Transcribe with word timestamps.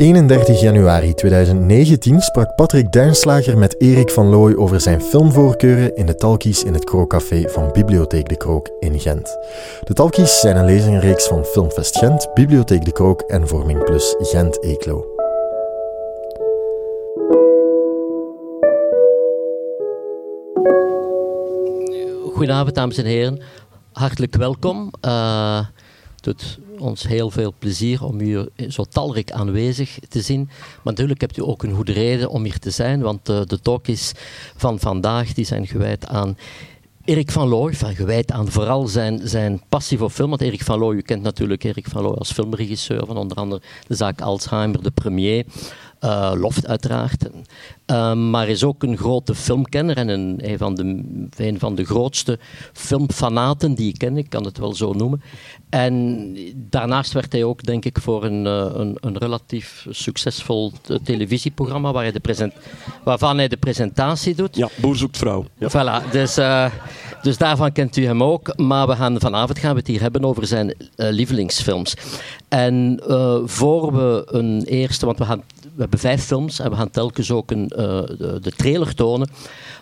31 0.00 0.60
januari 0.60 1.14
2019 1.14 2.20
sprak 2.20 2.54
Patrick 2.54 2.92
Duinslager 2.92 3.58
met 3.58 3.80
Erik 3.80 4.10
van 4.10 4.26
Looy 4.26 4.54
over 4.54 4.80
zijn 4.80 5.00
filmvoorkeuren 5.00 5.96
in 5.96 6.06
de 6.06 6.14
Talkies 6.14 6.64
in 6.64 6.74
het 6.74 6.84
Krookcafé 6.84 7.48
van 7.48 7.72
Bibliotheek 7.72 8.28
de 8.28 8.36
Krook 8.36 8.70
in 8.78 9.00
Gent. 9.00 9.38
De 9.84 9.94
Talkies 9.94 10.40
zijn 10.40 10.56
een 10.56 10.64
lezingenreeks 10.64 11.26
van 11.26 11.44
Filmfest 11.44 11.98
Gent, 11.98 12.34
Bibliotheek 12.34 12.84
de 12.84 12.92
Krook 12.92 13.20
en 13.20 13.48
Vorming 13.48 13.84
Plus 13.84 14.14
Gent 14.18 14.62
Eeklo. 14.64 15.06
Goedenavond, 22.32 22.74
dames 22.74 22.98
en 22.98 23.04
heren. 23.04 23.40
Hartelijk 23.92 24.36
welkom. 24.36 24.90
Het 25.00 25.68
doet 26.20 26.58
ons 26.80 27.06
heel 27.06 27.30
veel 27.30 27.54
plezier 27.58 28.04
om 28.04 28.20
u 28.20 28.48
zo 28.68 28.84
talrijk 28.84 29.32
aanwezig 29.32 29.98
te 30.08 30.20
zien. 30.20 30.44
Maar 30.46 30.80
natuurlijk 30.82 31.20
hebt 31.20 31.36
u 31.36 31.42
ook 31.42 31.62
een 31.62 31.74
goede 31.74 31.92
reden 31.92 32.30
om 32.30 32.44
hier 32.44 32.58
te 32.58 32.70
zijn, 32.70 33.00
want 33.00 33.28
uh, 33.28 33.40
de 33.46 33.60
talkies 33.60 34.12
van 34.56 34.78
vandaag 34.78 35.34
die 35.34 35.44
zijn 35.44 35.66
gewijd 35.66 36.06
aan 36.06 36.36
Erik 37.04 37.30
van 37.30 37.48
Looy, 37.48 37.74
van 37.74 37.94
gewijd 37.94 38.32
aan 38.32 38.48
vooral 38.48 38.86
zijn, 38.86 39.20
zijn 39.28 39.62
passie 39.68 39.98
voor 39.98 40.10
film. 40.10 40.28
Want 40.28 40.40
Erik 40.42 40.62
van 40.62 40.78
Looy, 40.78 40.96
u 40.96 41.00
kent 41.00 41.22
natuurlijk 41.22 41.64
Erik 41.64 41.88
van 41.88 42.02
Looy 42.02 42.14
als 42.14 42.32
filmregisseur 42.32 43.06
van 43.06 43.16
onder 43.16 43.36
andere 43.36 43.62
de 43.86 43.94
zaak 43.94 44.20
Alzheimer, 44.20 44.82
de 44.82 44.90
premier. 44.90 45.44
Uh, 46.04 46.32
Loft 46.34 46.66
uiteraard. 46.66 47.28
Uh, 47.86 48.14
maar 48.14 48.48
is 48.48 48.64
ook 48.64 48.82
een 48.82 48.96
grote 48.96 49.34
filmkenner 49.34 49.96
en 49.96 50.08
een, 50.08 50.38
een, 50.42 50.58
van 50.58 50.74
de, 50.74 51.02
een 51.36 51.58
van 51.58 51.74
de 51.74 51.84
grootste 51.84 52.38
filmfanaten 52.72 53.74
die 53.74 53.88
ik 53.88 53.98
ken, 53.98 54.16
ik 54.16 54.30
kan 54.30 54.44
het 54.44 54.58
wel 54.58 54.74
zo 54.74 54.92
noemen. 54.92 55.22
En 55.68 56.36
daarnaast 56.54 57.12
werd 57.12 57.32
hij 57.32 57.44
ook, 57.44 57.64
denk 57.64 57.84
ik, 57.84 57.98
voor 57.98 58.24
een, 58.24 58.44
uh, 58.44 58.70
een, 58.74 58.96
een, 59.00 59.18
relatief 59.18 59.86
succesvol 59.90 60.72
televisieprogramma 61.02 61.92
waar 61.92 62.02
hij 62.02 62.12
de 62.12 62.20
present, 62.20 62.52
waarvan 63.04 63.36
hij 63.36 63.48
de 63.48 63.56
presentatie 63.56 64.34
doet. 64.34 64.56
Ja, 64.56 64.68
Boer 64.76 64.96
zoekt 64.96 65.16
vrouw. 65.16 65.44
Ja. 65.58 65.68
Voilà, 65.68 66.10
dus, 66.10 66.34
dus 67.22 67.38
daarvan 67.38 67.72
kent 67.72 67.96
u 67.96 68.04
hem 68.04 68.22
ook. 68.22 68.56
Maar 68.56 68.86
we 68.86 68.96
gaan, 68.96 69.20
vanavond 69.20 69.58
gaan 69.58 69.72
we 69.72 69.78
het 69.78 69.86
hier 69.86 70.00
hebben 70.00 70.24
over 70.24 70.46
zijn 70.46 70.74
lievelingsfilms. 70.96 71.94
En 72.48 73.00
voor 73.44 73.92
we 73.92 74.22
een 74.26 74.62
eerste, 74.64 75.06
want 75.06 75.18
we 75.18 75.24
gaan 75.24 75.42
we 75.80 75.86
hebben 75.86 76.10
vijf 76.10 76.24
films 76.24 76.58
en 76.58 76.70
we 76.70 76.76
gaan 76.76 76.90
telkens 76.90 77.30
ook 77.30 77.50
een, 77.50 77.72
uh, 77.76 77.78
de, 78.18 78.38
de, 78.40 78.50
trailer 78.50 78.94
tonen. 78.94 79.30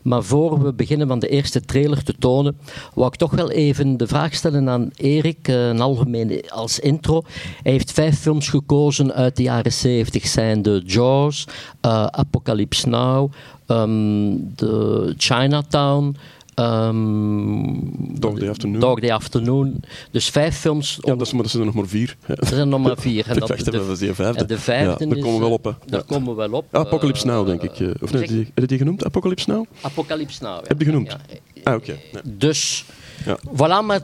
Maar 0.03 0.23
voor 0.23 0.63
we 0.63 0.73
beginnen 0.73 1.09
van 1.09 1.19
de 1.19 1.29
eerste 1.29 1.61
trailer 1.61 2.03
te 2.03 2.15
tonen, 2.19 2.59
wou 2.95 3.07
ik 3.07 3.15
toch 3.15 3.31
wel 3.31 3.51
even 3.51 3.97
de 3.97 4.07
vraag 4.07 4.35
stellen 4.35 4.69
aan 4.69 4.91
Erik, 4.97 5.49
een 5.49 5.81
algemeen 5.81 6.51
als 6.51 6.79
intro. 6.79 7.23
Hij 7.63 7.73
heeft 7.73 7.93
vijf 7.93 8.19
films 8.19 8.49
gekozen 8.49 9.13
uit 9.13 9.37
de 9.37 9.43
jaren 9.43 9.73
70, 9.73 10.27
zijn 10.27 10.63
de 10.63 10.83
Jaws, 10.87 11.47
uh, 11.87 12.07
Apocalypse 12.07 12.89
Now, 12.89 13.33
de 13.67 15.15
Chinatown, 15.17 16.17
Um, 16.59 17.91
Dog 18.19 18.39
Day 18.39 18.49
Afternoon. 18.49 18.81
Dog 18.81 19.01
Day 19.01 19.13
Afternoon. 19.13 19.81
Dus 20.11 20.29
vijf 20.29 20.57
films. 20.57 20.99
Ja, 21.01 21.15
dat, 21.15 21.27
is, 21.27 21.33
maar 21.33 21.43
dat 21.43 21.51
zijn 21.51 21.63
er 21.63 21.69
nog 21.69 21.77
maar 21.77 21.89
vier. 21.89 22.17
Er 22.27 22.47
zijn 22.47 22.69
nog 22.69 22.81
maar 22.81 22.97
vier. 22.99 23.27
En 23.29 23.39
dat, 23.39 23.49
de, 23.49 23.57
de, 23.65 23.97
de, 23.99 24.15
vijfde. 24.15 24.41
En 24.41 24.47
de 24.47 24.59
vijfde 24.59 25.05
ja, 25.05 25.15
daar 25.15 25.23
komen 25.23 25.39
we 25.39 25.45
wel 25.45 25.53
op. 25.53 25.65
Hè. 25.65 25.71
Daar 25.87 26.01
ja. 26.01 26.07
komen 26.07 26.29
we 26.29 26.49
wel 26.49 26.59
op. 26.59 26.67
Apocalypse 26.71 27.27
Now, 27.27 27.47
denk 27.47 27.63
ik. 27.63 27.79
Uh, 27.79 27.91
of 28.01 28.13
nee, 28.13 28.21
heb 28.21 28.49
je 28.55 28.67
die 28.67 28.79
genoemd? 28.79 29.05
Apocalypse 29.05 29.51
Now? 29.51 29.67
Apocalypse 29.81 30.43
Now. 30.43 30.67
Heb 30.67 30.79
je 30.79 30.85
genoemd? 30.85 31.11
Ja. 31.11 31.19
Ah, 31.63 31.75
oké. 31.75 31.91
Okay. 31.91 32.03
Nee. 32.13 32.37
Dus... 32.37 32.85
Ja. 33.25 33.39
Voilà, 33.55 33.87
maar 33.87 34.01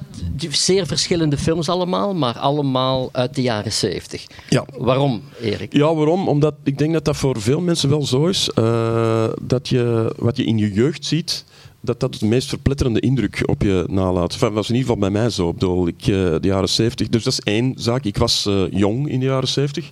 zeer 0.51 0.87
verschillende 0.87 1.39
films 1.39 1.69
allemaal, 1.69 2.15
maar 2.15 2.39
allemaal 2.39 3.09
uit 3.13 3.35
de 3.35 3.43
jaren 3.43 3.73
70. 3.73 4.27
Ja. 4.49 4.67
Waarom, 4.77 5.23
Erik? 5.41 5.73
Ja, 5.73 5.95
waarom? 5.95 6.29
Omdat 6.29 6.55
ik 6.63 6.79
denk 6.79 6.93
dat 6.93 7.05
dat 7.05 7.17
voor 7.17 7.41
veel 7.41 7.61
mensen 7.61 7.89
wel 7.89 8.07
zo 8.07 8.27
is. 8.27 8.51
Uh, 8.59 9.29
dat 9.43 9.69
je 9.69 10.15
wat 10.17 10.37
je 10.37 10.45
in 10.45 10.59
je 10.59 10.73
jeugd 10.73 11.05
ziet, 11.05 11.45
dat 11.85 12.01
dat 12.01 12.15
de 12.15 12.27
meest 12.27 12.49
verpletterende 12.49 13.01
indruk 13.01 13.43
op 13.45 13.63
je 13.63 13.85
nalaat. 13.89 14.41
Dat 14.41 14.53
was 14.53 14.69
in 14.69 14.75
ieder 14.75 14.91
geval 14.91 15.11
bij 15.11 15.21
mij 15.21 15.31
zo. 15.31 15.49
Ik 15.49 15.55
bedoel, 15.55 15.87
ik, 15.87 16.07
uh, 16.07 16.07
de 16.17 16.39
jaren 16.41 16.69
70. 16.69 17.09
Dus 17.09 17.25
dat 17.25 17.33
is 17.33 17.41
één 17.41 17.73
zaak. 17.77 18.05
Ik 18.05 18.17
was 18.17 18.47
uh, 18.49 18.63
jong 18.71 19.09
in 19.09 19.21
de 19.21 19.27
jaren 19.27 19.49
70. 19.49 19.91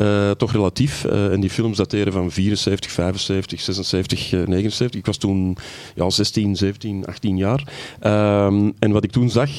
Uh, 0.00 0.30
toch 0.30 0.52
relatief. 0.52 1.04
Uh, 1.04 1.32
en 1.32 1.40
die 1.40 1.50
films 1.50 1.76
dateren 1.76 2.12
van 2.12 2.30
74, 2.30 2.90
75, 2.90 3.60
76, 3.60 4.32
uh, 4.32 4.46
79. 4.46 5.00
Ik 5.00 5.06
was 5.06 5.16
toen 5.16 5.56
ja, 5.94 6.10
16, 6.10 6.56
17, 6.56 7.06
18 7.06 7.36
jaar. 7.36 7.72
Um, 8.02 8.74
en 8.78 8.90
wat 8.90 9.04
ik 9.04 9.10
toen 9.10 9.30
zag 9.30 9.50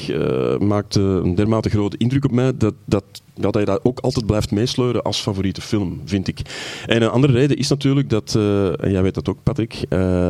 maakte 0.58 1.00
een 1.00 1.34
dermate 1.34 1.70
grote 1.70 1.96
indruk 1.96 2.24
op 2.24 2.30
mij 2.30 2.56
dat, 2.56 2.74
dat 2.84 3.04
ja, 3.34 3.50
dat 3.50 3.58
je 3.58 3.64
dat 3.64 3.84
ook 3.84 4.00
altijd 4.00 4.26
blijft 4.26 4.50
meesleuren 4.50 5.02
als 5.02 5.20
favoriete 5.20 5.60
film, 5.60 6.00
vind 6.04 6.28
ik. 6.28 6.40
En 6.86 7.02
een 7.02 7.08
andere 7.08 7.32
reden 7.32 7.56
is 7.56 7.68
natuurlijk 7.68 8.10
dat, 8.10 8.34
en 8.80 8.90
jij 8.90 9.02
weet 9.02 9.14
dat 9.14 9.28
ook 9.28 9.42
Patrick, 9.42 9.84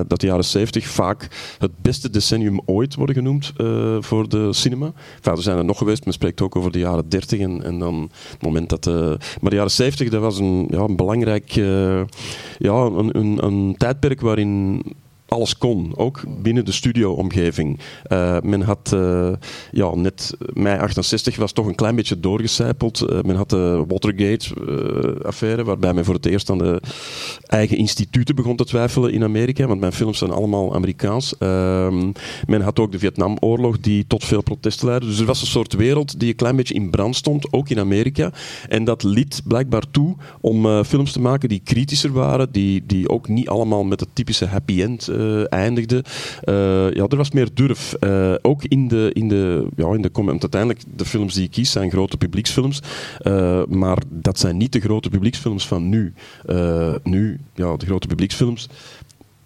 dat 0.06 0.20
de 0.20 0.26
jaren 0.26 0.44
70 0.44 0.86
vaak 0.86 1.28
het 1.58 1.70
beste 1.82 2.10
decennium 2.10 2.60
ooit 2.64 2.94
worden 2.94 3.14
genoemd 3.14 3.52
voor 4.00 4.28
de 4.28 4.52
cinema. 4.52 4.92
Enfin, 5.16 5.32
er 5.32 5.42
zijn 5.42 5.58
er 5.58 5.64
nog 5.64 5.78
geweest, 5.78 6.04
men 6.04 6.12
spreekt 6.12 6.40
ook 6.40 6.56
over 6.56 6.72
de 6.72 6.78
jaren 6.78 7.08
30 7.08 7.40
en, 7.40 7.62
en 7.62 7.78
dan 7.78 8.10
het 8.30 8.42
moment 8.42 8.68
dat... 8.68 8.84
maar 9.40 9.50
de 9.50 9.56
jaren 9.56 9.70
70, 9.70 9.99
dat 10.08 10.20
was 10.20 10.38
een, 10.38 10.66
ja, 10.70 10.78
een 10.78 10.96
belangrijk 10.96 11.50
ja, 12.58 12.74
een, 12.74 13.18
een, 13.18 13.44
een 13.44 13.74
tijdperk 13.76 14.20
waarin 14.20 14.82
alles 15.30 15.58
kon, 15.58 15.92
ook 15.96 16.22
binnen 16.42 16.64
de 16.64 16.72
studio-omgeving. 16.72 17.78
Uh, 18.12 18.40
men 18.42 18.62
had 18.62 18.90
uh, 18.94 19.32
ja, 19.70 19.94
net 19.94 20.34
mei 20.52 20.78
68 20.78 21.36
was 21.36 21.52
toch 21.52 21.66
een 21.66 21.74
klein 21.74 21.96
beetje 21.96 22.20
doorgecijpeld. 22.20 23.06
Uh, 23.10 23.20
men 23.20 23.36
had 23.36 23.50
de 23.50 23.84
Watergate-affaire, 23.88 25.64
waarbij 25.64 25.94
men 25.94 26.04
voor 26.04 26.14
het 26.14 26.26
eerst 26.26 26.50
aan 26.50 26.58
de 26.58 26.80
eigen 27.46 27.76
instituten 27.76 28.34
begon 28.34 28.56
te 28.56 28.64
twijfelen 28.64 29.12
in 29.12 29.22
Amerika, 29.22 29.66
want 29.66 29.80
mijn 29.80 29.92
films 29.92 30.18
zijn 30.18 30.30
allemaal 30.30 30.74
Amerikaans. 30.74 31.38
Ehm, 31.38 32.12
men 32.46 32.60
had 32.60 32.78
ook 32.78 32.92
de 32.92 32.98
Vietnamoorlog, 32.98 33.80
die 33.80 34.06
tot 34.06 34.24
veel 34.24 34.42
protesten 34.42 34.86
leidde. 34.86 35.06
Dus 35.06 35.18
er 35.18 35.26
was 35.26 35.40
een 35.40 35.46
soort 35.46 35.72
wereld 35.72 36.20
die 36.20 36.28
een 36.28 36.36
klein 36.36 36.56
beetje 36.56 36.74
in 36.74 36.90
brand 36.90 37.16
stond, 37.16 37.52
ook 37.52 37.68
in 37.68 37.78
Amerika. 37.78 38.32
En 38.68 38.84
dat 38.84 39.02
liet 39.02 39.42
blijkbaar 39.44 39.84
toe 39.90 40.16
om 40.40 40.84
films 40.84 41.12
te 41.12 41.20
maken 41.20 41.48
die 41.48 41.60
kritischer 41.64 42.12
waren, 42.12 42.52
die, 42.52 42.82
die 42.86 43.08
ook 43.08 43.28
niet 43.28 43.48
allemaal 43.48 43.84
met 43.84 44.00
het 44.00 44.08
typische 44.12 44.46
happy 44.46 44.82
end 44.82 45.08
eindigde. 45.48 46.04
Uh, 46.44 46.92
ja, 46.92 47.06
er 47.08 47.16
was 47.16 47.30
meer 47.30 47.48
durf. 47.54 47.96
Uh, 48.00 48.34
ook 48.42 48.64
in 48.64 48.88
de, 48.88 49.10
in 49.12 49.28
de, 49.28 49.66
ja, 49.76 49.94
in 49.94 50.02
de 50.02 50.10
want 50.12 50.42
uiteindelijk 50.42 50.82
de 50.96 51.04
films 51.04 51.34
die 51.34 51.44
ik 51.44 51.50
kies 51.50 51.70
zijn 51.70 51.90
grote 51.90 52.16
publieksfilms, 52.16 52.82
maar 53.68 53.98
dat 54.08 54.38
zijn 54.38 54.56
niet 54.56 54.72
de 54.72 54.80
grote 54.80 55.08
publieksfilms 55.08 55.66
van 55.66 55.88
nu. 55.88 56.12
nu, 57.02 57.40
ja, 57.54 57.76
de 57.76 57.86
grote 57.86 58.06
publieksfilms 58.06 58.68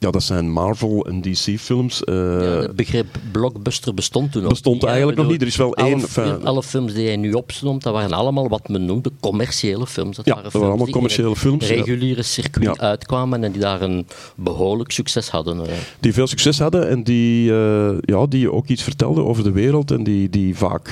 ja, 0.05 0.11
dat 0.11 0.23
zijn 0.23 0.51
Marvel 0.51 1.07
en 1.07 1.21
DC-films. 1.21 2.03
Uh, 2.05 2.15
ja, 2.15 2.61
het 2.61 2.77
begrip 2.77 3.07
blockbuster 3.33 3.95
bestond 3.95 4.33
toen 4.33 4.43
nog 4.43 4.51
bestond 4.51 4.85
eigenlijk 4.85 5.19
nog 5.19 5.29
niet. 5.29 5.41
Er 5.41 5.47
is 5.47 5.57
wel 5.57 5.77
alle, 5.77 5.89
één... 5.89 6.01
Film, 6.01 6.45
alle 6.45 6.63
films 6.63 6.95
die 6.95 7.07
hij 7.07 7.17
nu 7.17 7.33
opstond, 7.33 7.83
dat 7.83 7.93
waren 7.93 8.13
allemaal 8.13 8.49
wat 8.49 8.69
men 8.69 8.85
noemde 8.85 9.11
commerciële 9.21 9.87
films. 9.87 10.17
Dat 10.17 10.25
ja, 10.25 10.31
waren 10.31 10.51
dat 10.51 10.61
waren 10.61 10.75
allemaal 10.75 10.93
commerciële 10.93 11.37
films. 11.37 11.69
reguliere 11.69 12.23
circuit 12.23 12.81
uitkwamen 12.81 13.45
en 13.45 13.53
die 13.53 13.61
daar 13.61 13.83
een 13.83 14.07
behoorlijk 14.37 14.91
succes 14.91 15.29
hadden. 15.29 15.57
Uh. 15.57 15.63
Die 16.01 16.13
veel 16.13 16.27
succes 16.27 16.59
hadden 16.59 16.89
en 16.89 17.03
die, 17.03 17.51
uh, 17.51 17.91
ja, 18.01 18.27
die 18.27 18.53
ook 18.53 18.69
iets 18.69 18.83
vertelden 18.83 19.25
over 19.25 19.43
de 19.43 19.53
wereld 19.53 19.91
en 19.91 20.05
die, 20.05 20.29
die 20.29 20.57
vaak 20.57 20.91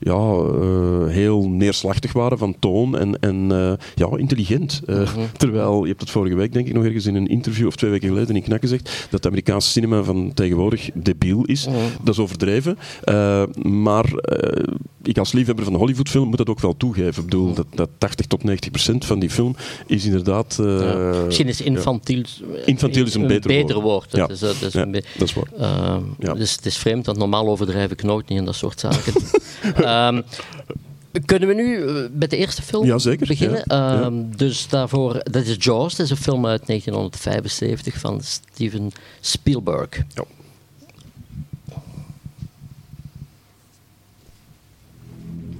ja, 0.00 0.42
heel 1.06 1.48
neerslachtig 1.48 2.12
waren 2.12 2.38
van 2.38 2.56
toon 2.58 2.98
en, 2.98 3.20
en 3.20 3.48
ja, 3.94 4.08
intelligent. 4.16 4.82
-hmm. 4.86 5.06
Terwijl, 5.36 5.82
je 5.82 5.88
hebt 5.88 6.00
het 6.00 6.10
vorige 6.10 6.34
week 6.36 6.52
denk 6.52 6.66
ik 6.66 6.74
nog 6.74 6.84
ergens 6.84 7.06
in 7.06 7.14
een 7.14 7.26
interview 7.26 7.66
of 7.66 7.76
twee 7.76 7.90
weken 7.90 8.08
geleden 8.08 8.15
in 8.24 8.42
Knakken 8.42 8.68
zegt, 8.68 8.84
dat 8.84 9.10
het 9.10 9.26
Amerikaanse 9.26 9.70
cinema 9.70 10.02
van 10.02 10.30
tegenwoordig 10.34 10.90
debiel 10.94 11.44
is. 11.44 11.66
Mm. 11.66 11.74
Dat 12.02 12.14
is 12.14 12.20
overdreven. 12.20 12.78
Uh, 13.04 13.42
maar 13.62 14.04
uh, 14.04 14.64
ik 15.02 15.18
als 15.18 15.32
liefhebber 15.32 15.64
van 15.64 15.72
de 15.72 15.78
Hollywoodfilm 15.78 16.28
moet 16.28 16.38
dat 16.38 16.48
ook 16.48 16.60
wel 16.60 16.76
toegeven. 16.76 17.22
Ik 17.22 17.28
bedoel, 17.28 17.54
dat, 17.54 17.66
dat 17.74 17.88
80 17.98 18.26
tot 18.26 18.44
90 18.44 18.70
procent 18.70 19.04
van 19.04 19.18
die 19.18 19.30
film 19.30 19.56
is 19.86 20.04
inderdaad... 20.04 20.58
Uh, 20.60 20.80
ja. 20.80 21.24
Misschien 21.24 21.48
is 21.48 21.60
infantiel... 21.60 22.22
Ja. 22.52 22.64
Infantiel 22.64 23.06
is 23.06 23.14
een, 23.14 23.20
een 23.20 23.26
beter, 23.26 23.48
beter 23.48 23.80
woord. 23.80 24.12
Ja. 24.12 24.18
Dat, 24.18 24.30
is, 24.30 24.38
dat, 24.38 24.62
is 24.62 24.72
ja, 24.72 24.82
een 24.82 24.92
dat 24.92 25.04
is 25.18 25.34
waar. 25.34 26.00
ja. 26.18 26.34
Dus 26.34 26.52
het 26.52 26.66
is 26.66 26.76
vreemd, 26.76 27.04
dat 27.04 27.16
normaal 27.16 27.48
overdrijf 27.48 27.90
ik 27.90 28.02
nooit 28.02 28.28
niet 28.28 28.38
en 28.38 28.44
dat 28.44 28.54
soort 28.54 28.80
zaken. 28.80 29.14
um, 30.16 30.22
Kunnen 31.24 31.48
we 31.48 31.54
nu 31.54 31.84
met 32.12 32.30
de 32.30 32.36
eerste 32.36 32.62
film 32.62 32.86
ja, 32.86 32.98
zeker. 32.98 33.26
beginnen? 33.26 33.62
Ja. 33.64 34.04
Um, 34.04 34.18
ja. 34.18 34.36
Dus 34.36 34.68
daarvoor, 34.68 35.20
dat 35.22 35.46
is 35.46 35.56
Jaws, 35.58 35.96
dat 35.96 36.06
is 36.06 36.10
een 36.10 36.16
film 36.16 36.46
uit 36.46 36.66
1975 36.66 37.98
van 37.98 38.20
Steven 38.22 38.90
Spielberg. 39.20 39.88
Ja. 40.14 40.24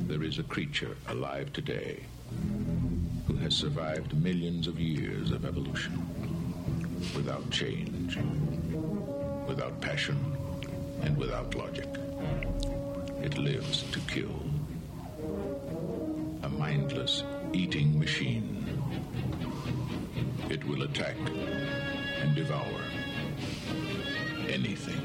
There 0.07 0.27
is 0.27 0.39
a 0.39 0.45
creature 0.49 0.95
alive 1.05 1.51
today 1.51 1.99
who 3.27 3.35
has 3.43 3.59
survived 3.59 4.13
millions 4.23 4.69
of 4.69 4.79
years 4.79 5.33
of 5.33 5.45
evolution 5.45 5.93
without 7.15 7.43
change, 7.49 8.17
without 9.47 9.81
passion, 9.81 10.17
and 11.05 11.17
without 11.19 11.55
logic. 11.55 11.89
It 13.23 13.39
lives 13.39 13.85
to 13.91 14.01
kill 14.07 14.46
a 16.47 16.49
mindless 16.49 17.25
eating 17.53 17.99
machine. 17.99 18.65
it 20.49 20.63
will 20.65 20.83
attack 20.83 21.17
and 22.21 22.37
devour 22.37 22.83
anything. 24.49 25.03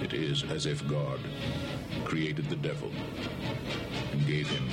It 0.00 0.14
is 0.14 0.44
as 0.44 0.66
if 0.66 0.86
God 0.86 1.18
created 2.04 2.48
the 2.50 2.56
devil 2.56 2.92
and 4.12 4.26
gave 4.28 4.48
him 4.48 4.68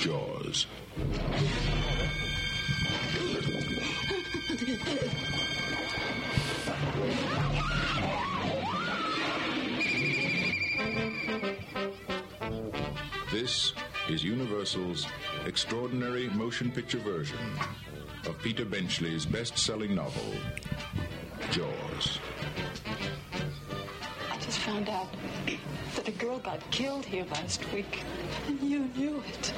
jaws. 0.00 0.66
Universal's 14.58 15.06
extraordinary 15.46 16.28
motion 16.30 16.68
picture 16.72 16.98
version 16.98 17.38
of 18.26 18.36
Peter 18.42 18.64
Benchley's 18.64 19.24
best 19.24 19.56
selling 19.56 19.94
novel, 19.94 20.34
Jaws. 21.52 22.18
I 22.84 24.36
just 24.40 24.58
found 24.58 24.88
out 24.88 25.06
that 25.94 26.08
a 26.08 26.10
girl 26.10 26.40
got 26.40 26.58
killed 26.72 27.04
here 27.04 27.24
last 27.30 27.72
week. 27.72 28.02
And 28.48 28.60
you 28.60 28.90
knew 28.96 29.22
it. 29.28 29.52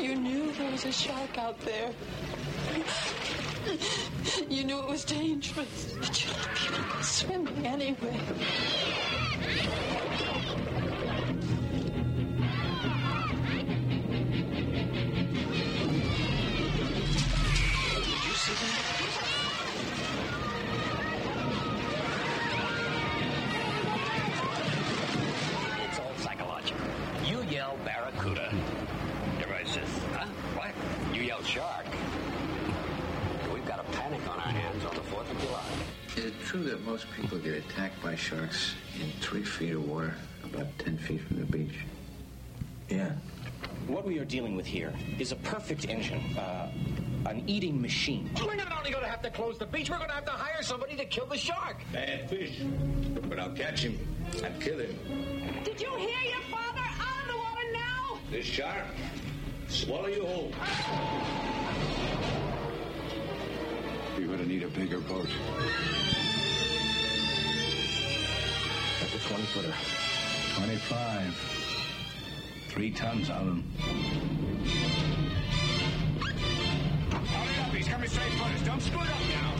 You 0.00 0.14
knew 0.14 0.52
there 0.52 0.70
was 0.70 0.84
a 0.84 0.92
shark 0.92 1.36
out 1.36 1.58
there. 1.62 1.90
You 4.48 4.62
knew 4.62 4.78
it 4.78 4.86
was 4.88 5.04
dangerous. 5.04 5.96
But 5.98 6.24
you 6.24 6.30
let 6.30 6.54
people 6.54 6.94
go 6.94 7.00
swimming 7.02 7.66
anyway. 7.66 8.20
Close 49.34 49.58
the 49.58 49.66
beach, 49.66 49.90
we're 49.90 49.96
going 49.96 50.08
to 50.08 50.14
have 50.14 50.24
to 50.24 50.30
hire 50.30 50.62
somebody 50.62 50.96
to 50.96 51.04
kill 51.04 51.26
the 51.26 51.36
shark. 51.36 51.76
Bad 51.92 52.30
fish. 52.30 52.62
But 53.28 53.38
I'll 53.40 53.52
catch 53.52 53.80
him 53.80 53.98
and 54.42 54.60
kill 54.62 54.78
him. 54.78 54.96
Did 55.64 55.80
you 55.80 55.92
hear 55.96 56.22
your 56.30 56.40
father? 56.50 56.80
Out 56.80 57.22
of 57.22 57.28
the 57.28 57.36
water 57.36 57.72
now! 57.72 58.18
This 58.30 58.46
shark, 58.46 58.86
swallow 59.68 60.06
you 60.06 60.24
whole. 60.24 60.52
You're 64.18 64.28
gonna 64.28 64.46
need 64.46 64.62
a 64.62 64.68
bigger 64.68 65.00
boat. 65.00 65.28
That's 69.00 69.14
a 69.14 69.28
20 69.28 69.42
footer. 69.46 69.74
25. 70.56 71.34
Three 72.68 72.90
tons 72.92 73.30
of 73.30 73.46
them. 73.46 74.43
Don't 78.06 78.82
screw 78.82 79.00
it 79.00 79.08
up 79.08 79.20
now. 79.30 79.53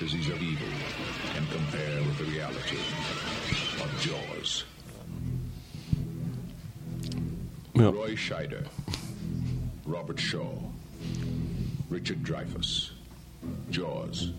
Fantasies 0.00 0.30
of 0.30 0.42
evil 0.42 0.66
can 1.34 1.46
compare 1.48 2.00
with 2.00 2.16
the 2.16 2.24
reality 2.24 2.78
of 3.82 4.00
Jaws. 4.00 4.64
Ja. 7.74 7.90
Roy 7.90 8.14
Scheider, 8.16 8.66
Robert 9.84 10.18
Shaw, 10.18 10.54
Richard 11.90 12.22
Dreyfuss, 12.22 12.92
Jaws. 13.70 14.32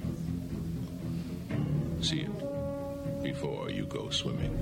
See 2.02 2.22
it 2.22 3.22
before 3.22 3.70
you 3.70 3.86
go 3.86 4.10
swimming. 4.10 4.58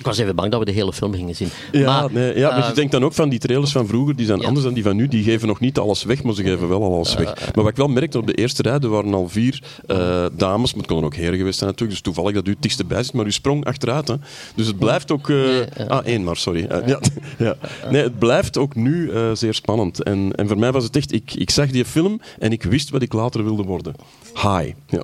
Ik 0.00 0.06
was 0.06 0.18
even 0.18 0.34
bang 0.34 0.50
dat 0.50 0.58
we 0.60 0.66
de 0.66 0.72
hele 0.72 0.92
film 0.92 1.14
gingen 1.14 1.36
zien. 1.36 1.48
Ja, 1.72 2.00
maar, 2.00 2.12
nee, 2.12 2.38
ja, 2.38 2.50
maar 2.50 2.62
eh, 2.62 2.68
je 2.68 2.74
denkt 2.74 2.92
dan 2.92 3.04
ook 3.04 3.12
van 3.12 3.28
die 3.28 3.38
trailers 3.38 3.72
van 3.72 3.86
vroeger, 3.86 4.16
die 4.16 4.26
zijn 4.26 4.40
Ja. 4.40 4.46
anders 4.46 4.64
dan 4.64 4.74
die 4.74 4.82
van 4.82 4.96
nu. 4.96 5.08
Die 5.08 5.22
geven 5.24 5.48
nog 5.48 5.60
niet 5.60 5.78
alles 5.78 6.02
weg, 6.04 6.22
maar 6.22 6.34
ze 6.34 6.42
geven 6.42 6.68
wel 6.68 6.84
alles 6.84 7.14
weg. 7.14 7.34
Maar 7.34 7.64
wat 7.64 7.68
ik 7.68 7.76
wel 7.76 7.88
merkte 7.88 8.18
op 8.18 8.26
de 8.26 8.34
eerste 8.34 8.62
rij, 8.62 8.78
er 8.78 8.88
waren 8.88 9.14
al 9.14 9.28
vier 9.28 9.62
eh, 9.86 10.24
dames, 10.32 10.70
maar 10.70 10.78
het 10.82 10.86
konden 10.92 11.06
ook 11.06 11.14
heren 11.14 11.38
geweest 11.38 11.58
zijn 11.58 11.70
natuurlijk. 11.70 12.02
Dus 12.02 12.12
toevallig 12.14 12.34
dat 12.34 12.46
u 12.46 12.50
het 12.50 12.62
dichtst 12.62 12.86
bij 12.86 13.02
zit, 13.02 13.12
maar 13.12 13.26
u 13.26 13.32
sprong 13.32 13.64
achteruit. 13.64 14.08
Hè. 14.08 14.14
Dus 14.54 14.66
het 14.66 14.78
blijft 14.78 15.10
ook... 15.10 15.28
eh, 15.30 15.36
Nee. 15.36 15.88
Ah, 15.88 16.06
één 16.06 16.24
maar, 16.24 16.36
sorry. 16.36 16.64
Eh, 16.64 16.86
ja, 16.86 16.98
ja. 17.46 17.56
Nee, 17.90 18.02
het 18.02 18.18
blijft 18.18 18.58
ook 18.58 18.74
nu 18.74 19.10
eh, 19.10 19.30
zeer 19.32 19.54
spannend. 19.54 20.02
En, 20.02 20.32
en 20.34 20.48
voor 20.48 20.58
mij 20.58 20.72
was 20.72 20.84
het 20.84 20.96
echt... 20.96 21.12
Ik, 21.12 21.34
ik 21.34 21.50
zag 21.50 21.70
die 21.70 21.84
film 21.84 22.20
en 22.38 22.52
ik 22.52 22.62
wist 22.62 22.90
wat 22.90 23.02
ik 23.02 23.12
later 23.12 23.44
wilde 23.44 23.62
worden. 23.62 23.94
High. 24.34 24.72
Ja. 24.90 25.02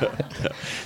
Nee, 0.00 0.08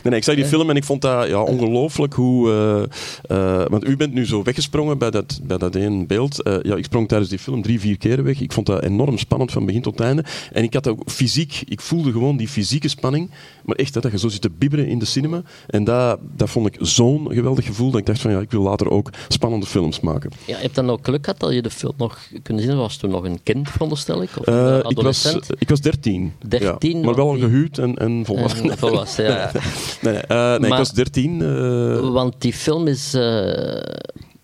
nee, 0.02 0.16
ik 0.16 0.24
zag 0.24 0.34
die 0.34 0.44
film 0.44 0.70
en 0.70 0.76
ik 0.76 0.84
vond 0.84 1.02
dat 1.02 1.28
ja, 1.28 1.42
ongelooflijk 1.42 2.14
hoe... 2.14 2.50
eh, 2.72 3.60
eh, 3.62 3.66
want 3.68 3.88
u 3.88 3.96
bent 3.96 4.12
nu 4.12 4.26
zo 4.26 4.42
weggesprongen 4.42 4.98
bij 4.98 5.10
dat, 5.10 5.40
bij 5.42 5.58
dat 5.58 5.76
één 5.76 6.06
beeld. 6.06 6.42
Eh, 6.42 6.56
ja, 6.62 6.76
ik 6.76 6.84
sprong 6.84 7.08
tijdens 7.08 7.30
die 7.30 7.38
film 7.38 7.62
drie, 7.62 7.80
vier 7.80 7.98
keren 7.98 8.24
weg. 8.24 8.40
Ik 8.40 8.52
vond 8.52 8.66
dat 8.66 8.82
enorm 8.82 9.18
spannend 9.18 9.52
van 9.52 9.66
begin 9.66 9.82
tot 9.82 10.00
einde. 10.00 10.24
En 10.52 10.62
ik 10.62 10.74
had 10.74 10.88
ook 10.88 11.02
fysiek... 11.10 11.62
Ik 11.68 11.80
voelde 11.80 12.12
gewoon 12.12 12.36
die 12.36 12.48
fysieke 12.48 12.88
spanning. 12.88 13.30
Maar 13.64 13.76
echt, 13.76 13.92
dat 13.92 14.10
je 14.10 14.18
zo 14.18 14.28
zit 14.28 14.40
te 14.40 14.50
bibberen 14.50 14.86
in 14.86 14.98
de 14.98 15.04
cinema. 15.04 15.42
En 15.66 15.84
dat, 15.84 16.18
dat 16.36 16.50
vond 16.50 16.66
ik 16.66 16.76
zo'n 16.80 17.26
geweldig 17.30 17.64
gevoel 17.64 17.90
dat 17.90 18.00
ik 18.00 18.06
dacht 18.06 18.20
van 18.20 18.30
ja, 18.30 18.40
ik 18.40 18.50
wil 18.50 18.62
later 18.62 18.90
ook 18.90 19.10
spannende 19.28 19.66
films 19.66 20.00
maken. 20.00 20.30
ja, 20.46 20.56
je 20.56 20.62
hebt 20.62 20.74
dan 20.74 20.90
ook 20.90 21.04
geluk 21.04 21.24
gehad 21.24 21.40
dat 21.40 21.52
je 21.52 21.62
de 21.62 21.70
film 21.70 21.92
nog 21.96 22.18
kunnen 22.42 22.62
zien. 22.62 22.76
Was 22.76 22.96
toen 22.96 23.10
nog 23.10 23.24
een 23.24 23.42
kind, 23.42 23.70
veronderstel 23.70 24.22
ik? 24.22 24.30
Of 24.38 24.44
eh, 24.44 24.54
ik, 24.54 24.82
was, 24.82 24.84
adolescent? 24.84 25.46
ik 25.58 25.68
was 25.68 25.80
dertien. 25.80 26.32
13, 26.48 26.98
ja. 26.98 27.04
Maar 27.04 27.14
wel 27.14 27.38
gehuwd 27.38 27.78
en, 27.78 27.96
en 27.96 28.22
volwassen. 28.24 28.70
En 28.70 28.78
volwassen, 28.78 29.24
ja. 29.24 29.50
Nee, 30.02 30.12
nee, 30.28 30.58
nee 30.58 30.70
ik 30.70 30.76
was 30.76 30.92
dertien. 30.92 31.42
eh, 31.42 32.10
Want 32.12 32.34
die 32.38 32.54
film 32.62 32.86
is 32.86 33.14
eh, 33.14 33.82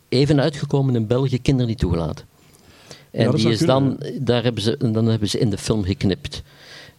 even 0.08 0.40
uitgekomen 0.40 0.94
in 0.94 1.06
België, 1.06 1.40
kinderen 1.40 1.68
niet 1.68 1.78
toegelaten. 1.78 2.26
En 3.10 3.30
die 3.30 3.48
is 3.48 3.58
kunnen, 3.58 3.98
dan, 3.98 4.02
daar 4.20 4.42
hebben 4.42 4.62
ze, 4.62 4.76
dan 4.92 5.06
hebben 5.06 5.28
ze 5.28 5.38
in 5.38 5.50
de 5.50 5.58
film 5.58 5.84
geknipt. 5.84 6.42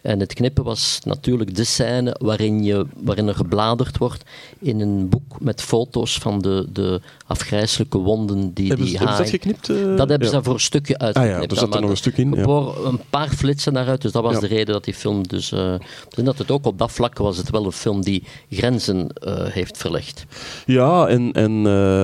En 0.01 0.19
het 0.19 0.33
knippen 0.33 0.63
was 0.63 0.99
natuurlijk 1.03 1.55
de 1.55 1.63
scène 1.63 2.15
waarin, 2.19 2.63
je, 2.63 2.85
waarin 3.03 3.27
er 3.27 3.35
gebladerd 3.35 3.97
wordt 3.97 4.23
in 4.59 4.79
een 4.79 5.09
boek 5.09 5.39
met 5.39 5.61
foto's 5.61 6.17
van 6.17 6.39
de, 6.41 6.67
de 6.73 7.01
afgrijzelijke 7.27 7.97
wonden 7.97 8.53
die 8.53 8.67
hebben, 8.67 8.85
die 8.85 8.97
ze, 8.97 9.03
hebben 9.03 9.15
ze 9.15 9.21
dat 9.21 9.31
geknipt? 9.31 9.69
eh? 9.69 9.75
Dat 9.75 10.09
hebben 10.09 10.19
Ja. 10.19 10.25
ze 10.25 10.31
daar 10.31 10.43
voor 10.43 10.53
een 10.53 10.59
stukje 10.59 10.97
uitgeknipt. 10.97 11.35
Ah 11.35 11.41
ja, 11.43 11.49
er 11.49 11.59
zat 11.59 11.75
er 11.75 11.81
nog 11.81 11.89
een 11.89 11.97
stuk 11.97 12.17
in, 12.17 12.31
ja. 12.33 12.43
Voor 12.43 12.85
een 12.85 12.99
paar 13.09 13.29
flitsen 13.29 13.73
daaruit, 13.73 14.01
dus 14.01 14.11
dat 14.11 14.23
was 14.23 14.33
Ja. 14.33 14.39
de 14.39 14.47
reden 14.47 14.73
dat 14.73 14.83
die 14.83 14.93
film 14.93 15.27
dus... 15.27 15.51
ik 15.51 16.15
denk 16.15 16.27
dat 16.27 16.37
het 16.37 16.51
ook 16.51 16.65
op 16.65 16.77
dat 16.77 16.91
vlak 16.91 17.17
was 17.17 17.37
het 17.37 17.49
wel 17.49 17.65
een 17.65 17.71
film 17.71 18.01
die 18.01 18.23
grenzen 18.49 19.07
eh, 19.13 19.45
heeft 19.45 19.77
verlegd. 19.77 20.25
Ja, 20.65 21.07
en, 21.07 21.31
en 21.31 21.51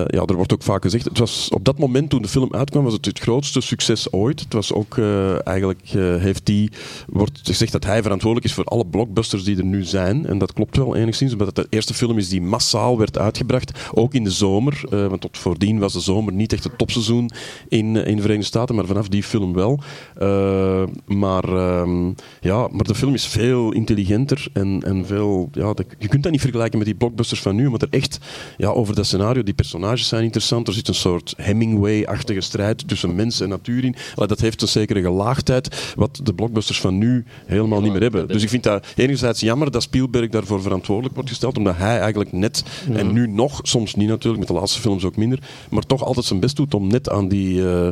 ja, 0.06 0.22
er 0.24 0.34
wordt 0.34 0.52
ook 0.52 0.62
vaak 0.62 0.82
gezegd, 0.82 1.04
het 1.04 1.18
was 1.18 1.48
op 1.52 1.64
dat 1.64 1.78
moment 1.78 2.10
toen 2.10 2.22
de 2.22 2.28
film 2.28 2.54
uitkwam, 2.54 2.84
was 2.84 2.92
het 2.92 3.04
het 3.04 3.18
grootste 3.18 3.60
succes 3.60 4.12
ooit. 4.12 4.40
Het 4.40 4.52
was 4.52 4.72
ook 4.72 4.98
eigenlijk, 5.44 5.80
heeft 6.18 6.46
die, 6.46 6.70
wordt 7.06 7.40
gezegd 7.42 7.72
dat 7.72 7.84
hij 7.86 8.02
verantwoordelijk 8.02 8.46
is 8.46 8.54
voor 8.54 8.64
alle 8.64 8.86
blockbusters 8.86 9.44
die 9.44 9.56
er 9.56 9.64
nu 9.64 9.84
zijn. 9.84 10.26
En 10.26 10.38
dat 10.38 10.52
klopt 10.52 10.76
wel 10.76 10.96
enigszins, 10.96 11.32
omdat 11.32 11.46
het 11.46 11.56
de 11.56 11.66
eerste 11.70 11.94
film 11.94 12.18
is 12.18 12.28
die 12.28 12.42
massaal 12.42 12.98
werd 12.98 13.18
uitgebracht, 13.18 13.90
ook 13.94 14.14
in 14.14 14.24
de 14.24 14.30
zomer. 14.30 14.80
Uh, 14.92 15.06
want 15.06 15.20
tot 15.20 15.38
voordien 15.38 15.78
was 15.78 15.92
de 15.92 16.00
zomer 16.00 16.32
niet 16.32 16.52
echt 16.52 16.64
het 16.64 16.78
topseizoen 16.78 17.30
in, 17.68 17.96
in 17.96 18.16
de 18.16 18.22
Verenigde 18.22 18.46
Staten, 18.46 18.74
maar 18.74 18.86
vanaf 18.86 19.08
die 19.08 19.22
film 19.22 19.52
wel. 19.52 19.80
Uh, 20.22 20.82
maar, 21.06 21.48
uh, 21.48 22.08
ja, 22.40 22.68
maar 22.70 22.84
de 22.84 22.94
film 22.94 23.14
is 23.14 23.26
veel 23.26 23.72
intelligenter 23.72 24.46
en, 24.52 24.82
en 24.84 25.06
veel... 25.06 25.48
Ja, 25.52 25.74
je 25.98 26.08
kunt 26.08 26.22
dat 26.22 26.32
niet 26.32 26.40
vergelijken 26.40 26.78
met 26.78 26.86
die 26.86 26.96
blockbusters 26.96 27.40
van 27.40 27.54
nu, 27.54 27.70
maar 27.70 27.80
er 27.80 27.88
echt 27.90 28.18
ja, 28.56 28.68
over 28.68 28.94
dat 28.94 29.06
scenario, 29.06 29.42
die 29.42 29.54
personages 29.54 30.08
zijn 30.08 30.24
interessant. 30.24 30.68
Er 30.68 30.74
zit 30.74 30.88
een 30.88 30.94
soort 30.94 31.34
Hemingway-achtige 31.36 32.40
strijd 32.40 32.88
tussen 32.88 33.14
mens 33.14 33.40
en 33.40 33.48
natuur 33.48 33.84
in. 33.84 33.94
dat 34.14 34.40
heeft 34.40 34.62
een 34.62 34.68
zekere 34.68 35.00
gelaagdheid, 35.00 35.92
wat 35.96 36.20
de 36.22 36.34
blockbusters 36.34 36.80
van 36.80 36.98
nu 36.98 37.24
helemaal 37.46 37.75
niet 37.82 37.92
meer 37.92 38.02
hebben. 38.02 38.28
Dus 38.28 38.42
ik 38.42 38.48
vind 38.48 38.62
dat 38.62 38.86
enerzijds 38.96 39.40
jammer 39.40 39.70
dat 39.70 39.82
Spielberg 39.82 40.28
daarvoor 40.28 40.62
verantwoordelijk 40.62 41.14
wordt 41.14 41.28
gesteld, 41.30 41.56
omdat 41.58 41.76
hij 41.76 41.98
eigenlijk 41.98 42.32
net, 42.32 42.62
en 42.92 43.12
nu 43.12 43.28
nog, 43.28 43.60
soms 43.62 43.94
niet 43.94 44.08
natuurlijk, 44.08 44.38
met 44.38 44.48
de 44.48 44.54
laatste 44.54 44.80
films 44.80 45.04
ook 45.04 45.16
minder, 45.16 45.38
maar 45.70 45.82
toch 45.82 46.04
altijd 46.04 46.26
zijn 46.26 46.40
best 46.40 46.56
doet 46.56 46.74
om 46.74 46.86
net 46.86 47.10
aan 47.10 47.28
die, 47.28 47.60
uh, 47.60 47.88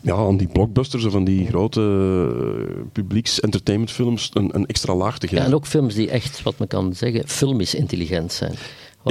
ja, 0.00 0.14
aan 0.14 0.36
die 0.36 0.48
blockbusters 0.48 1.04
of 1.04 1.14
aan 1.14 1.24
die 1.24 1.46
grote 1.46 1.80
uh, 1.80 2.82
publieks-entertainmentfilms 2.92 4.30
een, 4.32 4.50
een, 4.52 4.66
extra 4.66 4.94
laag 4.94 5.18
te 5.18 5.26
geven. 5.26 5.42
Ja, 5.42 5.48
en 5.48 5.54
ook 5.54 5.66
films 5.66 5.94
die 5.94 6.10
echt, 6.10 6.42
wat 6.42 6.58
men 6.58 6.68
kan 6.68 6.94
zeggen, 6.94 7.28
filmisch 7.28 7.74
intelligent 7.74 8.32
zijn. 8.32 8.54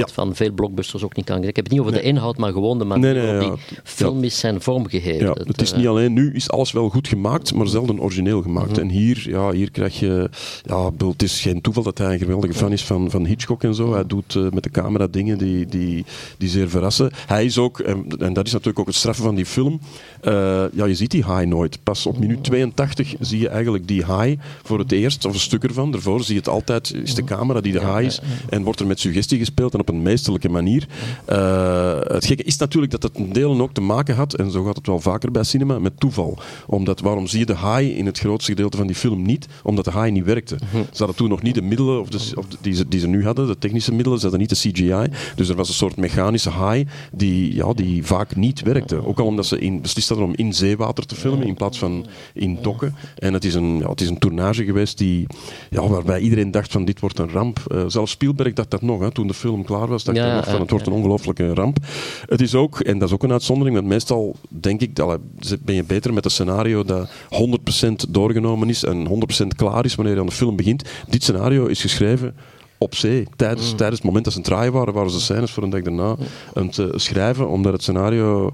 Wat 0.02 0.12
van 0.12 0.34
veel 0.34 0.52
blockbusters 0.52 1.02
ook 1.02 1.16
niet 1.16 1.24
kan. 1.24 1.44
Ik 1.44 1.56
heb 1.56 1.64
het 1.64 1.70
niet 1.70 1.80
over 1.80 1.92
de 1.92 2.02
inhoud, 2.02 2.36
maar 2.36 2.52
gewoon 2.52 2.78
de 2.78 2.84
manier 2.84 3.14
nee, 3.14 3.22
nee, 3.22 3.36
waarop 3.38 3.60
die 3.68 3.78
filmisch 3.84 4.38
zijn 4.38 4.60
vormgegeven. 4.60 5.26
Ja, 5.26 5.32
het 5.46 5.60
is 5.60 5.72
niet 5.72 5.84
eh, 5.84 5.90
alleen, 5.90 6.12
nu 6.12 6.34
is 6.34 6.50
alles 6.50 6.72
wel 6.72 6.88
goed 6.88 7.08
gemaakt, 7.08 7.54
maar 7.54 7.66
zelden 7.66 8.00
origineel 8.00 8.42
gemaakt. 8.42 8.70
Mhm. 8.70 8.80
En 8.80 8.88
hier, 8.88 9.24
ja, 9.28 9.50
hier 9.50 9.70
krijg 9.70 9.98
je, 9.98 10.30
ja, 10.62 10.90
het 11.06 11.22
is 11.22 11.40
geen 11.40 11.60
toeval 11.60 11.82
dat 11.82 11.98
hij 11.98 12.12
een 12.12 12.18
geweldige 12.18 12.54
fan 12.54 12.72
is 12.72 12.84
van, 12.84 13.10
van 13.10 13.24
Hitchcock 13.24 13.62
en 13.62 13.74
zo. 13.74 13.92
Hij 13.92 14.06
doet 14.06 14.34
uh, 14.34 14.50
met 14.50 14.62
de 14.62 14.70
camera 14.70 15.06
dingen 15.06 15.38
die, 15.38 15.66
die, 15.66 16.04
die 16.38 16.48
zeer 16.48 16.68
verrassen. 16.68 17.10
Hij 17.26 17.44
is 17.44 17.58
ook, 17.58 17.78
en, 17.78 18.06
en 18.18 18.32
dat 18.32 18.46
is 18.46 18.52
natuurlijk 18.52 18.78
ook 18.78 18.86
het 18.86 18.94
straffen 18.94 19.24
van 19.24 19.34
die 19.34 19.46
film, 19.46 19.80
uh, 20.22 20.32
ja, 20.72 20.84
je 20.84 20.94
ziet 20.94 21.10
die 21.10 21.24
high 21.24 21.46
nooit. 21.46 21.78
Pas 21.82 22.06
op 22.06 22.18
minuut 22.18 22.44
82 22.44 23.14
zie 23.20 23.40
je 23.40 23.48
eigenlijk 23.48 23.88
die 23.88 24.04
high 24.04 24.40
voor 24.62 24.78
het 24.78 24.92
eerst, 24.92 25.24
of 25.24 25.32
een 25.32 25.40
stuk 25.40 25.64
ervan. 25.64 25.90
Daarvoor 25.90 26.22
zie 26.22 26.34
je 26.34 26.40
het 26.40 26.48
altijd, 26.48 26.94
is 27.02 27.14
de 27.14 27.24
camera 27.24 27.60
die 27.60 27.72
de 27.72 27.80
high 27.80 28.00
is, 28.00 28.20
en 28.48 28.62
wordt 28.62 28.80
er 28.80 28.86
met 28.86 29.00
suggestie 29.00 29.38
gespeeld. 29.38 29.74
En 29.74 29.80
op 29.88 29.94
een 29.94 30.02
meesterlijke 30.02 30.48
manier. 30.48 30.86
Uh, 31.28 31.98
het 32.00 32.26
gekke 32.26 32.42
is 32.42 32.56
natuurlijk 32.56 32.92
dat 32.92 33.02
het 33.02 33.16
een 33.16 33.32
delen 33.32 33.60
ook 33.60 33.72
te 33.72 33.80
maken 33.80 34.14
had, 34.14 34.34
en 34.34 34.50
zo 34.50 34.64
gaat 34.64 34.76
het 34.76 34.86
wel 34.86 35.00
vaker 35.00 35.30
bij 35.30 35.42
cinema, 35.42 35.78
met 35.78 36.00
toeval. 36.00 36.38
Omdat, 36.66 37.00
waarom 37.00 37.26
zie 37.26 37.38
je 37.38 37.46
de 37.46 37.56
high 37.56 37.98
in 37.98 38.06
het 38.06 38.18
grootste 38.18 38.50
gedeelte 38.50 38.76
van 38.76 38.86
die 38.86 38.96
film 38.96 39.22
niet? 39.22 39.46
Omdat 39.62 39.84
de 39.84 39.92
high 39.92 40.10
niet 40.10 40.24
werkte. 40.24 40.54
Mhm. 40.54 40.76
Ze 40.76 40.98
hadden 40.98 41.16
toen 41.16 41.28
nog 41.28 41.42
niet 41.42 41.54
de 41.54 41.62
middelen 41.62 42.00
of, 42.00 42.08
de, 42.08 42.32
of 42.34 42.46
die, 42.60 42.74
ze, 42.74 42.88
die 42.88 43.00
ze 43.00 43.06
nu 43.06 43.24
hadden, 43.24 43.46
de 43.46 43.58
technische 43.58 43.92
middelen, 43.92 44.18
ze 44.18 44.22
hadden 44.28 44.40
niet 44.40 44.62
de 44.62 44.70
CGI. 44.70 45.16
Dus 45.36 45.48
er 45.48 45.56
was 45.56 45.68
een 45.68 45.74
soort 45.74 45.96
mechanische 45.96 46.50
high 46.50 46.88
die, 47.12 47.54
ja, 47.54 47.72
die 47.72 48.04
vaak 48.04 48.36
niet 48.36 48.62
werkte. 48.62 49.06
Ook 49.06 49.18
al 49.18 49.26
omdat 49.26 49.46
ze 49.46 49.58
in, 49.58 49.80
beslist 49.80 50.08
hadden 50.08 50.26
om 50.26 50.34
in 50.34 50.52
zeewater 50.52 51.06
te 51.06 51.14
filmen 51.14 51.46
in 51.46 51.54
plaats 51.54 51.78
van 51.78 52.06
in 52.34 52.58
dokken. 52.62 52.94
En 53.18 53.32
het 53.32 53.44
is 53.44 53.54
een, 53.54 53.78
ja, 53.78 53.90
het 53.90 54.00
is 54.00 54.08
een 54.08 54.18
tournage 54.18 54.64
geweest 54.64 54.98
die, 54.98 55.26
ja, 55.70 55.88
waarbij 55.88 56.20
iedereen 56.20 56.50
dacht 56.50 56.72
van 56.72 56.84
dit 56.84 57.00
wordt 57.00 57.18
een 57.18 57.30
ramp. 57.30 57.60
Uh, 57.68 57.84
zelfs 57.86 58.12
Spielberg 58.12 58.52
dacht 58.52 58.70
dat 58.70 58.82
nog, 58.82 59.00
hè, 59.00 59.10
toen 59.10 59.26
de 59.26 59.34
film 59.34 59.64
klaar 59.66 59.86
was. 59.86 60.04
Dacht 60.04 60.18
ja, 60.18 60.42
van 60.42 60.60
het 60.60 60.70
wordt 60.70 60.86
een 60.86 60.92
ongelooflijke 60.92 61.54
ramp. 61.54 61.78
Het 62.26 62.40
is 62.40 62.54
ook, 62.54 62.80
en 62.80 62.98
dat 62.98 63.08
is 63.08 63.14
ook 63.14 63.22
een 63.22 63.32
uitzondering, 63.32 63.76
want 63.76 63.88
meestal 63.88 64.36
denk 64.48 64.80
ik, 64.80 64.96
dat 64.96 65.20
ben 65.64 65.74
je 65.74 65.84
beter 65.84 66.12
met 66.12 66.24
een 66.24 66.30
scenario 66.30 66.84
dat 66.84 67.08
100% 67.08 68.10
doorgenomen 68.10 68.68
is 68.68 68.84
en 68.84 69.08
100% 69.44 69.46
klaar 69.56 69.84
is 69.84 69.94
wanneer 69.94 70.14
je 70.14 70.20
aan 70.20 70.26
de 70.26 70.32
film 70.32 70.56
begint. 70.56 70.88
Dit 71.08 71.22
scenario 71.22 71.66
is 71.66 71.80
geschreven 71.80 72.34
op 72.78 72.94
zee. 72.94 73.26
Tijdens, 73.36 73.70
mm. 73.70 73.76
tijdens 73.76 73.98
het 73.98 74.06
moment 74.06 74.24
dat 74.24 74.34
ze 74.34 74.52
aan 74.52 74.62
het 74.62 74.72
waren, 74.72 74.94
waren 74.94 75.10
ze 75.10 75.20
scènes 75.20 75.50
voor 75.50 75.62
een 75.62 75.70
dag 75.70 75.82
daarna 75.82 76.16
aan 76.54 76.66
het 76.66 76.80
schrijven, 76.94 77.48
omdat 77.48 77.72
het 77.72 77.82
scenario, 77.82 78.52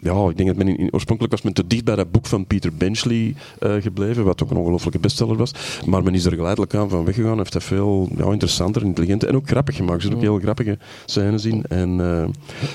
ja, 0.00 0.28
ik 0.28 0.36
denk 0.36 0.48
dat 0.48 0.56
men 0.56 0.78
in, 0.78 0.92
oorspronkelijk 0.92 1.34
was 1.34 1.42
men 1.42 1.52
te 1.52 1.66
dicht 1.66 1.84
bij 1.84 1.96
dat 1.96 2.10
boek 2.10 2.26
van 2.26 2.46
Peter 2.46 2.72
Benchley 2.74 3.34
uh, 3.60 3.74
gebleven, 3.82 4.24
wat 4.24 4.42
ook 4.42 4.50
een 4.50 4.56
ongelofelijke 4.56 4.98
bestseller 4.98 5.36
was, 5.36 5.52
maar 5.86 6.02
men 6.02 6.14
is 6.14 6.24
er 6.24 6.34
geleidelijk 6.34 6.74
aan 6.74 6.88
van 6.88 7.04
weggegaan, 7.04 7.38
heeft 7.38 7.52
dat 7.52 7.62
veel 7.62 8.08
ja, 8.16 8.24
interessanter, 8.24 8.82
intelligenter 8.82 9.28
en 9.28 9.36
ook 9.36 9.48
grappig 9.48 9.76
gemaakt. 9.76 9.96
Er 9.96 10.02
zitten 10.02 10.18
ook 10.18 10.24
heel 10.26 10.42
grappige 10.42 10.78
scènes 11.06 11.44
in 11.44 11.64
en 11.68 11.98
uh, 11.98 12.24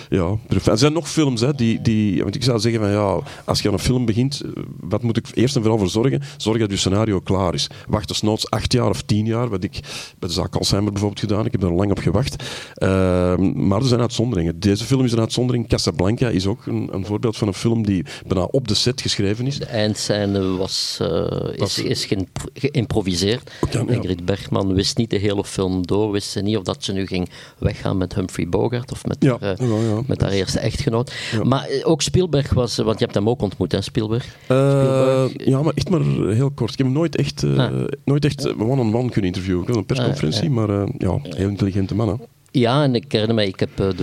ja, 0.10 0.36
er 0.48 0.78
zijn 0.78 0.94
nog 0.94 1.10
films 1.10 1.42
hè, 1.42 1.54
die, 1.54 1.82
die, 1.82 2.24
want 2.24 2.36
ik 2.36 2.44
zou 2.44 2.60
zeggen 2.60 2.82
van 2.82 2.92
ja, 2.92 3.20
als 3.46 3.62
je 3.62 3.68
aan 3.68 3.74
een 3.74 3.80
film 3.80 4.06
begint, 4.06 4.42
eh, 4.42 4.64
wat 4.80 5.04
moet 5.04 5.18
ik 5.18 5.26
eerst 5.34 5.56
en 5.56 5.62
vooral 5.62 5.80
voor 5.80 5.90
zorgen? 5.90 6.22
Zorg 6.38 6.60
dat 6.60 6.72
je 6.72 6.78
scenario 6.78 7.20
klaar 7.20 7.54
is. 7.54 7.70
Wacht 7.88 8.08
dus 8.08 8.22
noods 8.22 8.50
acht 8.50 8.74
jaar 8.74 8.90
of 8.90 9.02
tien 9.02 9.26
jaar, 9.26 9.50
wat 9.50 9.64
ik 9.64 9.80
bij 10.20 10.30
de 10.30 10.36
zaak 10.36 10.56
Alzheimer 10.56 10.89
bijvoorbeeld 10.92 11.20
gedaan. 11.20 11.46
Ik 11.46 11.52
heb 11.52 11.64
er 11.64 11.74
lang 11.74 11.92
op 11.92 12.00
gewacht. 12.00 12.44
Ehm, 12.74 13.68
maar 13.68 13.82
er 13.82 13.88
zijn 13.88 14.02
uitzonderingen. 14.02 14.60
Deze 14.60 14.84
film 14.84 15.06
is 15.06 15.12
een 15.12 15.20
uitzondering. 15.20 15.68
Casablanca 15.68 16.28
is 16.28 16.46
ook 16.46 16.66
een, 16.66 16.90
een, 16.92 17.06
voorbeeld 17.06 17.38
van 17.38 17.48
een 17.48 17.54
film 17.54 17.86
die 17.86 18.06
bijna 18.28 18.44
op 18.44 18.68
de 18.68 18.74
set 18.74 19.02
geschreven 19.02 19.48
is. 19.48 19.60
De 19.60 19.66
eindscène 19.66 20.58
was, 20.58 21.00
uh, 21.02 21.28
is, 21.56 21.78
is 21.78 22.08
geïmproviseerd. 22.54 23.52
Ja, 23.72 23.84
Ingrid 23.88 24.26
Bergman 24.26 24.74
wist 24.74 24.98
niet 24.98 25.10
de 25.10 25.18
hele 25.18 25.44
film 25.44 25.88
door. 25.88 26.12
Wist 26.12 26.30
ze 26.30 26.42
niet 26.42 26.58
of 26.58 26.64
dat 26.64 26.84
ze 26.84 26.94
nu 26.94 27.06
ging 27.06 27.30
weggaan 27.58 27.98
met 27.98 28.16
Humphrey 28.16 28.50
Bogart 28.50 28.92
of 28.92 29.06
met, 29.06 29.18
ja, 29.20 29.38
haar, 29.40 29.62
uh, 29.62 29.98
met 30.08 30.22
haar 30.22 30.32
eerste 30.32 30.60
echtgenoot. 30.60 31.14
Maar 31.44 31.66
eh, 31.66 31.90
ook 31.90 32.02
Spielberg 32.02 32.54
was, 32.54 32.78
want 32.78 33.00
je 33.00 33.04
hebt 33.04 33.18
hem 33.18 33.30
ook 33.30 33.42
ontmoet, 33.42 33.72
hè, 33.72 33.82
Spielberg? 33.82 34.24
Spielberg. 34.44 35.32
Ja, 35.36 35.62
maar 35.62 35.74
echt 35.74 35.90
maar 35.90 36.02
heel 36.34 36.52
kort. 36.52 36.72
Ik 36.72 36.78
heb 36.78 36.88
hem 36.88 36.96
nooit 36.96 37.16
echt, 37.16 37.44
ah. 37.44 37.72
nooit 38.06 38.26
echt 38.26 38.48
one-on-one 38.54 38.82
-on 38.82 38.92
-one 38.92 39.10
kunnen 39.10 39.32
interviewen. 39.32 39.62
Ik 39.62 39.68
had 39.68 39.78
een 39.78 39.86
persconferentie, 39.86 40.50
ah, 40.50 40.56
maar 40.56 40.70
uh, 40.70 40.79
ja, 40.98 41.20
heel 41.22 41.50
intelligente 41.50 41.96
mannen. 41.96 42.20
Ja, 42.52 42.84
en 42.84 42.96
ik 42.96 43.12
herinner 43.12 43.36
me, 43.36 43.48
ik 43.48 43.60
heb, 43.60 43.70
de, 43.76 43.94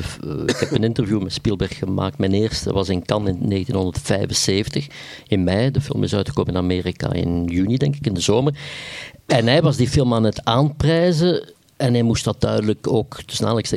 ik 0.46 0.56
heb 0.56 0.70
een 0.70 0.84
interview 0.84 1.22
met 1.22 1.32
Spielberg 1.32 1.78
gemaakt. 1.78 2.18
Mijn 2.18 2.32
eerste 2.32 2.72
was 2.72 2.88
in 2.88 3.04
Cannes 3.04 3.34
in 3.34 3.48
1975, 3.48 4.86
in 5.26 5.44
mei. 5.44 5.70
De 5.70 5.80
film 5.80 6.02
is 6.02 6.14
uitgekomen 6.14 6.52
in 6.52 6.58
Amerika 6.58 7.12
in 7.12 7.44
juni, 7.44 7.76
denk 7.76 7.96
ik, 7.96 8.06
in 8.06 8.14
de 8.14 8.20
zomer. 8.20 8.58
En 9.26 9.46
hij 9.46 9.62
was 9.62 9.76
die 9.76 9.88
film 9.88 10.14
aan 10.14 10.24
het 10.24 10.44
aanprijzen 10.44 11.54
en 11.76 11.92
hij 11.92 12.02
moest 12.02 12.24
dat 12.24 12.40
duidelijk 12.40 12.92
ook 12.92 13.18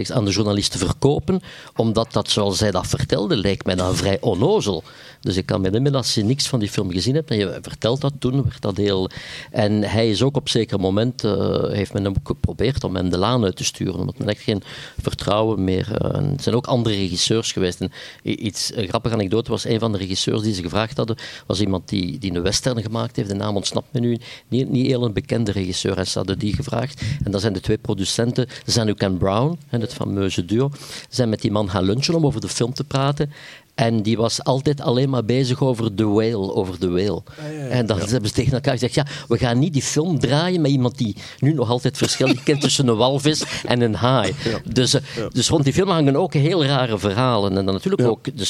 aan 0.07 0.25
de 0.25 0.31
journalisten 0.31 0.79
verkopen, 0.79 1.41
omdat 1.75 2.13
dat, 2.13 2.29
zoals 2.29 2.59
hij 2.59 2.71
dat 2.71 2.87
vertelde, 2.87 3.37
lijkt 3.37 3.65
mij 3.65 3.75
dan 3.75 3.95
vrij 3.95 4.17
onnozel. 4.21 4.83
Dus 5.21 5.37
ik 5.37 5.45
kan 5.45 5.61
me 5.61 5.67
herinneren, 5.67 5.97
als 5.97 6.13
je 6.13 6.23
niks 6.23 6.47
van 6.47 6.59
die 6.59 6.69
film 6.69 6.91
gezien 6.91 7.15
hebt 7.15 7.31
en 7.31 7.37
je 7.37 7.59
vertelt 7.61 8.01
dat 8.01 8.13
toen, 8.19 8.43
werd 8.43 8.61
dat 8.61 8.77
heel... 8.77 9.09
En 9.51 9.83
hij 9.83 10.09
is 10.09 10.21
ook 10.21 10.35
op 10.35 10.49
zeker 10.49 10.79
moment, 10.79 11.23
uh, 11.23 11.63
heeft 11.63 11.93
men 11.93 12.03
hem 12.03 12.15
geprobeerd 12.23 12.83
om 12.83 12.95
hem 12.95 13.09
de 13.09 13.17
laan 13.17 13.43
uit 13.43 13.55
te 13.55 13.63
sturen, 13.63 13.99
omdat 13.99 14.17
men 14.17 14.27
echt 14.27 14.41
geen 14.41 14.63
vertrouwen 15.01 15.63
meer... 15.63 15.87
Uh, 16.05 16.15
er 16.15 16.41
zijn 16.41 16.55
ook 16.55 16.67
andere 16.67 16.95
regisseurs 16.95 17.51
geweest. 17.51 17.81
En 17.81 17.91
iets, 18.23 18.71
een 18.75 18.87
grappige 18.87 19.13
anekdote 19.15 19.51
was, 19.51 19.65
een 19.65 19.79
van 19.79 19.91
de 19.91 19.97
regisseurs 19.97 20.41
die 20.41 20.53
ze 20.53 20.61
gevraagd 20.61 20.97
hadden, 20.97 21.17
was 21.47 21.61
iemand 21.61 21.89
die, 21.89 22.19
die 22.19 22.35
een 22.35 22.41
western 22.41 22.81
gemaakt 22.81 23.15
heeft, 23.15 23.29
de 23.29 23.35
naam 23.35 23.55
ontsnapt 23.55 23.93
me 23.93 23.99
nu, 23.99 24.17
niet, 24.47 24.69
niet 24.69 24.85
heel 24.85 25.03
een 25.05 25.13
bekende 25.13 25.51
regisseur, 25.51 25.97
en 25.97 26.07
ze 26.07 26.17
hadden 26.17 26.39
die 26.39 26.55
gevraagd. 26.55 27.01
En 27.23 27.31
dat 27.31 27.41
zijn 27.41 27.53
de 27.53 27.59
twee 27.59 27.77
producenten, 27.89 28.47
zijn 28.65 28.95
Ken 28.95 29.17
Brown, 29.17 29.57
het 29.69 29.93
fameuze 29.93 30.45
duo, 30.45 30.71
zijn 31.09 31.29
met 31.29 31.41
die 31.41 31.51
man 31.51 31.69
gaan 31.69 31.83
lunchen 31.83 32.13
om 32.13 32.25
over 32.25 32.41
de 32.41 32.47
film 32.47 32.73
te 32.73 32.83
praten. 32.83 33.31
En 33.75 34.01
die 34.01 34.17
was 34.17 34.43
altijd 34.43 34.81
alleen 34.81 35.09
maar 35.09 35.25
bezig 35.25 35.61
over 35.61 35.95
de 35.95 36.03
whale, 36.03 36.53
over 36.53 36.79
de 36.79 36.89
whale. 36.89 37.21
Ah, 37.39 37.77
en 37.77 37.85
dan 37.85 37.99
hebben 37.99 38.29
ze 38.29 38.35
tegen 38.35 38.53
elkaar 38.53 38.73
gezegd, 38.73 38.93
ja, 38.93 39.05
we 39.27 39.37
gaan 39.37 39.59
niet 39.59 39.73
die 39.73 39.81
film 39.81 40.19
draaien 40.19 40.61
met 40.61 40.71
iemand 40.71 40.97
die 40.97 41.15
nu 41.39 41.53
nog 41.53 41.69
altijd 41.69 41.97
verschil 41.97 42.35
kent 42.43 42.61
tussen 42.61 42.87
een 42.87 42.95
walvis 42.95 43.43
en 43.65 43.81
een 43.81 43.95
haai. 43.95 44.33
Dus, 44.73 44.93
eh, 44.93 45.01
dus 45.29 45.49
rond 45.49 45.63
die 45.63 45.73
film 45.73 45.89
hangen 45.89 46.15
ook 46.15 46.33
heel 46.33 46.65
rare 46.65 46.99
verhalen. 46.99 47.57
En 47.57 47.65
dan 47.65 47.73
natuurlijk 47.73 48.07
ook 48.07 48.37
de 48.37 48.45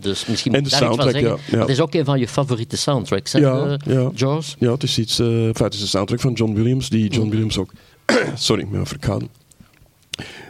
dus 0.00 0.26
misschien 0.26 0.58
iets 0.58 0.76
van 0.76 1.02
zeggen. 1.02 1.38
Ja, 1.50 1.58
Het 1.58 1.68
is 1.68 1.80
ook 1.80 1.94
een 1.94 2.04
van 2.04 2.18
je 2.18 2.28
favoriete 2.28 2.76
soundtracks, 2.76 3.32
hè, 3.32 3.38
ja, 3.38 3.78
uh, 3.86 4.06
Jaws? 4.14 4.56
Ja, 4.58 4.72
het 4.72 4.82
is 4.82 4.98
iets... 4.98 5.18
Uh, 5.18 5.46
het 5.52 5.74
is 5.74 5.80
de 5.80 5.86
soundtrack 5.86 6.20
van 6.20 6.32
John 6.32 6.54
Williams, 6.54 6.88
die 6.88 7.08
John 7.08 7.24
mm. 7.24 7.30
Williams 7.30 7.58
ook... 7.58 7.72
sorry, 8.34 8.62
ik 8.62 8.70
ben 8.70 8.86
verkouden 8.86 9.28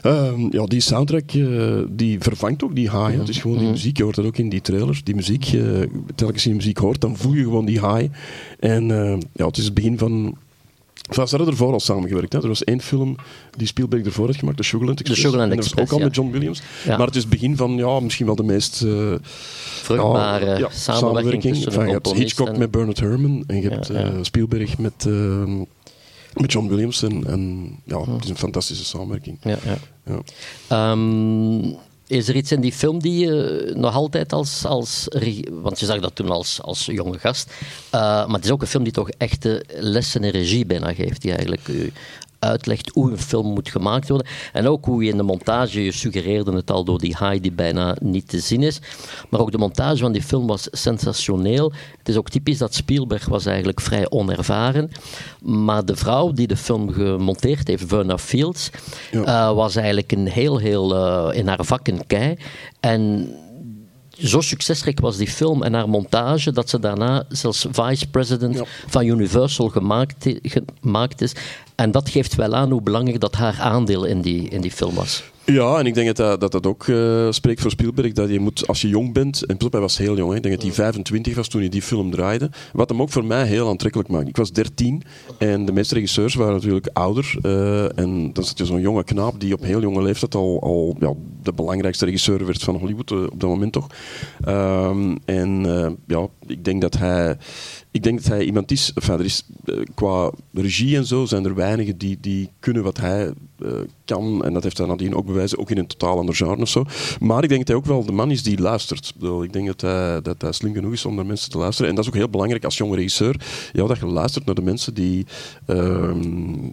Ehm, 0.02 0.46
ja, 0.50 0.64
die 0.64 0.80
soundtrack 0.80 1.32
uh, 1.32 1.82
die 1.88 2.20
vervangt 2.20 2.62
ook 2.62 2.74
die 2.74 2.90
high. 2.90 3.18
Het 3.18 3.28
is 3.28 3.38
gewoon 3.38 3.56
die 3.56 3.66
mhm. 3.66 3.74
muziek, 3.74 3.96
je 3.96 4.02
hoort 4.02 4.14
dat 4.14 4.24
ook 4.24 4.36
in 4.36 4.48
die 4.48 4.60
trailers. 4.60 5.04
Die 5.04 5.14
muziek, 5.14 5.52
uh, 5.52 5.82
telkens 6.14 6.44
je 6.44 6.54
muziek 6.54 6.78
hoort, 6.78 7.00
dan 7.00 7.16
voel 7.16 7.32
je 7.32 7.42
gewoon 7.42 7.64
die 7.64 7.86
high. 7.86 8.12
En 8.58 8.88
uh, 8.88 9.18
ja, 9.32 9.46
het 9.46 9.56
is 9.56 9.64
het 9.64 9.74
begin 9.74 9.98
van... 9.98 10.36
Enfin, 11.08 11.28
ze 11.28 11.36
hadden 11.36 11.54
ervoor 11.54 11.72
al 11.72 11.80
samengewerkt. 11.80 12.32
Hè. 12.32 12.42
Er 12.42 12.48
was 12.48 12.64
één 12.64 12.80
film 12.80 13.16
die 13.56 13.66
Spielberg 13.66 14.04
ervoor 14.04 14.26
had 14.26 14.36
gemaakt, 14.36 14.56
de 14.56 14.62
Sugarland 14.62 15.00
Express. 15.00 15.22
De 15.22 15.28
Sugarland 15.28 15.52
Express, 15.52 15.80
en 15.80 15.86
dat 15.86 15.88
was 15.88 15.98
ook 15.98 16.02
al 16.02 16.06
met 16.06 16.16
John 16.16 16.30
Williams. 16.30 16.62
Ja. 16.84 16.96
Maar 16.96 17.06
het 17.06 17.16
is 17.16 17.22
het 17.22 17.30
begin 17.30 17.56
van 17.56 17.76
ja, 17.76 18.00
misschien 18.00 18.26
wel 18.26 18.34
de 18.34 18.42
meest... 18.42 18.86
Vruchtbare 19.82 20.58
ja, 20.58 20.68
samenwerking, 20.70 21.64
enfin, 21.64 21.86
Je 21.86 21.92
hebt 21.92 22.12
Hitchcock 22.12 22.48
en... 22.48 22.58
met 22.58 22.70
Bernard 22.70 23.00
Herrmann 23.00 23.44
en 23.46 23.60
je 23.60 23.68
hebt 23.68 23.90
Spielberg 24.26 24.78
met 24.78 25.06
ehm, 25.06 25.62
met 26.34 26.52
John 26.52 26.68
Williams. 26.68 27.02
En, 27.02 27.26
en 27.26 27.70
ja, 27.84 28.00
het 28.00 28.24
is 28.24 28.30
een 28.30 28.36
fantastische 28.36 28.84
samenwerking. 28.84 29.38
Ja, 29.42 29.58
ja. 29.64 29.78
ja. 30.04 30.90
Um, 30.90 31.76
Is 32.06 32.28
er 32.28 32.36
iets 32.36 32.52
in 32.52 32.60
die 32.60 32.72
film 32.72 32.98
die 32.98 33.26
je 33.26 33.72
nog 33.76 33.94
altijd 33.94 34.32
als, 34.32 34.64
als 34.64 35.08
want 35.50 35.80
je 35.80 35.86
zag 35.86 36.00
dat 36.00 36.14
toen 36.14 36.30
als, 36.30 36.62
als 36.62 36.86
jonge 36.86 37.18
gast, 37.18 37.50
uh, 37.94 38.00
maar 38.00 38.34
het 38.34 38.44
is 38.44 38.50
ook 38.50 38.60
een 38.60 38.66
film 38.66 38.84
die 38.84 38.92
toch 38.92 39.10
echte 39.10 39.64
lessen 39.68 40.24
in 40.24 40.30
regie 40.30 40.66
bijna 40.66 40.94
geeft, 40.94 41.22
die 41.22 41.30
eigenlijk 41.30 41.68
u 41.68 41.92
uitlegt 42.40 42.90
hoe 42.94 43.10
een 43.10 43.18
film 43.18 43.46
moet 43.46 43.68
gemaakt 43.68 44.08
worden. 44.08 44.26
En 44.52 44.66
ook 44.66 44.84
hoe 44.84 45.04
je 45.04 45.10
in 45.10 45.16
de 45.16 45.22
montage, 45.22 45.84
je 45.84 45.92
suggereerde 45.92 46.52
het 46.52 46.70
al 46.70 46.84
door 46.84 46.98
die 46.98 47.16
high 47.18 47.42
die 47.42 47.52
bijna 47.52 47.96
niet 48.00 48.28
te 48.28 48.38
zien 48.38 48.62
is. 48.62 48.80
Maar 49.28 49.40
ook 49.40 49.52
de 49.52 49.58
montage 49.58 49.98
van 49.98 50.12
die 50.12 50.22
film 50.22 50.46
was 50.46 50.68
sensationeel. 50.70 51.72
Het 51.98 52.08
is 52.08 52.16
ook 52.16 52.28
typisch 52.28 52.58
dat 52.58 52.74
Spielberg 52.74 53.26
was 53.26 53.46
eigenlijk 53.46 53.80
vrij 53.80 54.10
onervaren. 54.10 54.90
Maar 55.42 55.84
de 55.84 55.96
vrouw 55.96 56.32
die 56.32 56.46
de 56.46 56.56
film 56.56 56.92
gemonteerd 56.92 57.68
heeft, 57.68 57.84
Verna 57.86 58.18
Fields, 58.18 58.70
eh, 59.10 59.52
was 59.52 59.76
eigenlijk 59.76 60.12
een 60.12 60.28
heel, 60.28 60.58
heel 60.58 60.94
uh, 60.94 61.38
in 61.38 61.48
haar 61.48 61.64
vak 61.64 61.88
een 61.88 62.06
kei. 62.06 62.36
En 62.80 63.28
zo 64.22 64.40
succesrijk 64.40 65.00
was 65.00 65.16
die 65.16 65.28
film 65.28 65.62
en 65.62 65.74
haar 65.74 65.88
montage 65.88 66.52
dat 66.52 66.68
ze 66.68 66.78
daarna 66.78 67.24
zelfs 67.28 67.66
vice-president 67.70 68.62
van 68.86 69.06
Universal 69.06 69.68
gemaakt, 69.68 70.26
gemaakt 70.42 71.20
is. 71.20 71.32
En 71.80 71.90
dat 71.90 72.08
geeft 72.08 72.34
wel 72.34 72.54
aan 72.54 72.70
hoe 72.70 72.82
belangrijk 72.82 73.20
dat 73.20 73.34
haar 73.34 73.60
aandeel 73.60 74.04
in 74.04 74.20
die, 74.20 74.48
in 74.48 74.60
die 74.60 74.70
film 74.70 74.94
was. 74.94 75.22
Ja, 75.44 75.78
en 75.78 75.86
ik 75.86 75.94
denk 75.94 76.16
dat 76.16 76.40
dat, 76.40 76.52
dat, 76.52 76.66
ook 76.66 76.86
uh, 76.86 77.30
spreekt 77.30 77.60
voor 77.60 77.70
Spielberg. 77.70 78.12
Dat 78.12 78.28
je 78.28 78.40
moet, 78.40 78.66
als 78.66 78.80
je 78.80 78.88
jong 78.88 79.12
bent, 79.12 79.46
en 79.46 79.56
hij 79.70 79.80
was 79.80 79.98
heel 79.98 80.16
jong, 80.16 80.30
hè, 80.30 80.36
ik 80.36 80.42
denk 80.42 80.54
dat 80.54 80.64
hij 80.64 80.72
25 80.72 81.34
was 81.34 81.48
toen 81.48 81.60
hij 81.60 81.70
die 81.70 81.82
film 81.82 82.10
draaide. 82.10 82.50
Wat 82.72 82.88
hem 82.88 83.02
ook 83.02 83.10
voor 83.10 83.24
mij 83.24 83.46
heel 83.46 83.68
aantrekkelijk 83.68 84.08
maakt. 84.08 84.28
Ik 84.28 84.36
was 84.36 84.52
13 84.52 85.02
en 85.38 85.64
de 85.64 85.72
meeste 85.72 85.94
regisseurs 85.94 86.34
waren 86.34 86.54
natuurlijk 86.54 86.88
ouder. 86.92 87.34
Uh, 87.42 87.98
en 87.98 88.32
dan 88.32 88.44
zat 88.44 88.58
je 88.58 88.64
zo'n 88.64 88.80
jonge 88.80 89.04
knaap 89.04 89.40
die 89.40 89.54
op 89.54 89.62
heel 89.62 89.80
jonge 89.80 90.02
leeftijd 90.02 90.34
al, 90.34 90.62
al 90.62 90.96
ja, 91.00 91.12
de 91.42 91.52
belangrijkste 91.52 92.04
regisseur 92.04 92.46
werd 92.46 92.62
van 92.62 92.76
Hollywood 92.76 93.10
uh, 93.10 93.22
op 93.22 93.40
dat 93.40 93.48
moment 93.48 93.72
toch. 93.72 93.86
Um, 94.48 95.18
en 95.24 95.62
ja, 96.06 96.28
ik 96.50 96.64
denk 96.64 96.80
dat 96.80 96.98
hij 96.98 97.36
ik 97.92 98.02
denk 98.02 98.18
dat 98.18 98.32
hij 98.32 98.44
iemand 98.44 98.70
is, 98.70 98.92
enfin, 98.94 99.18
er 99.18 99.24
is, 99.24 99.46
eh, 99.64 99.74
qua 99.94 100.30
regie 100.52 100.96
en 100.96 101.06
zo 101.06 101.24
zijn 101.24 101.44
er 101.44 101.54
weinigen 101.54 101.98
die, 101.98 102.18
die 102.20 102.48
kunnen 102.60 102.82
wat 102.82 102.96
hij 102.96 103.32
uh, 103.58 103.72
kan. 104.04 104.44
En 104.44 104.52
dat 104.52 104.62
heeft 104.62 104.78
hij 104.78 104.86
nadien 104.86 105.14
ook 105.14 105.26
bewijzen, 105.26 105.58
ook 105.58 105.70
in 105.70 105.78
een 105.78 105.86
totaal 105.86 106.18
ander 106.18 106.34
genre 106.34 106.60
of 106.60 106.68
zo. 106.68 106.84
Maar 107.20 107.42
ik 107.42 107.48
denk 107.48 107.60
dat 107.60 107.68
hij 107.68 107.76
ook 107.76 107.84
wel 107.84 108.04
de 108.04 108.12
man 108.12 108.30
is 108.30 108.42
die 108.42 108.60
luistert. 108.60 109.14
Ik 109.42 109.52
denk 109.52 109.66
dat 109.66 109.80
hij, 109.80 110.20
dat 110.20 110.42
hij 110.42 110.52
slim 110.52 110.74
genoeg 110.74 110.92
is 110.92 111.04
om 111.04 111.14
naar 111.14 111.26
mensen 111.26 111.50
te 111.50 111.58
luisteren. 111.58 111.90
En 111.90 111.96
dat 111.96 112.04
is 112.04 112.10
ook 112.10 112.16
heel 112.16 112.28
belangrijk 112.28 112.64
als 112.64 112.76
jonge 112.76 112.96
regisseur, 112.96 113.36
ja, 113.72 113.86
dat 113.86 113.98
je 113.98 114.06
luistert 114.06 114.46
naar 114.46 114.54
de 114.54 114.62
mensen 114.62 114.94
die, 114.94 115.26
uh, 115.66 116.10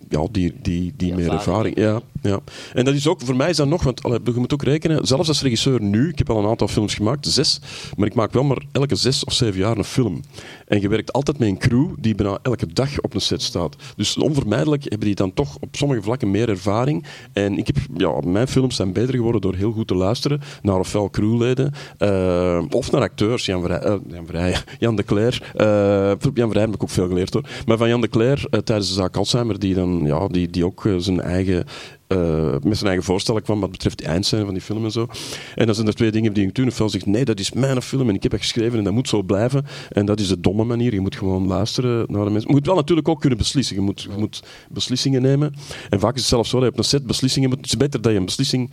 ja, 0.10 0.28
die, 0.32 0.54
die, 0.62 0.94
die, 0.98 1.14
meer 1.14 1.32
ervaring... 1.32 1.78
Ja, 1.78 2.02
ja. 2.22 2.40
En 2.74 2.86
dat 2.86 2.94
is 2.94 3.08
ook, 3.08 3.22
voor 3.22 3.36
mij 3.36 3.50
is 3.50 3.58
dat 3.58 3.68
nog, 3.68 3.84
want 3.84 4.04
allee, 4.04 4.20
je 4.24 4.32
moet 4.32 4.54
ook 4.54 4.64
rekenen, 4.64 5.08
zelfs 5.08 5.28
als 5.28 5.42
regisseur 5.42 5.82
nu, 5.82 6.10
ik 6.10 6.18
heb 6.18 6.30
al 6.30 6.38
een 6.38 6.50
aantal 6.50 6.68
films 6.68 6.96
gemaakt, 6.96 7.28
zes, 7.28 7.62
maar 7.96 8.08
ik 8.08 8.14
maak 8.14 8.34
wel 8.34 8.44
maar 8.44 8.66
elke 8.72 8.96
zes 8.96 9.24
of 9.24 9.34
zeven 9.34 9.60
jaar 9.60 9.67
een 9.76 9.84
film. 9.84 10.22
En 10.68 10.82
je 10.82 10.90
werkt 10.90 11.14
altijd 11.14 11.40
met 11.40 11.48
een 11.48 11.58
crew 11.58 11.88
die 12.00 12.16
bijna 12.16 12.40
elke 12.42 12.74
dag 12.74 13.00
op 13.00 13.14
een 13.14 13.22
set 13.22 13.42
staat. 13.42 13.76
Dus 13.96 14.18
onvermijdelijk 14.18 14.84
hebben 14.84 15.08
die 15.08 15.16
dan 15.16 15.34
toch 15.34 15.58
op 15.60 15.76
sommige 15.76 16.02
vlakken 16.02 16.32
meer 16.32 16.50
ervaring. 16.50 17.06
En 17.34 17.58
ik 17.58 17.68
heb, 17.68 17.78
ja, 17.98 18.20
mijn 18.26 18.48
films 18.48 18.76
zijn 18.76 18.94
beter 18.94 19.14
geworden 19.14 19.42
door 19.42 19.56
heel 19.56 19.72
goed 19.72 19.88
te 19.88 19.96
luisteren 19.96 20.42
naar 20.62 20.80
ofwel 20.80 21.10
crewleden 21.10 21.74
uh, 22.00 22.64
of 22.70 22.92
naar 22.92 23.02
acteurs. 23.02 23.46
Jan, 23.46 23.62
Vrij, 23.62 24.52
uh, 24.52 24.58
Jan, 24.80 24.96
de 24.96 25.04
Cler. 25.04 25.54
Uh, 25.56 26.12
Jan 26.34 26.50
Vrij 26.50 26.62
heb 26.62 26.74
ik 26.74 26.84
ook 26.84 26.90
veel 26.90 27.08
geleerd 27.08 27.34
hoor. 27.34 27.44
Maar 27.66 27.78
van 27.78 27.88
Jan 27.88 28.02
de 28.02 28.10
Cler 28.10 28.46
tijdens 28.50 28.88
de 28.88 28.94
zaak 28.94 29.18
Alzheimer, 29.18 29.60
die, 29.60 29.74
dan, 29.74 30.02
ja, 30.06 30.28
die, 30.28 30.50
die 30.50 30.66
ook 30.66 30.90
zijn 30.98 31.22
eigen 31.22 31.66
uh, 32.08 32.52
met 32.52 32.78
zijn 32.78 32.86
eigen 32.86 33.04
voorstellen 33.04 33.42
kwam 33.42 33.60
wat 33.60 33.72
betreft 33.72 33.98
de 33.98 34.06
eindscène 34.06 34.46
van 34.46 34.54
die 34.54 34.64
film 34.64 34.84
en 34.84 34.92
zo. 34.92 35.08
En 35.56 35.66
dan 35.66 35.76
zijn 35.76 35.88
er 35.88 35.96
twee 35.96 36.12
dingen 36.12 36.34
die 36.34 36.48
ik 36.48 36.56
doen. 36.56 36.68
Ofwel 36.68 36.90
zegt, 36.90 37.06
nee, 37.06 37.26
dat 37.26 37.40
is 37.40 37.52
mijn 37.52 37.82
film 37.82 38.10
en 38.10 38.16
ik 38.16 38.24
heb 38.24 38.32
het 38.32 38.42
geschreven 38.42 38.78
en 38.78 38.84
dat 38.84 38.94
moet 38.94 39.10
zo 39.10 39.24
blijven. 39.24 39.66
En 39.90 40.06
dat 40.06 40.20
is 40.20 40.28
de 40.28 40.40
domme 40.40 40.64
manier. 40.64 40.94
Je 40.94 41.00
moet 41.00 41.16
gewoon 41.16 41.48
luisteren 41.48 42.06
naar 42.08 42.26
de 42.26 42.32
mensen. 42.32 42.50
Je 42.50 42.56
moet 42.56 42.66
wel 42.66 42.76
natuurlijk 42.76 43.08
ook 43.08 43.20
kunnen 43.20 43.38
beslissen. 43.38 43.76
Je 43.76 43.82
moet, 43.82 44.02
je 44.02 44.18
moet 44.18 44.44
beslissingen 44.70 45.22
nemen. 45.22 45.54
En 45.90 46.00
vaak 46.00 46.14
is 46.14 46.20
het 46.20 46.30
zelfs 46.30 46.50
zo 46.50 46.56
dat 46.56 46.66
je 46.66 46.72
op 46.72 46.78
een 46.78 46.84
set 46.84 47.06
beslissingen 47.06 47.50
moet. 47.50 47.58
Het 47.58 47.68
is 47.68 47.78
beter 47.78 48.02
dat 48.02 48.12
je 48.12 48.18
een 48.18 48.26
beslissing 48.26 48.72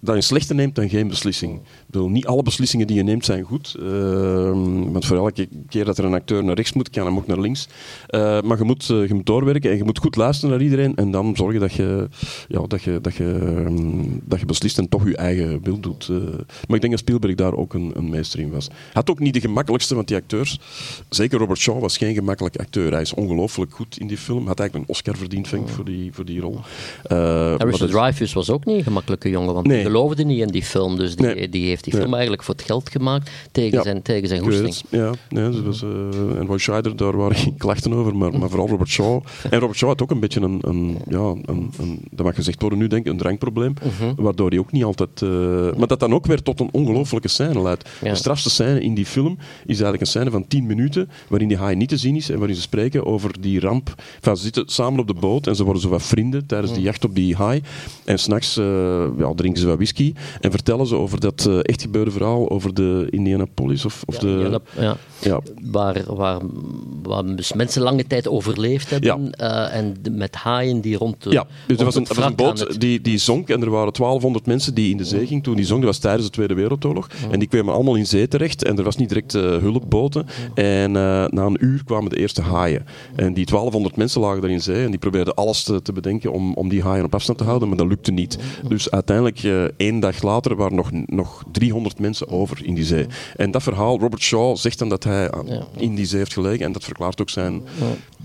dat 0.00 0.14
je 0.14 0.20
slechte 0.20 0.54
neemt 0.54 0.74
dan 0.74 0.88
geen 0.88 1.08
beslissing. 1.08 1.54
Ik 1.54 1.60
bedoel, 1.86 2.08
niet 2.08 2.26
alle 2.26 2.42
beslissingen 2.42 2.86
die 2.86 2.96
je 2.96 3.02
neemt 3.02 3.24
zijn 3.24 3.44
goed. 3.44 3.76
Uh, 3.80 3.86
want 4.92 5.06
voor 5.06 5.16
elke 5.16 5.48
keer 5.68 5.84
dat 5.84 5.98
er 5.98 6.04
een 6.04 6.14
acteur 6.14 6.44
naar 6.44 6.54
rechts 6.54 6.72
moet, 6.72 6.90
kan 6.90 7.06
hem 7.06 7.16
ook 7.16 7.26
naar 7.26 7.40
links. 7.40 7.68
Uh, 8.10 8.40
maar 8.40 8.58
je 8.58 8.64
moet, 8.64 8.88
uh, 8.88 9.06
je 9.06 9.14
moet 9.14 9.26
doorwerken 9.26 9.70
en 9.70 9.76
je 9.76 9.84
moet 9.84 9.98
goed 9.98 10.16
luisteren 10.16 10.50
naar 10.50 10.64
iedereen. 10.64 10.94
En 10.96 11.10
dan 11.10 11.36
zorgen 11.36 11.60
dat 11.60 11.72
je, 11.72 12.08
ja, 12.48 12.66
dat 12.66 12.82
je, 12.82 12.98
dat 13.00 13.14
je, 13.14 13.24
um, 13.24 14.20
dat 14.24 14.40
je 14.40 14.46
beslist 14.46 14.78
en 14.78 14.88
toch 14.88 15.06
je 15.06 15.16
eigen 15.16 15.62
wil 15.62 15.80
doet. 15.80 16.08
Eh. 16.10 16.16
maar 16.66 16.76
ik 16.76 16.80
denk 16.80 16.90
dat 16.90 16.98
Spielberg 16.98 17.34
daar 17.34 17.54
ook 17.54 17.74
een, 17.74 17.92
een 17.94 18.10
meester 18.10 18.40
in 18.40 18.50
was. 18.50 18.68
Had 18.92 19.10
ook 19.10 19.18
niet 19.18 19.34
de 19.34 19.40
gemakkelijkste, 19.40 19.94
want 19.94 20.08
die 20.08 20.16
acteurs, 20.16 20.60
zeker 21.08 21.38
Robert 21.38 21.58
Shaw 21.58 21.80
was 21.80 21.96
geen 21.96 22.14
gemakkelijke 22.14 22.58
acteur. 22.58 22.92
Hij 22.92 23.00
is 23.00 23.14
ongelooflijk 23.14 23.74
goed 23.74 23.98
in 23.98 24.06
die 24.06 24.18
film. 24.18 24.46
Had 24.46 24.60
eigenlijk 24.60 24.88
een 24.88 24.94
Oscar 24.94 25.16
verdiend, 25.16 25.48
vind 25.48 25.68
ik, 25.68 25.74
voor 25.74 25.84
die, 25.84 26.12
voor 26.12 26.24
die 26.24 26.40
rol. 26.40 26.60
Richard 27.56 27.90
Dreyfuss 27.90 28.32
was 28.32 28.50
ook 28.50 28.64
niet 28.64 28.76
een 28.76 28.82
gemakkelijke 28.82 29.30
jongen, 29.30 29.54
want 29.54 29.66
nee. 29.66 29.75
Geloofde 29.82 30.24
niet 30.24 30.40
in 30.40 30.48
die 30.48 30.62
film. 30.62 30.96
Dus 30.96 31.16
die, 31.16 31.48
die 31.48 31.66
heeft 31.66 31.84
die 31.84 31.92
film 31.92 32.12
eigenlijk 32.12 32.42
voor 32.42 32.54
het 32.54 32.64
geld 32.64 32.90
gemaakt 32.90 33.30
tegen, 33.52 33.82
zijn, 33.82 34.02
tegen 34.02 34.28
zijn 34.28 34.40
goesting. 34.40 34.74
Ja, 34.88 35.12
nee, 35.28 35.50
dus 35.50 35.62
was, 35.62 35.82
uh, 35.82 35.90
en 36.38 36.46
Roy 36.46 36.58
Scheider, 36.58 36.96
daar 36.96 37.16
waren 37.16 37.36
geen 37.36 37.56
klachten 37.66 37.92
over, 37.92 38.16
maar, 38.16 38.38
maar 38.38 38.48
vooral 38.48 38.68
Robert 38.68 38.88
Shaw. 38.88 39.20
En 39.50 39.58
Robert 39.58 39.78
Shaw 39.78 39.88
had 39.88 40.02
ook 40.02 40.10
een 40.10 40.20
beetje 40.20 40.40
een, 40.40 40.58
een 40.62 40.98
ja, 41.08 41.18
een, 41.18 41.70
een, 41.78 42.00
dat 42.10 42.26
mag 42.26 42.34
gezegd 42.34 42.60
worden 42.60 42.78
nu, 42.78 42.86
denk 42.86 43.06
ik, 43.06 43.12
een 43.12 43.18
drankprobleem, 43.18 43.74
uh 43.82 44.10
waardoor 44.16 44.48
hij 44.48 44.58
ook 44.58 44.72
niet 44.72 44.84
altijd... 44.84 45.20
Uh, 45.20 45.74
maar 45.76 45.86
dat 45.86 46.00
dan 46.00 46.14
ook 46.14 46.26
weer 46.26 46.42
tot 46.42 46.60
een 46.60 46.68
ongelofelijke 46.72 47.28
scène 47.28 47.62
leidt. 47.62 47.88
De 48.02 48.14
strafste 48.14 48.50
scène 48.50 48.80
in 48.80 48.94
die 48.94 49.06
film 49.06 49.38
is 49.38 49.66
eigenlijk 49.66 50.00
een 50.00 50.06
scène 50.06 50.30
van 50.30 50.46
10 50.46 50.66
minuten, 50.66 51.08
waarin 51.28 51.48
die 51.48 51.56
haai 51.56 51.76
niet 51.76 51.88
te 51.88 51.96
zien 51.96 52.16
is 52.16 52.30
en 52.30 52.38
waarin 52.38 52.56
ze 52.56 52.62
spreken 52.62 53.06
over 53.06 53.40
die 53.40 53.60
ramp. 53.60 53.94
Enfin, 54.14 54.36
ze 54.36 54.42
zitten 54.42 54.64
samen 54.66 55.00
op 55.00 55.06
de 55.06 55.14
boot 55.14 55.46
en 55.46 55.56
ze 55.56 55.64
worden 55.64 55.82
zo 55.82 55.88
wat 55.88 56.02
vrienden 56.02 56.46
tijdens 56.46 56.72
die 56.72 56.82
jacht 56.82 57.04
op 57.04 57.14
die 57.14 57.36
haai. 57.36 57.62
En 58.04 58.18
s'nachts 58.18 58.56
uh, 58.56 58.64
ja, 59.18 59.34
drinken 59.34 59.60
ze 59.60 59.65
wat 59.68 59.76
whisky 59.76 60.14
en 60.40 60.50
vertellen 60.50 60.86
ze 60.86 60.96
over 60.96 61.20
dat 61.20 61.46
uh, 61.48 61.58
echt 61.62 61.82
gebeurde 61.82 62.10
verhaal 62.10 62.50
over 62.50 62.74
de 62.74 63.06
Indianapolis. 63.10 63.84
Of, 63.84 64.02
of 64.06 64.14
ja, 64.14 64.20
de, 64.20 64.60
ja. 64.78 64.96
ja. 65.20 65.40
Waar, 65.62 66.14
waar, 66.14 66.40
waar 67.02 67.36
dus 67.36 67.52
mensen 67.52 67.82
lange 67.82 68.06
tijd 68.06 68.28
overleefd 68.28 68.90
hebben 68.90 69.36
uh, 69.40 69.74
en 69.74 69.96
met 70.10 70.34
haaien 70.34 70.80
die 70.80 70.96
rond 70.96 71.22
de. 71.22 71.30
Ja, 71.30 71.46
dus 71.66 71.78
er 71.78 71.84
was 71.84 71.94
een, 71.94 72.06
een 72.10 72.34
boot 72.34 72.80
die, 72.80 73.00
die 73.00 73.18
zonk 73.18 73.48
en 73.48 73.62
er 73.62 73.70
waren 73.70 73.92
1200 73.92 74.46
mensen 74.46 74.74
die 74.74 74.90
in 74.90 74.96
de 74.96 75.04
zee 75.04 75.26
gingen 75.26 75.42
toen 75.42 75.56
die 75.56 75.64
zonk. 75.64 75.80
Dat 75.80 75.90
was 75.90 75.98
tijdens 75.98 76.24
de 76.24 76.32
Tweede 76.32 76.54
Wereldoorlog. 76.54 77.08
En 77.30 77.38
die 77.38 77.48
kwamen 77.48 77.74
allemaal 77.74 77.94
in 77.94 78.06
zee 78.06 78.28
terecht 78.28 78.64
en 78.64 78.78
er 78.78 78.84
was 78.84 78.96
niet 78.96 79.08
direct 79.08 79.34
uh, 79.34 79.42
hulpboten. 79.42 80.26
En 80.54 80.92
na 80.92 81.28
een 81.30 81.64
uur 81.64 81.84
kwamen 81.84 82.10
de 82.10 82.16
eerste 82.16 82.42
haaien. 82.42 82.86
En 83.16 83.34
die 83.34 83.46
1200 83.46 83.96
mensen 83.96 84.20
lagen 84.20 84.40
daar 84.40 84.50
in 84.50 84.62
zee 84.62 84.84
en 84.84 84.90
die 84.90 84.98
probeerden 84.98 85.34
alles 85.34 85.62
te, 85.62 85.82
te 85.82 85.92
bedenken 85.92 86.32
om, 86.32 86.54
om 86.54 86.68
die 86.68 86.82
haaien 86.82 87.04
op 87.04 87.14
afstand 87.14 87.38
te 87.38 87.44
houden, 87.44 87.68
maar 87.68 87.76
dat 87.76 87.86
lukte 87.86 88.12
niet. 88.12 88.38
Dus 88.68 88.90
uiteindelijk 88.90 89.38
één 89.76 90.00
dag 90.00 90.22
later 90.22 90.56
waren 90.56 90.76
nog, 90.76 90.90
nog 91.06 91.44
300 91.52 91.98
mensen 91.98 92.28
over 92.28 92.64
in 92.64 92.74
die 92.74 92.84
zee. 92.84 93.06
En 93.36 93.50
dat 93.50 93.62
verhaal, 93.62 93.98
Robert 93.98 94.22
Shaw 94.22 94.56
zegt 94.56 94.78
dan 94.78 94.88
dat 94.88 95.04
hij 95.04 95.30
in 95.76 95.94
die 95.94 96.06
zee 96.06 96.18
heeft 96.18 96.32
gelegen. 96.32 96.66
En 96.66 96.72
dat 96.72 96.84
verklaart 96.84 97.20
ook 97.20 97.30
zijn, 97.30 97.62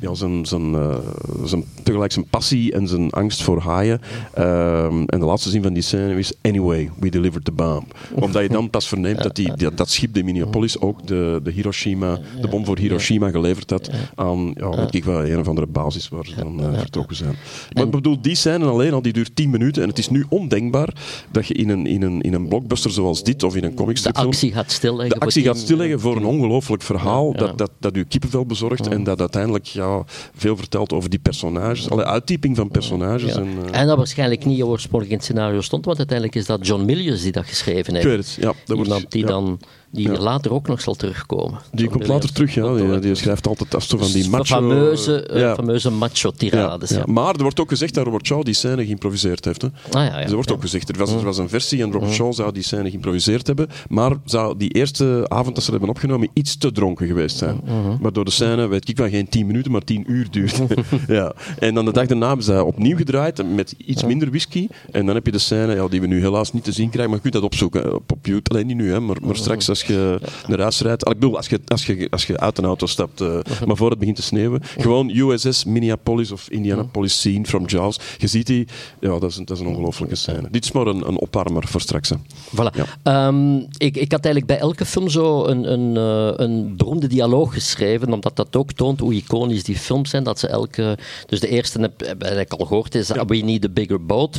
ja, 0.02 0.14
zijn, 0.14 0.46
zijn, 0.46 0.74
uh, 0.74 0.98
zijn, 1.44 1.64
tegelijk 1.84 2.12
zijn 2.12 2.26
passie 2.30 2.74
en 2.74 2.88
zijn 2.88 3.10
angst 3.10 3.44
voor 3.44 3.60
haaien. 3.60 4.02
Um, 4.38 5.06
en 5.06 5.20
de 5.20 5.26
laatste 5.26 5.50
zin 5.50 5.64
van 5.64 5.74
die 5.74 5.84
scène 5.84 6.18
is: 6.18 6.34
Anyway, 6.42 6.90
we 7.00 7.10
delivered 7.10 7.46
the 7.46 7.52
bomb. 7.52 7.84
Omdat 8.14 8.42
je 8.42 8.50
dan 8.50 8.70
pas 8.70 8.88
verneemt 8.88 9.24
dat 9.24 9.36
die, 9.36 9.56
dat, 9.56 9.78
dat 9.78 9.90
schip 9.90 10.14
de 10.14 10.24
Minneapolis 10.24 10.80
ook 10.80 11.08
de, 11.08 11.40
de 11.44 11.52
Hiroshima, 11.52 12.20
de 12.42 12.48
bom 12.48 12.66
voor 12.66 12.78
Hiroshima 12.78 13.30
geleverd 13.30 13.70
had 13.70 13.90
aan 14.16 14.54
ja, 14.56 14.70
weet 14.70 14.94
ik 14.94 15.04
wel, 15.04 15.26
een 15.26 15.40
of 15.40 15.48
andere 15.48 15.68
basis 15.68 16.10
waar 16.10 16.26
ze 16.26 16.36
dan 16.36 16.60
uh, 16.60 16.80
vertrokken 16.80 17.16
zijn. 17.16 17.36
Maar 17.74 17.84
ik 17.84 17.92
bedoel, 17.92 18.22
die 18.22 18.36
scène 18.36 18.66
alleen 18.66 18.94
al, 18.94 19.02
die 19.02 19.14
duurt 19.14 19.36
10 19.36 19.50
minuten. 19.50 19.82
En 19.82 19.90
het 19.90 19.98
is 19.98 20.10
nu 20.10 20.26
ondenkbaar 20.30 20.94
dat 21.32 21.48
je 21.48 21.54
in 21.54 21.70
een, 21.70 21.86
in 21.88 22.02
een, 22.02 22.22
in 22.22 22.34
een 22.34 22.48
blockbuster 22.48 22.92
zoals 22.92 23.24
dit 23.24 23.44
of 23.44 23.56
in 23.56 23.64
een 23.64 23.74
comicstripfilm... 23.74 24.30
De 24.30 24.34
actie 24.34 24.52
gaat 24.52 24.72
stilleggen. 24.72 25.20
De 25.20 25.26
actie 25.26 25.44
gaat 25.44 25.58
stilleggen 25.58 26.00
voor 26.00 26.16
een 26.16 26.26
ongelooflijk 26.26 26.84
verhaal 26.84 27.34
dat, 27.34 27.58
dat, 27.58 27.72
dat 27.80 27.96
u 27.96 28.04
kippenvel 28.04 28.46
bezorgt 28.46 28.88
en 28.88 29.04
dat 29.04 29.20
uiteindelijk 29.20 29.66
ja, 29.66 29.91
veel 30.36 30.58
vertelt 30.58 30.94
over 30.94 31.10
die 31.10 31.20
personages. 31.20 31.90
Alle 31.90 32.06
uittyping 32.06 32.56
van 32.56 32.70
personages. 32.70 33.36
En, 33.36 33.48
uh... 33.48 33.80
en 33.80 33.88
dat 33.88 33.98
waarschijnlijk 33.98 34.46
niet 34.46 34.64
oorspronkelijk 34.64 35.12
in 35.12 35.18
het 35.18 35.26
scenario 35.26 35.62
stond, 35.62 35.86
want 35.86 35.98
uiteindelijk 35.98 36.38
is 36.38 36.46
dat 36.46 36.68
John 36.68 36.86
Milius 36.86 37.22
die 37.22 37.32
dat 37.32 37.46
geschreven 37.46 37.94
heeft. 37.94 38.06
Ik 38.06 38.12
weet 38.12 38.26
het, 38.26 38.38
ja. 38.40 38.54
Dat 38.66 38.78
Iemand 38.78 39.12
die 39.12 39.26
dan 39.26 39.60
die 39.92 40.12
Ja. 40.12 40.20
later 40.20 40.54
ook 40.54 40.68
nog 40.68 40.82
zal 40.82 40.96
terugkomen. 40.96 41.60
Die 41.72 41.90
komt 41.90 42.08
later 42.08 42.32
terug, 42.34 42.54
ja. 42.54 42.74
Die, 42.76 43.00
die 43.00 43.16
schrijft 43.16 43.48
altijd 43.48 43.76
als 43.76 43.88
zo 43.88 43.98
van 43.98 44.12
die 44.12 44.30
macho... 44.30 44.44
fameuze, 44.44 45.26
eh, 45.26 45.40
ja. 45.40 45.56
fameuze 45.56 45.92
macho-tirades. 45.92 46.90
Ja. 46.90 47.04
Maar 47.06 47.36
er 47.36 47.42
wordt 47.42 47.60
ook 47.60 47.70
gezegd 47.70 47.94
dat 47.94 48.06
Robert 48.06 48.26
Shaw 48.26 48.44
die 48.44 48.54
scène 48.54 48.86
geïmproviseerd 48.86 49.46
heeft. 49.46 49.62
Hè. 49.62 49.68
Ah, 49.68 49.74
ja, 49.92 50.04
ja, 50.04 50.18
Dus 50.18 50.30
er 50.30 50.34
wordt 50.34 50.52
ook 50.52 50.62
gezegd, 50.62 50.90
er 50.90 50.98
was, 50.98 51.12
er 51.12 51.24
was 51.24 51.38
een 51.38 51.50
versie 51.50 51.82
en 51.82 51.92
Robert 51.92 52.12
Shaw 52.12 52.34
zou 52.34 52.52
die 52.52 52.64
scène 52.64 52.90
geïmproviseerd 52.90 53.48
hebben, 53.48 53.68
maar 53.90 54.12
zou 54.26 54.58
die 54.58 54.70
eerste 54.70 55.26
avond 55.28 55.56
dat 55.56 55.64
ze 55.64 55.72
dat 55.72 55.80
hebben 55.80 55.90
opgenomen 55.90 56.30
iets 56.34 56.58
te 56.58 56.72
dronken 56.72 57.08
geweest 57.08 57.38
zijn. 57.38 57.62
Waardoor 58.02 58.26
de 58.26 58.32
scène, 58.32 58.68
weet 58.68 58.90
ik 58.90 58.98
wel, 58.98 59.10
geen 59.10 59.30
10 59.30 59.48
minuten, 59.48 59.72
maar 59.72 59.84
10 59.84 60.04
uur 60.08 60.28
duurde. 60.32 60.68
ja. 61.08 61.34
En 61.60 61.74
dan 61.74 61.86
de 61.86 61.92
dag 61.92 62.06
daarna 62.06 62.28
hebben 62.28 62.46
ze 62.46 62.52
dat 62.52 62.66
opnieuw 62.66 62.98
gedraaid 62.98 63.56
met 63.56 63.76
iets 63.78 64.04
minder 64.04 64.30
whisky. 64.30 64.68
En 64.92 65.06
dan 65.06 65.16
heb 65.16 65.26
je 65.26 65.32
de 65.32 65.38
scène 65.40 65.76
ja, 65.76 65.88
die 65.88 66.02
we 66.02 66.08
nu 66.08 66.22
helaas 66.22 66.54
niet 66.54 66.64
te 66.64 66.72
zien 66.72 66.90
krijgen, 66.90 67.10
maar 67.12 67.16
je 67.24 67.30
kunt 67.30 67.44
dat 67.44 67.52
opzoeken 67.52 67.96
op, 67.96 68.12
op 68.12 68.26
YouTube. 68.26 68.50
Alleen 68.50 68.68
niet 68.68 68.78
nu, 68.78 68.92
hè, 68.92 69.00
maar, 69.00 69.18
maar 69.22 69.36
straks 69.36 69.70
als 69.70 69.81
je 69.88 70.20
naar 70.48 70.60
huis 70.60 70.80
rijdt. 70.82 71.08
Ik 71.08 71.14
bedoel, 71.14 71.38
als 71.38 71.48
je, 71.48 71.60
als 71.68 71.86
je, 71.86 72.08
als 72.10 72.26
je 72.26 72.38
uit 72.40 72.58
een 72.58 72.66
auto 72.66 72.86
stapt, 72.86 73.22
eh, 73.22 73.40
maar 73.66 73.76
voor 73.78 73.90
het 73.90 74.00
begint 74.00 74.16
te 74.18 74.22
sneeuwen. 74.24 74.62
Gewoon 74.78 75.10
USS 75.10 75.64
Minneapolis 75.66 76.32
of 76.32 76.50
Indianapolis 76.50 77.20
scene 77.20 77.46
from 77.46 77.66
Jaws. 77.66 78.00
Je 78.18 78.28
ziet 78.28 78.48
die, 78.48 78.68
ja, 79.00 79.10
dat 79.20 79.24
is, 79.24 79.38
een- 79.38 79.46
dat 79.46 79.58
is 79.58 79.64
een 79.64 79.70
ongelofelijke 79.70 80.16
scène. 80.16 80.48
Dit 80.52 80.64
is 80.64 80.72
maar 80.72 80.88
een, 80.88 81.08
een 81.08 81.18
opwarmer 81.20 81.68
voor 81.68 81.82
straks. 81.82 82.10
Hè. 82.10 82.16
Voilà. 82.56 82.76
Ja. 82.76 82.86
Ehm, 83.04 83.56
ik, 83.58 83.98
ik 83.98 84.12
had 84.12 84.26
eigenlijk 84.26 84.46
bij 84.46 84.58
elke 84.60 84.86
film 84.86 85.10
zo 85.10 85.46
een, 85.46 85.72
een, 85.72 85.98
eh, 85.98 86.46
een 86.46 86.76
beroemde 86.78 87.08
dialoog 87.08 87.54
geschreven, 87.54 88.14
omdat 88.14 88.36
dat 88.36 88.56
ook 88.56 88.72
toont 88.72 89.00
hoe 89.00 89.14
iconisch 89.14 89.64
die 89.64 89.76
films 89.78 90.10
zijn. 90.10 90.24
Dat 90.24 90.40
ze 90.40 90.48
elke, 90.48 90.98
dus 91.28 91.40
de 91.40 91.48
eerste 91.48 91.80
heb, 91.80 92.00
heb 92.20 92.38
ik 92.40 92.54
al 92.54 92.66
gehoord, 92.66 92.96
is 92.96 93.08
We 93.28 93.38
Need 93.38 93.66
a 93.66 93.70
Bigger 93.70 94.06
Boat. 94.06 94.38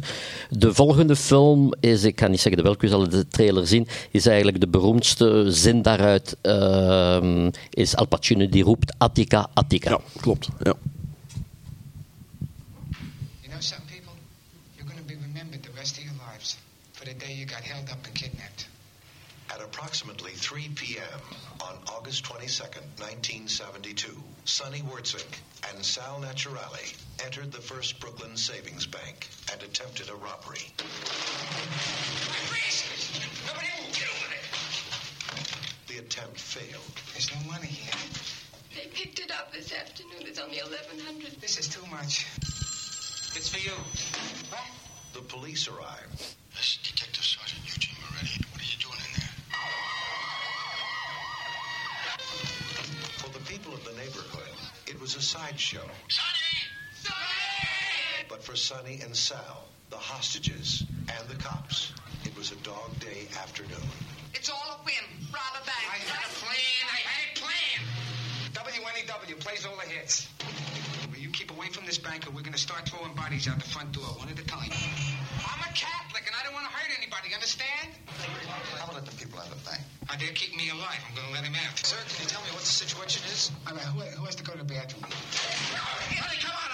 De 0.51 0.75
volgende 0.75 1.17
film 1.17 1.73
is, 1.81 2.05
ik 2.05 2.17
kan 2.17 2.31
niet 2.31 2.41
zeggen 2.41 2.63
de 2.63 2.69
welke, 2.69 2.87
u 2.87 2.89
zal 2.89 3.09
de 3.09 3.29
trailer 3.29 3.67
zien, 3.67 3.87
is 4.11 4.27
eigenlijk 4.27 4.61
de 4.61 4.69
beroemdste 4.69 5.32
zin 5.49 5.83
daaruit, 5.83 6.37
ehm, 6.43 7.51
is 7.71 7.95
Al 7.97 8.07
Pacino 8.07 8.47
die 8.49 8.63
roept 8.63 8.95
Attica, 8.99 9.51
Attica. 9.55 9.91
Ja, 9.91 10.01
klopt. 10.21 10.49
Ja. 10.63 10.75
You 13.43 13.49
know 13.49 13.61
something, 13.61 13.89
people? 13.89 14.15
You're 14.77 14.87
going 14.87 14.99
to 14.99 15.15
be 15.15 15.17
remembered 15.23 15.63
the 15.63 15.73
rest 15.77 15.99
of 15.99 16.05
your 16.05 16.15
lives 16.31 16.57
for 16.93 17.05
the 17.05 17.15
day 17.15 17.33
you 17.33 17.47
got 17.47 17.65
held 17.65 17.89
up 17.91 18.05
and 18.07 18.15
kidnapped. 18.15 18.69
At 19.51 19.61
approximately 19.61 20.33
3 20.33 20.69
p.m. 20.75 21.21
on 21.61 21.75
August 21.87 22.25
22nd, 22.25 22.85
1972, 22.99 24.09
Sonny 24.45 24.83
Wurtzink 24.83 25.41
and 25.71 25.85
Sal 25.85 26.21
Naturale 26.21 26.95
entered 27.25 27.53
the 27.53 27.61
First 27.61 28.01
Brooklyn 28.01 28.37
Savings 28.37 28.87
Bank 28.87 29.29
and 29.53 29.63
attempted 29.63 30.09
a 30.09 30.15
robbery. 30.15 30.73
Nobody 32.43 32.71
attempt 36.03 36.39
failed. 36.39 36.83
There's 37.13 37.31
no 37.33 37.41
money 37.51 37.69
here. 37.69 37.95
They 38.75 38.89
picked 38.91 39.21
it 39.21 39.31
up 39.31 39.53
this 39.53 39.73
afternoon. 39.73 40.27
It's 40.27 40.41
only 40.41 40.59
1100. 40.59 41.41
This 41.41 41.59
is 41.59 41.69
too 41.69 41.85
much. 41.91 42.27
It's 43.37 43.49
for 43.49 43.59
you. 43.59 43.77
What? 44.51 44.67
The 45.15 45.21
police 45.21 45.69
arrived. 45.69 46.19
This 46.57 46.75
is 46.75 46.79
Detective 46.83 47.25
Sergeant 47.25 47.63
Eugene 47.65 47.97
Moretti. 48.03 48.45
What 48.51 48.61
are 48.61 48.65
you 48.65 48.79
doing 48.83 48.99
in 48.99 49.13
there? 49.21 49.35
For 53.19 53.31
the 53.31 53.45
people 53.47 53.73
of 53.73 53.85
the 53.85 53.93
neighborhood, 53.93 54.57
it 54.87 55.01
was 55.01 55.15
a 55.17 55.23
sideshow. 55.23 55.87
Sonny! 56.09 56.59
Sonny! 57.01 58.27
But 58.29 58.43
for 58.43 58.57
Sonny 58.57 59.01
and 59.05 59.15
Sal, 59.15 59.65
the 59.91 59.97
hostages, 59.97 60.85
and 61.09 61.29
the 61.29 61.37
cops, 61.37 61.93
it 62.25 62.37
was 62.37 62.51
a 62.51 62.57
dog 62.57 62.99
day 62.99 63.29
afternoon. 63.41 63.89
It's 64.35 64.51
all 64.51 64.65
a 64.73 64.79
whim. 64.85 65.05
Rob 65.33 65.53
a 65.55 65.65
bank. 65.65 65.87
I 65.89 65.99
had 66.09 66.25
a 66.25 66.33
plan. 66.41 66.83
I 66.89 67.01
had 67.05 67.37
a 67.37 67.41
plan. 67.41 67.79
WNEW 68.57 69.39
plays 69.41 69.67
all 69.67 69.77
the 69.77 69.89
hits. 69.89 70.29
Will 71.11 71.19
you 71.21 71.31
keep 71.31 71.51
away 71.51 71.69
from 71.69 71.85
this 71.87 71.99
bank 71.99 72.27
or 72.27 72.31
we're 72.31 72.43
going 72.47 72.57
to 72.57 72.61
start 72.61 72.89
throwing 72.89 73.15
bodies 73.15 73.49
out 73.49 73.59
the 73.61 73.69
front 73.69 73.93
door 73.93 74.09
one 74.17 74.29
at 74.29 74.39
a 74.39 74.47
time? 74.47 74.71
I'm 75.45 75.61
a 75.61 75.73
Catholic 75.77 76.25
and 76.27 76.35
I 76.37 76.45
don't 76.45 76.55
want 76.55 76.67
to 76.67 76.73
hurt 76.73 76.91
anybody, 76.97 77.35
understand? 77.35 77.93
How 78.81 78.89
about 78.89 79.03
let 79.03 79.07
the 79.07 79.17
people 79.17 79.39
out 79.39 79.53
of 79.53 79.61
the 79.63 79.71
bank? 79.71 79.83
Uh, 80.09 80.17
they're 80.19 80.35
keeping 80.35 80.59
me 80.59 80.71
alive. 80.71 81.01
I'm 81.09 81.15
going 81.15 81.29
to 81.29 81.35
let 81.37 81.45
him 81.45 81.55
out. 81.55 81.77
Sir, 81.79 81.97
can 82.09 82.25
you 82.25 82.29
tell 82.29 82.43
me 82.43 82.51
what 82.57 82.65
the 82.65 82.73
situation 82.73 83.23
is? 83.29 83.53
All 83.69 83.75
right, 83.77 83.85
who, 83.85 84.01
who 84.01 84.25
has 84.25 84.37
to 84.37 84.45
go 84.45 84.53
to 84.53 84.59
the 84.59 84.65
bathroom? 84.65 85.05
Honey, 85.09 86.41
come 86.41 86.57
on 86.57 86.71
out! 86.71 86.72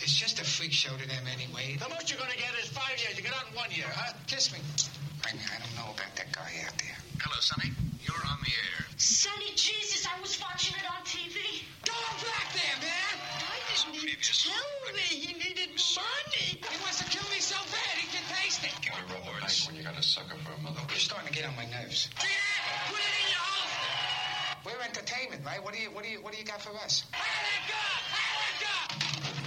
It's 0.00 0.16
just 0.16 0.40
a 0.40 0.44
freak 0.44 0.72
show 0.72 0.96
to 0.96 1.06
them 1.08 1.24
anyway. 1.28 1.76
The 1.76 1.88
most 1.92 2.08
you're 2.08 2.18
gonna 2.18 2.32
get 2.32 2.56
is 2.56 2.72
five 2.72 2.96
years. 2.96 3.16
You 3.16 3.22
get 3.22 3.36
out 3.36 3.44
in 3.52 3.56
one 3.56 3.68
year, 3.68 3.84
huh? 3.84 4.16
Kiss 4.26 4.48
me. 4.48 4.58
I, 5.28 5.36
I 5.36 5.56
don't 5.60 5.76
know 5.76 5.92
about 5.92 6.08
that 6.16 6.32
guy 6.32 6.48
out 6.64 6.72
there. 6.80 6.96
Hello, 7.20 7.36
Sonny. 7.44 7.68
You're 8.00 8.24
on 8.24 8.40
the 8.40 8.48
air. 8.48 8.80
Sonny, 8.96 9.52
Jesus, 9.60 10.08
I 10.08 10.16
was 10.24 10.40
watching 10.40 10.72
it 10.80 10.88
on 10.88 11.04
TV. 11.04 11.36
Go 11.84 11.92
on 11.92 12.16
back 12.16 12.48
there, 12.56 12.76
man! 12.80 13.14
Why 13.44 13.56
didn't 13.68 14.00
you 14.00 14.16
tell 14.16 14.72
me 14.96 15.04
he 15.04 15.32
needed 15.36 15.76
money? 15.76 16.48
He 16.64 16.76
wants 16.80 17.04
to 17.04 17.06
kill 17.12 17.28
me 17.28 17.40
so 17.44 17.60
bad 17.68 17.94
he 18.00 18.08
can 18.08 18.24
taste 18.40 18.64
it. 18.64 18.72
Give 18.80 18.96
me 18.96 19.04
rewards 19.20 19.68
when 19.68 19.76
you 19.76 19.84
got 19.84 20.00
a 20.00 20.02
sucker 20.02 20.36
for 20.40 20.56
a 20.56 20.60
mother. 20.64 20.80
You're 20.88 20.96
starting 20.96 21.28
to 21.28 21.34
get 21.36 21.44
on 21.44 21.52
my 21.60 21.68
nerves. 21.68 22.08
Put 22.16 22.24
it 22.24 23.16
in 23.20 23.26
your 23.36 23.44
holster! 23.44 24.64
We're 24.64 24.80
entertainment, 24.80 25.44
right? 25.44 25.60
What 25.60 25.76
do 25.76 25.80
you 25.80 25.92
what 25.92 26.04
do 26.04 26.10
you 26.10 26.24
what 26.24 26.32
do 26.32 26.38
you 26.40 26.48
got 26.48 26.64
for 26.64 26.72
us? 26.80 27.04
Let 27.12 27.20
it 27.20 27.64
go! 27.68 27.84
Let 28.16 28.48
it 28.48 29.34
go! 29.36 29.39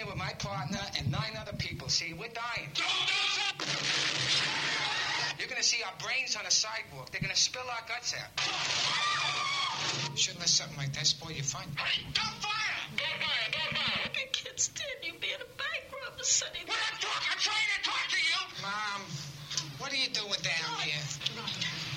Here 0.00 0.08
with 0.08 0.16
my 0.16 0.32
partner 0.38 0.80
and 0.98 1.12
nine 1.12 1.36
other 1.38 1.52
people. 1.52 1.88
See, 1.88 2.14
we're 2.14 2.32
dying. 2.32 2.68
Don't 2.72 3.04
do 3.04 3.20
something! 3.36 3.68
You're 5.38 5.48
gonna 5.48 5.62
see 5.62 5.82
our 5.84 5.92
brains 6.00 6.36
on 6.36 6.44
the 6.44 6.50
sidewalk. 6.50 7.10
They're 7.10 7.20
gonna 7.20 7.36
spill 7.36 7.68
our 7.68 7.84
guts 7.86 8.14
out. 8.16 8.32
Shouldn't 10.16 10.40
let 10.40 10.48
something 10.48 10.78
like 10.78 10.92
that 10.94 11.06
spoil 11.06 11.32
your 11.32 11.44
fun. 11.44 11.64
Don't 11.76 12.36
fire! 12.40 12.80
Don't 12.96 13.20
fire! 13.20 13.48
Don't 13.52 13.76
fire! 13.76 14.08
The 14.14 14.24
kid's 14.32 14.68
dead. 14.68 15.04
You 15.04 15.12
being 15.20 15.36
a 15.36 15.50
bank 15.60 15.84
robber, 15.92 16.24
Sonny. 16.24 16.64
When 16.64 16.76
I'm, 16.76 16.98
talk, 16.98 17.20
I'm 17.30 17.38
trying 17.38 17.68
to 17.76 17.80
talk 17.84 18.04
to 18.08 18.20
you! 18.24 18.40
Mom, 18.64 19.00
what 19.78 19.92
are 19.92 20.00
you 20.00 20.08
doing 20.08 20.40
down 20.40 20.80
here? 20.80 21.89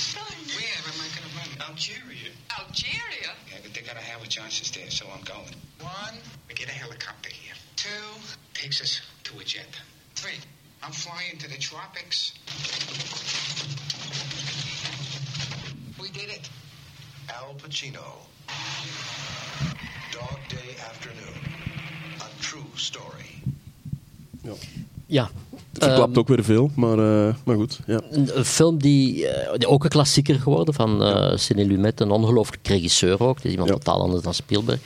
Sonny. 0.00 0.48
Where 0.56 0.80
am 0.88 0.96
I 0.96 1.08
gonna 1.12 1.32
run? 1.36 1.68
Algeria. 1.68 2.32
Algeria? 2.58 3.30
Yeah, 3.50 3.58
but 3.62 3.74
they 3.74 3.82
got 3.82 3.96
to 3.96 3.98
have 3.98 4.02
a 4.02 4.12
Howard 4.12 4.30
Johnson's 4.30 4.70
there, 4.70 4.90
so 4.90 5.06
I'm 5.14 5.22
going. 5.22 5.54
One, 5.80 6.16
we 6.48 6.54
get 6.54 6.68
a 6.68 6.72
helicopter 6.72 7.28
here. 7.28 7.54
Two, 7.76 7.88
takes 8.54 8.80
us 8.80 9.00
to 9.24 9.38
a 9.38 9.44
jet. 9.44 9.68
Three, 10.14 10.38
I'm 10.82 10.92
flying 10.92 11.36
to 11.38 11.48
the 11.48 11.58
tropics. 11.58 12.32
We 16.00 16.08
did 16.10 16.30
it. 16.30 16.48
Al 17.28 17.54
Pacino. 17.54 18.24
Dog 20.12 20.38
Day 20.48 20.76
Afternoon. 20.88 21.40
A 22.20 22.42
true 22.42 22.66
story. 22.76 23.42
Ja. 25.06 25.28
Het 25.80 25.88
verklapt 25.88 26.10
Ehm, 26.10 26.18
ook 26.20 26.28
weer 26.28 26.44
veel, 26.44 26.70
maar, 26.74 26.98
eh, 26.98 27.34
maar 27.44 27.56
goed. 27.56 27.80
Ja. 27.86 28.00
Een, 28.10 28.44
film 28.44 28.78
die, 28.78 29.26
eh, 29.28 29.70
ook 29.72 29.84
een 29.84 29.90
klassieker 29.90 30.34
geworden 30.40 30.74
van 30.74 31.02
eh 31.04 31.36
Sidney 31.36 31.64
Lumet, 31.64 32.00
een 32.00 32.10
ongelooflijk 32.10 32.66
regisseur 32.68 33.20
ook. 33.22 33.36
Het 33.36 33.44
is 33.44 33.50
iemand 33.50 33.68
Ja. 33.70 33.74
totaal 33.76 34.00
anders 34.00 34.22
dan 34.22 34.34
Spielberg. 34.34 34.80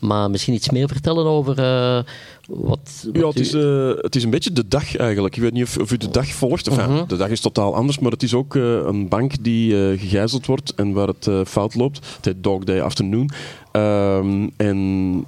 Maar 0.00 0.30
misschien 0.30 0.54
iets 0.54 0.70
meer 0.70 0.88
vertellen 0.88 1.24
over 1.24 1.58
eh, 1.58 2.02
wat, 2.48 3.08
Ja, 3.12 3.26
het 3.26 3.38
is, 3.38 3.52
eh, 3.52 3.90
het 3.96 4.16
is 4.16 4.24
een 4.24 4.30
beetje 4.30 4.52
de 4.52 4.68
dag 4.68 4.96
eigenlijk. 4.96 5.36
Ik 5.36 5.42
weet 5.42 5.52
niet 5.52 5.62
of, 5.64 5.78
of 5.78 5.92
u 5.92 5.96
de 5.96 6.10
dag 6.10 6.26
volgt. 6.26 6.68
Enfin, 6.68 6.90
Mhm. 6.90 7.06
De 7.06 7.16
dag 7.16 7.28
is 7.28 7.40
totaal 7.40 7.74
anders, 7.74 7.98
maar 7.98 8.10
het 8.10 8.22
is 8.22 8.34
ook 8.34 8.56
eh, 8.56 8.62
een 8.62 9.08
bank 9.08 9.44
die 9.44 9.74
gegijzeld 9.98 10.46
wordt 10.46 10.74
en 10.74 10.92
waar 10.92 11.08
het 11.08 11.28
fout 11.48 11.74
loopt. 11.74 12.06
Het 12.16 12.24
heet 12.24 12.42
Dog 12.42 12.64
Day 12.64 12.80
Afternoon. 12.80 13.30
Ehm, 13.72 14.48
en, 14.56 14.78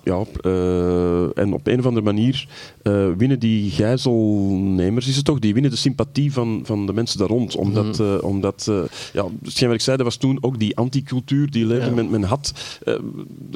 ja, 0.04 0.24
en 1.35 1.52
op 1.52 1.66
een 1.66 1.78
of 1.78 1.87
andere 1.87 2.04
manier 2.04 2.46
winnen 3.16 3.38
die 3.38 3.70
gijzelnemers, 3.70 5.08
is 5.08 5.16
het 5.16 5.24
toch, 5.24 5.38
die 5.38 5.52
winnen 5.52 5.70
de 5.70 5.76
sympathie 5.76 6.32
van, 6.32 6.61
van 6.64 6.87
de 6.87 6.92
mensen 6.92 7.18
daar 7.18 7.28
rond. 7.28 7.56
Omdat, 7.56 8.00
eh, 8.00 8.14
omdat 8.22 8.70
ja, 9.12 9.26
hetgeen 9.42 9.68
wat 9.68 9.76
ik 9.76 9.82
zei, 9.82 9.96
dat 9.96 10.06
was 10.06 10.16
toen 10.16 10.38
ook 10.40 10.58
die 10.58 10.76
anticultuur 10.76 11.50
die 11.50 11.66
leefde. 11.66 11.87
Ja. 11.87 11.94
Men, 11.94 12.11
men 12.11 12.22
had, 12.22 12.52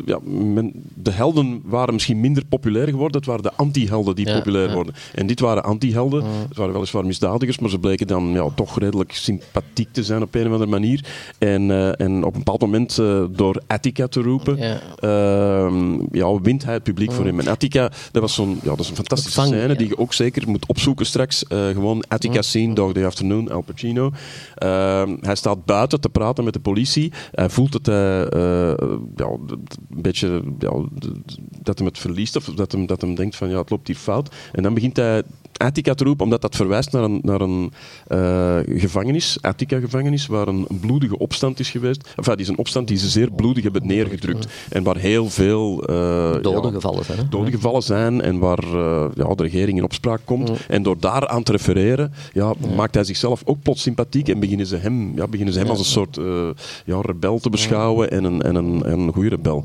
ja, 0.05 0.19
men, 0.25 0.73
de 1.07 1.13
helden 1.13 1.61
waren 1.65 1.95
misschien 1.95 2.21
minder 2.21 2.45
populair 2.45 2.89
geworden, 2.89 3.17
het 3.17 3.27
waren 3.27 3.43
de 3.43 3.53
anti-helden 3.57 4.15
die 4.15 4.27
Ja, 4.27 4.35
populair 4.37 4.69
ja. 4.69 4.75
worden. 4.75 4.95
En 5.15 5.27
dit 5.27 5.41
waren 5.41 5.65
anti-helden, 5.65 6.25
het 6.49 6.57
waren 6.57 6.73
weliswaar 6.73 7.05
misdadigers, 7.07 7.59
maar 7.59 7.71
ze 7.71 7.79
bleken 7.79 8.07
dan 8.07 8.31
ja, 8.33 8.49
toch 8.55 8.79
redelijk 8.79 9.13
sympathiek 9.13 9.89
te 9.93 10.05
zijn 10.05 10.23
op 10.23 10.35
een 10.35 10.47
of 10.47 10.53
andere 10.53 10.71
manier. 10.71 11.05
En, 11.39 11.71
eh, 11.71 12.01
en 12.01 12.25
op 12.25 12.33
een 12.33 12.39
bepaald 12.39 12.61
moment, 12.61 12.99
eh, 12.99 13.25
door 13.31 13.63
Attica 13.67 14.07
te 14.07 14.21
roepen, 14.23 14.57
Ja. 14.57 14.81
ehm, 14.99 15.99
ja, 16.17 16.41
wint 16.41 16.65
hij 16.65 16.75
het 16.75 16.83
publiek 16.83 17.13
voor 17.13 17.25
hem. 17.25 17.41
En 17.41 17.49
Attica, 17.49 17.91
dat, 18.13 18.23
was 18.23 18.35
zo'n, 18.35 18.59
ja, 18.63 18.69
dat 18.71 18.79
is 18.81 18.89
een 18.89 18.95
fantastische 18.95 19.41
scène 19.41 19.77
die 19.77 19.89
je 19.89 19.99
ook 19.99 20.13
zeker 20.13 20.49
moet 20.49 20.67
opzoeken 20.67 21.07
straks. 21.07 21.45
Eh, 21.47 21.67
gewoon 21.67 22.05
Attica 22.09 22.43
scene, 22.43 22.75
Dog 22.75 22.93
Day 22.93 23.05
Afternoon, 23.05 23.51
Al 23.51 23.61
Pacino. 23.61 24.11
Ehm, 24.57 25.17
hij 25.21 25.35
staat 25.35 25.65
buiten 25.65 26.01
te 26.01 26.09
praten 26.09 26.45
met 26.45 26.53
de 26.53 26.61
politie. 26.61 27.13
Hij 27.31 27.51
voelt 27.51 27.73
dat 27.73 27.87
hij 27.87 28.29
eh, 28.29 28.75
ja, 29.17 29.27
d- 29.47 29.49
d- 29.49 29.79
een 29.91 30.03
beetje 30.03 30.43
ja, 30.59 30.73
dat 31.63 31.79
hem 31.79 31.87
het 31.87 31.99
verliest, 31.99 32.37
of 32.37 32.45
dat 32.45 32.73
hem, 32.73 32.87
dat 32.87 33.01
hem 33.01 33.15
denkt 33.15 33.37
van 33.37 33.49
ja, 33.49 33.59
het 33.59 33.71
loopt 33.71 33.87
hier 33.87 33.97
fout. 33.97 34.35
En 34.53 34.63
dan 34.63 34.75
begint 34.75 34.97
hij 34.97 35.23
Attica 35.59 35.95
te 35.95 36.05
roepen, 36.05 36.25
omdat 36.25 36.41
dat 36.41 36.57
verwijst 36.57 36.93
naar 36.93 37.03
een, 37.03 37.21
naar 37.23 37.41
een 37.41 37.73
uh, 38.09 38.81
gevangenis, 38.81 39.39
Attica-gevangenis, 39.41 40.27
waar 40.27 40.49
een, 40.49 40.67
bloedige 40.81 41.19
opstand 41.19 41.61
is 41.61 41.71
geweest. 41.71 42.09
Enfin, 42.17 42.33
die 42.33 42.45
is 42.45 42.49
een 42.49 42.59
opstand 42.59 42.89
die 42.89 42.99
ze 42.99 43.09
zeer 43.09 43.31
bloedig 43.31 43.63
hebben 43.63 43.87
neergedrukt. 43.87 44.47
En 44.69 44.83
waar 44.83 44.97
heel 44.97 45.31
veel 45.31 45.91
uh, 45.91 46.33
doden 46.43 46.71
ja, 46.71 46.71
gevallen 46.71 47.05
zijn. 47.05 47.19
Hè? 47.19 47.29
Doden 47.29 47.53
gevallen 47.53 47.83
zijn 47.83 48.21
en 48.21 48.39
waar 48.39 48.65
uh, 48.65 49.05
ja, 49.15 49.35
de 49.35 49.43
regering 49.43 49.79
in 49.79 49.85
opspraak 49.85 50.21
komt. 50.25 50.51
En 50.69 50.83
door 50.83 51.01
daar 51.01 51.29
aan 51.29 51.43
te 51.43 51.53
refereren, 51.53 52.13
ja, 52.33 52.55
maakt 52.77 52.95
hij 52.95 53.05
zichzelf 53.05 53.43
ook 53.45 53.63
plots 53.63 53.83
sympathiek 53.83 54.29
en 54.29 54.41
beginnen 54.41 54.67
ze 54.67 54.77
hem, 54.77 55.17
ja, 55.17 55.29
beginnen 55.29 55.55
ze 55.55 55.61
hem 55.61 55.69
als 55.69 55.79
een 55.79 55.85
soort 55.85 56.19
ja, 56.85 57.01
rebel 57.01 57.39
te 57.39 57.51
beschouwen 57.51 58.11
en 58.11 58.25
een, 58.25 58.43
en 58.43 58.55
een, 58.55 58.83
en 58.85 58.99
een 58.99 59.13
goede 59.13 59.29
rebel. 59.29 59.65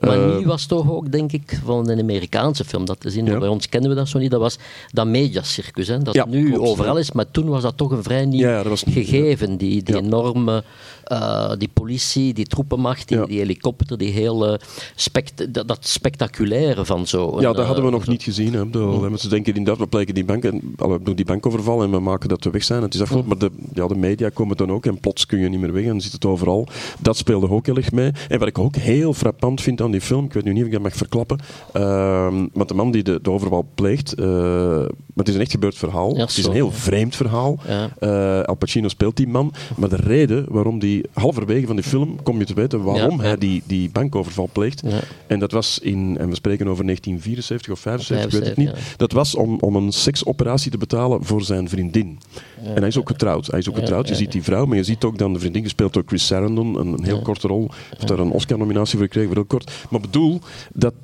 Maar 0.00 0.18
nu 0.18 0.46
was 0.46 0.66
toch 0.66 0.90
ook, 0.90 1.12
denk 1.12 1.32
ik, 1.32 1.60
van 1.64 1.88
een 1.88 2.00
Amerikaanse 2.00 2.64
film 2.64 2.84
dat 2.84 3.00
te 3.00 3.10
zien. 3.10 3.24
Bij 3.24 3.48
ons 3.48 3.68
kennen 3.68 3.90
we 3.90 3.96
dat 3.96 4.08
zo 4.08 4.18
niet. 4.18 4.30
Dat 4.30 4.40
was 4.40 4.58
dat 4.90 5.06
mediacircus, 5.30 5.88
hè, 5.88 5.98
dat 5.98 6.26
nu 6.26 6.58
overal 6.58 6.98
is. 6.98 7.12
Maar 7.12 7.30
toen 7.30 7.48
was 7.48 7.62
dat 7.62 7.76
toch 7.76 7.90
een 7.90 8.02
vrij 8.02 8.24
nieuw 8.24 8.62
gegeven. 8.74 9.56
Die, 9.56 9.82
die 9.82 9.96
enorme 9.96 10.64
uh, 11.12 11.52
die 11.58 11.68
politie, 11.72 12.34
die 12.34 12.46
troepenmacht, 12.46 13.08
die, 13.08 13.26
die 13.26 13.38
helikopter, 13.38 13.98
die 13.98 14.10
hele 14.10 14.60
spect 14.94 15.54
dat, 15.54 15.68
dat, 15.68 15.86
spectaculaire 15.86 16.84
van 16.84 17.06
zo. 17.06 17.40
Ja, 17.40 17.52
dat 17.52 17.66
hadden 17.66 17.84
we 17.84 17.90
nog 17.90 18.06
niet 18.06 18.22
gezien. 18.22 18.52
Hè. 18.54 19.18
Ze 19.18 19.28
denken 19.28 19.54
inderdaad, 19.54 19.82
we 19.82 19.88
plegen 19.88 20.14
die 20.14 20.24
bank, 20.24 20.44
en, 20.44 20.74
we 20.76 20.98
doen 21.02 21.14
die 21.14 21.24
bankoverval 21.24 21.82
en 21.82 21.90
we 21.90 21.98
maken 21.98 22.28
dat 22.28 22.44
we 22.44 22.50
weg 22.50 22.64
zijn. 22.64 22.82
Het 22.82 22.94
is 22.94 23.00
afgelopen, 23.00 23.28
maar 23.28 23.38
de, 23.38 23.50
ja, 23.74 23.86
de 23.86 23.96
media 23.96 24.28
komen 24.28 24.56
dan 24.56 24.70
ook 24.70 24.86
en 24.86 25.00
plots 25.00 25.26
kun 25.26 25.38
je 25.38 25.48
niet 25.48 25.60
meer 25.60 25.72
weg 25.72 25.82
en 25.82 25.88
dan 25.88 26.00
zit 26.00 26.12
het 26.12 26.24
overal. 26.24 26.68
Dat 26.98 27.16
speelde 27.16 27.50
ook 27.50 27.66
heel 27.66 27.76
erg 27.76 27.92
mee. 27.92 28.12
En 28.28 28.38
wat 28.38 28.48
ik 28.48 28.58
ook 28.58 28.76
heel 28.76 29.14
frappant 29.14 29.60
vind 29.60 29.80
aan 29.80 29.90
die 29.90 30.00
film, 30.00 30.24
ik 30.24 30.32
weet 30.32 30.44
nu 30.44 30.52
niet 30.52 30.60
of 30.60 30.66
ik 30.66 30.72
dat 30.72 30.82
mag 30.82 30.94
verklappen, 30.96 31.38
uh, 31.76 32.34
want 32.52 32.68
de 32.68 32.74
man 32.74 32.90
die 32.90 33.02
de, 33.02 33.18
de 33.22 33.30
overval 33.30 33.66
pleegt, 33.74 34.20
uh, 34.20 34.84
maar 35.20 35.28
het 35.28 35.38
is 35.38 35.40
een 35.40 35.40
echt 35.40 35.50
gebeurd 35.50 35.76
verhaal. 35.76 36.16
het 36.16 36.36
is 36.36 36.46
een 36.46 36.52
heel 36.52 36.70
vreemd 36.70 37.16
verhaal. 37.16 37.58
Ja. 37.68 37.90
Uh, 38.00 38.44
Al 38.44 38.54
Pacino 38.54 38.88
speelt 38.88 39.16
die 39.16 39.28
man, 39.28 39.52
maar 39.76 39.88
de 39.88 39.96
reden 39.96 40.46
waarom 40.48 40.78
die 40.78 41.04
halverwege 41.12 41.66
van 41.66 41.76
die 41.76 41.84
film 41.84 42.22
kom 42.22 42.38
je 42.38 42.44
te 42.44 42.54
weten 42.54 42.82
waarom 42.82 43.20
hij 43.20 43.38
die, 43.38 43.62
die 43.66 43.90
bankoverval 43.90 44.48
pleegt. 44.52 44.82
En 45.26 45.38
dat 45.38 45.52
was 45.52 45.78
in, 45.78 46.18
en 46.18 46.28
we 46.28 46.34
spreken 46.34 46.68
over 46.68 46.84
1974 46.84 47.72
of 47.72 47.80
75, 47.80 48.26
ik 48.26 48.38
weet 48.38 48.48
het 48.48 48.56
niet. 48.56 48.96
Dat 48.96 49.12
was 49.12 49.34
om, 49.34 49.56
om 49.60 49.76
een 49.76 49.92
seksoperatie 49.92 50.70
te 50.70 50.78
betalen 50.78 51.24
voor 51.24 51.42
zijn 51.42 51.68
vriendin. 51.68 52.18
en 52.64 52.76
hij 52.76 52.88
is 52.88 52.98
ook 52.98 53.08
getrouwd. 53.08 53.46
Hij 53.46 53.58
is 53.58 53.68
ook 53.68 53.76
getrouwd. 53.76 54.08
Je 54.08 54.14
ziet 54.14 54.32
die 54.32 54.42
vrouw, 54.42 54.64
maar 54.66 54.76
je 54.76 54.84
ziet 54.84 55.04
ook 55.04 55.18
dan 55.18 55.32
de 55.32 55.38
vriendin 55.38 55.62
gespeeld 55.62 55.92
door 55.92 56.02
Chris 56.06 56.26
Sarandon, 56.26 56.78
een, 56.78 56.92
een 56.92 57.04
heel 57.04 57.22
korte 57.22 57.46
rol. 57.46 57.70
Heeft 57.90 58.08
daar 58.08 58.18
een 58.18 58.30
Oscar-nominatie 58.30 58.96
voor 58.96 59.06
gekregen, 59.06 59.28
voor 59.28 59.38
heel 59.38 59.46
kort. 59.58 59.72
Maar 59.90 60.00
bedoel, 60.00 60.40
dat 60.72 60.94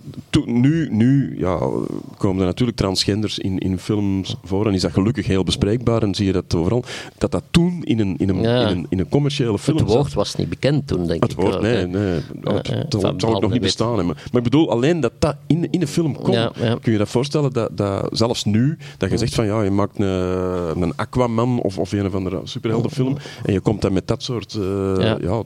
nu, 0.45 0.89
nu 0.91 1.39
ja, 1.39 1.59
komen 2.17 2.41
er 2.41 2.47
natuurlijk 2.47 2.79
transgenders 2.79 3.39
in, 3.39 3.59
in 3.59 3.79
voor 4.45 4.67
en 4.67 4.75
is 4.75 4.81
dat 4.81 4.93
gelukkig 4.93 5.27
heel 5.27 5.45
bespreekbaar 5.45 6.03
en 6.03 6.15
zie 6.15 6.27
je 6.27 6.33
dat 6.33 6.55
overal. 6.55 6.85
Dat 7.19 7.31
dat 7.31 7.43
toen 7.51 7.83
in 7.83 8.01
een, 8.01 8.17
in 8.19 8.29
een, 8.29 8.39
in 8.39 8.45
een, 8.45 8.87
in 8.89 8.99
een 8.99 9.09
commerciële 9.09 9.59
film 9.59 9.77
het 9.77 9.87
woord 9.89 10.15
was 10.15 10.35
niet 10.35 10.49
bekend 10.49 10.87
toen, 10.87 11.07
denk 11.07 11.23
het 11.23 11.33
ik. 11.33 11.39
Woord, 11.39 11.61
nee, 11.61 11.87
nee. 11.87 12.21
Dat, 12.89 13.15
zou 13.17 13.35
ook 13.35 13.41
nog 13.41 13.53
niet 13.53 13.61
bestaan 13.61 13.97
hebben. 13.97 14.07
Maar 14.07 14.37
ik 14.37 14.43
bedoel, 14.43 14.71
alleen 14.71 15.01
dat 15.01 15.13
dat 15.19 15.37
in, 15.47 15.71
in 15.71 15.81
de 15.81 15.87
film 15.87 16.17
komt, 16.17 16.51
kun 16.81 16.93
je 16.93 16.99
dat 16.99 17.09
voorstellen 17.09 17.53
dat, 17.53 17.77
dat 17.77 18.09
zelfs 18.13 18.45
nu, 18.45 18.79
dat 18.99 19.11
je 19.11 19.17
zegt 19.17 19.35
van 19.35 19.47
ja, 19.47 19.63
je 19.63 19.71
maakt 19.71 19.99
een, 19.99 20.83
een 20.83 20.97
Aquaman 20.97 21.61
of, 21.61 21.79
of 21.79 21.93
een 21.93 22.07
of 22.07 22.15
andere 22.15 22.41
superheldenfilm 22.45 23.17
en 23.45 23.53
je 23.53 23.61
komt 23.61 23.83
dan 23.83 23.93
met 23.93 24.09
dat 24.09 24.23
soort, 24.23 24.55
uh, 24.55 24.95
ja, 24.99 25.19
ja 25.21 25.43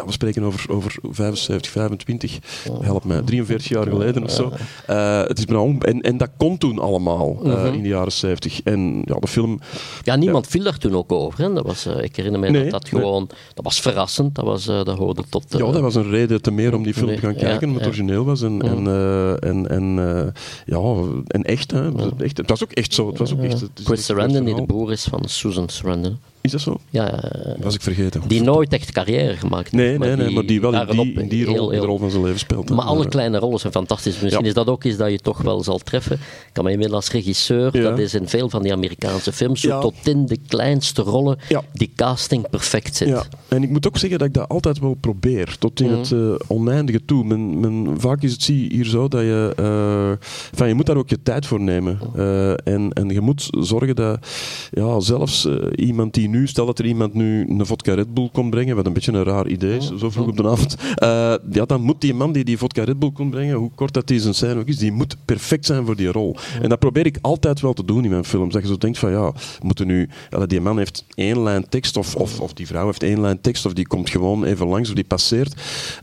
ja, 0.00 0.06
we 0.06 0.12
spreken 0.12 0.42
over, 0.42 0.70
over 0.70 0.98
75, 1.02 1.70
25, 1.70 2.38
help 2.80 3.04
mij, 3.04 3.22
43 3.22 3.68
jaar 3.68 3.86
geleden 3.86 4.24
of 4.24 4.30
zo. 4.30 4.52
Uh, 4.90 5.22
het 5.22 5.38
is 5.38 5.44
en, 5.44 6.00
en 6.00 6.16
dat 6.16 6.30
kon 6.36 6.58
toen 6.58 6.78
allemaal 6.78 7.38
uh, 7.42 7.42
mm 7.42 7.54
-hmm. 7.54 7.74
in 7.74 7.82
de 7.82 7.88
jaren 7.88 8.12
70. 8.12 8.62
En 8.62 9.02
ja, 9.04 9.14
de 9.14 9.26
film... 9.26 9.60
Ja, 10.02 10.16
niemand 10.16 10.46
viel 10.46 10.64
daar 10.64 10.78
toen 10.78 10.94
ook 10.94 11.12
over. 11.12 11.42
Hè? 11.42 11.52
Dat 11.52 11.66
was, 11.66 11.86
uh, 11.86 12.02
ik 12.02 12.16
herinner 12.16 12.40
me 12.40 12.50
nee, 12.50 12.62
dat 12.62 12.70
dat 12.70 12.88
gewoon... 12.88 13.18
Nee. 13.18 13.38
Dat 13.54 13.64
was 13.64 13.80
verrassend. 13.80 14.34
Dat, 14.34 14.44
was, 14.44 14.64
dat 14.64 14.88
hoorde 14.88 15.22
tot... 15.28 15.44
ja, 15.48 15.58
dat 15.58 15.80
was 15.80 15.94
een 15.94 16.10
reden 16.10 16.42
te 16.42 16.50
meer 16.50 16.74
om 16.74 16.82
die 16.82 16.94
film 16.94 17.06
nee, 17.06 17.16
te 17.16 17.22
gaan 17.22 17.34
kijken, 17.34 17.66
omdat 17.66 17.80
het 17.80 17.90
origineel 17.90 18.24
was. 18.24 18.42
En, 18.42 18.62
en, 18.62 18.86
en, 19.40 19.68
en, 19.68 19.94
ja, 20.66 20.94
en 21.26 21.42
echt, 21.42 21.70
hè. 21.70 21.90
echt. 22.18 22.36
Het 22.36 22.48
was 22.48 22.62
ook 22.62 22.72
echt 22.72 22.94
zo. 22.94 23.08
Het 23.08 23.18
was 23.18 23.32
ook 23.32 23.42
echt, 23.42 23.60
het 23.60 23.80
Chris 23.84 24.04
Sarandon, 24.04 24.44
die 24.44 24.54
de 24.54 24.66
broer 24.66 24.92
is 24.92 25.04
van 25.04 25.24
Susan 25.24 25.68
Sarandon. 25.68 26.18
Is 26.40 26.50
dat 26.50 26.60
zo? 26.60 26.80
Ja. 26.90 27.22
Was 27.58 27.74
ik 27.74 27.82
vergeten. 27.82 28.22
Die 28.26 28.42
nooit 28.42 28.72
echt 28.72 28.92
carrière 28.92 29.36
gemaakt 29.36 29.72
Nee, 29.72 29.98
nee, 29.98 30.16
nee, 30.16 30.30
maar 30.30 30.46
die 30.46 30.60
wel 30.60 30.74
in 30.74 30.96
die, 30.96 31.12
in 31.12 31.28
die 31.28 31.44
rol, 31.44 31.70
heel, 31.70 31.80
de 31.80 31.86
rol 31.86 31.98
van 31.98 32.10
zijn 32.10 32.22
leven 32.22 32.38
speelt. 32.38 32.70
Maar 32.70 32.84
alle 32.84 33.08
kleine 33.08 33.38
rollen 33.38 33.58
zijn 33.58 33.72
fantastisch. 33.72 34.20
Misschien 34.20 34.46
is 34.46 34.54
dat 34.54 34.68
ook 34.68 34.84
iets 34.84 34.96
dat 34.96 35.10
je 35.10 35.18
toch 35.18 35.42
wel 35.42 35.62
zal 35.62 35.78
treffen. 35.78 36.16
Ik 36.16 36.50
kan 36.52 36.64
me 36.64 36.70
inmiddels 36.70 37.04
als 37.04 37.10
regisseur, 37.14 37.72
dat 37.72 37.98
is 37.98 38.14
in 38.14 38.28
veel 38.28 38.48
van 38.48 38.62
die 38.62 38.72
Amerikaanse 38.72 39.32
films, 39.32 39.60
tot 39.60 39.94
in 40.04 40.26
de 40.26 40.38
kleinste 40.46 41.02
rollen, 41.02 41.38
die 41.72 41.92
casting 41.96 42.50
perfect 42.50 42.96
zit. 42.96 43.08
Ja. 43.08 43.22
En 43.48 43.62
ik 43.62 43.70
moet 43.70 43.86
ook 43.86 43.98
zeggen 43.98 44.18
dat 44.18 44.28
ik 44.28 44.34
dat 44.34 44.48
altijd 44.48 44.78
wel 44.78 44.94
probeer, 44.94 45.56
tot 45.58 45.80
in 45.80 45.90
mm. 45.90 45.98
het 45.98 46.10
uh, 46.10 46.34
oneindige 46.46 47.04
toe. 47.04 47.24
Men, 47.24 47.60
men, 47.60 48.00
vaak 48.00 48.22
is 48.22 48.32
het 48.32 48.42
zie 48.42 48.72
hier 48.72 48.84
zo 48.84 49.08
dat 49.08 49.20
je, 49.20 49.52
uh, 49.60 50.26
van, 50.56 50.68
je 50.68 50.74
moet 50.74 50.86
daar 50.86 50.96
ook 50.96 51.08
je 51.08 51.22
tijd 51.22 51.46
voor 51.46 51.60
nemen. 51.60 51.98
Uh, 52.16 52.50
en, 52.50 52.92
en 52.92 53.08
je 53.08 53.20
moet 53.20 53.48
zorgen 53.50 53.96
dat 53.96 54.26
ja, 54.70 55.00
zelfs 55.00 55.48
iemand 55.74 56.14
die 56.14 56.28
nu, 56.30 56.46
stel 56.46 56.66
dat 56.66 56.78
er 56.78 56.86
iemand 56.86 57.14
nu 57.14 57.48
een 57.48 57.66
vodka 57.66 57.94
Red 57.94 58.14
Bull 58.14 58.28
komt 58.32 58.50
brengen, 58.50 58.76
wat 58.76 58.86
een 58.86 58.92
beetje 58.92 59.12
een 59.12 59.24
raar 59.24 59.48
idee 59.48 59.76
is, 59.76 59.92
zo 59.98 60.10
vroeg 60.10 60.26
op 60.26 60.36
de 60.36 60.48
avond, 60.48 60.76
uh, 60.80 61.34
ja, 61.50 61.64
dan 61.66 61.80
moet 61.80 62.00
die 62.00 62.14
man 62.14 62.32
die 62.32 62.44
die 62.44 62.58
vodka 62.58 62.84
Red 62.84 62.98
Bull 62.98 63.10
komt 63.10 63.30
brengen, 63.30 63.56
hoe 63.56 63.70
kort 63.74 63.94
dat 63.94 64.06
die 64.06 64.20
zijn 64.20 64.34
scène 64.34 64.60
ook 64.60 64.66
is, 64.66 64.78
die 64.78 64.92
moet 64.92 65.16
perfect 65.24 65.66
zijn 65.66 65.86
voor 65.86 65.96
die 65.96 66.12
rol. 66.12 66.36
En 66.62 66.68
dat 66.68 66.78
probeer 66.78 67.06
ik 67.06 67.18
altijd 67.20 67.60
wel 67.60 67.72
te 67.72 67.84
doen 67.84 68.04
in 68.04 68.10
mijn 68.10 68.24
films. 68.24 68.52
Dat 68.52 68.62
je 68.62 68.68
zo 68.68 68.76
denkt 68.76 68.98
van, 68.98 69.10
ja, 69.10 69.32
moeten 69.62 69.86
nu, 69.86 70.08
die 70.46 70.60
man 70.60 70.78
heeft 70.78 71.04
één 71.14 71.42
lijn 71.42 71.68
tekst, 71.68 71.96
of, 71.96 72.16
of, 72.16 72.40
of 72.40 72.52
die 72.52 72.66
vrouw 72.66 72.86
heeft 72.86 73.02
één 73.02 73.20
lijn 73.20 73.40
tekst, 73.40 73.66
of 73.66 73.72
die 73.72 73.86
komt 73.86 74.10
gewoon 74.10 74.44
even 74.44 74.66
langs, 74.66 74.88
of 74.88 74.94
die 74.94 75.04
passeert. 75.04 75.54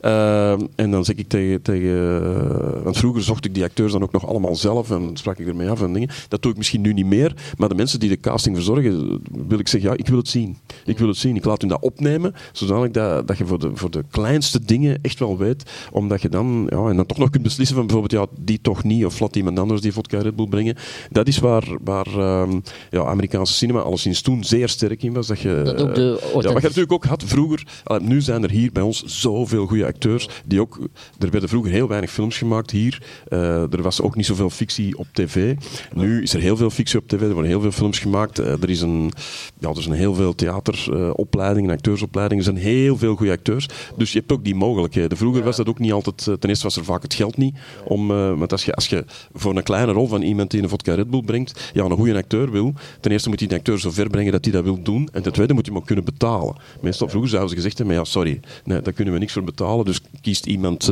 Uh, 0.01 0.51
en 0.51 0.91
dan 0.91 1.05
zeg 1.05 1.15
ik 1.15 1.27
tegen, 1.27 1.61
tegen 1.61 1.87
uh, 1.87 2.83
want 2.83 2.97
vroeger 2.97 3.23
zocht 3.23 3.45
ik 3.45 3.53
die 3.53 3.63
acteurs 3.63 3.91
dan 3.91 4.03
ook 4.03 4.11
nog 4.11 4.27
allemaal 4.27 4.55
zelf, 4.55 4.91
en 4.91 5.09
sprak 5.13 5.37
ik 5.37 5.47
ermee 5.47 5.69
af 5.69 5.81
en 5.81 5.93
dingen. 5.93 6.09
Dat 6.27 6.41
doe 6.41 6.51
ik 6.51 6.57
misschien 6.57 6.81
nu 6.81 6.93
niet 6.93 7.05
meer, 7.05 7.33
maar 7.57 7.69
de 7.69 7.75
mensen 7.75 7.99
die 7.99 8.09
de 8.09 8.19
casting 8.19 8.55
verzorgen, 8.55 9.21
wil 9.47 9.59
ik 9.59 9.67
zeggen, 9.67 9.89
ja, 9.89 9.97
ik 9.97 10.07
wil 10.07 10.16
het 10.17 10.27
zien. 10.27 10.57
Ik 10.85 10.97
wil 10.97 11.07
het 11.07 11.17
zien. 11.17 11.35
Ik 11.35 11.45
laat 11.45 11.63
u 11.63 11.67
dat 11.67 11.81
opnemen, 11.81 12.33
zodanig 12.51 12.91
dat, 12.91 13.27
dat 13.27 13.37
je 13.37 13.45
voor 13.45 13.59
de, 13.59 13.71
voor 13.73 13.91
de 13.91 14.03
kleinste 14.11 14.65
dingen 14.65 14.99
echt 15.01 15.19
wel 15.19 15.37
weet. 15.37 15.63
Omdat 15.91 16.21
je 16.21 16.29
dan, 16.29 16.67
ja, 16.69 16.87
en 16.87 16.95
dan 16.95 17.05
toch 17.05 17.17
nog 17.17 17.29
kunt 17.29 17.43
beslissen 17.43 17.75
van 17.75 17.87
bijvoorbeeld, 17.87 18.29
ja, 18.29 18.43
die 18.43 18.59
toch 18.61 18.83
niet, 18.83 19.05
of 19.05 19.19
laat 19.19 19.35
iemand 19.35 19.59
anders 19.59 19.81
die 19.81 19.93
vodka 19.93 20.21
Red 20.21 20.35
Bull 20.35 20.47
brengen. 20.47 20.75
Dat 21.11 21.27
is 21.27 21.39
waar, 21.39 21.63
waar 21.83 22.41
um, 22.41 22.63
ja, 22.89 23.03
Amerikaanse 23.03 23.53
cinema 23.53 23.79
alleszins 23.79 24.21
toen 24.21 24.43
zeer 24.43 24.69
sterk 24.69 25.03
in 25.03 25.13
was. 25.13 25.27
Dat 25.27 25.39
je, 25.39 25.61
dat 25.65 25.81
ook 25.81 25.95
de 25.95 26.19
ja, 26.21 26.53
wat 26.53 26.61
je 26.61 26.67
natuurlijk 26.67 26.91
ook 26.91 27.05
had 27.05 27.23
vroeger, 27.23 27.63
nu 28.01 28.21
zijn 28.21 28.43
er 28.43 28.49
hier 28.49 28.71
bij 28.71 28.83
ons 28.83 29.03
zoveel 29.03 29.65
goede 29.65 29.85
acteurs, 29.85 30.29
die 30.45 30.61
ook, 30.61 30.79
er 31.19 31.29
werden 31.29 31.49
vroeger 31.49 31.71
heel 31.71 31.87
weinig 31.87 32.11
films 32.11 32.37
gemaakt 32.37 32.71
hier. 32.71 33.03
Uh, 33.29 33.73
er 33.73 33.81
was 33.81 34.01
ook 34.01 34.15
niet 34.15 34.25
zoveel 34.25 34.49
fictie 34.49 34.97
op 34.97 35.07
tv. 35.13 35.55
Nu 35.93 36.21
is 36.21 36.33
er 36.33 36.39
heel 36.39 36.57
veel 36.57 36.69
fictie 36.69 36.99
op 36.99 37.07
tv, 37.07 37.21
er 37.21 37.33
worden 37.33 37.51
heel 37.51 37.61
veel 37.61 37.71
films 37.71 37.99
gemaakt. 37.99 38.39
Uh, 38.39 38.47
er 38.47 38.69
is 38.69 38.81
een, 38.81 39.11
ja, 39.59 39.69
er 39.69 39.81
zijn 39.81 39.95
heel 39.95 40.06
veel 40.13 40.35
theateropleidingen, 40.35 41.69
acteursopleidingen. 41.69 42.45
Er 42.45 42.51
zijn 42.51 42.65
heel 42.65 42.97
veel 42.97 43.15
goede 43.15 43.31
acteurs. 43.31 43.69
Dus 43.97 44.11
je 44.11 44.19
hebt 44.19 44.31
ook 44.31 44.43
die 44.43 44.55
mogelijkheden. 44.55 45.17
Vroeger 45.17 45.43
was 45.43 45.57
dat 45.57 45.69
ook 45.69 45.79
niet 45.79 45.91
altijd... 45.91 46.27
Eh, 46.27 46.33
ten 46.33 46.49
eerste 46.49 46.63
was 46.63 46.75
er 46.77 46.83
vaak 46.83 47.01
het 47.01 47.13
geld 47.13 47.37
niet. 47.37 47.55
Om, 47.85 48.11
uh, 48.11 48.37
want 48.37 48.51
als 48.51 48.65
je, 48.65 48.73
als 48.73 48.87
je 48.87 49.05
voor 49.33 49.55
een 49.55 49.63
kleine 49.63 49.91
rol 49.91 50.07
van 50.07 50.21
iemand 50.21 50.51
die 50.51 50.61
een 50.61 50.69
vodka 50.69 50.93
Red 50.93 51.09
Bull 51.09 51.21
brengt, 51.21 51.71
ja, 51.73 51.83
een 51.83 51.91
goede 51.91 52.15
acteur 52.15 52.51
wil, 52.51 52.73
ten 52.99 53.11
eerste 53.11 53.29
moet 53.29 53.39
hij 53.39 53.47
de 53.47 53.55
acteur 53.55 53.79
zo 53.79 53.91
ver 53.91 54.09
brengen 54.09 54.31
dat 54.31 54.43
hij 54.43 54.53
dat 54.53 54.63
wil 54.63 54.81
doen. 54.81 55.09
En 55.11 55.21
ten 55.21 55.33
tweede 55.33 55.53
moet 55.53 55.65
hij 55.65 55.73
hem 55.73 55.81
ook 55.81 55.87
kunnen 55.87 56.05
betalen. 56.05 56.55
Meestal 56.81 57.09
vroeger 57.09 57.29
zouden 57.29 57.49
ze 57.49 57.55
gezegd 57.55 57.77
hebben, 57.77 57.95
ja, 57.95 58.03
sorry, 58.03 58.39
nee, 58.63 58.81
daar 58.81 58.93
kunnen 58.93 59.13
we 59.13 59.19
niks 59.19 59.33
voor 59.33 59.43
betalen. 59.43 59.85
Dus 59.85 60.01
kiest 60.21 60.45
iemand... 60.45 60.85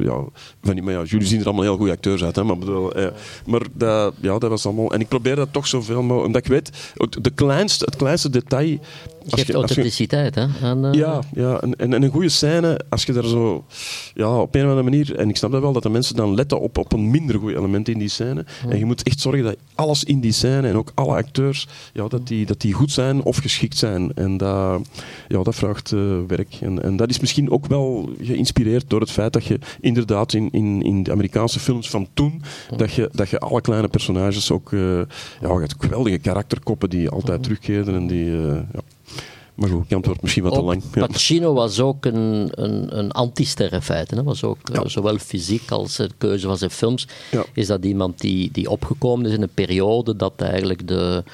Ja, 0.00 0.24
van, 0.62 0.84
maar 0.84 0.92
ja, 0.92 1.02
jullie 1.02 1.26
zien 1.26 1.40
er 1.40 1.46
allemaal 1.46 1.64
heel 1.64 1.76
goede 1.76 1.92
acteurs 1.92 2.24
uit, 2.24 2.36
hè, 2.36 2.44
maar, 2.44 2.58
bedoel, 2.58 2.94
eh, 2.94 3.06
maar 3.46 3.62
dat, 3.72 4.14
ja, 4.20 4.38
dat 4.38 4.50
was 4.50 4.66
allemaal... 4.66 4.92
En 4.92 5.00
ik 5.00 5.08
probeer 5.08 5.36
dat 5.36 5.52
toch 5.52 5.66
zoveel 5.66 6.02
mogelijk... 6.02 6.26
Omdat 6.26 6.44
ik 6.44 6.50
weet, 6.50 6.70
de 7.22 7.30
kleinste, 7.30 7.84
het 7.84 7.96
kleinste 7.96 8.30
detalhe 8.32 8.80
detail 9.24 9.36
geeft 9.36 9.46
je, 9.46 9.54
authenticiteit, 9.54 10.34
hè? 10.34 10.46
Aan, 10.62 10.86
uh... 10.86 10.92
Ja, 10.92 11.20
ja 11.34 11.60
en, 11.60 11.76
en, 11.76 12.02
een 12.02 12.10
goede 12.10 12.28
scène, 12.28 12.80
als 12.88 13.04
je 13.04 13.12
daar 13.12 13.26
zo... 13.26 13.64
Ja, 14.14 14.40
op 14.40 14.54
een 14.54 14.62
of 14.62 14.68
andere 14.68 14.90
manier... 14.90 15.16
En 15.16 15.28
ik 15.28 15.36
snap 15.36 15.52
dat 15.52 15.60
wel, 15.60 15.72
dat 15.72 15.82
de 15.82 15.88
mensen 15.88 16.16
dan 16.16 16.34
letten 16.34 16.60
op, 16.60 16.78
op 16.78 16.92
een 16.92 17.10
minder 17.10 17.38
goed 17.38 17.50
element 17.50 17.88
in 17.88 17.98
die 17.98 18.08
scène. 18.08 18.44
En 18.68 18.78
je 18.78 18.84
moet 18.84 19.02
echt 19.02 19.20
zorgen 19.20 19.44
dat 19.44 19.56
alles 19.74 20.04
in 20.04 20.20
die 20.20 20.32
scène, 20.32 20.68
en 20.68 20.76
ook 20.76 20.92
alle 20.94 21.14
acteurs, 21.14 21.68
ja, 21.92 22.08
dat, 22.08 22.26
die, 22.26 22.46
dat 22.46 22.60
die 22.60 22.72
goed 22.72 22.92
zijn 22.92 23.22
of 23.22 23.36
geschikt 23.36 23.76
zijn. 23.76 24.14
En 24.14 24.36
dat, 24.36 24.88
ja, 25.28 25.42
dat 25.42 25.54
vraagt 25.54 25.92
uh, 25.92 26.18
werk. 26.26 26.56
En, 26.60 26.82
en 26.82 26.96
dat 26.96 27.10
is 27.10 27.20
misschien 27.20 27.50
ook 27.50 27.66
wel 27.66 28.10
geïnspireerd 28.20 28.84
door 28.90 29.00
het 29.00 29.10
feit 29.10 29.32
dat 29.32 29.44
je 29.44 29.58
inderdaad 29.80 30.32
in, 30.32 30.48
in, 30.50 30.82
in 30.82 31.02
de 31.02 31.12
Amerikaanse 31.12 31.60
films 31.60 31.90
van 31.90 32.08
toen, 32.14 32.42
dat 32.76 32.92
je, 32.92 33.10
dat 33.12 33.28
je 33.28 33.38
alle 33.38 33.60
kleine 33.60 33.88
personages 33.88 34.50
ook... 34.50 34.70
Uh, 34.70 34.96
ja, 35.40 35.52
je 35.52 35.58
hebt 35.60 35.74
geweldige 35.78 36.18
karakterkoppen 36.18 36.90
die 36.90 37.08
altijd 37.08 37.42
terugkeren 37.42 37.94
en 37.94 38.06
die... 38.06 38.30
ja. 38.30 38.64
Maar 39.62 39.70
goed, 39.70 39.92
antwoord 39.92 40.22
misschien 40.22 40.42
wat 40.42 40.54
te 40.54 40.62
lang. 40.62 40.82
Ja. 40.94 41.06
Pacino 41.06 41.52
was 41.54 41.80
ook 41.80 42.04
een, 42.04 42.48
een, 42.50 42.98
een 42.98 43.12
anti-ster 43.12 43.72
in 43.72 43.82
feite. 43.82 44.14
Hè. 44.14 44.22
Was 44.22 44.44
ook, 44.44 44.68
eh, 44.68 44.80
zowel 44.84 45.18
fysiek 45.18 45.70
als 45.70 45.96
de 45.96 46.10
keuze 46.18 46.46
van 46.46 46.56
zijn 46.58 46.70
films. 46.70 47.06
Is 47.54 47.66
dat 47.66 47.84
iemand 47.84 48.20
die, 48.20 48.50
die 48.52 48.70
opgekomen 48.70 49.26
is 49.26 49.32
in 49.32 49.42
een 49.42 49.54
periode 49.54 50.16
dat 50.16 50.32
eigenlijk 50.36 50.88
de... 50.88 51.24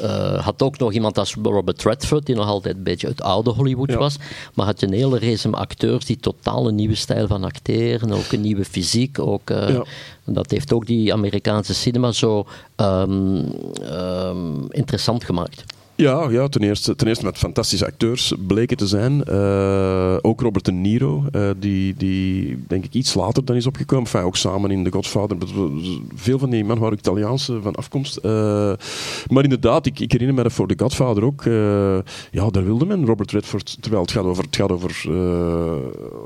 eh, 0.00 0.44
had 0.44 0.62
ook 0.62 0.78
nog 0.78 0.92
iemand 0.92 1.18
als 1.18 1.34
Robert 1.42 1.82
Redford, 1.82 2.26
die 2.26 2.34
nog 2.34 2.46
altijd 2.46 2.76
een 2.76 2.82
beetje 2.82 3.08
het 3.08 3.22
oude 3.22 3.50
Hollywood 3.50 3.94
was. 3.94 4.16
Maar 4.54 4.66
had 4.66 4.80
je 4.80 4.86
een 4.86 4.92
hele 4.92 5.18
race 5.18 5.50
acteurs 5.50 6.04
die 6.04 6.16
totaal 6.16 6.68
een 6.68 6.74
nieuwe 6.74 6.94
stijl 6.94 7.26
van 7.26 7.44
acteren. 7.44 8.12
Ook 8.12 8.32
een 8.32 8.40
nieuwe 8.40 8.64
fysiek. 8.64 9.18
Ook, 9.18 9.50
eh. 9.50 9.80
Dat 10.24 10.50
heeft 10.50 10.72
ook 10.72 10.86
die 10.86 11.12
Amerikaanse 11.12 11.74
cinema 11.74 12.12
zo 12.12 12.46
ehm, 12.76 13.44
ehm, 13.82 14.64
interessant 14.68 15.24
gemaakt. 15.24 15.64
Ja, 15.96 16.30
ja 16.30 16.48
ten, 16.48 16.62
eerste, 16.62 16.96
ten 16.96 17.06
eerste 17.06 17.24
met 17.24 17.38
fantastische 17.38 17.86
acteurs 17.86 18.32
bleken 18.46 18.76
te 18.76 18.86
zijn. 18.86 19.24
Eh, 19.24 20.16
ook 20.20 20.40
Robert 20.40 20.64
De 20.64 20.72
Niro, 20.72 21.24
eh, 21.32 21.50
die, 21.58 21.94
die 21.94 22.58
denk 22.68 22.84
ik 22.84 22.94
iets 22.94 23.14
later 23.14 23.44
dan 23.44 23.56
is 23.56 23.66
opgekomen. 23.66 24.04
Enfin, 24.04 24.20
ook 24.20 24.36
samen 24.36 24.70
in 24.70 24.84
The 24.84 24.92
Godfather. 24.92 25.36
Veel 26.14 26.38
van 26.38 26.50
die 26.50 26.64
mannen 26.64 26.82
waren 26.82 26.98
Italiaanse 26.98 27.60
van 27.62 27.74
afkomst. 27.74 28.16
Eh, 28.16 28.72
maar 29.28 29.42
inderdaad, 29.42 29.86
ik, 29.86 30.00
ik 30.00 30.12
herinner 30.12 30.36
me 30.36 30.42
dat 30.42 30.52
voor 30.52 30.68
The 30.68 30.82
Godfather 30.82 31.24
ook. 31.24 31.42
ja, 32.30 32.50
daar 32.50 32.64
wilde 32.64 32.86
men 32.86 33.06
Robert 33.06 33.32
Redford. 33.32 33.76
Terwijl 33.80 34.02
het 34.02 34.12
gaat 34.12 34.24
over, 34.24 34.44
het 34.44 34.56
gaat 34.56 34.72
over, 34.72 35.04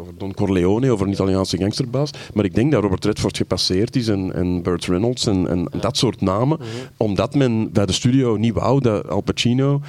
over 0.00 0.12
Don 0.18 0.34
Corleone, 0.34 0.90
over 0.90 1.06
een 1.06 1.12
Italiaanse 1.12 1.56
gangsterbaas. 1.56 2.10
Maar 2.34 2.44
ik 2.44 2.54
denk 2.54 2.72
dat 2.72 2.82
Robert 2.82 3.04
Redford 3.04 3.36
gepasseerd 3.36 3.96
is 3.96 4.08
en, 4.08 4.34
en 4.34 4.62
Burt 4.62 4.84
Reynolds 4.84 5.26
en, 5.26 5.48
en 5.48 5.68
dat 5.80 5.96
soort 5.96 6.20
namen. 6.20 6.58
Omdat 6.96 7.34
men 7.34 7.72
bij 7.72 7.86
de 7.86 7.92
studio 7.92 8.36
niet 8.36 8.54
wou 8.54 8.80
dat 8.80 9.08
Al 9.08 9.20
Pacino. 9.20 9.59
know 9.60 9.82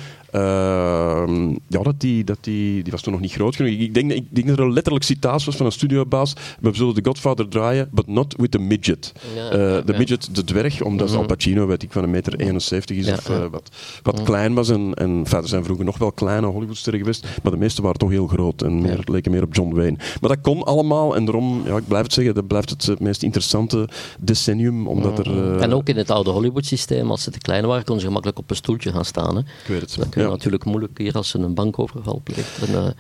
ja, 1.67 1.81
dat 1.83 1.99
die, 1.99 2.23
dat 2.23 2.37
die, 2.41 2.83
die 2.83 2.91
was 2.91 3.01
toen 3.01 3.11
nog 3.11 3.21
niet 3.21 3.31
groot 3.31 3.55
genoeg. 3.55 3.71
Ik 3.71 3.93
denk, 3.93 4.11
ik 4.11 4.25
denk 4.29 4.47
dat 4.47 4.57
er 4.57 4.63
een 4.63 4.73
letterlijk 4.73 5.05
citaat 5.05 5.43
was 5.43 5.55
van 5.55 5.65
een 5.65 5.71
studiobaas. 5.71 6.33
We 6.59 6.69
zullen 6.73 6.95
de 6.95 7.01
Godfather 7.03 7.47
draaien, 7.47 7.89
but 7.91 8.07
not 8.07 8.33
with 8.37 8.51
the 8.51 8.59
midget. 8.59 9.11
Eh, 9.35 9.51
de 9.51 9.83
ja. 9.85 9.97
midget, 9.97 10.35
de 10.35 10.43
dwerg, 10.43 10.81
omdat 10.81 11.09
Mhm. 11.09 11.17
Al 11.19 11.25
Pacino, 11.25 11.67
weet 11.67 11.83
ik, 11.83 11.91
van 11.91 12.03
een 12.03 12.09
meter 12.09 12.35
71 12.39 12.97
is 12.97 13.11
of 13.11 13.29
eh, 13.29 13.45
wat, 13.51 13.69
wat 14.03 14.15
Mhm. 14.15 14.23
klein 14.23 14.53
was. 14.53 14.69
En, 14.69 14.93
en 14.93 15.25
er 15.31 15.47
zijn 15.47 15.63
vroeger 15.63 15.85
nog 15.85 15.97
wel 15.97 16.11
kleine 16.11 16.47
Hollywoodsterren 16.47 16.99
geweest, 16.99 17.27
maar 17.43 17.51
de 17.51 17.57
meeste 17.57 17.81
waren 17.81 17.97
toch 17.97 18.09
heel 18.09 18.27
groot 18.27 18.61
en 18.61 18.81
meer, 18.81 18.99
leken 19.05 19.31
meer 19.31 19.43
op 19.43 19.53
John 19.55 19.73
Wayne. 19.75 19.97
Maar 20.21 20.29
dat 20.29 20.41
kon 20.41 20.63
allemaal 20.63 21.15
en 21.15 21.25
daarom, 21.25 21.61
ja, 21.65 21.77
ik 21.77 21.87
blijf 21.87 22.03
het 22.03 22.13
zeggen, 22.13 22.33
dat 22.33 22.47
blijft 22.47 22.69
het 22.69 22.87
eh, 22.87 22.95
meest 22.99 23.23
interessante 23.23 23.87
decennium, 24.19 24.87
omdat 24.87 25.19
er... 25.19 25.55
eh, 25.55 25.61
En 25.63 25.73
ook 25.73 25.87
in 25.89 25.97
het 25.97 26.09
oude 26.11 26.29
Hollywood-systeem, 26.29 27.11
als 27.11 27.23
ze 27.23 27.31
te 27.31 27.39
klein 27.39 27.65
waren, 27.65 27.83
konden 27.83 27.99
ze 28.01 28.07
gemakkelijk 28.07 28.39
op 28.39 28.49
een 28.49 28.55
stoeltje 28.55 28.91
gaan 28.91 29.05
staan. 29.05 29.35
Hè. 29.35 29.39
Ik 29.41 29.47
weet 29.67 29.81
het. 29.81 30.15
Ja. 30.23 30.29
natuurlijk 30.29 30.65
moeilijk 30.65 30.97
hier 30.97 31.13
als 31.15 31.29
ze 31.29 31.37
een 31.37 31.53
bankoverval 31.53 32.21
pleegt. 32.23 32.59
Dan, 32.71 32.83
eh, 32.85 32.91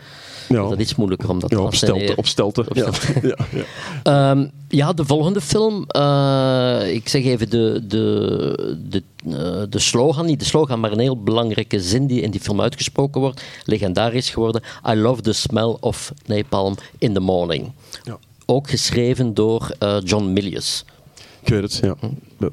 Ja. 0.49 0.63
is 0.63 0.69
dat 0.69 0.79
iets 0.79 0.95
moeilijker 0.95 1.29
om 1.29 1.39
dat 1.39 1.49
Ja, 1.49 1.57
te 1.57 1.63
op 1.63 1.73
stelte, 1.75 1.93
afsnijden. 1.93 2.17
op 2.17 2.25
stelte. 2.27 2.65
Op 2.69 2.75
Ja. 2.75 2.91
stelte. 2.91 3.27
Ja, 3.53 3.63
ja. 4.03 4.49
Ja, 4.67 4.93
de 4.93 5.05
volgende 5.05 5.41
film. 5.41 5.83
eh, 5.87 6.93
ik 6.93 7.09
zeg 7.09 7.23
even 7.23 7.49
de, 7.49 7.83
de, 7.87 8.77
de, 8.89 9.03
eh, 9.25 9.63
de 9.69 9.79
slogan, 9.79 10.25
niet 10.25 10.39
de 10.39 10.45
slogan, 10.45 10.79
maar 10.79 10.91
een 10.91 10.99
heel 10.99 11.23
belangrijke 11.23 11.79
zin 11.81 12.07
die 12.07 12.21
in 12.21 12.31
die 12.31 12.39
film 12.41 12.61
uitgesproken 12.61 13.21
wordt. 13.21 13.41
Legendarisch 13.65 14.29
geworden. 14.29 14.61
I 14.89 14.95
love 14.95 15.21
the 15.21 15.33
smell 15.33 15.75
of 15.79 16.13
napalm 16.25 16.75
in 16.97 17.13
the 17.13 17.19
morning. 17.19 17.71
Ja. 18.03 18.17
Ook 18.45 18.69
geschreven 18.69 19.33
door 19.33 19.75
eh, 19.79 19.97
John 20.03 20.25
Milius. 20.33 20.85
Ik 21.41 21.47
weet 21.49 21.61
het, 21.61 21.75
ja. 21.81 21.95
Ja. 22.39 22.49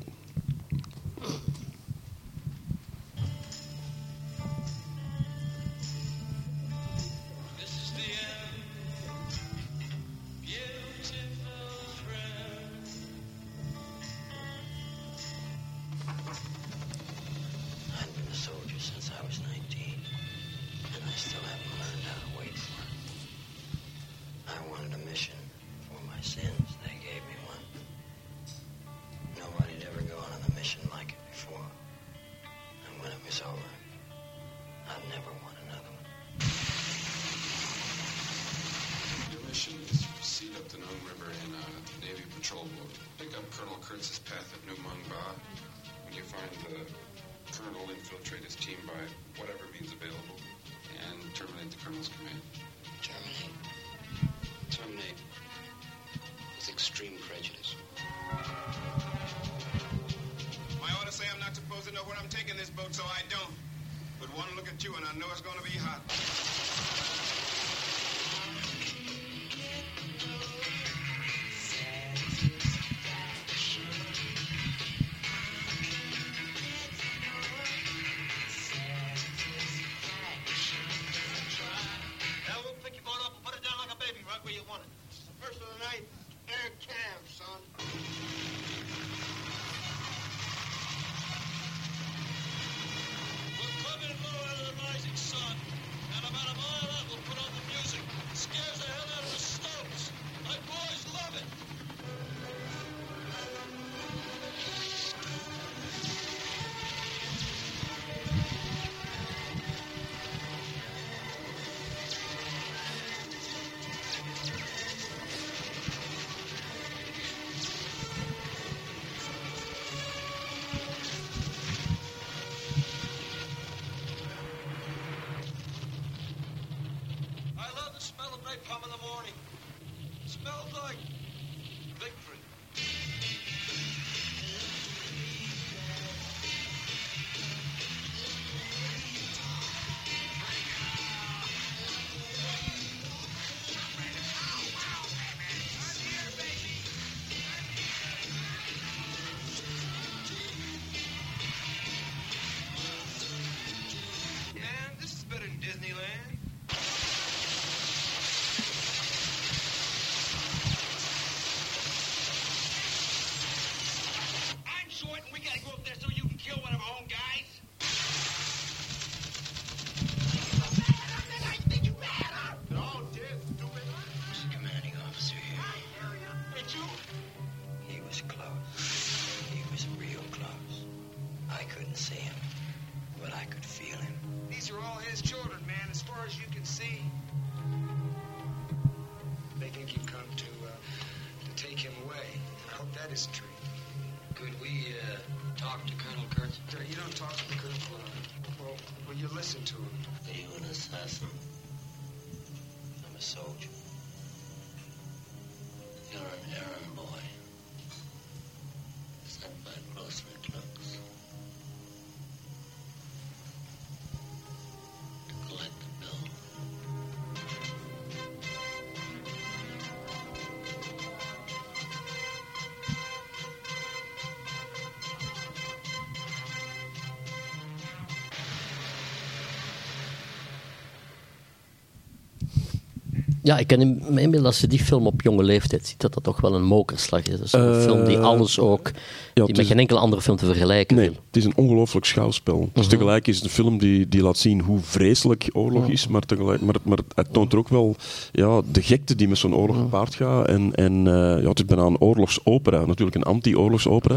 Ja, 233.49 233.59
ik 233.59 233.66
kan 233.66 233.78
me 234.11 234.20
inbeelden 234.20 234.46
als 234.46 234.61
je 234.61 234.66
die 234.66 234.78
film 234.78 235.07
op 235.07 235.22
jonge 235.22 235.42
leeftijd 235.42 235.86
ziet, 235.86 236.01
dat 236.01 236.14
dat 236.14 236.22
toch 236.24 236.40
wel 236.40 236.55
een 236.55 236.64
mokerslag 236.64 237.22
is. 237.22 237.30
Dat 237.36 237.46
is 237.46 237.53
een 237.53 237.72
Eh, 237.74 237.80
film 237.82 238.05
die 238.05 238.18
alles 238.18 238.59
ook, 238.59 238.90
die 239.34 239.44
met 239.57 239.66
geen 239.66 239.78
enkele 239.78 239.99
andere 239.99 240.22
film 240.22 240.36
te 240.36 240.44
vergelijken 240.46 240.96
Nee, 240.96 241.07
het 241.09 241.36
is 241.36 241.44
een 241.44 241.57
ongelooflijk 241.57 242.07
schouwspel. 242.07 242.70
Dus 242.72 242.86
Mhm. 242.86 242.94
tegelijk 242.96 243.26
is 243.28 243.34
het 243.36 243.44
een 243.44 243.51
film 243.51 243.78
die, 243.78 244.09
die 244.09 244.22
laat 244.22 244.38
zien 244.38 244.61
hoe 244.61 244.78
vreselijk 244.82 245.49
oorlog 245.53 245.88
is, 245.88 246.07
maar, 246.09 246.20
tegelijk, 246.20 246.61
maar, 246.61 246.74
maar 246.82 246.99
het 247.14 247.32
toont 247.32 247.53
er 247.53 247.59
ook 247.59 247.68
wel 247.68 247.96
ja, 248.32 248.61
de 248.72 248.82
gekte 248.82 249.14
die 249.14 249.28
met 249.28 249.38
zo'n 249.38 249.55
oorlog 249.55 249.76
gepaard 249.76 250.14
gaat. 250.14 250.49
En, 250.49 250.74
en 250.74 251.07
eh, 251.07 251.42
ja, 251.42 251.49
het 251.49 251.59
is 251.59 251.64
bijna 251.64 251.82
een 251.84 252.01
oorlogsopera, 252.01 252.84
natuurlijk 252.86 253.16
een 253.16 253.22
anti-oorlogsopera. 253.22 254.16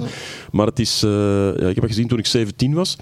Maar 0.51 0.65
het 0.65 0.79
is, 0.79 1.03
eh, 1.03 1.09
ja, 1.59 1.67
ik 1.67 1.75
heb 1.75 1.83
het 1.83 1.85
gezien 1.91 2.07
toen 2.07 2.19
ik 2.19 2.25
17 2.25 2.73
was. 2.73 2.95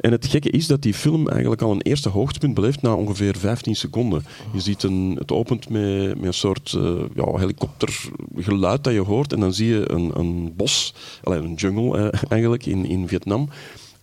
En 0.00 0.12
het 0.12 0.26
gekke 0.26 0.50
is 0.50 0.66
dat 0.66 0.82
die 0.82 0.94
film 0.94 1.28
eigenlijk 1.28 1.62
al 1.62 1.70
een 1.72 1.80
eerste 1.82 2.08
hoogtepunt 2.08 2.54
beleeft 2.54 2.82
na 2.82 2.94
ongeveer 2.94 3.36
15 3.36 3.76
seconden. 3.76 4.24
Je 4.52 4.60
ziet 4.60 4.82
een, 4.82 5.16
het 5.18 5.32
opent 5.32 5.68
met, 5.68 5.74
met 6.16 6.26
een 6.26 6.34
soort 6.34 6.72
eh, 6.76 6.94
ja, 7.14 7.36
helikoptergeluid 7.36 8.84
dat 8.84 8.92
je 8.92 9.00
hoort. 9.00 9.32
En 9.32 9.40
dan 9.40 9.54
zie 9.54 9.68
je 9.68 9.90
een, 9.90 10.10
een 10.14 10.52
bos, 10.56 10.94
een 11.22 11.54
jungle 11.54 12.10
eigenlijk, 12.28 12.66
in, 12.66 12.86
in 12.86 13.08
Vietnam. 13.08 13.48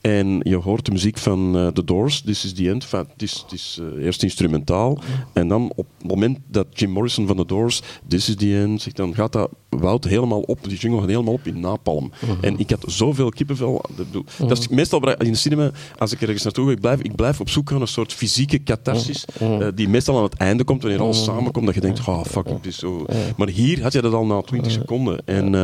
En 0.03 0.39
je 0.41 0.55
hoort 0.55 0.85
de 0.85 0.91
muziek 0.91 1.17
van 1.17 1.57
eh, 1.57 1.67
The 1.67 1.83
Doors, 1.83 2.21
This 2.21 2.45
is 2.45 2.53
the 2.53 2.69
End. 2.69 2.83
Enfin, 2.83 2.99
het 3.13 3.21
is, 3.21 3.41
het 3.43 3.51
is 3.51 3.79
eh, 3.97 4.05
eerst 4.05 4.23
instrumentaal. 4.23 4.99
En 5.33 5.47
dan 5.47 5.71
op 5.75 5.85
het 5.97 6.07
moment 6.07 6.39
dat 6.47 6.67
Jim 6.73 6.89
Morrison 6.89 7.27
van 7.27 7.35
The 7.35 7.45
Doors, 7.45 7.81
This 8.07 8.29
is 8.29 8.35
the 8.35 8.57
End, 8.59 8.81
zegt, 8.81 8.95
dan 8.95 9.15
gaat 9.15 9.31
dat 9.31 9.49
woud 9.69 10.03
helemaal 10.03 10.41
op. 10.41 10.59
Die 10.67 10.77
jungle 10.77 10.99
gaat 10.99 11.09
helemaal 11.09 11.33
op 11.33 11.45
in 11.47 11.59
napalm. 11.59 12.11
En 12.41 12.59
ik 12.59 12.69
had 12.69 12.83
zoveel 12.87 13.29
kippenvel. 13.29 13.81
Bedoel, 13.95 14.23
Dat 14.47 14.57
is 14.57 14.67
meestal 14.67 14.99
bij- 14.99 15.15
in 15.19 15.31
de 15.31 15.37
cinema, 15.37 15.71
als 15.97 16.11
ik 16.11 16.21
ergens 16.21 16.43
naartoe 16.43 16.65
ga, 16.65 16.71
ik 16.71 16.79
blijf, 16.79 17.01
ik 17.01 17.15
blijf 17.15 17.39
op 17.39 17.49
zoek 17.49 17.71
naar 17.71 17.81
een 17.81 17.87
soort 17.87 18.13
fysieke 18.13 18.63
catharsis. 18.63 19.25
eh, 19.39 19.67
die 19.75 19.89
meestal 19.89 20.17
aan 20.17 20.23
het 20.23 20.33
einde 20.37 20.63
komt, 20.63 20.81
wanneer 20.81 21.01
alles 21.01 21.23
samenkomt, 21.23 21.65
dat 21.65 21.75
je 21.75 21.81
denkt, 21.81 22.07
oh 22.07 22.23
fuck, 22.25 22.47
het 22.49 22.65
is 22.65 22.77
zo. 22.77 23.05
Maar 23.37 23.47
hier 23.49 23.81
had 23.81 23.93
je 23.93 24.01
dat 24.01 24.13
al 24.13 24.25
na 24.25 24.41
20 24.41 24.71
seconden. 24.71 25.21
En... 25.25 25.55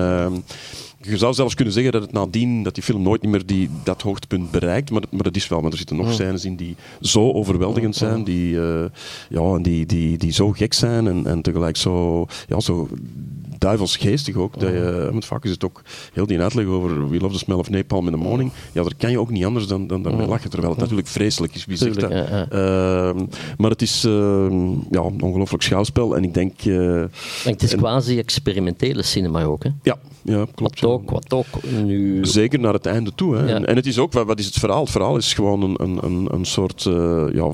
je 1.02 1.18
zou 1.18 1.34
zelfs 1.34 1.54
kunnen 1.56 1.74
zeggen 1.74 1.92
dat 1.92 2.02
het 2.02 2.12
nadien, 2.12 2.64
dat 2.64 2.74
die 2.76 2.84
film 2.84 3.02
nooit 3.02 3.24
meer 3.24 3.46
die, 3.46 3.70
dat 3.84 4.02
hoogtepunt 4.02 4.52
bereikt, 4.52 4.92
maar, 4.92 5.04
maar 5.10 5.24
dat 5.24 5.36
is 5.36 5.48
wel, 5.48 5.62
maar 5.62 5.72
er 5.72 5.78
zitten 5.78 5.96
nog 5.96 6.14
scènes 6.14 6.46
in 6.46 6.56
die 6.56 6.76
zo 7.02 7.32
overweldigend 7.32 7.96
zijn, 7.96 8.24
die, 8.24 8.60
eh, 8.62 8.86
ja, 9.30 9.42
en 9.42 9.62
die, 9.62 9.86
die, 9.86 10.18
die 10.18 10.32
zo 10.32 10.52
gek 10.52 10.74
zijn 10.74 11.08
en, 11.08 11.26
en 11.26 11.42
tegelijk 11.42 11.78
zo, 11.78 12.26
ja, 12.48 12.60
zo 12.60 12.88
duivelsgeestig 13.58 14.36
ook. 14.36 14.60
Dat 14.60 14.70
je, 14.70 15.10
want 15.12 15.26
vaak 15.26 15.44
is 15.46 15.52
het 15.52 15.64
ook 15.64 15.82
heel 16.14 16.26
die 16.26 16.40
uitleg 16.42 16.66
over 16.66 17.10
We 17.10 17.18
Love 17.20 17.34
the 17.34 17.40
Smell 17.40 17.58
of 17.58 17.70
Napalm 17.70 18.06
in 18.06 18.12
the 18.12 18.18
Morning. 18.18 18.52
Ja, 18.72 18.82
daar 18.84 18.94
kan 18.98 19.12
je 19.12 19.20
ook 19.20 19.30
niet 19.30 19.46
anders 19.46 19.68
dan, 19.68 19.88
dan 19.88 20.02
daarmee 20.04 20.28
lachen, 20.28 20.50
terwijl 20.50 20.72
het 20.72 20.82
natuurlijk 20.82 21.08
vreselijk 21.08 21.56
is. 21.56 21.66
Wie 21.66 21.78
zegt 21.78 22.00
dat? 22.00 22.12
Ehm, 22.12 23.26
maar 23.58 23.70
het 23.70 23.82
is 23.82 24.04
ehm, 24.06 24.70
ja, 24.70 25.02
een 25.02 25.22
ongelooflijk 25.22 25.64
schouwspel 25.64 26.16
en 26.16 26.24
ik 26.24 26.34
denk... 26.34 26.54
eh, 26.66 27.02
En 27.02 27.10
het 27.44 27.64
is 27.64 27.72
en- 27.72 27.78
quasi 27.78 28.18
experimentele 28.18 29.04
cinema 29.04 29.44
ook. 29.44 29.64
Hè? 29.64 29.70
ja, 29.84 29.98
ja, 30.22 30.46
klopt. 30.56 30.80
Wat 30.80 30.92
ook, 30.92 31.10
wat 31.12 31.34
ook 31.34 31.64
nu... 31.64 32.26
Zeker 32.26 32.60
naar 32.60 32.74
het 32.74 32.86
einde 32.86 33.12
toe. 33.16 33.36
Hè. 33.36 33.44
Ja. 33.44 33.56
En, 33.56 33.66
en 33.66 33.76
het 33.76 33.86
is 33.86 34.00
ook, 34.00 34.14
wat, 34.14 34.26
wat 34.26 34.40
is 34.40 34.46
het 34.46 34.56
verhaal? 34.56 34.82
Het 34.82 34.92
verhaal 34.92 35.18
is 35.18 35.34
gewoon 35.34 35.62
een, 35.62 36.04
een, 36.06 36.28
een, 36.34 36.46
soort, 36.46 36.86
eh, 36.86 37.26
ja, 37.34 37.52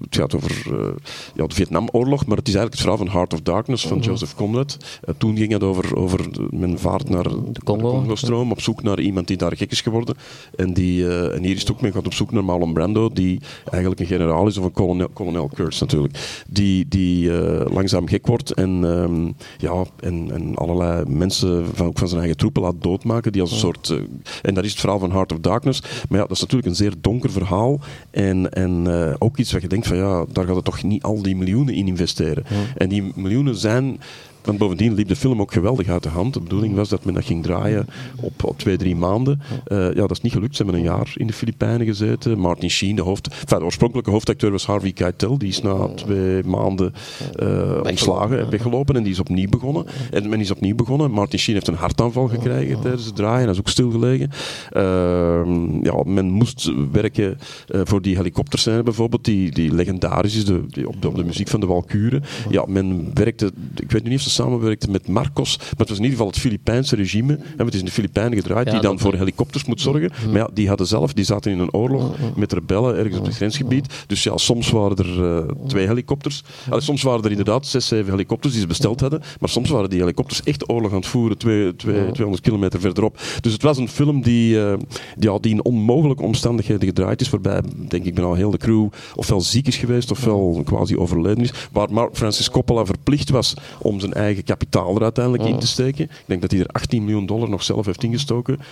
het 0.00 0.16
gaat 0.16 0.34
over 0.34 0.66
eh, 0.66 0.88
ja, 1.34 1.46
de 1.46 1.54
Vietnamoorlog, 1.54 2.26
maar 2.26 2.36
het 2.36 2.48
is 2.48 2.54
eigenlijk 2.54 2.72
het 2.72 2.80
verhaal 2.80 2.96
van 2.96 3.08
Heart 3.08 3.32
of 3.32 3.40
Darkness 3.40 3.86
van 3.86 3.96
Mhm. 3.96 4.06
Joseph 4.06 4.34
Conrad. 4.34 4.76
Eh, 5.04 5.14
toen 5.18 5.36
ging 5.36 5.52
het 5.52 5.62
over, 5.62 5.96
over 5.96 6.26
men 6.50 6.78
vaart 6.78 7.08
naar 7.08 7.22
de 7.22 7.60
Congo. 7.64 7.90
Congo-stroom 7.90 8.50
op 8.50 8.60
zoek 8.60 8.82
naar 8.82 9.00
iemand 9.00 9.26
die 9.26 9.36
daar 9.36 9.56
gek 9.56 9.70
is 9.70 9.80
geworden. 9.80 10.16
En, 10.56 10.72
die, 10.72 11.08
en 11.08 11.42
hier 11.42 11.54
is 11.54 11.60
het 11.60 11.70
ook, 11.70 11.80
men 11.80 11.92
gaat 11.92 12.06
op 12.06 12.14
zoek 12.14 12.32
naar 12.32 12.44
Marlon 12.44 12.72
Brando, 12.72 13.10
die 13.12 13.40
eigenlijk 13.70 14.00
een 14.00 14.06
generaal 14.06 14.46
is, 14.46 14.58
of 14.58 14.64
een 14.64 14.72
kolonel, 14.72 15.08
kolonel 15.08 15.50
Kurtz 15.54 15.80
natuurlijk, 15.80 16.44
die, 16.48 16.88
die 16.88 17.30
langzaam 17.72 18.08
gek 18.08 18.26
wordt 18.26 18.54
en, 18.54 18.84
ehm, 18.84 19.32
ja, 19.58 19.84
en, 20.00 20.30
en 20.32 20.54
allerlei 20.54 21.04
mensen 21.08 21.66
van, 21.74 21.95
ook 21.96 22.02
van 22.02 22.08
zijn 22.08 22.20
eigen 22.20 22.38
troepen 22.38 22.62
laat 22.62 22.82
doodmaken, 22.82 23.32
die 23.32 23.40
als 23.40 23.50
een 23.50 23.58
soort... 23.58 23.90
eh, 23.90 23.98
en 24.42 24.54
dat 24.54 24.64
is 24.64 24.70
het 24.70 24.80
verhaal 24.80 24.98
van 24.98 25.12
Heart 25.12 25.32
of 25.32 25.38
Darkness. 25.38 25.80
Maar 25.80 26.18
ja, 26.18 26.26
dat 26.26 26.30
is 26.36 26.40
natuurlijk 26.40 26.68
een 26.68 26.74
zeer 26.74 26.94
donker 27.00 27.30
verhaal. 27.30 27.80
En, 28.10 28.52
en 28.52 28.86
eh, 28.86 29.14
ook 29.18 29.36
iets 29.36 29.52
wat 29.52 29.62
je 29.62 29.68
denkt 29.68 29.86
van 29.86 29.96
ja, 29.96 30.24
daar 30.32 30.46
gaat 30.46 30.54
het 30.56 30.64
toch 30.64 30.82
niet 30.82 31.02
al 31.02 31.22
die 31.22 31.36
miljoenen 31.36 31.74
in 31.74 31.86
investeren. 31.86 32.44
En 32.76 32.88
die 32.88 33.12
miljoenen 33.14 33.56
zijn... 33.56 34.00
Want 34.46 34.58
bovendien 34.58 34.94
liep 34.94 35.08
de 35.08 35.16
film 35.16 35.40
ook 35.40 35.52
geweldig 35.52 35.88
uit 35.88 36.02
de 36.02 36.08
hand. 36.08 36.34
De 36.34 36.40
bedoeling 36.40 36.74
was 36.74 36.88
dat 36.88 37.04
men 37.04 37.14
dat 37.14 37.24
ging 37.24 37.42
draaien 37.42 37.86
op, 38.20 38.44
op 38.44 38.58
twee, 38.58 38.76
drie 38.76 38.96
maanden. 38.96 39.40
Eh, 39.64 39.78
ja, 39.78 40.00
dat 40.00 40.10
is 40.10 40.20
niet 40.20 40.32
gelukt. 40.32 40.56
Ze 40.56 40.62
hebben 40.62 40.80
een 40.80 40.86
jaar 40.86 41.12
in 41.14 41.26
de 41.26 41.32
Filipijnen 41.32 41.86
gezeten. 41.86 42.38
Martin 42.38 42.70
Sheen, 42.70 42.96
de, 42.96 43.02
hoofd, 43.02 43.28
enfin, 43.28 43.58
de 43.58 43.64
oorspronkelijke 43.64 44.10
hoofdacteur 44.10 44.50
was 44.50 44.66
Harvey 44.66 44.92
Keitel. 44.92 45.38
Die 45.38 45.48
is 45.48 45.62
na 45.62 45.88
twee 45.88 46.44
maanden 46.44 46.94
eh 47.36 47.80
ontslagen, 47.82 48.50
weggelopen 48.50 48.96
en 48.96 49.02
die 49.02 49.12
is 49.12 49.20
opnieuw 49.20 49.48
begonnen. 49.48 49.86
En 50.10 50.28
men 50.28 50.40
is 50.40 50.50
opnieuw 50.50 50.74
begonnen. 50.74 51.10
Martin 51.10 51.38
Sheen 51.38 51.54
heeft 51.54 51.68
een 51.68 51.74
hartaanval 51.74 52.28
gekregen 52.28 52.80
tijdens 52.80 53.04
het 53.04 53.16
draaien. 53.16 53.42
Hij 53.42 53.52
is 53.52 53.58
ook 53.58 53.68
stilgelegen. 53.68 54.30
Ehm, 54.70 55.84
ja, 55.84 56.02
men 56.04 56.30
moest 56.30 56.72
werken 56.92 57.38
eh, 57.68 57.80
voor 57.84 58.02
die 58.02 58.16
helikopterscène 58.16 58.82
bijvoorbeeld, 58.82 59.24
die, 59.24 59.50
die 59.50 59.74
legendarisch 59.74 60.36
is, 60.36 60.44
de, 60.44 60.64
die 60.68 60.88
op, 60.88 61.02
de, 61.02 61.08
op 61.08 61.16
de 61.16 61.24
muziek 61.24 61.48
van 61.48 61.60
de 61.60 61.66
Walkuren. 61.66 62.22
Ja, 62.48 62.64
men 62.68 63.10
werkte, 63.14 63.52
ik 63.76 63.90
weet 63.90 64.02
nu 64.02 64.08
niet 64.08 64.18
of 64.18 64.24
ze 64.24 64.30
samenwerkte 64.36 64.90
met 64.90 65.08
Marcos, 65.08 65.56
maar 65.58 65.68
het 65.76 65.88
was 65.88 65.98
in 65.98 66.04
ieder 66.04 66.18
geval 66.18 66.26
het 66.26 66.38
Filipijnse 66.38 66.96
regime. 66.96 67.38
En 67.56 67.64
het 67.64 67.74
is 67.74 67.80
in 67.80 67.86
de 67.86 67.92
Filipijnen 67.92 68.38
gedraaid, 68.38 68.66
Ja, 68.66 68.72
die 68.72 68.80
dan 68.80 68.98
voor 68.98 69.14
helikopters 69.14 69.64
moet 69.64 69.80
zorgen. 69.80 70.10
Maar 70.26 70.38
ja, 70.38 70.48
die 70.54 70.68
hadden 70.68 70.86
zelf, 70.86 71.12
die 71.12 71.24
zaten 71.24 71.52
in 71.52 71.58
een 71.58 71.72
oorlog 71.72 72.16
met 72.36 72.52
rebellen 72.52 72.96
ergens 72.96 73.18
op 73.18 73.24
het 73.24 73.34
grensgebied. 73.34 74.04
Dus 74.06 74.22
ja, 74.22 74.36
soms 74.36 74.70
waren 74.70 74.96
er 74.96 75.36
eh, 75.36 75.50
twee 75.66 75.86
helikopters. 75.86 76.44
Allee, 76.68 76.80
soms 76.80 77.02
waren 77.02 77.24
er 77.24 77.30
inderdaad 77.30 77.66
zes, 77.66 77.86
zeven 77.86 78.10
helikopters 78.10 78.52
die 78.52 78.62
ze 78.62 78.68
besteld 78.68 79.00
hadden. 79.00 79.22
Maar 79.40 79.48
soms 79.48 79.70
waren 79.70 79.90
die 79.90 80.00
helikopters 80.00 80.42
echt 80.42 80.70
oorlog 80.70 80.90
aan 80.90 80.96
het 80.96 81.06
voeren, 81.06 81.38
twee, 81.38 81.76
twee, 81.76 82.12
200 82.12 82.40
kilometer 82.42 82.80
verderop. 82.80 83.20
Dus 83.40 83.52
het 83.52 83.62
was 83.62 83.78
een 83.78 83.88
film 83.88 84.22
die, 84.22 84.60
eh, 84.64 84.74
die, 85.16 85.30
ja, 85.30 85.38
die 85.38 85.52
in 85.52 85.64
onmogelijke 85.64 86.22
omstandigheden 86.22 86.88
gedraaid 86.88 87.20
is. 87.20 87.30
Waarbij, 87.30 87.60
denk 87.88 88.04
ik, 88.04 88.14
bijna 88.14 88.32
heel 88.32 88.50
de 88.50 88.58
crew 88.58 88.88
ofwel 89.14 89.40
ziek 89.40 89.66
is 89.66 89.76
geweest 89.76 90.10
ofwel 90.10 90.62
quasi 90.64 90.96
overleden 90.96 91.42
is. 91.42 91.52
Waar 91.72 91.92
Mark 91.92 92.16
Francis 92.16 92.50
Coppola 92.50 92.84
verplicht 92.84 93.30
was 93.30 93.54
om 93.78 94.00
zijn 94.00 94.12
eigen 94.12 94.25
kapitaal 94.34 94.96
er 94.96 95.02
uiteindelijk 95.02 95.44
in 95.44 95.58
te 95.58 95.66
steken. 95.66 96.04
Ik 96.04 96.10
denk 96.26 96.40
dat 96.40 96.50
hij 96.50 96.60
er 96.60 96.66
18 96.66 97.04
miljoen 97.04 97.26
dollar 97.26 97.48
nog 97.48 97.62
zelf 97.62 97.86
heeft 97.86 98.02
ingestoken. 98.02 98.54
Eh, 98.56 98.62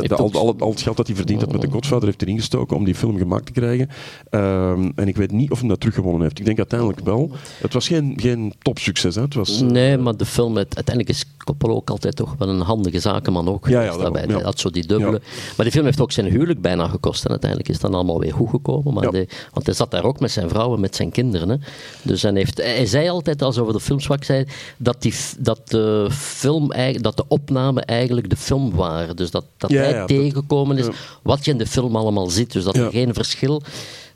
de, 0.00 0.14
al, 0.16 0.30
al, 0.32 0.54
al 0.58 0.70
het 0.70 0.80
geld 0.80 0.96
dat 0.96 1.06
hij 1.06 1.16
verdiend 1.16 1.40
had 1.40 1.52
met 1.52 1.60
de 1.60 1.70
Godfather 1.70 2.06
heeft 2.06 2.20
hij 2.20 2.30
ingestoken 2.30 2.76
om 2.76 2.84
die 2.84 2.94
film 2.94 3.18
gemaakt 3.18 3.46
te 3.46 3.52
krijgen. 3.52 3.88
Ehm, 4.30 4.90
en 4.94 5.08
ik 5.08 5.16
weet 5.16 5.32
niet 5.32 5.50
of 5.50 5.60
hij 5.60 5.68
dat 5.68 5.80
teruggewonnen 5.80 6.22
heeft. 6.22 6.38
Ik 6.38 6.44
denk 6.44 6.58
uiteindelijk 6.58 7.00
wel. 7.00 7.30
Het 7.60 7.72
was 7.72 7.86
geen, 7.86 8.12
geen 8.16 8.54
topsucces. 8.58 9.14
Hè. 9.14 9.22
Het 9.22 9.34
was, 9.34 9.60
eh, 9.60 9.66
Nee, 9.68 9.96
maar 9.98 10.16
de 10.16 10.26
film, 10.26 10.56
het- 10.56 10.74
uiteindelijk 10.76 11.16
is 11.16 11.24
Coppola 11.44 11.74
ook 11.74 11.90
altijd 11.90 12.16
toch 12.16 12.34
wel 12.38 12.48
een 12.48 12.60
handige 12.60 12.98
zakenman 13.00 13.48
ook. 13.48 13.68
Ja, 13.68 13.80
daarom, 13.82 14.00
daarbij. 14.02 14.22
ja. 14.26 14.34
Hij 14.34 14.42
had 14.42 14.58
zo 14.58 14.70
die 14.70 14.86
dubbele. 14.86 15.10
Ja. 15.12 15.18
Maar 15.56 15.64
die 15.64 15.70
film 15.70 15.84
heeft 15.84 16.00
ook 16.00 16.12
zijn 16.12 16.26
huwelijk 16.26 16.60
bijna 16.60 16.88
gekost. 16.88 17.24
En 17.24 17.30
uiteindelijk 17.30 17.70
is 17.70 17.78
dan 17.80 17.94
allemaal 17.94 18.20
weer 18.20 18.32
goed 18.32 18.50
gekomen. 18.50 18.94
Maar 18.94 19.04
Ja. 19.04 19.10
de- 19.10 19.26
want 19.52 19.66
hij 19.66 19.74
zat 19.74 19.90
daar 19.90 20.04
ook 20.04 20.20
met 20.20 20.30
zijn 20.30 20.48
vrouw 20.48 20.74
en 20.74 20.80
met 20.80 20.96
zijn 20.96 21.10
kinderen. 21.10 21.48
Hè. 21.48 21.56
Dus 22.02 22.22
hij, 22.22 22.32
heeft, 22.34 22.56
hij 22.56 22.86
zei 22.86 23.08
altijd, 23.08 23.42
als 23.42 23.58
over 23.58 23.72
de 23.72 23.80
filmswak 23.80 24.24
zei, 24.24 24.44
dat, 24.76 25.02
die, 25.02 25.14
dat, 25.38 25.68
de 25.68 26.08
film, 26.10 26.72
eigenlijk- 26.72 27.04
dat 27.04 27.16
de 27.16 27.24
opnamen 27.28 27.84
eigenlijk 27.84 28.30
de 28.30 28.36
film 28.36 28.74
waren. 28.74 29.16
Dus 29.16 29.30
dat, 29.30 29.44
dat 29.56 29.70
Ja, 29.70 29.80
hij 29.82 29.90
ja, 29.90 29.98
dat- 29.98 30.08
tegengekomen 30.08 30.78
is 30.78 30.86
wat 31.22 31.44
je 31.44 31.50
in 31.50 31.58
de 31.58 31.66
film 31.66 31.96
allemaal 31.96 32.28
ziet. 32.30 32.52
Dus 32.52 32.64
dat 32.64 32.76
er 32.76 32.90
geen 32.90 33.14
verschil 33.14 33.62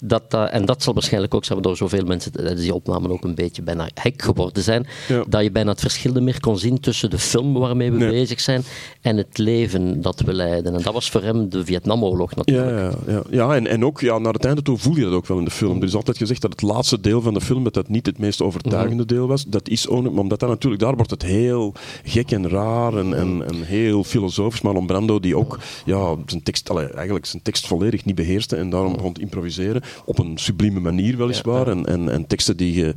dat, 0.04 0.30
dat- 0.30 0.50
en 0.50 0.64
dat 0.64 0.82
zal 0.82 0.94
waarschijnlijk 0.94 1.34
ook 1.34 1.44
zijn 1.44 1.62
door 1.62 1.76
zoveel 1.76 2.04
mensen 2.04 2.32
tijdens 2.32 2.60
die 2.60 2.74
opnamen 2.74 3.10
ook 3.10 3.24
een 3.24 3.34
beetje 3.34 3.62
bijna 3.62 3.88
hek 3.94 4.22
geworden 4.22 4.62
zijn, 4.62 4.86
Ja. 5.08 5.24
dat 5.28 5.42
je 5.42 5.50
bijna 5.50 5.70
het 5.70 5.80
verschil 5.80 6.12
niet 6.12 6.22
meer 6.22 6.40
kon 6.40 6.58
zien 6.58 6.80
tussen 6.80 7.10
de 7.10 7.18
film 7.18 7.52
waarmee 7.52 7.90
we 7.92 7.98
Nee. 7.98 8.10
bezig 8.10 8.40
zijn 8.40 8.62
en 9.00 9.16
het 9.16 9.38
leven 9.38 10.02
dat 10.02 10.20
we 10.20 10.32
leiden. 10.32 10.74
En 10.74 10.82
dat 10.82 10.92
was 10.92 11.10
voor 11.10 11.22
hem 11.22 11.48
de 11.48 11.64
Vietnamoorlog 11.64 12.34
natuurlijk. 12.34 12.70
Ja, 12.70 12.80
ja, 13.06 13.12
ja. 13.12 13.22
ja 13.30 13.54
en, 13.54 13.66
en 13.66 13.84
ook 13.84 14.00
ja, 14.00 14.18
naar 14.18 14.32
het 14.32 14.44
einde 14.44 14.62
toe 14.62 14.78
voel 14.78 14.96
je 14.96 15.02
dat 15.04 15.12
ook 15.12 15.26
wel 15.26 15.38
in 15.38 15.44
de 15.44 15.50
film. 15.50 15.76
Er 15.78 15.84
is 15.86 15.94
altijd 15.94 16.16
gezegd 16.16 16.40
dat 16.42 16.50
het 16.50 16.62
laatste 16.62 17.00
deel 17.00 17.20
van 17.22 17.34
de 17.34 17.40
film 17.40 17.64
dat 17.64 17.74
dat 17.74 17.88
niet 17.88 18.06
het 18.06 18.18
meest 18.18 18.42
overtuigende 18.42 19.02
Mhm. 19.04 19.14
deel 19.14 19.26
was. 19.26 19.44
Dat 19.44 19.68
is 19.68 19.88
ook, 19.88 20.02
maar 20.02 20.20
omdat 20.22 20.40
dat 20.40 20.48
natuurlijk, 20.48 20.82
daar 20.82 20.94
wordt 20.96 21.10
het 21.10 21.22
heel 21.22 21.74
gek 22.04 22.30
en 22.30 22.48
raar 22.48 22.96
en, 22.96 23.14
en, 23.16 23.42
en 23.46 23.62
heel 23.62 24.04
filosofisch. 24.04 24.60
Marlon 24.60 24.86
Brando 24.86 25.20
die 25.20 25.36
ook 25.36 25.58
ja, 25.84 26.14
zijn 26.26 26.42
tekst, 26.42 26.70
allee, 26.70 26.86
eigenlijk 26.86 27.26
zijn 27.26 27.42
tekst 27.42 27.66
volledig 27.66 28.04
niet 28.04 28.14
beheerste 28.14 28.56
en 28.56 28.70
daarom 28.70 28.92
begon 28.92 29.12
te 29.12 29.20
improviseren. 29.20 29.82
Op 30.04 30.18
een 30.18 30.38
sublieme 30.38 30.80
manier 30.80 31.16
weliswaar. 31.16 31.68
En, 31.68 31.86
en, 31.86 32.08
en 32.08 32.26
teksten 32.26 32.56
die 32.56 32.74
je, 32.74 32.94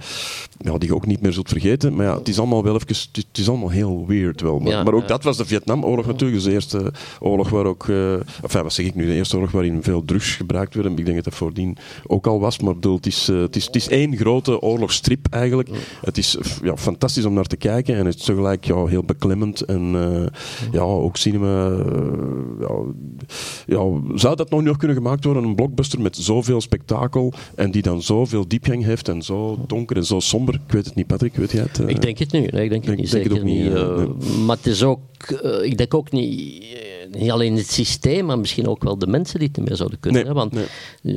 ja, 0.58 0.78
die 0.78 0.90
je 0.90 0.96
ook 0.96 1.06
niet 1.06 1.22
meer 1.22 1.34
zult 1.34 1.50
vergeten. 1.50 1.96
Maar 1.96 2.06
ja, 2.06 2.18
het 2.18 2.28
is 2.28 2.40
allemaal 2.40 2.64
wel 2.64 2.76
even, 2.76 2.88
het 3.12 3.38
is, 3.38 3.50
allemaal 3.50 3.70
heel 3.70 4.06
weird 4.08 4.42
wel. 4.42 4.60
Maar, 4.60 4.94
ook 4.94 5.08
dat 5.08 5.24
was 5.24 5.38
de 5.38 5.46
Vietnamoorlog 5.46 6.06
natuurlijk. 6.06 6.34
Dus 6.34 6.44
de 6.44 6.52
eerste 6.52 6.94
oorlog 7.20 7.50
waar 7.50 7.66
ook, 7.66 7.88
eh 7.88 8.14
enfin, 8.14 8.64
wat 8.64 8.74
zeg 8.74 8.86
ik 8.86 8.96
nu, 8.96 9.06
de 9.06 9.14
eerste 9.14 9.36
oorlog 9.36 9.52
waarin 9.52 9.84
veel 9.84 10.06
drugs 10.06 10.36
gebruikt 10.36 10.74
werden. 10.74 10.98
Ik 10.98 11.06
denk 11.06 11.16
dat 11.16 11.26
dat 11.26 11.36
voordien 11.36 11.78
ook 12.08 12.28
al 12.28 12.40
was. 12.40 12.60
Maar 12.60 12.74
bedoel, 12.74 12.96
het, 12.96 13.06
is, 13.06 13.30
eh, 13.30 13.40
het, 13.40 13.56
is, 13.56 13.66
het 13.66 13.76
is 13.76 13.88
één 13.88 14.18
grote 14.18 14.62
oorlogsstrip 14.62 15.28
eigenlijk. 15.30 15.70
Het 16.02 16.18
is 16.18 16.38
ja, 16.64 16.78
fantastisch 16.78 17.26
om 17.26 17.34
naar 17.34 17.46
te 17.46 17.58
kijken 17.58 17.96
en 17.96 18.06
het 18.06 18.16
is 18.16 18.24
tegelijk 18.24 18.66
ja, 18.66 18.86
heel 18.86 19.04
beklemmend. 19.04 19.62
En 19.62 19.96
eh, 19.96 20.72
ja, 20.72 20.82
ook 20.82 21.18
cinema. 21.18 21.70
ja, 22.60 22.76
ja, 23.66 23.84
zou 24.16 24.36
dat 24.36 24.50
nog, 24.50 24.62
nog 24.62 24.78
kunnen 24.78 24.98
gemaakt 24.98 25.24
worden? 25.24 25.44
Een 25.44 25.56
blockbuster 25.56 26.02
met 26.02 26.16
zoveel 26.16 26.62
spektakel 26.84 27.34
en 27.56 27.72
die 27.72 27.82
dan 27.82 28.02
zoveel 28.02 28.48
diepgang 28.48 28.84
heeft 28.84 29.08
en 29.08 29.22
zo 29.22 29.60
donker 29.68 29.98
en 29.98 30.06
zo 30.06 30.20
somber. 30.20 30.54
Ik 30.54 30.72
weet 30.74 30.86
het 30.86 30.96
niet, 30.96 31.08
Patrick, 31.08 31.36
weet 31.36 31.52
jij 31.52 31.62
het? 31.62 31.80
eh? 31.80 31.88
Ik 31.88 32.02
denk 32.02 32.18
het 32.18 32.32
nu. 32.32 32.40
Nee, 32.52 32.64
ik 32.64 32.70
denk 32.70 32.86
het 32.86 32.98
niet. 32.98 33.12
denk 33.12 33.24
het 33.24 33.32
Zeker 33.34 33.38
ook 33.38 33.44
niet, 33.44 33.64
niet. 33.64 33.74
eh, 33.74 33.98
nee. 33.98 34.40
Maar 34.46 34.56
het 34.58 34.66
is 34.66 34.84
ook, 34.84 35.00
eh, 35.44 35.64
ik 35.66 35.78
denk 35.78 35.94
ook 35.94 36.12
niet, 36.12 36.64
eh, 36.64 36.99
niet 37.12 37.32
alleen 37.32 37.56
het 37.56 37.72
systeem, 37.72 38.26
maar 38.26 38.40
misschien 38.40 38.68
ook 38.68 38.84
wel 38.84 38.98
de 38.98 39.08
mensen 39.08 39.40
die 39.40 39.48
het 39.48 39.58
niet 39.58 39.68
meer 39.68 39.78
zouden 39.78 40.00
kunnen. 40.00 40.22
Nee, 40.22 40.30
hè? 40.32 40.38
Want 40.38 40.56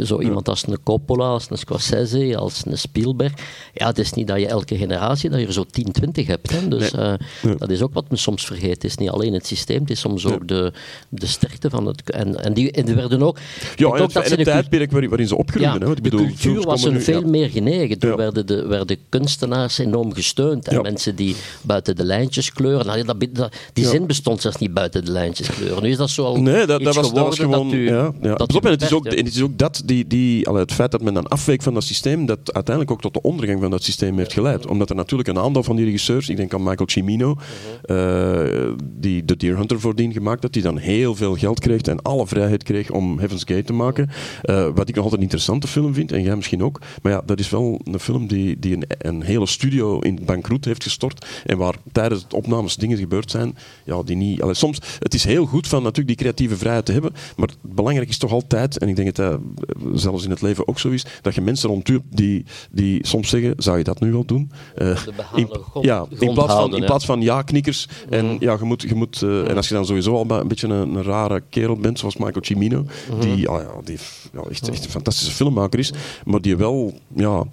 zo 0.09 0.20
iemand 0.20 0.49
als 0.49 0.66
een 0.66 0.82
Coppola, 0.82 1.24
als 1.24 1.47
een 1.51 1.59
Scorsese, 1.59 2.36
als 2.36 2.62
een 2.66 2.78
Spielberg, 2.78 3.32
ja, 3.74 3.86
het 3.86 3.99
is 3.99 4.12
niet 4.12 4.26
dat 4.26 4.38
je 4.40 4.47
elke 4.47 4.76
generatie 4.76 5.30
dat 5.30 5.40
je 5.40 5.47
er 5.47 5.53
zo 5.53 5.64
10, 5.70 5.93
20 5.93 6.26
hebt. 6.26 6.51
Hè? 6.51 6.68
Dus 6.68 6.90
Nee. 6.93 7.05
eh, 7.43 7.53
dat 7.59 7.70
is 7.70 7.82
ook 7.82 7.95
wat 7.95 8.09
men 8.09 8.18
soms 8.18 8.45
vergeet. 8.47 8.70
Het 8.74 8.84
is 8.84 8.97
niet 8.97 9.11
alleen 9.11 9.32
het 9.32 9.47
systeem, 9.47 9.80
het 9.80 9.90
is 9.90 10.01
soms 10.01 10.26
ook 10.26 10.49
de, 10.49 10.72
de 11.09 11.26
sterkte 11.26 11.70
van 11.70 11.86
het. 11.86 12.11
En, 12.11 12.45
en, 12.45 12.55
die, 12.55 12.70
en 12.72 12.84
die 12.84 12.95
werden 12.95 13.22
ook. 13.22 13.38
Ja, 13.76 13.86
en 13.86 14.01
ook 14.03 14.12
dat 14.12 14.26
ze 14.28 14.36
de 14.36 14.45
tijdperk 14.45 14.90
waarin, 14.90 15.28
ze 15.28 15.36
opgroeiden. 15.36 15.80
ja, 15.80 15.84
hè, 15.86 15.90
ik 15.90 15.97
de 15.97 16.03
bedoel, 16.03 16.18
cultuur 16.20 16.38
films 16.38 16.64
was 16.64 16.84
hun 16.84 17.01
veel 17.03 17.20
ja. 17.20 17.26
meer 17.28 17.51
genegen. 17.51 17.99
Toen 17.99 18.11
Ja. 18.11 18.16
werden, 18.16 18.47
de, 18.47 18.66
werden 18.66 18.97
kunstenaars 19.09 19.78
enorm 19.78 20.14
gesteund. 20.14 20.68
En 20.68 20.82
mensen 20.82 21.16
die 21.16 21.36
buiten 21.62 21.97
de 21.97 22.05
lijntjes 22.05 22.53
kleuren. 22.53 22.86
Nou, 22.86 23.03
dat, 23.05 23.26
dat- 23.32 23.55
die 23.72 23.86
zin 23.86 24.07
bestond 24.07 24.40
zelfs 24.40 24.57
niet 24.57 24.74
buiten 24.74 25.05
de 25.05 25.11
lijntjes 25.11 25.49
kleuren. 25.49 25.82
Nu 25.83 25.91
is 25.91 25.97
dat 25.97 26.11
zo 26.11 26.24
al 26.24 26.41
Nee, 26.41 26.66
dat, 26.66 26.83
dat, 26.83 26.95
was, 26.95 27.12
dat 27.12 27.35
gewoon. 27.35 27.72
u, 27.72 27.89
ja, 27.89 28.12
ja. 28.22 28.35
dat 28.35 28.55
en 28.55 28.70
het 28.70 28.83
is, 28.83 28.93
ook, 28.93 29.07
en 29.07 29.24
het 29.24 29.35
is 29.35 29.43
ook 29.43 29.59
dat, 29.59 29.83
die, 29.85 30.07
die, 30.07 30.49
allee, 30.49 30.61
het 30.61 30.72
feit 30.72 30.91
dat 30.91 31.03
men 31.03 31.14
dan 31.14 31.28
afweek 31.28 31.62
van 31.62 31.74
dat 31.74 31.85
systeem, 31.85 32.26
dat 32.26 32.39
uiteindelijk 32.53 32.91
ook 32.91 33.01
tot 33.01 33.14
de 33.14 33.22
ondergang 33.22 33.61
van 33.61 33.70
dat 33.70 33.83
systeem 33.83 34.18
heeft 34.18 34.33
geleid. 34.33 34.66
Omdat 34.66 34.91
er 34.91 34.97
natuurlijk 34.97 35.28
een 35.28 35.39
aantal 35.39 35.62
van 35.62 35.76
die 35.76 35.85
regisseurs, 35.85 36.28
ik 36.28 36.37
denk 36.37 36.55
aan 36.55 36.62
Michael 36.62 36.89
Cimino, 36.89 37.37
eh, 37.83 38.41
die 38.83 39.24
de 39.24 39.37
Deer 39.37 39.57
Hunter 39.57 39.80
voordien 39.80 40.12
gemaakt 40.12 40.43
had, 40.43 40.53
die 40.53 40.62
dan 40.62 40.78
heel 40.78 41.14
veel 41.14 41.35
geld 41.35 41.61
kreeg 41.61 41.80
en 41.80 42.03
alle 42.03 42.26
vrijheid 42.26 42.62
kreeg 42.62 42.91
om 42.91 43.18
Heaven's 43.18 43.45
Gate 43.45 43.64
te 43.64 43.72
maken. 43.72 44.11
Eh, 44.43 44.68
wat 44.74 44.89
ik 44.89 44.95
nog 44.95 45.05
altijd 45.05 45.14
een 45.14 45.22
interessante 45.22 45.66
film 45.66 45.95
vind, 45.95 46.12
en 46.12 46.22
jij 46.22 46.37
misschien 46.37 46.62
ook. 46.62 46.80
Maar 47.03 47.12
ja, 47.12 47.22
dat 47.26 47.39
is 47.39 47.51
wel 47.51 47.80
een 47.85 48.01
film 48.01 48.26
die, 48.26 48.59
die 48.59 48.76
een, 48.76 48.85
een 48.99 49.22
hele 49.22 49.47
studio 49.47 49.99
in 49.99 50.18
bankroet 50.24 50.64
heeft 50.64 50.83
gestort. 50.83 51.26
En 51.47 51.59
waar 51.59 51.74
tijdens 51.93 52.22
het 52.22 52.35
opnames 52.35 52.76
dingen 52.76 52.99
gebeurd 52.99 53.30
zijn, 53.30 53.57
ja, 53.85 54.03
die 54.03 54.16
niet... 54.16 54.43
allee, 54.43 54.55
soms, 54.55 54.78
het 54.99 55.14
is 55.14 55.24
heel 55.24 55.47
goed 55.47 55.68
van 55.73 55.83
natuurlijk 55.83 56.09
die 56.09 56.27
creatieve 56.27 56.57
vrijheid 56.57 56.85
te 56.87 56.93
hebben, 56.93 57.12
maar 57.37 57.49
belangrijk 57.61 58.09
is 58.09 58.18
toch 58.18 58.33
altijd, 58.33 58.79
en 58.79 58.89
ik 58.89 58.97
denk 58.97 59.16
dat 59.16 59.31
dat 59.31 59.41
eh, 59.68 59.87
zelfs 59.95 60.25
in 60.25 60.31
het 60.31 60.43
leven 60.43 60.68
ook 60.68 60.79
zo 60.79 60.89
is, 60.89 61.07
dat 61.23 61.35
je 61.35 61.41
mensen 61.41 61.68
rond 61.68 61.89
u 61.89 61.93
hebt 61.93 62.16
die, 62.16 62.45
die 62.70 63.07
soms 63.07 63.29
zeggen, 63.29 63.55
zou 63.57 63.79
je 63.79 63.85
dat 63.85 64.01
nu 64.01 64.12
wel 64.12 64.25
doen? 64.25 64.51
Eh, 64.75 65.05
De 65.05 65.12
in, 65.35 65.49
grond- 65.51 65.85
ja, 65.87 66.07
in 66.18 66.33
plaats 66.35 66.53
van, 66.55 66.75
in 66.75 66.81
ja. 66.81 66.87
plaats 66.87 67.05
van 67.05 67.20
ja-knikkers. 67.20 67.89
En, 68.11 68.37
ja, 68.41 68.57
je 68.59 68.64
moet, 68.64 68.83
je 68.83 68.95
moet, 68.95 69.23
eh, 69.23 69.49
en 69.49 69.57
als 69.57 69.68
je 69.68 69.75
dan 69.75 69.87
sowieso 69.87 70.14
al 70.14 70.31
een 70.31 70.49
beetje 70.49 70.68
een, 70.68 70.95
een 70.95 71.03
rare 71.03 71.43
kerel 71.49 71.77
bent, 71.77 71.99
zoals 71.99 72.16
Michael 72.16 72.45
Cimino, 72.45 72.85
die, 73.20 73.49
ah 73.49 73.62
ja, 73.62 73.81
die 73.85 73.99
ja, 74.33 74.41
echt, 74.51 74.68
echt 74.68 74.85
een 74.85 74.91
fantastische 74.91 75.33
filmmaker 75.33 75.79
is, 75.79 75.93
maar 76.25 76.41
die 76.41 76.57
wel, 76.57 76.95
ja, 77.14 77.45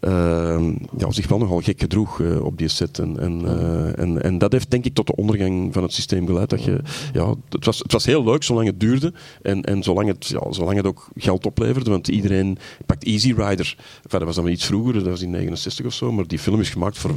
eh, 0.00 0.66
ja, 0.98 1.10
zich 1.10 1.28
wel 1.28 1.38
nogal 1.38 1.60
gek 1.60 1.80
gedroeg 1.80 2.20
op 2.42 2.58
die 2.58 2.68
set. 2.68 2.98
En, 2.98 3.18
en, 3.20 3.42
en, 3.96 4.22
en 4.22 4.38
dat 4.38 4.52
heeft 4.52 4.70
denk 4.70 4.84
ik 4.84 4.94
tot 4.94 5.06
de 5.06 5.16
ondergang 5.16 5.72
van 5.72 5.82
het 5.82 5.92
systeem 5.92 6.26
geleid. 6.26 6.50
Dat 6.50 6.64
je, 6.64 6.80
ja, 7.12 7.34
het, 7.48 7.63
was, 7.64 7.78
het 7.78 7.92
was 7.92 8.04
heel 8.04 8.24
leuk 8.24 8.42
zolang 8.42 8.66
het 8.66 8.80
duurde 8.80 9.12
en, 9.42 9.62
en 9.62 9.82
zolang, 9.82 10.08
het, 10.08 10.26
ja, 10.26 10.52
zolang 10.52 10.76
het 10.76 10.86
ook 10.86 11.08
geld 11.16 11.46
opleverde, 11.46 11.90
want 11.90 12.08
iedereen 12.08 12.58
pakt 12.86 13.04
Easy 13.04 13.32
Rider. 13.36 13.76
Enfin, 14.02 14.18
dat 14.18 14.22
was 14.22 14.34
dan 14.34 14.44
wel 14.44 14.52
iets 14.52 14.64
vroeger, 14.64 14.92
dat 14.92 15.06
was 15.06 15.22
in 15.22 15.30
69 15.30 15.86
of 15.86 15.94
zo, 15.94 16.12
maar 16.12 16.26
die 16.26 16.38
film 16.38 16.60
is 16.60 16.70
gemaakt 16.70 16.98
voor 16.98 17.10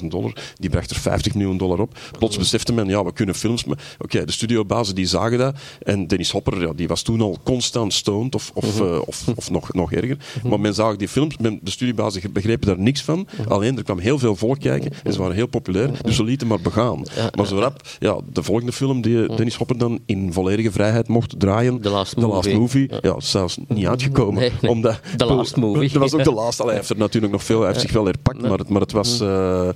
500.000 0.00 0.06
dollar. 0.08 0.54
Die 0.54 0.70
bracht 0.70 0.90
er 0.90 0.96
50 0.96 1.34
miljoen 1.34 1.56
dollar 1.56 1.80
op. 1.80 1.98
Plots 2.18 2.38
besefte 2.38 2.72
men, 2.72 2.88
ja, 2.88 3.04
we 3.04 3.12
kunnen 3.12 3.34
films... 3.34 3.64
Oké, 3.98 4.24
de 4.24 4.32
studiobazen 4.32 4.94
die 4.94 5.06
zagen 5.06 5.38
dat. 5.38 5.56
En 5.82 6.06
Dennis 6.06 6.30
Hopper, 6.30 6.60
ja, 6.60 6.72
die 6.72 6.88
was 6.88 7.02
toen 7.02 7.20
al 7.20 7.38
constant 7.42 7.92
stoned, 7.92 8.34
of, 8.34 8.50
of, 8.54 8.80
eh, 8.80 8.98
of, 9.06 9.28
of 9.34 9.50
nog, 9.50 9.72
nog 9.72 9.92
erger. 9.92 10.16
Maar 10.44 10.60
men 10.60 10.74
zag 10.74 10.96
die 10.96 11.08
films, 11.08 11.36
men, 11.36 11.58
de 11.62 11.70
studiobazen 11.70 12.32
begrepen 12.32 12.66
daar 12.66 12.78
niks 12.78 13.02
van. 13.02 13.26
Alleen, 13.48 13.76
er 13.76 13.82
kwam 13.82 13.98
heel 13.98 14.18
veel 14.18 14.36
volk 14.36 14.60
kijken 14.60 14.92
en 15.04 15.12
ze 15.12 15.18
waren 15.18 15.34
heel 15.34 15.46
populair, 15.46 15.90
dus 16.02 16.16
ze 16.16 16.24
lieten 16.24 16.46
maar 16.46 16.60
begaan. 16.60 17.02
Maar 17.34 17.46
zo 17.46 17.58
rap, 17.58 17.88
ja, 17.98 18.20
de 18.32 18.42
volgende 18.42 18.72
film 18.72 19.00
die 19.00 19.34
Dennis 19.36 19.54
Hopper 19.54 19.77
dan 19.78 19.98
in 20.06 20.32
volledige 20.32 20.72
vrijheid 20.72 21.08
mocht 21.08 21.40
draaien, 21.40 21.80
The 21.80 21.88
Last 21.90 22.16
Movie. 22.16 22.90
ja, 23.00 23.16
is 23.16 23.30
zelfs 23.30 23.58
niet 23.68 23.86
uitgekomen. 23.86 24.40
Nee, 24.40 24.52
nee. 24.60 24.70
Omdat, 24.70 25.00
The 25.16 25.24
Last 25.24 25.56
Movie. 25.56 25.88
Dat 25.92 26.02
was 26.02 26.14
ook 26.14 26.24
de 26.24 26.32
laatste. 26.32 26.64
Hij 26.64 26.74
heeft 26.74 26.90
er 26.90 26.96
natuurlijk 26.96 27.32
nog 27.32 27.42
veel, 27.44 27.58
hij 27.58 27.68
heeft 27.68 27.80
zich 27.80 27.92
wel 27.92 28.04
herpakt, 28.04 28.40
maar 28.42 28.58
het, 28.58 28.68
maar 28.68 28.80
het 28.80 28.92
was... 28.92 29.20
eh, 29.20 29.68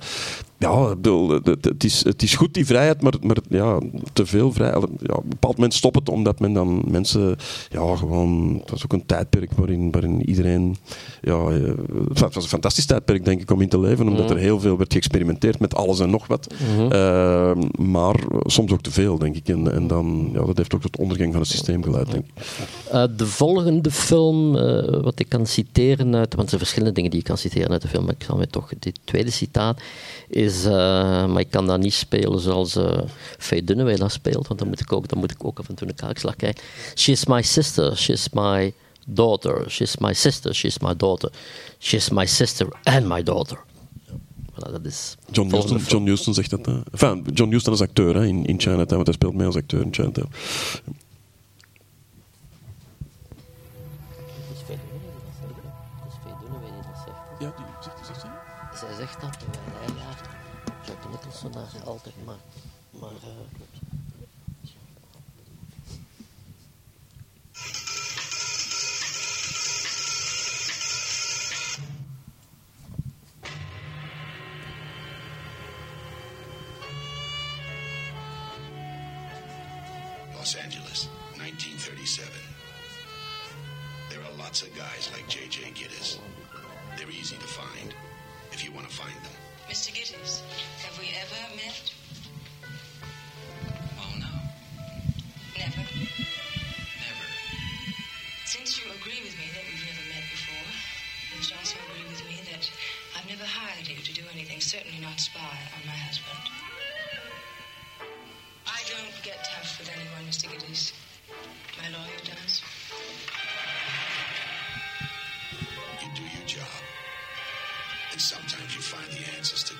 ja, 0.63 0.89
ik 0.89 0.95
bedoel, 0.95 1.29
het, 1.29 1.83
is, 1.83 2.03
het 2.03 2.21
is 2.23 2.35
goed 2.35 2.53
die 2.53 2.65
vrijheid, 2.65 3.01
maar, 3.01 3.13
maar 3.21 3.37
ja, 3.49 3.79
te 4.13 4.25
veel 4.25 4.51
vrijheid. 4.51 4.83
Ja, 4.99 5.13
op 5.13 5.23
een 5.23 5.29
bepaald 5.29 5.55
moment 5.55 5.73
stopt 5.73 5.95
het, 5.95 6.09
omdat 6.09 6.39
men 6.39 6.53
dan 6.53 6.83
mensen, 6.87 7.35
ja, 7.69 7.95
gewoon, 7.95 8.57
het 8.59 8.69
was 8.69 8.83
ook 8.83 8.93
een 8.93 9.05
tijdperk 9.05 9.51
waarin, 9.55 9.91
waarin 9.91 10.29
iedereen, 10.29 10.75
ja, 11.21 11.33
eh, 11.47 11.73
het 12.09 12.19
was- 12.19 12.35
een 12.35 12.41
fantastisch 12.41 12.85
tijdperk, 12.85 13.25
denk 13.25 13.41
ik, 13.41 13.51
om 13.51 13.61
in 13.61 13.69
te 13.69 13.79
leven, 13.79 14.07
omdat 14.07 14.29
er 14.29 14.37
heel 14.37 14.59
veel 14.59 14.77
werd 14.77 14.93
geëxperimenteerd 14.93 15.59
met 15.59 15.75
alles 15.75 15.99
en 15.99 16.09
nog 16.09 16.27
wat. 16.27 16.53
Eh, 16.91 17.51
maar 17.79 18.15
soms 18.45 18.71
ook 18.71 18.81
te 18.81 18.91
veel, 18.91 19.17
denk 19.17 19.35
ik. 19.35 19.47
En, 19.49 19.73
en 19.73 19.87
dan, 19.87 20.29
ja, 20.33 20.45
dat 20.45 20.57
heeft 20.57 20.75
ook 20.75 20.81
tot 20.81 20.93
de 20.95 21.01
ondergang 21.01 21.31
van 21.31 21.41
het 21.41 21.49
systeem 21.49 21.83
geleid, 21.83 22.11
denk 22.11 22.25
ik. 22.25 22.43
Eh, 22.91 23.03
de 23.17 23.25
volgende 23.25 23.91
film, 23.91 24.55
eh, 24.57 25.01
wat 25.01 25.19
ik 25.19 25.29
kan 25.29 25.45
citeren 25.45 26.15
uit, 26.15 26.29
want 26.33 26.41
er 26.43 26.47
zijn 26.49 26.59
verschillende 26.59 26.93
dingen 26.93 27.09
die 27.11 27.19
ik 27.19 27.25
kan 27.25 27.37
citeren 27.37 27.69
uit 27.71 27.81
de 27.81 27.87
film, 27.87 28.05
maar 28.05 28.13
ik 28.17 28.23
zal 28.23 28.37
mij 28.37 28.45
toch, 28.45 28.71
dit 28.79 28.99
tweede 29.03 29.31
citaat 29.31 29.81
is, 30.29 30.52
eh, 30.65 31.25
maar 31.25 31.39
ik 31.39 31.49
kan 31.49 31.67
dat 31.67 31.79
niet 31.79 31.93
spelen 31.93 32.39
zoals 32.39 32.75
eh 32.75 32.99
Faye 33.37 33.63
Dunaway 33.63 33.95
dat 33.95 34.11
speelt, 34.11 34.47
want 34.47 34.59
dan 34.59 34.67
moet, 34.67 34.79
ik 34.79 34.93
ook, 34.93 35.07
dan 35.07 35.19
moet 35.19 35.31
ik 35.31 35.45
ook 35.45 35.59
af 35.59 35.69
en 35.69 35.75
toe 35.75 35.87
een 35.87 35.95
kaakslag 35.95 36.35
kijken. 36.35 36.63
She's 36.95 37.25
my 37.25 37.41
sister, 37.41 37.97
she's 37.97 38.29
my 38.29 38.73
daughter, 39.05 39.71
she's 39.71 39.97
my 39.97 40.13
sister, 40.13 40.55
she's 40.55 40.77
my 40.79 40.95
daughter, 40.95 41.31
she's 41.79 42.09
my 42.09 42.25
sister 42.25 42.67
and 42.83 43.07
my 43.07 43.23
daughter. 43.23 43.59
Voilà, 44.53 44.71
dat 44.71 44.85
is 44.85 45.17
John 45.31 45.49
film. 45.49 45.77
John 45.77 46.05
Huston 46.05 46.33
zegt 46.33 46.49
dat. 46.49 46.67
Enfin, 46.91 47.25
John 47.33 47.51
Huston 47.51 47.73
is 47.73 47.81
acteur 47.81 48.15
hè, 48.15 48.25
in, 48.25 48.45
in 48.45 48.59
Chinatown, 48.59 48.95
want 48.95 49.05
hij 49.05 49.15
speelt 49.15 49.33
mee 49.33 49.45
als 49.45 49.55
acteur 49.55 49.81
in 49.81 49.93
Chinatown. 49.93 50.29
Ja, 50.85 50.91
altijd 61.83 62.25
maar, 62.25 62.37
maar 62.89 63.09
eh, 63.09 63.71
Los 80.37 80.57
Angeles, 80.57 81.07
1937. 81.37 82.29
There 84.09 84.21
are 84.21 84.33
lots 84.37 84.61
of 84.61 84.69
guys 84.75 85.09
like 85.15 85.27
J.J. 85.27 85.71
Gittes. 85.73 86.19
They're 86.97 87.09
easy 87.09 87.35
to 87.37 87.47
find 87.47 87.93
if 88.51 88.63
you 88.63 88.71
want 88.71 88.89
to 88.89 88.93
find 88.93 89.15
them. 89.23 89.42
Mr. 89.73 89.89
Giddings, 89.91 90.43
have 90.85 90.93
we 90.99 91.09
ever 91.17 91.55
met? 91.57 91.91
Oh, 93.97 94.13
no. 94.21 94.29
Never? 95.57 95.81
Never. 97.01 97.27
Since 98.45 98.77
you 98.77 98.91
agree 98.93 99.17
with 99.25 99.33
me 99.33 99.49
that 99.49 99.65
we've 99.65 99.81
never 99.81 100.05
met 100.13 100.29
before, 100.29 100.69
you 101.33 101.57
also 101.57 101.79
agree 101.89 102.05
with 102.05 102.21
me 102.29 102.37
that 102.53 102.69
I've 103.17 103.27
never 103.27 103.45
hired 103.45 103.87
you 103.89 103.97
to 103.97 104.13
do 104.13 104.21
anything, 104.31 104.61
certainly 104.61 105.01
not 105.01 105.19
spy 105.19 105.41
on 105.41 105.81
my 105.87 105.97
husband. 106.05 106.37
I 108.69 108.81
don't 108.93 109.23
get 109.23 109.41
tough 109.41 109.79
with 109.79 109.89
anyone, 109.89 110.29
Mr. 110.29 110.51
Giddings. 110.53 110.93
My 111.81 111.89
lawyer 111.89 112.21
does. 112.23 112.61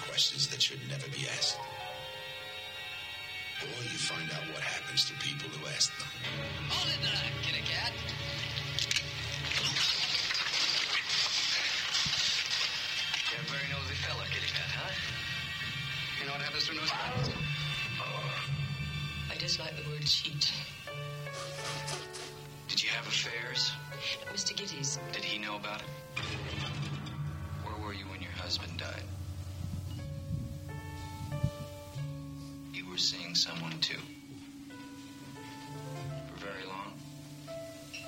Questions 0.08 0.48
that 0.48 0.62
should 0.62 0.80
never 0.90 1.08
be 1.10 1.28
asked. 1.38 1.58
Or 3.62 3.84
you 3.84 3.98
find 3.98 4.30
out 4.32 4.44
what 4.54 4.62
happens 4.62 5.06
to 5.06 5.14
people 5.24 5.50
who 5.50 5.66
ask 5.68 5.92
them. 5.98 6.08
Hold 6.70 6.90
it 6.92 7.00
there, 7.02 7.32
kitty 7.42 7.64
cat. 7.64 7.94
You're 13.32 13.42
a 13.42 13.50
very 13.50 13.68
nosy 13.72 13.96
fella, 14.04 14.26
kitty 14.30 14.52
cat, 14.52 14.70
huh? 14.76 14.92
You 16.20 16.26
know 16.28 16.34
what 16.34 16.42
happens 16.42 16.68
to 16.68 16.74
nosy 16.76 16.92
fellas? 16.92 17.30
I 19.32 19.36
dislike 19.38 19.76
the 19.82 19.90
word 19.90 20.06
cheat. 20.06 20.52
Did 22.68 22.84
you 22.84 22.90
have 22.90 23.08
affairs? 23.08 23.72
Mr. 24.34 24.54
Giddys, 24.54 25.00
Did 25.14 25.24
he 25.24 25.40
know 25.40 25.56
about 25.56 25.82
it? 25.82 25.88
Where 27.64 27.86
were 27.86 27.94
you 27.94 28.06
when 28.06 28.22
your 28.22 28.32
husband 28.32 28.78
died? 28.78 29.04
Were 32.94 32.98
seeing 33.00 33.34
someone 33.34 33.72
too. 33.82 33.98
For 36.28 36.46
very 36.46 36.64
long? 36.68 36.94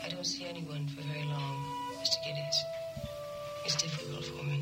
I 0.06 0.10
don't 0.10 0.24
see 0.24 0.46
anyone 0.46 0.86
for 0.86 1.02
very 1.02 1.26
long, 1.26 1.66
Mr. 1.98 2.18
Giddys. 2.24 2.58
It's 3.66 3.82
difficult 3.82 4.26
for 4.26 4.44
me. 4.44 4.62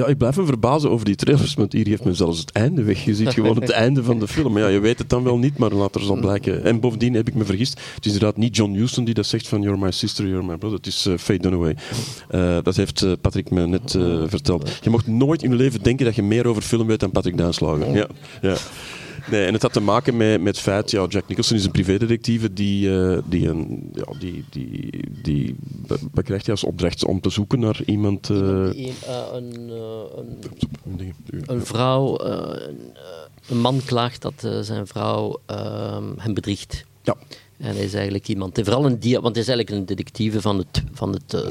Ja, 0.00 0.06
ik 0.06 0.18
blijf 0.18 0.36
me 0.36 0.44
verbazen 0.44 0.90
over 0.90 1.04
die 1.04 1.14
trailers, 1.14 1.54
want 1.54 1.72
hier 1.72 1.86
heeft 1.86 2.04
men 2.04 2.16
zelfs 2.16 2.38
het 2.38 2.50
einde 2.52 2.82
weg. 2.82 3.04
Je 3.04 3.14
ziet 3.14 3.28
gewoon 3.28 3.60
het 3.60 3.70
einde 3.84 4.02
van 4.02 4.18
de 4.18 4.28
film. 4.28 4.58
Ja, 4.58 4.66
je 4.66 4.78
weet 4.78 4.98
het 4.98 5.08
dan 5.10 5.22
wel 5.22 5.38
niet, 5.38 5.58
maar 5.58 5.72
later 5.72 6.00
zal 6.00 6.16
blijken. 6.16 6.64
En 6.64 6.80
bovendien 6.80 7.14
heb 7.14 7.28
ik 7.28 7.34
me 7.34 7.44
vergist. 7.44 7.80
Het 7.94 8.06
is 8.06 8.12
inderdaad 8.12 8.36
niet 8.36 8.56
John 8.56 8.72
Huston 8.72 9.04
die 9.04 9.14
dat 9.14 9.26
zegt 9.26 9.48
van 9.48 9.62
You're 9.62 9.78
my 9.78 9.90
sister, 9.90 10.26
you're 10.26 10.46
my 10.46 10.56
brother. 10.56 10.76
Het 10.76 10.86
is 10.86 11.06
uh, 11.06 11.16
Faye 11.18 11.38
Dunaway. 11.38 11.76
Eh, 12.28 12.58
dat 12.62 12.76
heeft 12.76 13.02
eh, 13.02 13.12
Patrick 13.20 13.50
me 13.50 13.66
net 13.66 13.90
verteld. 14.26 14.78
Je 14.82 14.90
mocht 14.90 15.06
nooit 15.06 15.42
in 15.42 15.50
je 15.50 15.56
leven 15.56 15.82
denken 15.82 16.04
dat 16.04 16.14
je 16.14 16.22
meer 16.22 16.46
over 16.46 16.62
film 16.62 16.86
weet 16.86 17.00
dan 17.00 17.10
Patrick 17.10 17.36
Duinslager. 17.36 17.94
Ja, 17.94 18.06
ja. 18.42 18.56
Nee, 19.30 19.46
en 19.46 19.52
het 19.52 19.62
had 19.62 19.72
te 19.72 19.80
maken 19.80 20.16
met, 20.16 20.40
met 20.40 20.54
het 20.54 20.64
feit, 20.64 20.90
ja, 20.90 21.06
Jack 21.08 21.28
Nicholson 21.28 21.56
is 21.56 21.64
een 21.64 21.70
privédetectieve 21.70 22.52
die, 22.52 23.00
eh, 23.00 23.18
die, 23.24 23.48
een, 23.48 23.90
ja, 23.94 24.18
die, 24.18 24.44
die, 24.50 24.90
die, 25.22 25.56
hij 26.14 26.40
als 26.46 26.64
opdracht 26.64 27.04
om 27.04 27.20
te 27.20 27.30
zoeken 27.30 27.60
naar 27.60 27.80
iemand... 27.86 28.30
eh, 28.30 28.36
Een, 28.36 28.92
een, 29.36 29.70
een, 30.16 31.42
een 31.46 31.66
vrouw, 31.66 32.20
een, 33.48 33.58
man 33.58 33.80
klaagt 33.84 34.22
dat 34.22 34.48
zijn 34.60 34.86
vrouw 34.86 35.40
ehm, 35.46 36.04
hem 36.16 36.34
bedriegt. 36.34 36.84
Ja. 37.02 37.16
En 37.60 37.74
hij 37.74 37.84
is 37.84 37.94
eigenlijk 37.94 38.28
iemand, 38.28 38.58
en 38.58 38.64
vooral 38.64 38.86
een 38.86 38.98
dia, 39.00 39.20
want 39.20 39.34
hij 39.34 39.42
is 39.44 39.48
eigenlijk 39.48 39.78
een 39.80 39.86
detectieve 39.86 40.40
van 40.40 40.58
het, 40.58 40.82
van 40.92 41.12
het, 41.12 41.34
eh, 41.34 41.48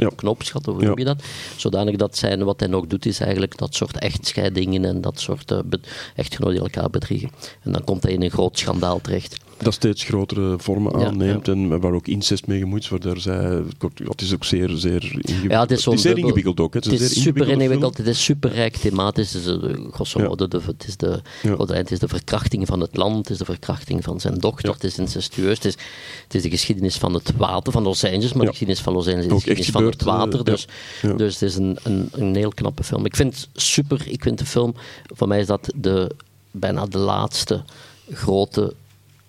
ja. 0.00 0.10
knoopsgat, 0.16 0.68
of 0.68 0.72
hoe 0.74 0.82
Ja. 0.82 0.88
noem 0.88 0.98
je 0.98 1.04
dat? 1.04 1.22
Zodanig 1.56 1.96
dat 1.96 2.16
zijn, 2.16 2.44
wat 2.44 2.60
hij 2.60 2.68
nog 2.68 2.86
doet, 2.86 3.06
is 3.06 3.20
eigenlijk 3.20 3.58
dat 3.58 3.74
soort 3.74 3.98
echtscheidingen 3.98 4.84
en 4.84 5.00
dat 5.00 5.20
soort 5.20 5.50
eh, 5.50 5.58
be- 5.64 5.80
echtgenoten 6.14 6.54
die 6.54 6.62
elkaar 6.64 6.90
bedriegen. 6.90 7.30
En 7.62 7.72
dan 7.72 7.84
komt 7.84 8.02
hij 8.02 8.12
in 8.12 8.22
een 8.22 8.30
groot 8.30 8.58
schandaal 8.58 9.00
terecht. 9.00 9.36
Dat 9.64 9.74
steeds 9.74 10.04
grotere 10.04 10.54
vormen 10.58 10.98
Ja, 10.98 11.06
aanneemt 11.06 11.48
en 11.48 11.80
waar 11.80 11.92
ook 11.92 12.06
incest 12.06 12.46
mee 12.46 12.58
gemoeid 12.58 12.82
is. 12.82 12.88
Waardoor 12.88 13.18
zij, 13.18 13.62
het 14.04 14.20
is 14.22 14.34
ook 14.34 14.44
zeer, 14.44 14.68
zeer 14.68 15.02
ingewikkeld. 15.02 15.50
Ja, 15.50 15.60
het 15.60 15.70
is, 15.70 15.82
zo'n 15.82 15.98
zeer 15.98 16.18
ingewikkeld 16.18 16.60
ook. 16.60 16.74
hè. 16.74 16.78
Het 16.82 16.92
is 16.92 16.98
zeer 16.98 17.08
super 17.08 17.24
ingewikkelde 17.26 17.62
ingewikkeld, 17.62 17.96
het 17.96 18.06
is 18.06 18.24
super 18.24 18.50
rijk 18.52 18.76
thematisch. 18.76 19.32
Het 19.32 19.44
is, 19.44 19.48
eh, 19.56 19.92
grosso 19.92 20.20
modo, 20.20 20.48
de, 20.48 20.60
het, 20.66 20.84
is 20.88 20.96
de, 20.96 21.20
het 21.74 21.90
is 21.90 21.98
de 21.98 22.08
verkrachting 22.08 22.66
van 22.66 22.80
het 22.80 22.96
land, 22.96 23.16
het 23.16 23.30
is 23.30 23.38
de 23.38 23.44
verkrachting 23.44 24.04
van 24.04 24.20
zijn 24.20 24.34
dochter, 24.38 24.72
het 24.72 24.84
is 24.84 24.98
incestueus, 24.98 25.56
het 25.56 25.64
is, 25.64 25.76
het 26.24 26.34
is 26.34 26.42
de 26.42 26.50
geschiedenis 26.50 26.96
van 26.96 27.14
het 27.14 27.32
water, 27.36 27.72
van 27.72 27.82
Los 27.82 28.04
Angeles, 28.04 28.32
maar 28.32 28.44
de 28.44 28.50
geschiedenis 28.50 28.82
van 28.82 28.92
Los 28.92 29.06
Angeles 29.06 29.24
is 29.26 29.30
de 29.30 29.34
geschiedenis 29.54 29.70
van 29.70 29.84
het 29.86 30.02
water. 30.02 30.38
eh, 30.38 30.44
Dus, 30.44 30.66
dus 31.16 31.32
het 31.32 31.42
is 31.42 31.56
een, 31.56 31.78
een, 31.82 32.08
een 32.12 32.34
heel 32.34 32.50
knappe 32.54 32.84
film. 32.84 33.04
Ik 33.06 33.16
vind 33.16 33.34
het 33.34 33.48
super, 33.62 34.02
ik 34.08 34.22
vind 34.22 34.38
de 34.38 34.46
film, 34.46 34.74
voor 35.06 35.28
mij 35.28 35.40
is 35.40 35.46
dat 35.46 35.72
de, 35.74 36.10
bijna 36.50 36.86
de 36.86 36.98
laatste 36.98 37.62
grote 38.12 38.74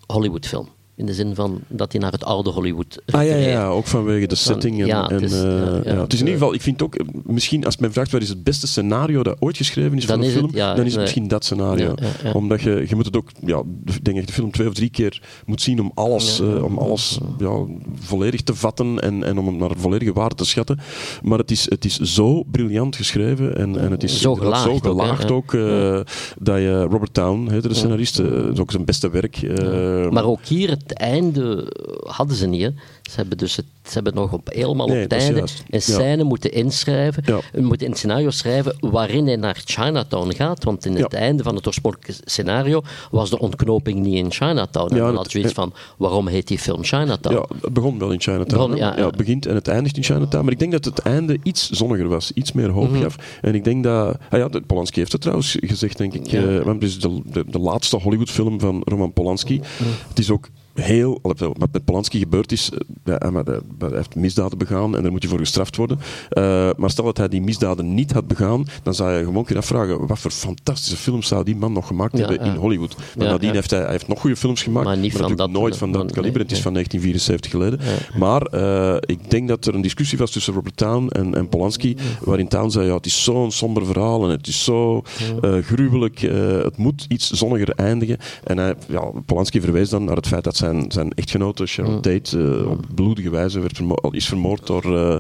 Hollywood-film. 0.10 0.75
In 0.98 1.06
de 1.06 1.14
zin 1.14 1.36
van 1.36 1.60
dat 1.68 1.92
hij 1.92 2.02
naar 2.02 2.12
het 2.12 2.24
oude 2.24 2.50
Hollywood 2.50 3.02
Ah 3.06 3.26
ja, 3.26 3.36
ja, 3.36 3.68
ook 3.68 3.86
vanwege 3.88 4.28
de 4.28 4.36
setting. 4.36 4.80
En, 4.82 4.86
ja, 4.88 5.08
en, 5.10 5.14
het 5.14 5.24
is, 5.24 5.34
eh, 5.34 5.42
ja, 5.52 5.58
ja, 5.60 5.72
is 5.82 5.84
in 5.92 6.08
de- 6.08 6.16
ieder 6.18 6.32
geval, 6.34 6.54
ik 6.54 6.62
vind 6.62 6.82
ook, 6.82 6.96
eh, 6.96 7.08
misschien 7.24 7.66
als 7.66 7.78
men 7.78 7.92
vraagt 7.94 8.12
wat 8.12 8.22
is 8.22 8.30
het 8.30 8.44
beste 8.44 8.68
scenario 8.68 9.24
dat 9.24 9.36
ooit 9.40 9.58
geschreven 9.58 9.98
is 9.98 10.06
Dan 10.06 10.16
voor 10.18 10.26
een 10.26 10.32
het- 10.32 10.40
film, 10.40 10.52
dan 10.52 10.70
is 10.72 10.76
het 10.84 10.94
nee. 10.94 11.02
misschien 11.02 11.28
dat 11.28 11.44
scenario. 11.46 11.94
Omdat 12.34 12.62
je, 12.62 12.86
je 12.88 12.96
moet 12.96 13.06
het 13.06 13.18
ook, 13.18 13.30
ja, 13.46 13.64
ik 13.86 14.04
denk 14.06 14.18
je 14.18 14.26
de 14.26 14.34
film 14.34 14.52
twee 14.52 14.68
of 14.68 14.74
drie 14.74 14.90
keer 14.90 15.22
moet 15.46 15.62
zien 15.62 15.80
om 15.82 15.92
alles, 15.94 16.40
eh, 16.40 16.64
om 16.64 16.78
alles 16.78 17.18
ja, 17.38 17.64
volledig 18.00 18.42
te 18.42 18.56
vatten 18.56 19.00
en, 19.00 19.24
en 19.24 19.38
om 19.38 19.48
het 19.48 19.56
naar 19.58 19.72
volledige 19.78 20.14
waarde 20.14 20.36
te 20.36 20.46
schatten. 20.46 20.80
Maar 21.24 21.38
het 21.38 21.52
is, 21.52 21.70
het 21.70 21.86
is 21.86 22.00
zo 22.00 22.44
briljant 22.44 22.96
geschreven 22.96 23.58
en, 23.58 23.80
en 23.80 23.92
het 23.92 24.04
is 24.04 24.22
Zo 24.22 24.36
gelaagd 24.36 24.64
zo 24.64 24.78
gelaagd 24.80 25.32
ook, 25.32 25.54
eh, 25.54 26.00
dat 26.40 26.58
je 26.58 26.82
Robert 26.90 27.14
Town, 27.14 27.60
de 27.62 27.74
scenarist, 27.74 28.20
eh, 28.20 28.30
dat 28.32 28.54
is 28.54 28.60
ook 28.60 28.72
zijn 28.72 28.86
beste 28.86 29.10
werk. 29.10 29.42
eh, 29.42 30.10
Maar 30.10 30.26
ook 30.26 30.46
hier, 30.46 30.70
het 30.70 30.85
einde 30.94 31.72
hadden 32.04 32.36
ze 32.36 32.48
niet. 32.48 32.62
Hè. 32.62 32.70
Ze 33.10 33.16
hebben 33.16 33.38
dus 33.38 33.56
het, 33.56 33.66
ze 33.84 33.94
hebben 33.94 34.14
nog 34.14 34.34
op, 34.34 34.50
helemaal 34.54 34.88
Nee, 34.88 35.04
op 35.04 35.12
juist. 35.12 35.32
een 35.60 35.66
Ja. 35.68 35.80
scène 35.80 36.24
moeten 36.24 36.52
inschrijven. 36.52 37.24
Ja. 37.26 37.62
Moeten 37.62 37.88
een 37.88 37.94
scenario 37.96 38.30
schrijven 38.30 38.76
waarin 38.80 39.26
hij 39.28 39.36
naar 39.36 39.62
Chinatown 39.66 40.34
gaat. 40.36 40.64
Want 40.64 40.86
in 40.86 40.96
het 40.96 41.14
einde 41.14 41.44
van 41.44 41.56
het 41.56 41.68
oorspronkelijke 41.68 42.22
scenario 42.26 42.82
was 43.12 43.30
de 43.30 43.40
ontknoping 43.40 44.00
niet 44.00 44.14
in 44.16 44.32
Chinatown. 44.32 44.90
En 44.92 44.98
Ja, 44.98 45.04
dan 45.06 45.14
had 45.16 45.24
het- 45.24 45.32
zoiets 45.32 45.54
van, 45.54 45.74
waarom 45.98 46.28
heet 46.28 46.48
die 46.48 46.60
film 46.60 46.84
Chinatown? 46.84 47.36
Ja, 47.36 47.46
het 47.62 47.74
begon 47.74 48.00
wel 48.00 48.12
in 48.12 48.22
Chinatown. 48.22 48.72
Begon, 48.72 48.76
ja, 48.76 48.96
het 49.06 49.16
begint 49.18 49.46
en 49.46 49.56
het 49.56 49.68
eindigt 49.68 49.98
in 49.98 50.04
Chinatown. 50.04 50.44
Maar 50.44 50.54
ik 50.54 50.60
denk 50.60 50.72
dat 50.72 50.86
het 50.86 51.00
einde 51.00 51.38
iets 51.44 51.70
zonniger 51.70 52.08
was, 52.08 52.32
iets 52.32 52.52
meer 52.52 52.70
hoop 52.70 52.90
Mhm. 52.92 53.02
gaf. 53.02 53.16
En 53.42 53.56
ik 53.56 53.64
denk 53.64 53.84
dat... 53.84 54.18
Ah 54.30 54.40
ja, 54.40 54.50
Polanski 54.68 55.00
heeft 55.00 55.12
het 55.12 55.22
trouwens 55.22 55.58
gezegd, 55.60 55.98
denk 55.98 56.14
ik. 56.14 56.32
Eh, 56.34 56.44
want 56.64 56.82
het 56.82 56.84
is 56.92 57.00
de, 57.00 57.22
de, 57.26 57.44
de 57.48 57.60
laatste 57.60 57.98
Hollywoodfilm 57.98 58.60
van 58.60 58.82
Roman 58.86 59.14
Polanski. 59.14 59.58
Mhm. 59.60 59.90
Het 60.10 60.20
is 60.20 60.30
ook 60.30 60.50
heel, 60.74 61.20
wat 61.22 61.40
met 61.72 61.86
Polanski 61.86 62.20
gebeurd 62.20 62.52
is, 62.52 62.70
ja, 63.04 63.30
maar 63.30 63.46
hij 63.46 63.90
heeft 63.92 64.16
misdaden 64.16 64.58
begaan 64.58 64.96
en 64.96 65.02
daar 65.02 65.12
moet 65.12 65.22
je 65.22 65.28
voor 65.28 65.40
gestraft 65.40 65.76
worden. 65.76 66.00
Uh, 66.38 66.70
maar 66.78 66.90
stel 66.90 67.06
dat 67.06 67.18
hij 67.18 67.28
die 67.28 67.42
misdaden 67.42 67.94
niet 67.94 68.12
had 68.12 68.28
begaan, 68.28 68.66
dan 68.84 68.94
zou 68.94 69.12
je 69.12 69.24
gewoon 69.24 69.44
kunnen 69.44 69.64
afvragen 69.64 70.08
wat 70.08 70.20
voor 70.20 70.32
fantastische 70.32 70.98
films 70.98 71.28
zou 71.28 71.44
die 71.44 71.56
man 71.56 71.74
nog 71.74 71.88
gemaakt 71.88 72.18
hebben 72.18 72.40
in 72.40 72.56
Hollywood. 72.56 72.96
Maar 73.18 73.28
nadien 73.28 73.54
heeft 73.54 73.72
hij, 73.72 73.80
hij 73.80 73.92
heeft 73.92 74.08
nog 74.08 74.20
goede 74.20 74.36
films 74.36 74.64
gemaakt, 74.64 74.86
maar, 74.86 74.98
niet 74.98 75.14
maar 75.14 75.28
van 75.28 75.36
dat, 75.36 75.50
nooit 75.50 75.78
van 75.78 75.92
dat 75.92 76.12
kaliber. 76.12 76.42
het 76.42 76.52
is 76.52 76.62
van 76.62 76.74
1974 76.74 77.52
geleden. 77.52 77.80
Maar 78.18 78.54
uh, 78.54 78.96
ik 79.00 79.30
denk 79.30 79.48
dat 79.48 79.66
er 79.66 79.76
een 79.76 79.82
discussie 79.82 80.18
was 80.18 80.32
tussen 80.32 80.54
Robert 80.54 80.78
Town 80.78 81.08
en, 81.08 81.36
en 81.36 81.50
Polanski, 81.50 81.96
waarin 82.22 82.48
Town 82.48 82.70
zei, 82.70 82.88
ja, 82.88 82.96
het 82.96 83.06
is 83.06 83.24
zo'n 83.24 83.52
somber 83.52 83.86
verhaal 83.86 84.24
en 84.24 84.30
het 84.30 84.48
is 84.48 84.64
zo 84.64 85.02
uh, 85.44 85.58
gruwelijk, 85.58 86.20
het 86.64 86.78
moet 86.78 87.06
iets 87.08 87.32
zonniger 87.32 87.70
eindigen. 87.70 88.18
En 88.44 88.58
hij, 88.58 88.76
ja, 88.88 89.12
Polanski 89.26 89.62
verwees 89.62 89.90
dan 89.90 90.04
naar 90.04 90.16
het 90.16 90.28
feit 90.28 90.44
dat 90.44 90.56
zijn, 90.56 90.92
zijn 90.92 91.14
echtgenote 91.14 91.66
Sharon 91.66 92.02
Tate 92.02 92.66
op 92.68 92.85
bloedige 92.96 93.30
wijze 93.30 93.60
werd 93.60 93.76
vermo 93.76 93.96
is 94.12 94.28
vermoord 94.28 94.68
door, 94.68 94.86
uh, 94.86 95.16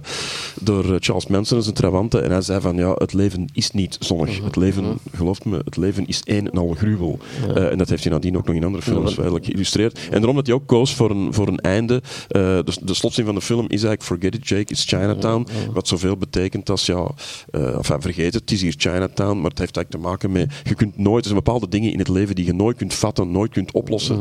door 0.61 0.97
Charles 0.99 1.28
Manson, 1.28 1.61
zijn 1.61 1.76
trawante. 1.76 2.20
En 2.20 2.32
hij 2.32 2.41
zei 2.41 2.61
van 2.61 2.76
ja, 2.76 2.91
het 2.93 3.13
leven 3.13 3.47
is 3.53 3.72
niet 3.72 3.97
zonnig. 3.99 4.43
Het 4.43 4.55
leven, 4.55 4.99
gelooft 5.16 5.45
me, 5.45 5.61
het 5.66 5.78
leven 5.78 6.07
is 6.07 6.22
één 6.24 6.51
en 6.51 6.57
al 6.57 6.74
gruwel. 6.78 7.20
Uh, 7.49 7.72
en 7.72 7.78
dat 7.78 7.89
heeft 7.89 8.03
hij 8.03 8.13
nadien 8.13 8.38
ook 8.38 8.45
nog 8.45 8.55
in 8.55 8.63
andere 8.63 8.84
films 8.84 9.13
geïllustreerd. 9.13 9.99
En 9.99 10.18
daarom 10.18 10.36
dat 10.36 10.45
hij 10.45 10.55
ook 10.55 10.68
koos 10.68 10.93
voor 10.93 11.09
een, 11.09 11.34
voor 11.34 11.47
een 11.47 11.59
einde. 11.59 12.01
de, 12.28 12.63
de 12.84 12.93
slotzin 12.93 13.26
van 13.26 13.36
de 13.36 13.41
film 13.41 13.66
is 13.66 13.84
eigenlijk 13.84 14.03
Forget 14.03 14.36
it 14.36 14.47
Jake, 14.47 14.72
it's 14.72 14.86
Chinatown. 14.86 15.47
Wat 15.74 15.88
zoveel 15.88 16.18
betekent 16.18 16.70
als 16.70 16.86
ja, 16.86 17.07
enfin, 17.51 18.01
vergeet 18.01 18.34
het, 18.34 18.41
het 18.41 18.51
is 18.51 18.61
hier 18.61 18.76
Chinatown. 18.78 19.41
Maar 19.41 19.49
het 19.49 19.59
heeft 19.59 19.76
eigenlijk 19.78 19.89
te 19.89 19.97
maken 19.97 20.32
met, 20.32 20.53
je 20.63 20.76
kunt 20.76 20.97
nooit, 20.97 21.26
er 21.26 21.32
zijn 21.32 21.43
bepaalde 21.43 21.70
dingen 21.70 21.91
in 21.91 21.99
het 21.99 22.07
leven 22.09 22.36
die 22.36 22.45
je 22.45 22.53
nooit 22.53 22.78
kunt 22.78 22.93
vatten, 22.93 23.32
nooit 23.32 23.51
kunt 23.51 23.72
oplossen. 23.72 24.20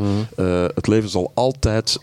het 0.75 0.87
leven 0.87 1.09
zal 1.09 1.31
altijd 1.33 1.97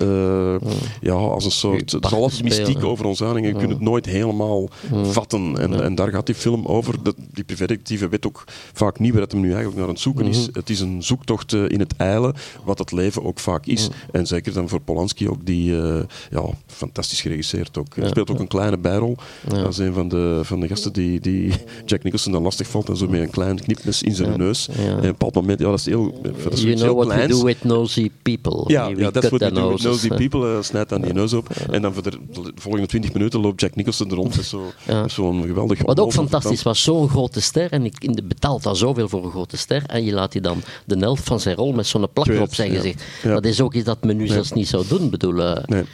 ja, 1.01 1.32
als 1.33 1.45
een 1.45 1.51
soort. 1.51 2.43
Mystiek 2.43 2.85
over 2.85 3.05
ons 3.05 3.23
aanhangen. 3.23 3.49
Je 3.49 3.55
kunt 3.55 3.71
het 3.71 3.81
nooit 3.81 4.07
helemaal 4.07 4.69
vatten. 5.03 5.59
En, 5.59 5.83
en 5.83 5.95
daar 5.95 6.09
gaat 6.09 6.27
die 6.27 6.35
film 6.35 6.67
over. 6.67 7.03
Dat, 7.03 7.15
die 7.33 7.45
privédetectieve 7.45 8.09
weet 8.09 8.27
ook 8.27 8.45
vaak 8.73 8.99
niet 8.99 9.13
waar 9.13 9.23
het 9.23 9.33
hem 9.33 9.41
nu 9.41 9.47
eigenlijk 9.47 9.77
naar 9.77 9.87
aan 9.87 9.93
het 9.93 10.03
zoeken 10.03 10.27
is. 10.27 10.49
Het 10.53 10.71
is 10.71 10.81
een 10.81 11.03
zoektocht 11.03 11.53
uh, 11.53 11.69
in 11.69 11.81
het 11.81 11.97
eilen, 11.97 12.35
wat 12.65 12.79
het 12.79 12.93
leven 12.93 13.25
ook 13.25 13.39
vaak 13.39 13.67
is. 13.67 13.89
En 14.13 14.27
zeker 14.27 14.53
dan 14.53 14.69
voor 14.69 14.81
Polanski 14.81 15.29
ook, 15.29 15.47
die 15.47 15.71
uh, 15.71 16.01
ja, 16.31 16.43
fantastisch 16.67 17.21
geregisseerd 17.21 17.79
ook. 17.79 17.97
Hij 17.97 18.09
speelt 18.09 18.31
ook 18.31 18.39
een 18.39 18.49
kleine 18.49 18.79
bijrol. 18.79 19.17
als 19.65 19.79
een 19.79 19.93
van 19.93 20.09
de, 20.09 20.41
van 20.43 20.61
de 20.61 20.69
gasten 20.69 20.93
die, 20.93 21.21
die 21.21 21.53
Jack 21.85 22.03
Nicholson 22.03 22.33
dan 22.33 22.43
lastig 22.43 22.67
valt 22.69 22.89
en 22.89 22.97
zo 22.97 23.09
met 23.09 23.21
een 23.21 23.31
klein 23.31 23.61
knipmes 23.61 24.03
in 24.03 24.15
zijn 24.15 24.39
neus. 24.39 24.69
En 24.69 24.91
op 24.91 25.03
een 25.03 25.09
bepaald 25.09 25.35
moment, 25.35 25.61
ja, 25.61 25.69
dat 25.69 25.79
is 25.79 25.85
heel. 25.85 26.21
Dat 26.23 26.53
is 26.53 26.63
you 26.63 26.75
know 26.75 26.95
what 26.95 27.07
kleins. 27.07 27.27
we 27.27 27.39
do 27.39 27.45
with 27.45 27.65
nosy 27.65 28.11
people. 28.23 28.65
Ja, 28.67 28.87
ja 28.87 29.11
dat 29.11 29.25
is 29.25 29.31
wat 29.31 29.41
we 29.41 29.53
do 29.53 29.71
with 29.71 29.83
nosy 29.83 30.09
people. 30.23 30.53
Uh, 30.53 30.63
snijdt 30.63 30.93
aan 30.93 31.01
die 31.01 31.13
neus 31.13 31.22
op. 31.33 31.49
En 31.71 31.83
dan 31.83 31.95
voor 31.95 32.03
de, 32.03 32.19
volgende 32.55 32.87
20 32.87 33.13
minuten 33.13 33.41
loopt 33.41 33.61
Jack 33.61 33.75
Nicholson 33.75 34.11
er 34.11 34.17
rond. 34.17 34.35
Zo'n 34.43 34.73
zo, 34.87 35.09
zo 35.09 35.41
geweldig. 35.41 35.83
Wat 35.83 36.01
ook 36.01 36.13
fantastisch 36.13 36.63
was, 36.63 36.83
zo'n 36.83 37.09
grote 37.09 37.41
ster. 37.41 37.73
En 37.73 37.85
ik 37.85 38.27
betaalt 38.29 38.63
daar 38.63 38.77
zoveel 38.77 39.09
voor 39.09 39.25
een 39.25 39.31
grote 39.31 39.57
ster. 39.57 39.83
En 39.87 40.05
je 40.05 40.13
laat 40.13 40.33
hij 40.33 40.43
dan 40.43 40.63
de 40.85 40.97
helft 40.99 41.25
van 41.25 41.41
zijn 41.41 41.57
rol 41.57 41.73
met 41.73 41.87
zo'n 41.87 42.09
plak 42.13 42.41
op 42.41 42.55
zijn 42.55 42.71
gezicht. 42.71 43.05
Dat 43.23 43.45
is 43.45 43.61
ook 43.61 43.75
iets 43.75 43.85
dat 43.85 44.05
men 44.05 44.17
nu 44.17 44.27
zelfs 44.27 44.53
niet 44.53 44.69
zou 44.69 44.85
doen, 44.89 45.11
bedoelen. 45.11 45.63
Nee. 45.67 45.85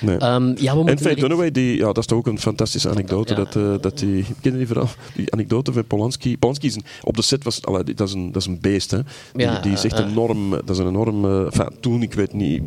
Nee. 0.00 0.22
Um, 0.22 0.54
ja, 0.56 0.74
en 0.84 0.98
Faye 0.98 1.16
Dunaway, 1.16 1.50
die, 1.50 1.76
ja, 1.76 1.86
dat 1.86 1.98
is 1.98 2.06
toch 2.06 2.18
ook 2.18 2.26
een 2.26 2.38
fantastische 2.38 2.88
anekdote. 2.88 3.34
Ja. 3.34 3.44
Dat, 3.44 3.54
uh, 3.54 3.74
dat 3.80 3.98
die, 3.98 4.24
ken 4.40 4.52
je 4.52 4.58
die 4.58 4.66
verhaal? 4.66 4.88
Die 5.14 5.32
anekdote 5.32 5.72
van 5.72 5.84
Polanski. 5.84 6.38
Polanski 6.38 6.66
is 6.66 6.74
een, 6.74 6.84
op 7.02 7.16
de 7.16 7.22
set 7.22 7.44
was, 7.44 7.64
allee, 7.64 7.94
dat, 7.94 8.08
is 8.08 8.14
een, 8.14 8.32
dat 8.32 8.42
is 8.42 8.48
een 8.48 8.60
beest. 8.60 8.90
Hè. 8.90 8.98
Die, 9.32 9.46
ja, 9.46 9.60
die 9.60 9.72
is 9.72 9.84
echt 9.84 9.98
uh, 9.98 10.06
enorm. 10.06 10.50
Dat 10.50 10.70
is 10.70 10.78
een 10.78 10.86
enorm. 10.86 11.24
Uh, 11.24 11.44
enfin, 11.44 11.68
toen, 11.80 12.02
ik 12.02 12.14
weet 12.14 12.32
niet 12.32 12.62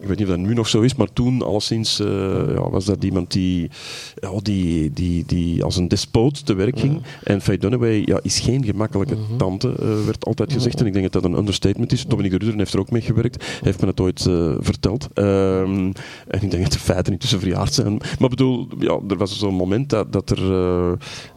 ik 0.00 0.08
weet 0.08 0.18
niet 0.18 0.28
of 0.28 0.34
dat 0.34 0.46
nu 0.46 0.54
nog 0.54 0.68
zo 0.68 0.80
is, 0.80 0.94
maar 0.94 1.12
toen 1.12 1.42
alleszins 1.42 2.00
uh, 2.00 2.08
ja, 2.54 2.70
was 2.70 2.84
dat 2.84 3.04
iemand 3.04 3.32
die, 3.32 3.70
ja, 4.14 4.30
die, 4.42 4.92
die, 4.92 5.24
die 5.26 5.64
als 5.64 5.76
een 5.76 5.88
despoot 5.88 6.46
te 6.46 6.54
werk 6.54 6.78
ging. 6.78 7.02
En 7.24 7.40
Faye 7.40 7.58
Dunaway 7.58 8.02
ja, 8.04 8.20
is 8.22 8.40
geen 8.40 8.64
gemakkelijke 8.64 9.16
tante, 9.36 9.68
uh, 9.68 10.04
werd 10.04 10.24
altijd 10.24 10.52
gezegd. 10.52 10.80
En 10.80 10.86
ik 10.86 10.92
denk 10.92 11.12
dat 11.12 11.22
dat 11.22 11.32
een 11.32 11.38
understatement 11.38 11.92
is. 11.92 12.06
Dominique 12.06 12.38
Ruder 12.38 12.58
heeft 12.58 12.72
er 12.72 12.80
ook 12.80 12.90
mee 12.90 13.02
gewerkt. 13.02 13.44
Heeft 13.62 13.80
me 13.80 13.86
het 13.86 14.00
ooit 14.00 14.26
uh, 14.26 14.54
verteld. 14.58 15.08
Um, 15.14 15.92
en 16.28 16.42
ik 16.42 16.50
denk 16.50 16.62
dat 16.62 16.72
de 16.72 16.78
feiten 16.78 17.12
niet 17.12 17.20
tussen 17.20 17.40
verjaard 17.40 17.74
zijn. 17.74 18.00
Maar 18.18 18.28
bedoel, 18.28 18.68
ja, 18.78 19.00
er 19.08 19.16
was 19.16 19.38
zo'n 19.38 19.54
moment 19.54 19.90
dat, 19.90 20.12
dat 20.12 20.30
er... 20.30 20.52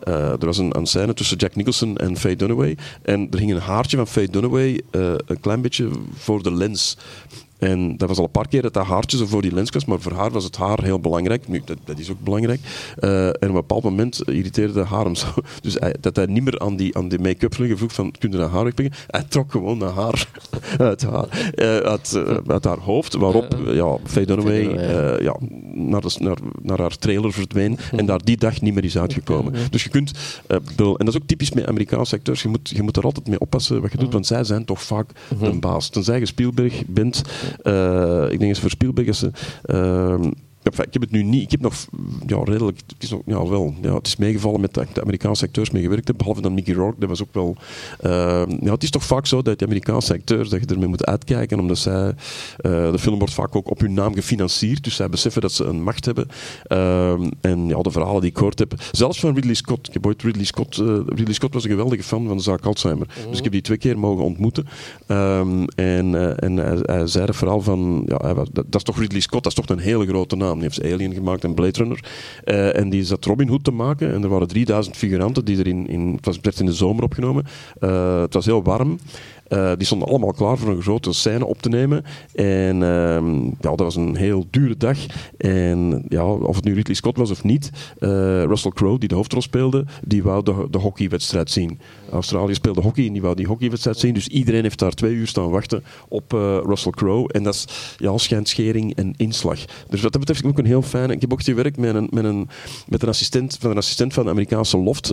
er 0.06 0.46
was 0.46 0.58
een, 0.58 0.78
een 0.78 0.86
scène 0.86 1.14
tussen 1.14 1.38
Jack 1.38 1.56
Nicholson 1.56 1.98
en 1.98 2.18
Faye 2.18 2.36
Dunaway. 2.36 2.78
En 3.02 3.28
er 3.32 3.38
ging 3.38 3.52
een 3.52 3.60
haartje 3.60 3.98
van 3.98 4.08
Faye 4.08 4.28
Dunaway 4.28 4.82
een 4.92 5.40
klein 5.40 5.62
beetje 5.62 5.90
voor 6.14 6.44
de 6.44 6.54
lens. 6.54 6.98
En 7.64 7.98
dat 7.98 8.08
was 8.08 8.18
al 8.18 8.24
een 8.24 8.32
paar 8.32 8.48
keer 8.48 8.62
dat 8.62 8.74
dat 8.74 8.86
haartje 8.86 9.18
zo 9.18 9.26
voor 9.26 9.42
die 9.42 9.54
lens 9.54 9.70
was, 9.70 9.86
maar 9.86 10.00
voor 10.00 10.12
haar 10.12 10.32
was 10.32 10.44
het 10.44 10.58
haar 10.58 10.84
heel 10.84 11.00
belangrijk. 11.00 11.48
Nu, 11.48 11.62
dat, 11.66 11.78
dat 11.84 12.00
is 12.00 12.12
ook 12.12 12.20
belangrijk. 12.24 12.60
Uh, 13.00 13.28
en 13.28 13.34
op 13.34 13.42
een 13.42 13.54
bepaald 13.54 13.84
moment 13.84 14.22
irriteerde 14.30 14.84
haar 14.84 15.04
hem 15.04 15.16
zo. 15.16 15.28
Dus 15.62 15.74
hij, 15.80 15.96
dat 16.00 16.16
hij 16.16 16.26
niet 16.26 16.44
meer 16.44 16.60
aan 16.60 16.76
die, 16.76 16.98
aan 16.98 17.08
die 17.08 17.20
make-up 17.20 17.56
vroeg 17.56 17.94
van, 17.94 18.12
kun 18.20 18.32
je 18.32 18.38
dat 18.38 18.50
haar 18.50 18.64
wegpikken? 18.64 19.00
Hij 19.08 19.24
trok 19.28 19.52
gewoon 19.52 19.80
dat 19.80 19.94
haar 19.94 20.28
uit, 20.78 21.04
haar, 21.04 21.52
uh, 21.56 21.78
uit, 21.78 22.14
uh, 22.16 22.38
uit, 22.48 22.64
haar 22.64 22.80
hoofd, 22.80 23.14
waarop 23.14 23.58
ja, 23.66 23.98
Faye 24.04 24.26
Dunaway 24.26 24.62
ja, 25.22 25.36
naar, 25.74 26.02
de, 26.02 26.16
naar, 26.20 26.38
naar, 26.62 26.80
haar 26.80 26.98
trailer 26.98 27.34
verdween 27.34 27.78
en 27.92 28.06
daar 28.06 28.24
die 28.24 28.38
dag 28.38 28.62
niet 28.62 28.74
meer 28.74 28.84
is 28.84 28.98
uitgekomen. 28.98 29.54
Dus 29.70 29.84
je 29.84 29.90
kunt, 29.90 30.12
bedoel, 30.48 30.98
en 30.98 31.06
dat 31.06 31.16
is 31.16 31.22
ook 31.22 31.28
typisch 31.28 31.52
met 31.52 31.68
Amerikaanse 31.68 32.16
acteurs, 32.16 32.42
je 32.42 32.48
moet, 32.48 32.70
je 32.70 32.82
moet 32.82 32.98
er 32.98 33.04
altijd 33.04 33.28
mee 33.28 33.40
oppassen 33.40 33.82
wat 33.82 33.92
je 33.92 33.98
doet, 33.98 34.14
want 34.14 34.28
zij 34.28 34.44
zijn 34.44 34.66
toch 34.66 34.84
vaak 34.84 35.10
een 35.40 35.60
baas. 35.60 35.90
Tenzij 35.90 36.20
je 36.20 36.26
Spielberg 36.26 36.84
bent, 36.88 37.22
ik 38.32 38.40
denk 38.40 38.42
eens 38.42 38.60
voor 38.60 38.70
Spielberg. 38.70 39.24
Uh, 39.66 40.16
Enfin, 40.64 40.86
ik 40.86 40.94
heb 40.94 41.02
het 41.02 41.12
nu 41.12 41.24
niet. 41.24 41.44
Ik 41.44 41.52
heb 41.52 41.62
nog 41.62 41.74
ja, 42.28 42.44
redelijk. 42.44 42.78
Het 42.88 43.04
is, 43.04 43.10
nog, 43.10 43.22
ja, 43.26 43.48
wel, 43.48 43.74
ja, 43.82 43.96
het 43.96 44.08
is 44.08 44.16
meegevallen 44.16 44.62
met 44.62 44.74
de, 44.74 44.86
de 44.94 45.02
Amerikaanse 45.02 45.46
acteurs 45.46 45.72
mee 45.72 45.82
gewerkt 45.82 46.08
heb. 46.08 46.18
Behalve 46.18 46.42
dan 46.42 46.54
Mickey 46.54 46.74
Rourke. 46.74 47.00
Dat 47.00 47.10
was 47.10 47.22
ook 47.22 47.34
wel. 47.34 47.56
Uh, 48.06 48.44
ja, 48.62 48.72
het 48.72 48.84
is 48.84 48.90
toch 48.90 49.04
vaak 49.04 49.26
zo 49.26 49.42
dat 49.42 49.60
de 49.60 49.66
Amerikaanse 49.66 50.14
acteurs 50.14 50.50
dat 50.50 50.60
je 50.60 50.66
ermee 50.66 50.88
moet 50.88 51.06
uitkijken. 51.06 51.60
Omdat 51.60 51.78
zij. 51.78 52.08
Uh, 52.08 52.14
de 52.92 53.00
film 53.00 53.18
wordt 53.18 53.34
vaak 53.34 53.56
ook 53.56 53.70
op 53.70 53.80
hun 53.80 53.94
naam 53.94 54.14
gefinancierd. 54.14 54.84
Dus 54.84 54.96
zij 54.96 55.10
beseffen 55.10 55.42
dat 55.42 55.52
ze 55.52 55.64
een 55.64 55.84
macht 55.84 56.06
hebben. 56.06 56.28
Uh, 56.68 57.12
en 57.42 57.68
ja, 57.68 57.82
de 57.82 57.92
verhalen 57.92 58.22
die 58.22 58.30
ik 58.30 58.38
gehoord 58.38 58.60
heb. 58.60 58.74
Zelfs 58.92 59.20
van 59.20 59.36
Ridley 59.36 59.54
Scott. 59.54 59.88
Ik 59.88 59.94
heb 59.94 60.06
ooit 60.06 60.22
Ridley 60.22 60.46
Scott. 60.46 60.76
Ridley 61.06 61.34
Scott 61.34 61.54
was 61.54 61.64
een 61.64 61.70
geweldige 61.70 62.04
fan 62.04 62.28
van 62.28 62.38
de 62.38 62.44
zaak 62.44 62.66
Alzheimer. 62.66 63.08
Mm 63.08 63.14
-hmm. 63.22 63.30
Dus 63.30 63.38
ik 63.38 63.44
heb 63.44 63.54
die 63.54 63.62
twee 63.62 63.78
keer 63.78 64.00
mogen 64.00 64.24
ontmoeten. 64.24 64.68
Um, 65.08 65.66
en 65.68 66.40
en 66.40 66.58
hij, 66.58 66.80
hij, 66.82 67.08
zei 67.08 67.26
het 67.26 67.36
verhaal 67.36 67.62
van. 67.62 68.04
Ja, 68.06 68.34
dat, 68.34 68.50
dat 68.54 68.76
is 68.76 68.84
toch 68.84 69.00
Ridley 69.00 69.22
Scott. 69.22 69.44
Dat 69.44 69.58
is 69.58 69.66
toch 69.66 69.78
een 69.78 69.84
hele 69.84 70.06
grote 70.06 70.36
naam. 70.36 70.53
Die 70.60 70.64
heeft 70.64 70.94
Alien 70.94 71.14
gemaakt 71.14 71.44
en 71.44 71.54
Blade 71.54 71.78
Runner. 71.78 72.04
Uh, 72.46 72.78
en 72.78 72.90
die 72.90 73.04
zat 73.04 73.26
Robin 73.26 73.48
Hood 73.48 73.64
te 73.64 73.72
maken. 73.72 74.14
En 74.14 74.24
er 74.24 74.30
waren 74.30 74.48
3000 74.48 74.98
figuranten 74.98 75.46
die 75.46 75.58
er 75.58 75.68
in, 75.68 76.20
het 76.22 76.26
was, 76.26 76.60
in 76.60 76.66
de 76.66 76.74
zomer 76.74 77.04
opgenomen. 77.04 77.44
Uh, 77.80 78.22
het 78.22 78.34
was 78.34 78.46
heel 78.46 78.64
warm. 78.64 79.00
Uh, 79.50 79.72
die 79.78 79.86
stonden 79.86 80.08
allemaal 80.08 80.34
klaar 80.34 80.58
voor 80.58 80.70
een 80.70 80.82
grote 80.82 81.14
scène 81.14 81.46
op 81.46 81.62
te 81.62 81.70
nemen. 81.70 82.04
En 82.36 82.76
uh, 82.76 83.52
ja, 83.60 83.70
dat 83.70 83.80
was 83.80 83.96
een 83.96 84.16
heel 84.16 84.46
dure 84.50 84.78
dag. 84.78 84.98
En 85.38 86.06
ja, 86.10 86.26
of 86.26 86.56
het 86.56 86.66
nu 86.66 86.74
Ridley 86.74 86.96
Scott 86.96 87.18
was 87.18 87.32
of 87.32 87.44
niet, 87.44 87.70
uh, 88.00 88.10
Russell 88.44 88.72
Crowe, 88.72 89.00
die 89.00 89.10
de 89.10 89.16
hoofdrol 89.16 89.42
speelde, 89.42 89.86
die 90.06 90.24
wou 90.24 90.44
de, 90.44 90.68
de 90.72 90.78
hockeywedstrijd 90.78 91.52
zien. 91.52 91.80
Australië 92.12 92.54
speelde 92.54 92.82
hockey 92.82 93.06
en 93.06 93.14
die 93.14 93.22
wou 93.22 93.36
die 93.36 93.48
hockeywedstrijd 93.48 93.98
zien. 93.98 94.14
Dus 94.14 94.28
iedereen 94.28 94.64
heeft 94.64 94.80
daar 94.80 94.92
twee 94.92 95.14
uur 95.14 95.28
staan 95.28 95.50
wachten 95.50 95.84
op 96.08 96.34
uh, 96.34 96.58
Russell 96.66 96.92
Crowe. 96.92 97.34
En 97.34 97.44
dat 97.44 97.54
is 97.54 97.96
ja, 97.98 98.18
schijnschering 98.18 98.96
en 98.96 99.14
inslag. 99.18 99.60
Dus 99.90 100.02
wat 100.02 100.12
dat 100.12 100.22
betreft 100.22 100.46
ook 100.46 100.58
een 100.58 100.66
heel 100.66 100.82
fijne... 100.82 101.14
Ik 101.14 101.22
heb 101.22 101.34
ook 101.34 101.44
gewerkt 101.44 101.78
met 101.78 101.96
een, 101.96 102.08
met 102.12 102.24
een, 102.24 102.50
met 102.88 103.02
een, 103.02 103.10
assistent, 103.10 103.58
van 103.60 103.72
een 103.72 103.78
assistent 103.78 104.14
van 104.14 104.24
de 104.24 104.30
Amerikaanse 104.30 104.78
Loft, 104.78 105.12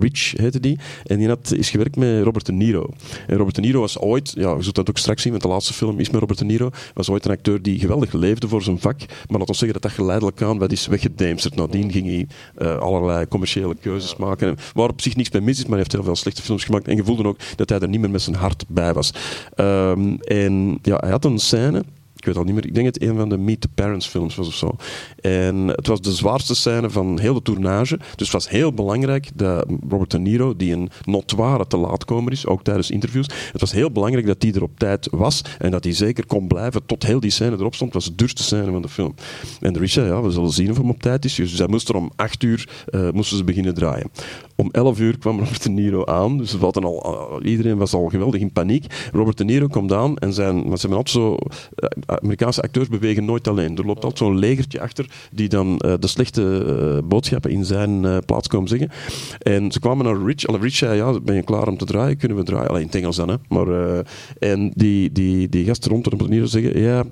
Rich 0.00 0.32
heette 0.36 0.60
die. 0.60 0.78
En 1.06 1.18
die 1.18 1.28
had, 1.28 1.52
is 1.52 1.70
gewerkt 1.70 1.96
met 1.96 2.22
Robert 2.22 2.46
De 2.46 2.52
Niro. 2.52 2.90
En 3.26 3.36
Robert 3.36 3.54
De 3.54 3.60
Niro 3.60 3.69
was 3.78 3.98
ooit, 3.98 4.32
ja, 4.34 4.54
je 4.54 4.62
zult 4.62 4.74
dat 4.74 4.88
ook 4.88 4.98
straks 4.98 5.22
zien, 5.22 5.30
want 5.30 5.44
de 5.44 5.48
laatste 5.48 5.72
film 5.72 5.98
is 5.98 6.10
met 6.10 6.20
Robert 6.20 6.38
De 6.38 6.44
Niro, 6.44 6.70
was 6.94 7.10
ooit 7.10 7.24
een 7.24 7.30
acteur 7.30 7.62
die 7.62 7.78
geweldig 7.78 8.12
leefde 8.12 8.48
voor 8.48 8.62
zijn 8.62 8.78
vak. 8.78 8.98
Maar 8.98 9.38
laten 9.38 9.46
we 9.46 9.54
zeggen 9.54 9.72
dat 9.72 9.82
dat 9.82 9.92
geleidelijk 9.92 10.42
aan 10.42 10.58
wat 10.58 10.72
is 10.72 10.86
weggedemsterd. 10.86 11.54
Nadien 11.54 11.92
ging 11.92 12.06
hij 12.06 12.26
uh, 12.58 12.78
allerlei 12.78 13.28
commerciële 13.28 13.74
keuzes 13.74 14.16
maken. 14.16 14.56
Waar 14.72 14.88
op 14.88 15.00
zich 15.00 15.16
niks 15.16 15.30
mee 15.30 15.42
mis 15.42 15.56
is, 15.56 15.62
maar 15.62 15.70
hij 15.70 15.78
heeft 15.78 15.92
heel 15.92 16.02
veel 16.02 16.16
slechte 16.16 16.42
films 16.42 16.64
gemaakt. 16.64 16.88
En 16.88 16.96
je 16.96 17.04
voelde 17.04 17.24
ook 17.24 17.38
dat 17.56 17.68
hij 17.68 17.78
er 17.78 17.88
niet 17.88 18.00
meer 18.00 18.10
met 18.10 18.22
zijn 18.22 18.36
hart 18.36 18.64
bij 18.68 18.92
was. 18.92 19.12
Um, 19.56 20.20
en 20.20 20.78
ja, 20.82 20.96
hij 20.96 21.10
had 21.10 21.24
een 21.24 21.38
scène 21.38 21.84
ik 22.20 22.26
weet 22.26 22.36
al 22.36 22.44
niet 22.44 22.54
meer, 22.54 22.66
ik 22.66 22.74
denk 22.74 22.86
het 22.86 23.02
een 23.02 23.16
van 23.16 23.28
de 23.28 23.38
Meet 23.38 23.60
the 23.60 23.68
Parents 23.74 24.06
films 24.06 24.34
was 24.34 24.46
of 24.46 24.54
zo. 24.54 24.76
En 25.20 25.56
het 25.56 25.86
was 25.86 26.00
de 26.00 26.12
zwaarste 26.12 26.54
scène 26.54 26.90
van 26.90 27.18
heel 27.18 27.34
de 27.34 27.42
tournage. 27.42 27.96
Dus 27.96 28.06
het 28.16 28.32
was 28.32 28.48
heel 28.48 28.72
belangrijk 28.72 29.30
dat 29.34 29.66
Robert 29.88 30.10
De 30.10 30.18
Niro, 30.18 30.56
die 30.56 30.72
een 30.72 30.90
notoire 31.04 31.66
te 31.66 31.76
laatkomer 31.76 32.32
is, 32.32 32.46
ook 32.46 32.62
tijdens 32.62 32.90
interviews, 32.90 33.26
het 33.52 33.60
was 33.60 33.72
heel 33.72 33.90
belangrijk 33.90 34.26
dat 34.26 34.42
hij 34.42 34.52
er 34.52 34.62
op 34.62 34.78
tijd 34.78 35.08
was 35.10 35.44
en 35.58 35.70
dat 35.70 35.84
hij 35.84 35.92
zeker 35.92 36.26
kon 36.26 36.48
blijven 36.48 36.86
tot 36.86 37.02
heel 37.02 37.20
die 37.20 37.30
scène 37.30 37.56
erop 37.56 37.74
stond. 37.74 37.94
Het 37.94 38.02
was 38.02 38.10
de 38.10 38.16
duurste 38.16 38.42
scène 38.42 38.70
van 38.70 38.82
de 38.82 38.88
film. 38.88 39.14
En 39.60 39.88
zei, 39.88 40.06
ja, 40.06 40.22
we 40.22 40.30
zullen 40.30 40.50
zien 40.50 40.70
of 40.70 40.76
hem 40.76 40.90
op 40.90 41.02
tijd 41.02 41.24
is. 41.24 41.34
Dus 41.34 41.58
hij 41.58 41.66
moest 41.66 41.88
er 41.88 41.94
om 41.94 42.10
acht 42.16 42.42
uur 42.42 42.68
uh, 42.90 43.10
moesten 43.10 43.36
ze 43.36 43.44
beginnen 43.44 43.74
draaien. 43.74 44.10
Om 44.56 44.68
11 44.72 45.00
uur 45.00 45.18
kwam 45.18 45.38
Robert 45.38 45.62
De 45.62 45.70
Niro 45.70 46.04
aan. 46.04 46.38
Dus 46.38 46.52
we 46.52 46.66
al, 46.66 47.40
uh, 47.42 47.50
iedereen 47.50 47.76
was 47.76 47.92
al 47.92 48.08
geweldig 48.08 48.40
in 48.40 48.52
paniek. 48.52 49.08
Robert 49.12 49.38
De 49.38 49.44
Niro 49.44 49.66
komt 49.66 49.92
aan 49.92 50.16
en 50.16 50.32
zijn, 50.32 50.62
ze 50.62 50.80
hebben 50.80 50.98
altijd 50.98 51.08
zo, 51.08 51.30
uh, 51.30 52.09
Amerikaanse 52.18 52.62
acteurs 52.62 52.88
bewegen 52.88 53.24
nooit 53.24 53.48
alleen. 53.48 53.76
Er 53.76 53.86
loopt 53.86 54.04
altijd 54.04 54.18
zo'n 54.18 54.38
legertje 54.38 54.80
achter 54.80 55.06
die 55.32 55.48
dan 55.48 55.78
eh, 55.78 55.94
de 56.00 56.06
slechte 56.06 56.64
eh, 56.64 57.08
boodschappen 57.08 57.50
in 57.50 57.64
zijn 57.64 58.04
eh, 58.04 58.16
plaats 58.26 58.48
komen 58.48 58.68
zeggen. 58.68 58.90
En 59.38 59.72
ze 59.72 59.80
kwamen 59.80 60.04
naar 60.04 60.26
Rich. 60.26 60.46
Alle 60.46 60.58
Rich 60.58 60.74
zei, 60.74 60.96
ja, 60.96 61.20
ben 61.20 61.34
je 61.34 61.42
klaar 61.42 61.68
om 61.68 61.76
te 61.76 61.84
draaien? 61.84 62.16
Kunnen 62.16 62.36
we 62.36 62.42
draaien? 62.42 62.68
Alleen 62.68 62.80
in 62.80 62.86
het 62.86 62.96
Engels 62.96 63.16
dan, 63.16 63.28
hè. 63.28 63.36
Maar, 63.48 64.04
en 64.38 64.72
die, 64.74 65.12
die, 65.12 65.48
die 65.48 65.64
gasten 65.64 65.90
rond 65.90 66.10
de 66.10 66.16
manier 66.16 66.46
zeggen, 66.46 66.80
ja, 66.80 67.04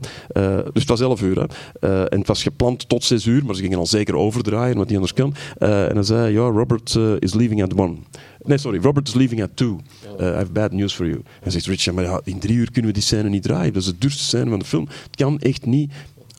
dus 0.72 0.82
het 0.82 0.88
was 0.88 1.01
11 1.01 1.22
uur, 1.22 1.38
hè. 1.80 2.05
En 2.09 2.18
het 2.18 2.26
was 2.26 2.42
gepland 2.42 2.88
tot 2.88 3.05
6 3.05 3.26
uur, 3.26 3.44
maar 3.44 3.55
ze 3.55 3.62
gingen 3.62 3.78
al 3.78 3.86
zeker 3.86 4.16
overdraaien, 4.16 4.76
wat 4.76 4.86
niet 4.86 4.94
anders 4.94 5.14
kan. 5.14 5.34
En 5.59 5.94
dan 5.94 6.05
zei, 6.05 6.32
ja, 6.32 6.40
Robert 6.40 6.99
is 7.18 7.34
leaving 7.34 7.62
at 7.62 7.78
one. 7.78 7.96
Nee, 8.45 8.59
sorry, 8.59 8.78
Robert 8.80 9.09
is 9.09 9.14
leaving 9.14 9.43
at 9.43 9.57
two. 9.57 9.80
Uh, 10.20 10.26
I 10.26 10.32
have 10.32 10.53
bad 10.53 10.72
news 10.72 10.95
for 10.95 11.07
you. 11.07 11.22
En 11.43 11.51
zegt 11.51 11.66
Rich, 11.66 11.82
ja, 11.82 11.93
maar 11.93 12.05
ja, 12.05 12.20
in 12.24 12.39
drie 12.39 12.57
uur 12.57 12.70
kunnen 12.70 12.91
we 12.91 12.97
die 12.97 13.07
scène 13.07 13.28
niet 13.28 13.43
draaien. 13.43 13.72
Dat 13.72 13.82
is 13.82 13.89
de 13.89 13.99
duurste 13.99 14.22
scène 14.22 14.51
van 14.51 14.59
de 14.59 14.64
film. 14.64 14.89
Het 14.89 15.16
kan 15.16 15.39
echt 15.39 15.66
niet. 15.66 15.93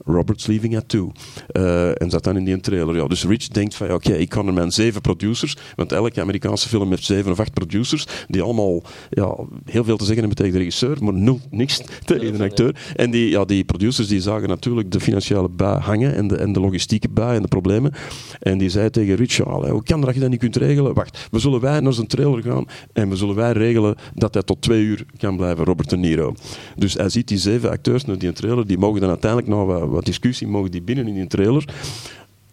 Robert's 0.06 0.47
leaving 0.47 0.78
at 0.78 0.89
two. 0.89 1.12
Eh, 1.47 2.02
en 2.02 2.10
zat 2.10 2.24
dan 2.24 2.38
in 2.38 2.43
die 2.43 2.60
trailer. 2.60 2.95
Ja, 2.95 3.08
dus 3.08 3.26
Rich 3.26 3.47
denkt 3.47 3.76
van, 3.76 3.88
ja, 3.88 3.93
oké, 3.93 4.14
ik 4.14 4.30
kan 4.30 4.47
er 4.47 4.54
mijn 4.54 4.72
zeven 4.72 5.02
producers, 5.02 5.58
want 5.76 5.91
elke 5.91 6.22
Amerikaanse 6.22 6.68
film 6.68 6.89
heeft 6.89 7.04
zeven 7.04 7.32
of 7.32 7.39
acht 7.39 7.54
producers, 7.54 8.06
die 8.28 8.41
allemaal 8.41 8.84
ja, 9.10 9.36
heel 9.66 9.84
veel 9.84 9.97
te 9.97 10.06
zeggen 10.06 10.24
hebben 10.24 10.38
tegen 10.38 10.52
de 10.52 10.58
regisseur, 10.58 11.04
maar 11.04 11.14
nul, 11.14 11.39
niks 11.50 11.82
tegen 12.06 12.38
de 12.38 12.43
acteur. 12.43 12.76
En 12.95 13.12
die, 13.12 13.30
ja, 13.30 13.45
die 13.45 13.64
producers 13.64 14.08
die 14.08 14.22
zagen 14.22 14.50
natuurlijk 14.50 14.91
de 14.91 15.00
financiële 15.00 15.50
bui 15.50 15.80
hangen 15.80 16.16
en 16.16 16.28
de, 16.28 16.36
en 16.36 16.54
de 16.54 16.60
logistieke 16.60 17.10
bui 17.10 17.36
en 17.36 17.41
de 17.41 17.47
problemen. 17.47 17.93
En 18.39 18.58
die 18.58 18.70
zei 18.70 18.89
tegen 18.89 19.16
Rich, 19.16 19.38
ja, 19.38 19.72
hoe 19.72 19.84
kan 19.84 20.02
dat 20.02 20.14
je 20.14 20.20
dat 20.20 20.30
niet 20.30 20.39
kunt 20.39 20.56
regelen? 20.56 20.93
Wacht, 20.93 21.28
we 21.32 21.39
zullen 21.39 21.60
wij 21.60 21.80
naar 21.80 21.93
zijn 21.93 22.08
trailer 22.08 22.43
gaan 22.43 22.66
en 22.93 23.10
we 23.10 23.16
zullen 23.16 23.36
wij 23.36 23.52
regelen 23.52 23.95
dat 24.14 24.34
hij 24.34 24.43
tot 24.43 24.62
twee 24.62 24.84
uur 24.84 25.06
kan 25.18 25.38
blijven, 25.38 25.66
Robert 25.66 25.89
De 25.89 25.97
Niro. 25.97 26.34
Dus 26.76 26.93
hij 26.93 27.10
ziet 27.10 27.28
die 27.28 27.38
zeven 27.38 27.70
acteurs 27.70 28.06
naar 28.06 28.18
die 28.18 28.32
trailer, 28.32 28.68
die 28.68 28.78
mogen 28.78 29.00
dan 29.00 29.10
uiteindelijk 29.10 29.52
nog 29.52 29.66
wat, 29.66 29.88
wat 29.89 30.05
discussie, 30.05 30.47
mogen 30.47 30.71
die 30.71 30.81
binnen 30.81 31.07
in 31.07 31.15
die 31.15 31.27
trailer. 31.27 31.63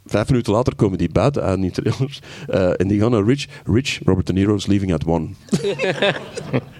Vijf 0.07 0.29
minuten 0.29 0.53
later 0.53 0.75
komen 0.75 0.99
die 0.99 1.11
buiten 1.13 1.43
uit 1.43 1.61
die 1.61 1.71
trailers 1.71 2.21
eh, 2.47 2.81
en 2.81 2.89
die 2.89 3.01
gaan 3.01 3.11
naar 3.11 3.25
Rich. 3.25 3.47
Rich, 3.65 3.99
Robert 4.05 4.27
De 4.27 4.33
Niro 4.33 4.55
is 4.55 4.67
leaving 4.67 4.93
at 4.93 5.05
one. 5.07 5.29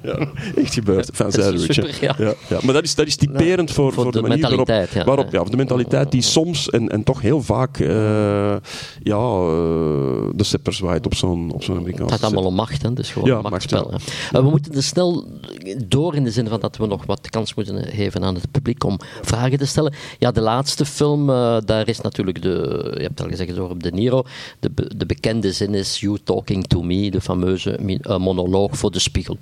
ja, 0.03 0.29
echt 0.57 0.75
gebeurd. 0.75 1.11
Van 1.13 1.33
zijde 1.33 1.59
Rich. 1.59 1.73
super, 1.73 1.99
ja. 2.01 2.15
Ja, 2.19 2.35
ja. 2.49 2.59
Maar 2.63 2.75
dat 2.75 2.83
is, 2.83 2.95
dat 2.95 3.07
is 3.07 3.17
typerend 3.17 3.71
voor, 3.71 3.93
voor 3.93 4.03
voor, 4.03 4.13
de 4.13 4.21
de, 4.21 4.29
manier 4.29 4.43
waarop, 4.43 4.67
mentaliteit, 4.67 5.03
ja. 5.03 5.05
waarop 5.05 5.33
ja, 5.33 5.39
voor 5.41 5.51
de 5.51 5.57
mentaliteit 5.57 6.11
die 6.11 6.23
soms 6.23 6.71
en, 6.71 6.89
en 6.89 7.05
toch 7.05 7.21
heel 7.21 7.43
vaak 7.43 7.79
eh, 7.79 7.89
ja, 9.03 9.17
eh, 9.17 10.29
de 10.35 10.45
scepter 10.45 10.73
zwaait 10.73 11.07
op 11.07 11.15
zo'n 11.15 11.51
op 11.53 11.63
zo'n 11.63 11.77
Amerikaanse 11.77 12.13
Het 12.13 12.23
gaat 12.23 12.33
allemaal 12.33 12.51
om 12.51 12.55
macht, 12.55 12.83
hè? 12.83 12.93
dus 12.93 13.11
gewoon 13.11 13.29
Ja, 13.29 13.35
macht, 13.35 13.51
machtsspel. 13.51 13.91
hè. 14.31 14.43
We 14.43 14.51
moeten 14.51 14.75
er 14.75 14.83
snel 14.83 15.25
door 15.87 16.15
in 16.15 16.25
de 16.25 16.31
zin 16.31 16.49
van 16.49 16.61
dat 16.61 16.77
we 16.77 16.87
nog 16.87 17.07
wat 17.07 17.31
kans 17.31 17.55
moeten 17.55 17.85
geven 17.85 18.25
aan 18.25 18.35
het 18.35 18.51
publiek 18.51 18.85
om 18.85 18.99
vragen 19.23 19.59
te 19.59 19.67
stellen. 19.67 19.95
Ja, 20.19 20.31
de 20.31 20.41
laatste 20.41 20.85
film, 20.85 21.31
eh, 21.31 21.57
daar 21.65 21.89
is 21.89 22.01
natuurlijk 22.01 22.43
de, 22.43 22.95
je 23.01 23.11
hebt 23.17 23.21
al 23.21 23.37
gezegd 23.37 23.59
over 23.59 23.83
De 23.83 23.91
Niro, 23.91 24.25
de, 24.61 24.71
de 24.97 25.07
bekende 25.07 25.53
zin 25.53 25.75
is 25.75 26.01
You 26.01 26.19
Talking 26.25 26.67
to 26.67 26.83
Me, 26.83 27.11
de 27.11 27.21
fameuze 27.21 27.77
eh, 27.77 28.19
monoloog 28.19 28.79
voor 28.79 28.91
de 28.91 28.99
spiegel. 28.99 29.39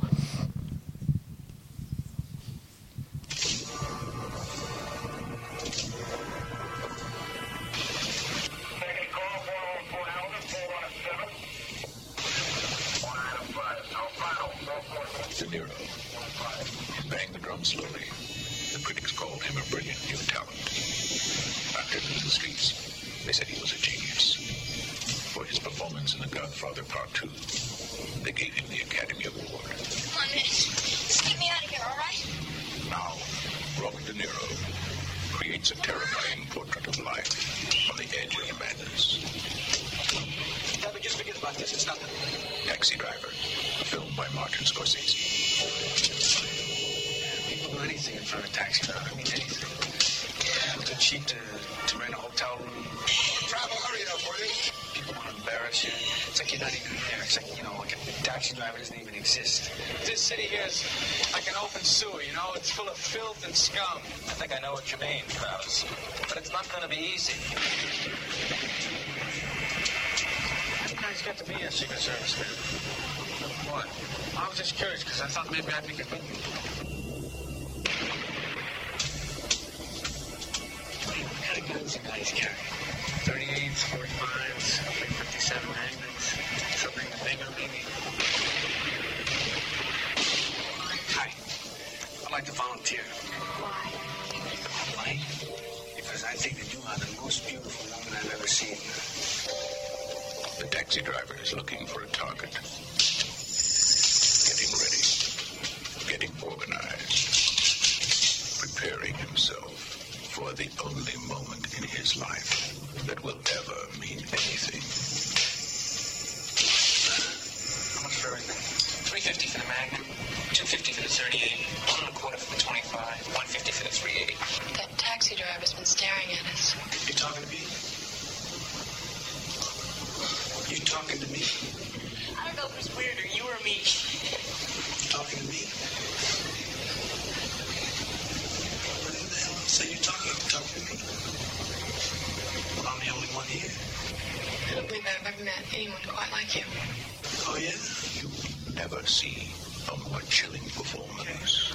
More 150.11 150.21
chilling 150.23 150.63
performance 150.63 151.75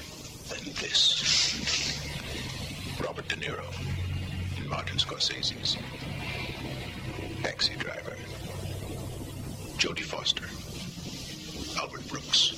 than 0.50 0.64
this. 0.74 2.00
Robert 3.02 3.28
De 3.28 3.36
Niro 3.36 3.66
in 4.58 4.70
Martin 4.70 4.98
Scorsese's 4.98 5.78
Taxi 7.44 7.76
Driver. 7.76 8.16
Jodie 9.78 10.04
Foster. 10.04 10.46
Albert 11.80 12.08
Brooks. 12.10 12.54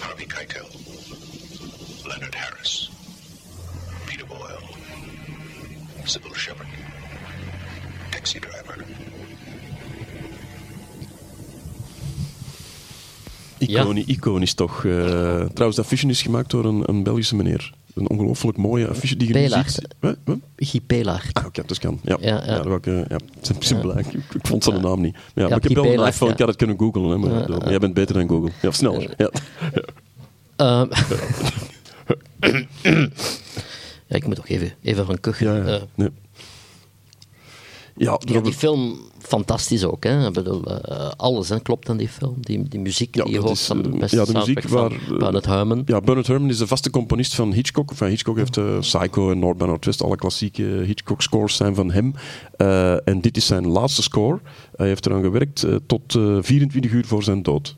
Harvey 0.00 0.26
Keitel. 0.26 0.68
Leonard 2.08 2.34
Harris. 2.34 2.88
Peter 4.06 4.24
Boyle. 4.24 4.62
Sybil 6.04 6.34
Shepherd. 6.34 6.68
Taxi 8.12 8.38
Driver. 8.38 8.84
Iconi, 13.68 14.04
Iconisch 14.06 14.54
toch. 14.54 14.84
eh, 14.84 14.92
trouwens, 14.92 15.56
dat 15.76 15.78
affiche 15.78 16.06
is 16.08 16.22
gemaakt 16.22 16.50
door 16.50 16.64
een, 16.64 16.82
een 16.86 17.02
Belgische 17.02 17.36
meneer. 17.36 17.72
Een 17.94 18.08
ongelooflijk 18.10 18.56
mooie 18.58 18.88
affiche 18.88 19.16
die 19.16 19.28
je 19.28 19.34
nu 19.34 19.40
Pelaert. 19.42 19.72
ziet. 19.72 20.16
Guy 20.56 20.80
Pelaert. 20.80 21.34
Ah, 21.34 21.46
oké, 21.46 21.62
dat 21.66 21.78
kan. 21.78 22.00
Ja, 22.02 22.16
Ja, 22.20 22.44
ja, 22.46 22.62
ja. 22.64 22.74
ik, 22.74 22.86
eh, 22.86 22.94
ja, 22.94 23.18
het 23.40 23.56
is 23.60 23.66
simpel, 23.66 23.98
ik, 23.98 24.06
ik 24.12 24.22
vond 24.46 24.64
zijn 24.64 24.80
naam 24.80 25.00
niet. 25.00 25.14
Ja, 25.14 25.20
Ja, 25.42 25.48
maar 25.48 25.56
ik 25.56 25.62
heb 25.64 25.74
wel 25.74 25.84
een 25.84 26.06
iPhone, 26.06 26.26
ja. 26.26 26.32
ik 26.32 26.38
had 26.38 26.48
het 26.48 26.56
kunnen 26.56 26.78
googlen. 26.78 27.08
Hè, 27.10 27.16
maar, 27.16 27.30
Ja, 27.50 27.58
ja. 27.64 27.68
Jij 27.70 27.78
bent 27.78 27.94
beter 27.94 28.14
dan 28.14 28.28
Google. 28.28 28.50
Ja, 28.62 28.70
sneller. 28.70 29.14
Ja. 29.16 29.30
Ehm, 30.56 30.86
Ja, 34.06 34.16
ik 34.16 34.26
moet 34.26 34.36
toch 34.36 34.48
even, 34.48 34.72
even 34.82 35.06
van 35.06 35.20
kuchen. 35.20 35.46
Ja, 35.46 35.56
ja. 35.66 35.76
Eh, 35.76 35.82
Nee. 35.94 36.08
Ja, 37.96 38.20
ja, 38.24 38.40
die 38.40 38.52
film, 38.52 38.98
fantastisch 39.28 39.84
ook. 39.84 40.04
Hè? 40.04 40.26
Ik 40.26 40.32
bedoel, 40.32 40.64
eh, 40.64 41.10
alles 41.16 41.48
hè, 41.48 41.60
klopt 41.60 41.88
aan 41.88 41.96
die 41.96 42.08
film. 42.08 42.36
Die, 42.40 42.68
die 42.68 42.80
muziek 42.80 43.12
die 43.12 43.30
je 43.30 43.38
hoort 43.38 43.60
van 43.60 43.82
de 43.82 43.88
eh, 43.88 43.98
beste 43.98 44.16
ja, 44.16 44.24
de 44.24 44.32
muziek 44.32 44.62
waar, 44.62 44.90
van 44.90 45.14
eh, 45.14 45.18
Bernard 45.18 45.46
Herrmann. 45.46 45.82
Ja, 45.86 46.00
Bernard 46.00 46.26
Herrmann 46.26 46.52
is 46.52 46.58
de 46.58 46.66
vaste 46.66 46.90
componist 46.90 47.34
van 47.34 47.52
Hitchcock. 47.52 47.90
Enfin, 47.90 48.08
Hitchcock 48.08 48.36
heeft 48.36 48.58
Psycho 48.80 49.30
en 49.30 49.38
North 49.38 49.58
by 49.58 49.64
Northwest, 49.64 50.02
alle 50.02 50.16
klassieke 50.16 50.62
Hitchcock-scores 50.62 51.56
zijn 51.56 51.74
van 51.74 51.90
hem. 51.90 52.14
En 53.04 53.20
dit 53.20 53.36
is 53.36 53.46
zijn 53.46 53.66
laatste 53.66 54.02
score. 54.02 54.40
Hij 54.76 54.86
heeft 54.86 55.06
eraan 55.06 55.22
gewerkt 55.22 55.66
tot 55.86 56.14
eh, 56.14 56.36
24 56.40 56.90
uur 56.90 57.06
voor 57.06 57.22
zijn 57.22 57.42
dood. 57.42 57.76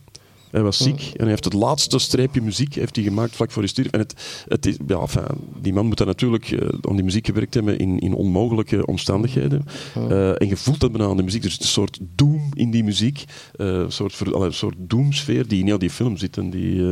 Hij 0.50 0.62
was 0.62 0.76
ziek 0.76 1.00
en 1.00 1.20
hij 1.20 1.28
heeft 1.28 1.44
het 1.44 1.52
laatste 1.52 1.98
streepje 1.98 2.42
muziek 2.42 2.74
heeft 2.74 2.96
hij 2.96 3.04
gemaakt 3.04 3.36
vlak 3.36 3.50
voor 3.50 3.62
hij 3.62 3.70
stierf. 3.70 3.90
En 3.90 3.98
het, 3.98 4.44
het 4.48 4.66
is, 4.66 4.76
ja, 4.86 4.98
enfin, 5.00 5.24
die 5.60 5.72
man 5.72 5.86
moet 5.86 5.98
dan 5.98 6.06
natuurlijk 6.06 6.50
eh, 6.50 6.68
aan 6.88 6.94
die 6.96 7.04
muziek 7.04 7.26
gewerkt 7.26 7.54
hebben 7.54 7.78
in, 7.78 7.98
in 7.98 8.14
onmogelijke 8.14 8.86
omstandigheden. 8.86 9.64
Eh, 9.94 10.28
en 10.40 10.48
je 10.48 10.56
voelt 10.56 10.80
dat 10.80 10.92
bijna 10.92 11.08
aan 11.08 11.16
de 11.16 11.22
muziek. 11.22 11.44
Er 11.44 11.50
zit 11.50 11.60
een 11.60 11.66
soort 11.66 11.98
doom 12.14 12.48
in 12.54 12.70
die 12.70 12.84
muziek. 12.84 13.24
Eh, 13.52 13.66
een, 13.66 13.92
soort, 13.92 14.14
ver- 14.14 14.34
allee, 14.34 14.46
een 14.46 14.54
soort 14.54 14.76
doomsfeer 14.78 15.48
die 15.48 15.60
in 15.60 15.66
heel 15.66 15.78
die 15.78 15.90
film 15.90 16.16
zit. 16.16 16.36
En 16.36 16.50
die, 16.50 16.82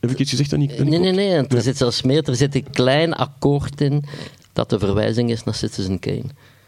heb 0.00 0.10
ik 0.10 0.18
iets 0.18 0.30
gezegd 0.30 0.50
dat 0.50 0.58
niet, 0.58 0.70
dat 0.76 0.86
niet 0.86 1.00
Nee, 1.00 1.12
nee, 1.12 1.28
nee. 1.28 1.46
Er 1.46 1.62
zit 1.62 1.76
zelfs 1.76 2.02
meer. 2.02 2.28
Er 2.28 2.36
zit 2.36 2.54
een 2.54 2.70
klein 2.70 3.12
akkoord 3.14 3.80
in 3.80 4.04
dat 4.52 4.70
de 4.70 4.78
verwijzing 4.78 5.30
is 5.30 5.44
naar 5.44 5.54
Citizen 5.54 5.98
Kane. 5.98 6.24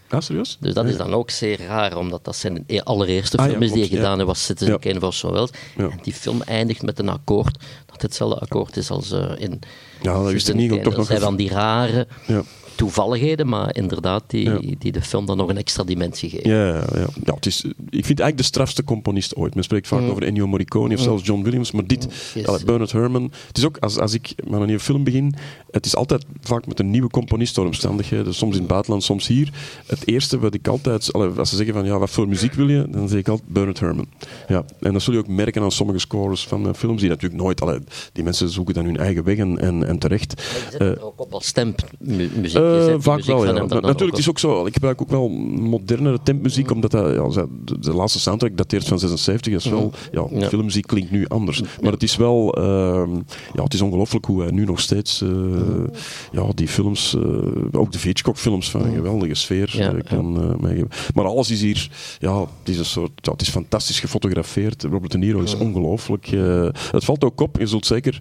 Ah, 0.09 0.21
serieus? 0.21 0.57
Dus 0.61 0.75
dat 0.75 0.85
Ja, 0.85 0.91
is 0.91 0.97
dan 0.97 1.15
ook 1.15 1.31
zeer 1.31 1.61
raar, 1.67 1.97
omdat 1.97 2.25
dat 2.25 2.37
zijn 2.37 2.65
e- 2.67 2.81
allereerste 2.81 3.37
Ah, 3.37 3.45
ja, 3.45 3.51
film 3.51 3.63
is 3.63 3.73
die 3.73 3.81
hij 3.81 3.89
gedaan 3.97 4.15
heeft, 4.15 4.27
was 4.27 4.45
Citizen 4.45 4.73
Ja. 4.73 4.79
Kane. 4.79 5.49
Ja. 5.77 5.85
En 5.85 5.99
die 6.03 6.13
film 6.13 6.43
eindigt 6.43 6.83
met 6.83 6.99
een 6.99 7.09
akkoord 7.09 7.59
dat 7.87 8.03
hetzelfde 8.03 8.39
akkoord 8.39 8.77
is 8.77 8.91
als 8.91 9.11
eh, 9.13 9.31
in 9.39 9.61
Ja, 10.03 10.13
dat 10.13 10.23
wist 10.33 10.49
ik 10.49 10.55
Citizen 10.55 10.57
niet. 10.57 10.83
Toch 10.85 10.95
Dat 10.95 11.09
nog 11.09 11.21
van 11.21 11.37
die 11.37 11.51
rare 11.51 12.07
Ja. 12.27 12.43
Toevalligheden, 12.77 13.49
maar 13.49 13.75
inderdaad 13.77 14.23
die, 14.27 14.45
Ja. 14.51 14.59
die 14.79 14.93
de 14.93 15.03
film 15.03 15.27
dan 15.27 15.37
nog 15.37 15.49
een 15.49 15.57
extra 15.57 15.85
dimensie 15.85 16.31
geven. 16.31 16.51
Ja, 16.51 16.67
ja, 16.67 16.85
ja. 17.25 17.35
het 17.35 17.47
is, 17.47 17.61
ik 17.65 17.75
vind 17.77 17.93
het 17.93 18.21
eigenlijk 18.21 18.37
de 18.37 18.43
strafste 18.43 18.85
componist 18.85 19.35
ooit. 19.37 19.55
Men 19.55 19.65
spreekt 19.65 19.87
vaak 19.89 20.01
Mm. 20.01 20.11
over 20.11 20.23
Ennio 20.23 20.47
Morricone 20.47 20.93
of 20.95 20.99
Mm. 20.99 21.05
zelfs 21.05 21.27
John 21.27 21.43
Williams, 21.43 21.71
maar 21.73 21.87
dit, 21.87 22.05
Yes. 22.35 22.45
ja, 22.45 22.59
Bernard 22.65 22.93
Herrmann. 22.93 23.33
Het 23.47 23.59
is 23.59 23.65
ook, 23.67 23.77
als, 23.79 23.99
als 23.99 24.15
ik 24.15 24.35
met 24.49 24.61
een 24.61 24.67
nieuwe 24.67 24.81
film 24.83 25.05
begin, 25.05 25.35
het 25.71 25.87
is 25.87 25.97
altijd 25.97 26.25
vaak 26.41 26.67
met 26.67 26.79
een 26.81 26.91
nieuwe 26.91 27.09
componist 27.11 27.55
door 27.55 27.67
omstandigheden, 27.67 28.35
soms 28.35 28.53
in 28.55 28.61
het 28.61 28.69
buitenland, 28.71 29.03
soms 29.05 29.27
hier. 29.27 29.51
Het 29.87 30.07
eerste 30.07 30.39
wat 30.39 30.55
ik 30.55 30.69
altijd, 30.69 31.13
allee, 31.13 31.29
als 31.37 31.51
ze 31.51 31.57
zeggen 31.57 31.75
van, 31.75 31.85
ja, 31.85 31.99
wat 31.99 32.11
voor 32.11 32.29
muziek 32.29 32.53
wil 32.53 32.69
je, 32.69 32.87
dan 32.91 33.09
zeg 33.09 33.19
ik 33.19 33.29
altijd 33.29 33.49
Bernard 33.49 33.81
Herrmann. 33.81 34.09
Ja, 34.49 34.65
en 34.81 34.93
dat 34.93 35.03
zul 35.03 35.13
je 35.13 35.19
ook 35.19 35.29
merken 35.29 35.63
aan 35.63 35.73
sommige 35.73 35.99
scores 35.99 36.47
van 36.47 36.69
eh, 36.69 36.75
films, 36.75 37.01
die 37.01 37.09
natuurlijk 37.11 37.43
nooit, 37.43 37.61
allee, 37.61 37.79
die 38.13 38.25
mensen 38.25 38.49
zoeken 38.51 38.75
dan 38.75 38.85
hun 38.85 38.97
eigen 38.97 39.25
weg 39.25 39.37
en, 39.37 39.59
en, 39.59 39.87
en 39.87 39.99
terecht. 39.99 40.35
Je 40.43 40.67
zet 40.71 40.81
Eh, 40.81 40.89
het 40.89 41.03
ook 41.03 41.21
op 41.21 41.33
als 41.35 41.47
stempmuziek. 41.47 42.55
Eh, 42.89 42.95
vaak 42.99 43.25
wel, 43.25 43.45
ja. 43.47 43.53
Na- 43.53 43.61
Natuurlijk, 43.65 44.01
het 44.11 44.19
is 44.19 44.29
ook 44.29 44.39
zo. 44.39 44.67
Ik 44.67 44.73
gebruik 44.73 45.03
ook 45.03 45.11
wel 45.11 45.29
modernere 45.29 46.19
tempmuziek, 46.23 46.71
omdat 46.71 46.91
dat, 46.91 47.35
ja, 47.35 47.47
de, 47.65 47.79
de 47.79 47.93
laatste 47.95 48.21
soundtrack 48.21 48.57
dateert 48.57 48.87
van 48.89 48.99
76. 48.99 49.53
Dat 49.53 49.65
is 49.65 49.71
wel, 49.71 49.93
ja, 50.13 50.27
Ja. 50.41 50.49
filmmuziek 50.49 50.87
klinkt 50.87 51.11
nu 51.11 51.27
anders. 51.29 51.63
Maar 51.81 51.93
het 51.93 52.03
is 52.03 52.17
wel, 52.17 52.55
ehm, 52.55 53.11
ja, 53.55 53.63
het 53.63 53.75
is 53.75 53.81
ongelooflijk 53.81 54.25
hoe 54.25 54.43
hij 54.43 54.51
nu 54.51 54.65
nog 54.65 54.81
steeds, 54.81 55.21
eh, 55.23 55.29
ja, 56.33 56.45
die 56.55 56.69
films, 56.69 57.15
eh, 57.15 57.81
ook 57.81 57.93
de 57.93 57.99
Hitchcock-films 58.03 58.71
van 58.71 58.83
een 58.85 58.95
geweldige 58.95 59.35
sfeer 59.35 60.03
kan 60.09 60.57
meegeven. 60.61 60.89
Maar 61.15 61.25
alles 61.25 61.51
is 61.51 61.61
hier, 61.61 61.89
ja, 62.19 62.41
het 62.41 62.49
is 62.69 62.79
een 62.79 62.85
soort, 62.85 63.11
ja, 63.15 63.33
het 63.33 63.41
is 63.41 63.49
fantastisch 63.49 64.01
gefotografeerd. 64.01 64.83
Robert 64.83 65.13
De 65.13 65.19
Niro 65.19 65.41
is 65.41 65.55
ongelooflijk. 65.57 66.27
het 66.91 67.05
valt 67.05 67.25
ook 67.25 67.41
op, 67.41 67.57
je 67.59 67.67
zult 67.67 67.87
zeker, 67.87 68.21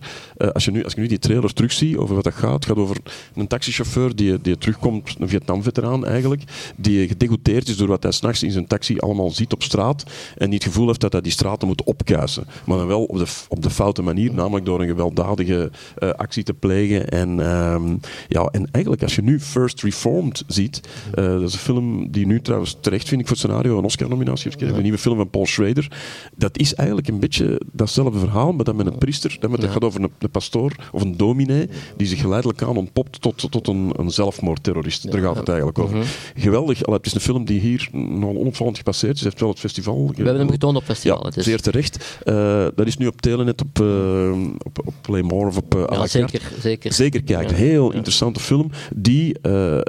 als, 0.54 0.66
je 0.66 0.72
nu, 0.72 0.84
als 0.84 0.94
je 0.94 1.00
nu 1.02 1.08
die 1.08 1.20
trailer 1.20 1.54
terugziet 1.54 1.98
over 1.98 2.16
wat 2.16 2.24
dat 2.24 2.34
gaat, 2.34 2.54
het 2.54 2.66
gaat 2.66 2.78
over 2.78 2.98
een 3.36 3.48
taxichauffeur 3.48 4.16
die, 4.16 4.35
die 4.42 4.58
terugkomt, 4.58 5.16
een 5.20 5.30
Vietnam-veteraan 5.30 6.06
eigenlijk, 6.06 6.44
die 6.76 7.08
gedegoûteerd 7.08 7.68
is 7.68 7.78
door 7.78 7.88
wat 7.88 8.04
hij 8.04 8.12
s'nachts 8.12 8.44
in 8.44 8.52
zijn 8.52 8.68
taxi 8.68 8.98
allemaal 8.98 9.30
ziet 9.30 9.54
op 9.54 9.64
straat 9.64 10.04
en 10.38 10.46
die 10.46 10.56
het 10.56 10.68
gevoel 10.68 10.88
heeft 10.88 11.02
dat 11.02 11.12
hij 11.12 11.22
die 11.22 11.32
straten 11.32 11.68
moet 11.68 11.84
opkuisen. 11.84 12.46
Maar 12.66 12.78
dan 12.78 12.88
wel 12.88 13.04
op 13.04 13.18
de, 13.18 13.26
op 13.48 13.62
de 13.62 13.70
foute 13.70 14.02
manier, 14.02 14.34
namelijk 14.34 14.66
door 14.66 14.82
een 14.82 14.88
gewelddadige 14.88 15.72
eh, 15.98 16.10
actie 16.10 16.44
te 16.44 16.54
plegen. 16.54 17.10
En, 17.10 17.40
ehm, 17.40 17.96
ja, 18.28 18.42
en 18.52 18.68
eigenlijk, 18.72 19.04
als 19.04 19.16
je 19.16 19.22
nu 19.22 19.40
First 19.40 19.84
Reformed 19.84 20.44
ziet, 20.48 20.82
eh, 21.14 21.26
dat 21.26 21.42
is 21.42 21.54
een 21.54 21.60
film 21.60 22.12
die 22.12 22.26
nu 22.26 22.42
trouwens 22.42 22.78
terecht, 22.80 23.08
vind 23.08 23.22
ik, 23.22 23.28
voor 23.28 23.36
het 23.36 23.46
scenario 23.46 23.78
een 23.78 23.84
Oscar-nominatie 23.84 24.44
heeft 24.44 24.56
gekregen, 24.56 24.76
een 24.76 24.84
nieuwe 24.84 24.98
film 24.98 25.18
van 25.18 25.30
Paul 25.30 25.46
Schrader. 25.46 25.92
Dat 26.36 26.58
is 26.58 26.74
eigenlijk 26.74 27.08
een 27.08 27.20
beetje 27.20 27.62
datzelfde 27.72 28.20
verhaal, 28.20 28.54
maar 28.54 28.66
dan 28.66 28.76
met 28.76 28.86
een 28.86 28.98
priester. 28.98 29.38
Dat 29.40 29.50
met, 29.50 29.62
het 29.62 29.72
gaat 29.72 29.84
over 29.84 30.04
een, 30.04 30.12
een 30.20 30.30
pastoor 30.30 30.76
of 30.92 31.02
een 31.02 31.18
dominee 31.18 31.70
die 31.98 32.08
zich 32.08 32.20
geleidelijk 32.20 32.62
aan 32.62 32.78
ontpopt 32.78 33.22
tot, 33.22 33.52
tot 33.52 33.68
een, 33.68 33.92
een 33.96 34.12
zelfmoordterrorist. 34.26 35.12
Daar 35.12 35.22
gaat 35.22 35.36
het 35.36 35.48
eigenlijk 35.48 35.80
over. 35.80 35.98
Mhm. 35.98 36.06
Geweldig. 36.36 36.84
Allee, 36.84 36.98
het 36.98 37.06
is 37.06 37.14
een 37.14 37.20
film 37.22 37.46
die 37.46 37.60
hier 37.60 37.90
nogal 37.92 38.38
onopvallend 38.38 38.78
gepasseerd 38.78 39.14
is. 39.14 39.20
Hij 39.20 39.30
heeft 39.30 39.42
wel 39.42 39.50
het 39.52 39.60
festival. 39.60 40.08
We 40.08 40.14
hebben 40.16 40.38
hem 40.38 40.50
getoond 40.50 40.78
op 40.78 40.84
festival. 40.84 41.30
Ja, 41.36 41.42
zeer 41.42 41.62
terecht. 41.62 42.20
Eh, 42.24 42.66
dat 42.76 42.88
is 42.88 42.98
nu 42.98 43.08
op 43.08 43.22
Telenet, 43.22 43.62
op, 43.62 43.80
eh 43.80 44.32
op, 44.66 44.80
op 44.86 44.94
Playmore 45.02 45.48
of 45.48 45.58
op 45.58 45.70
carte. 45.88 46.08
zeker, 46.08 46.42
zeker. 46.60 46.94
Zeker 46.94 47.24
kijken. 47.24 47.56
Heel 47.56 47.92
interessante 47.94 48.40
film. 48.40 48.72
Die, 48.96 49.40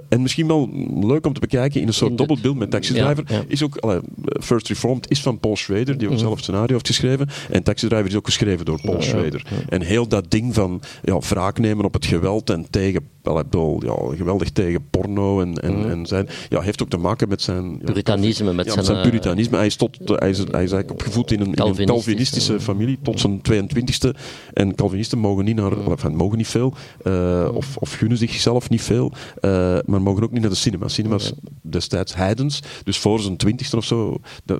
en 0.09 0.22
misschien 0.22 0.47
wel 0.47 0.68
leuk 1.01 1.26
om 1.26 1.32
te 1.32 1.41
bekijken 1.41 1.80
in 1.80 1.87
een 1.87 1.95
soort 1.95 2.18
dobbelbeeld 2.18 2.57
met 2.57 2.70
Taxi 2.70 2.93
Driver. 2.95 3.45
Is 3.49 3.62
ook, 3.62 3.76
allee, 3.76 4.01
First 4.41 4.68
Reformed 4.68 5.11
is 5.11 5.22
van 5.22 5.41
Paul 5.41 5.57
Schrader, 5.57 5.99
die 5.99 6.07
ook 6.07 6.12
Mhm. 6.12 6.22
zelf 6.22 6.34
het 6.34 6.43
scenario 6.43 6.72
heeft 6.72 6.87
geschreven. 6.87 7.28
En 7.51 7.62
Taxi 7.62 7.89
Driver 7.89 8.07
is 8.07 8.16
ook 8.16 8.24
geschreven 8.26 8.64
door 8.64 8.80
Paul 8.80 9.03
Schrader. 9.03 9.43
En 9.68 9.82
heel 9.82 10.09
dat 10.09 10.30
ding 10.30 10.55
van 10.55 10.80
ja, 11.03 11.18
wraak 11.18 11.59
nemen 11.59 11.84
op 11.84 11.93
het 11.93 12.07
geweld 12.07 12.51
en 12.51 12.66
tegen, 12.70 13.09
bedoel, 13.22 13.82
ja, 13.84 14.16
geweldig 14.27 14.51
tegen 14.51 14.89
porno 14.91 15.41
en, 15.41 15.55
en, 15.55 15.79
Mhm. 15.79 15.91
en 15.91 16.07
zijn, 16.07 16.29
ja, 16.49 16.61
heeft 16.61 16.83
ook 16.83 16.89
te 16.89 16.97
maken 16.97 17.29
met 17.29 17.43
zijn... 17.43 17.79
Puritanisme, 17.85 18.53
met 18.53 18.66
ja, 18.66 18.72
zijn, 18.72 18.85
zijn 18.85 18.97
eh, 18.97 19.03
puritanisme. 19.03 19.57
Hij 19.57 19.66
is, 19.66 19.77
tot, 19.77 19.99
hij 20.05 20.31
is, 20.31 20.39
hij 20.39 20.45
is 20.47 20.53
eigenlijk 20.72 20.91
opgevoed 20.91 21.31
in 21.33 21.41
een, 21.41 21.55
in 21.55 21.62
een 21.79 21.87
Calvinistische, 21.87 22.61
familie 22.61 22.99
tot 23.03 23.20
zijn 23.20 23.41
22e. 23.53 24.11
En 24.53 24.74
Calvinisten 24.74 25.18
mogen 25.18 25.45
niet 25.45 25.57
naar, 25.57 25.70
wel, 25.85 25.91
enfin, 25.91 26.16
mogen 26.16 26.37
niet 26.39 26.47
veel, 26.47 26.74
eh, 27.05 27.49
of, 27.55 27.77
of 27.77 27.93
gunnen 27.93 28.18
zichzelf 28.18 28.70
niet 28.70 28.83
veel, 28.83 29.12
eh, 29.41 29.79
maar 29.85 30.03
mogen 30.03 30.22
ook 30.22 30.33
niet 30.33 30.41
naar 30.41 30.51
de 30.51 30.57
cinema. 30.57 30.89
Cinema's 30.89 31.33
destijds 31.62 32.14
heidens, 32.14 32.62
dus 32.85 32.99
voor 32.99 33.20
zijn 33.20 33.37
20e 33.37 33.77
of 33.77 33.85
zo, 33.85 34.16
ja, 34.45 34.57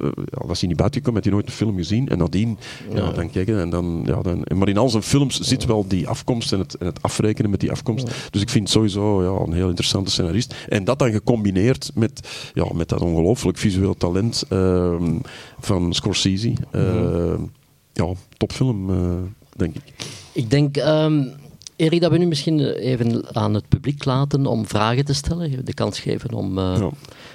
was 0.47 0.61
hij 0.61 0.69
niet 0.69 0.77
buiten 0.79 1.01
gekomen, 1.01 1.15
had 1.15 1.25
hij 1.25 1.33
nooit 1.33 1.47
een 1.47 1.53
film 1.53 1.77
gezien. 1.77 2.09
En 2.09 2.19
nadien, 2.19 2.59
ja, 2.95 2.97
Ja. 2.97 3.11
dan 3.13 3.31
kijken 3.31 3.61
en 3.61 3.71
dan, 3.71 4.03
ja, 4.07 4.23
dan, 4.23 4.45
maar 4.55 4.69
in 4.69 4.77
al 4.79 4.89
zijn 4.89 5.03
films 5.03 5.41
zit 5.41 5.65
wel 5.65 5.89
die 5.89 6.09
afkomst 6.09 6.53
en 6.53 6.59
het, 6.59 6.75
en 6.75 6.87
het 6.87 7.03
afrekenen 7.03 7.51
met 7.51 7.61
die 7.61 7.71
afkomst. 7.71 8.09
Dus 8.31 8.43
ik 8.43 8.49
vind 8.51 8.71
sowieso 8.71 9.23
ja, 9.23 9.47
een 9.47 9.53
heel 9.57 9.69
interessante 9.69 10.11
scenarist. 10.11 10.55
En 10.69 10.85
dat 10.85 10.99
dan 10.99 11.11
gecombineerd 11.11 11.91
met, 11.95 12.29
ja, 12.55 12.67
met 12.75 12.89
dat 12.89 13.01
ongelooflijk 13.01 13.59
visueel 13.59 13.95
talent 13.95 14.45
ehm, 14.49 15.19
van 15.61 15.95
Scorsese. 15.95 16.53
Ehm, 16.71 17.43
Ja, 17.93 18.13
topfilm, 18.37 18.91
eh, 18.91 18.97
denk 19.57 19.75
ik. 19.75 19.83
Ik 20.33 20.51
denk, 20.51 20.77
ehm 20.77 21.23
Erik, 21.77 22.01
dat 22.01 22.11
we 22.11 22.19
nu 22.19 22.27
misschien 22.27 22.61
even 22.75 23.25
aan 23.37 23.55
het 23.55 23.69
publiek 23.69 24.05
laten 24.05 24.47
om 24.47 24.67
vragen 24.67 25.05
te 25.05 25.15
stellen. 25.15 25.65
De 25.65 25.75
kans 25.75 25.99
geven 26.01 26.33
om... 26.33 26.59
eh, 26.59 26.65
Ja. 26.79 26.87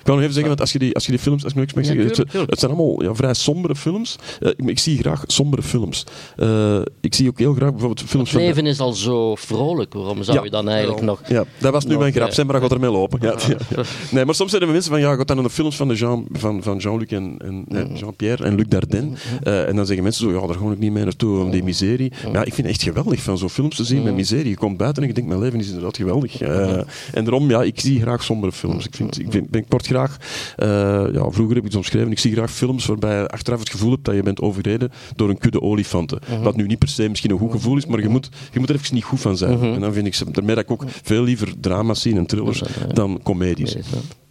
Ik 0.02 0.08
wil 0.08 0.16
nog 0.16 0.24
even 0.24 0.34
zeggen, 0.34 0.48
want 0.48 0.62
als 0.62 0.72
je 0.72 0.80
die, 0.80 0.94
als 0.96 1.06
je 1.06 1.12
die 1.12 1.20
films, 1.20 1.44
als 1.44 1.52
ik 1.54 1.60
niks 1.60 1.74
mag 1.74 1.84
Ja, 1.86 1.90
zeggen, 1.92 2.12
tuurlijk, 2.12 2.34
het, 2.34 2.50
het 2.50 2.60
zijn 2.60 2.72
allemaal 2.72 3.04
ja, 3.04 3.16
vrij 3.16 3.34
sombere 3.34 3.76
films. 3.76 4.16
Eh, 4.40 4.50
ik, 4.50 4.70
ik 4.70 4.80
zie 4.80 4.98
graag 4.98 5.24
sombere 5.28 5.62
films. 5.62 6.04
Eh, 6.38 6.82
ik 7.02 7.16
zie 7.16 7.28
ook 7.30 7.38
heel 7.40 7.54
graag 7.54 7.70
bijvoorbeeld 7.70 8.02
films 8.10 8.32
Het 8.32 8.40
van... 8.40 8.48
leven 8.48 8.66
is 8.66 8.80
al 8.80 8.94
zo 8.94 9.36
vrolijk. 9.36 9.94
Waarom 9.94 10.24
zou 10.24 10.38
Ja. 10.38 10.44
je 10.44 10.50
dan 10.50 10.70
eigenlijk 10.70 11.02
nog... 11.02 11.22
Ja, 11.28 11.44
dat 11.60 11.72
was 11.72 11.84
nu 11.86 11.92
nog, 11.92 12.00
mijn 12.00 12.14
grap. 12.14 12.28
eh, 12.28 12.34
Sembra 12.34 12.60
gaat 12.60 12.72
ermee 12.72 12.92
lopen. 12.92 13.20
Ja, 13.22 13.36
ja, 13.48 13.56
ja. 13.76 13.84
Nee, 14.12 14.26
maar 14.26 14.36
soms 14.36 14.50
zijn 14.52 14.62
er 14.62 14.68
mensen 14.68 14.92
van, 14.92 15.00
ja, 15.02 15.16
gaat 15.16 15.28
dan 15.28 15.36
naar 15.36 15.46
de 15.46 15.52
films 15.52 15.76
van, 15.76 15.88
de 15.88 15.94
Jean, 15.96 16.26
van, 16.32 16.64
van 16.64 16.78
Jean-Luc 16.78 17.08
en, 17.10 17.36
en 17.38 17.66
nee, 17.68 17.94
Jean-Pierre 17.94 18.44
en 18.44 18.56
Luc 18.56 18.66
Dardenne. 18.68 19.12
Eh, 19.44 19.68
en 19.68 19.76
dan 19.76 19.86
zeggen 19.86 20.04
mensen 20.04 20.30
zo, 20.30 20.40
ja, 20.42 20.48
daar 20.48 20.56
ga 20.56 20.72
ik 20.72 20.80
niet 20.80 20.92
mee 20.92 21.04
naartoe 21.04 21.40
om 21.44 21.52
die 21.52 21.64
miserie. 21.64 22.12
Maar 22.24 22.34
ja, 22.34 22.40
ik 22.44 22.54
vind 22.54 22.68
het 22.68 22.76
echt 22.76 22.84
geweldig 22.84 23.22
van 23.22 23.38
zo'n 23.38 23.50
films 23.50 23.76
te 23.76 23.84
zien 23.84 24.04
met 24.04 24.14
miserie. 24.14 24.30
Je 24.38 24.56
komt 24.56 24.78
buiten 24.78 25.02
en 25.02 25.08
je 25.08 25.14
denkt, 25.14 25.30
mijn 25.30 25.42
leven 25.42 25.60
is 25.60 25.68
inderdaad 25.68 25.98
geweldig. 25.98 26.42
Eh, 26.42 26.78
en 27.14 27.24
daarom, 27.24 27.50
ja, 27.50 27.64
ik 27.64 27.80
zie 27.80 28.02
graag 28.02 28.24
sombere 28.24 28.52
films. 28.52 28.86
Ik, 28.86 28.96
vind, 28.96 29.20
ik, 29.20 29.32
vind, 29.32 29.56
ik 29.56 29.66
word 29.68 29.86
graag, 29.86 30.18
eh, 30.56 30.68
ja, 31.14 31.30
vroeger 31.32 31.48
heb 31.56 31.58
ik 31.58 31.64
het 31.64 31.76
omschreven, 31.76 32.12
ik 32.12 32.20
zie 32.20 32.32
graag 32.32 32.52
films 32.52 32.86
waarbij 32.86 33.20
je 33.20 33.28
achteraf 33.28 33.60
het 33.60 33.70
gevoel 33.70 33.92
hebt 33.92 34.06
dat 34.06 34.16
je 34.16 34.24
bent 34.24 34.42
overreden 34.42 34.92
door 35.16 35.30
een 35.30 35.38
kudde 35.38 35.62
olifanten. 35.62 36.20
Wat 36.44 36.56
nu 36.56 36.66
niet 36.66 36.80
per 36.80 36.88
se 36.88 37.10
misschien 37.10 37.32
een 37.32 37.38
goed 37.38 37.52
gevoel 37.52 37.78
is, 37.78 37.86
maar 37.86 38.02
je 38.02 38.10
moet, 38.10 38.30
je 38.52 38.60
moet 38.60 38.70
er 38.70 38.76
even 38.76 38.96
niet 38.96 39.04
goed 39.04 39.20
van 39.20 39.38
zijn. 39.38 39.62
En 39.62 39.80
dan 39.80 39.94
vind 39.94 40.08
ik 40.08 40.16
ze, 40.16 40.32
daarmee 40.32 40.56
dat 40.56 40.64
ik 40.64 40.72
ook 40.72 40.84
veel 40.88 41.24
liever 41.24 41.54
drama's 41.60 42.02
zie 42.02 42.16
en 42.16 42.26
thrillers 42.26 42.62
dan 42.94 43.20
comedies. 43.24 43.76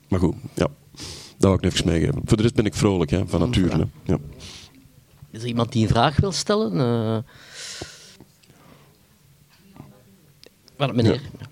Maar 0.09 0.19
goed, 0.21 0.35
ja. 0.55 0.67
Dat 1.39 1.51
wil 1.51 1.59
ik 1.59 1.65
even 1.75 1.87
meegeven. 1.87 2.21
Voor 2.25 2.37
de 2.37 2.43
rest 2.43 2.55
ben 2.55 2.65
ik 2.65 2.75
vrolijk, 2.75 3.11
hè, 3.11 3.23
van 3.27 3.41
nature. 3.41 3.77
hè. 3.77 4.13
Ja. 4.13 4.19
Is 5.31 5.43
er 5.43 5.49
iemand 5.49 5.73
die 5.73 5.83
een 5.83 5.89
vraag 5.89 6.17
wil 6.21 6.33
stellen? 6.33 6.81
Eh 6.81 7.17
hverdagsmeninger. 10.81 11.21
Ja. 11.41 11.50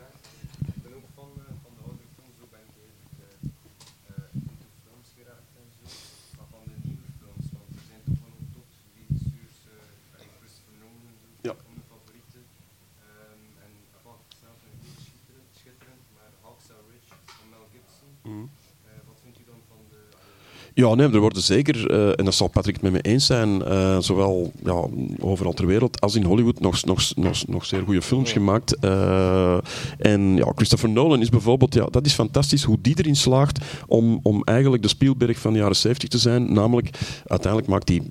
Ja, 20.78 20.94
nee, 20.94 21.08
er 21.08 21.20
worden 21.20 21.42
zeker, 21.42 21.90
eh, 21.90 22.18
en 22.18 22.24
dat 22.24 22.34
zal 22.34 22.48
Patrick 22.48 22.74
het 22.74 22.82
met 22.82 22.92
me 22.92 23.00
eens 23.00 23.26
zijn, 23.26 23.64
eh, 23.64 23.98
zowel 24.00 24.52
ja, 24.64 24.84
overal 25.20 25.52
ter 25.52 25.66
wereld 25.66 26.00
als 26.00 26.14
in 26.14 26.24
Hollywood 26.24 26.60
nog, 26.60 26.84
nog, 26.84 27.14
nog, 27.16 27.46
nog 27.46 27.64
zeer 27.64 27.82
goede 27.84 28.02
films 28.02 28.32
gemaakt. 28.32 28.76
Eh, 28.76 29.58
en 29.98 30.36
ja, 30.36 30.52
Christopher 30.54 30.88
Nolan 30.88 31.20
is 31.20 31.28
bijvoorbeeld, 31.28 31.74
ja, 31.74 31.86
dat 31.90 32.06
is 32.06 32.12
fantastisch 32.12 32.62
hoe 32.62 32.78
die 32.80 32.94
erin 32.98 33.16
slaagt 33.16 33.64
om, 33.86 34.20
om 34.22 34.42
eigenlijk 34.44 34.82
de 34.82 34.88
Spielberg 34.88 35.38
van 35.38 35.52
de 35.52 35.58
jaren 35.58 35.76
70 35.76 36.08
te 36.08 36.18
zijn. 36.18 36.52
Namelijk, 36.52 36.90
uiteindelijk 37.26 37.70
maakt 37.70 37.88
hij 37.88 38.02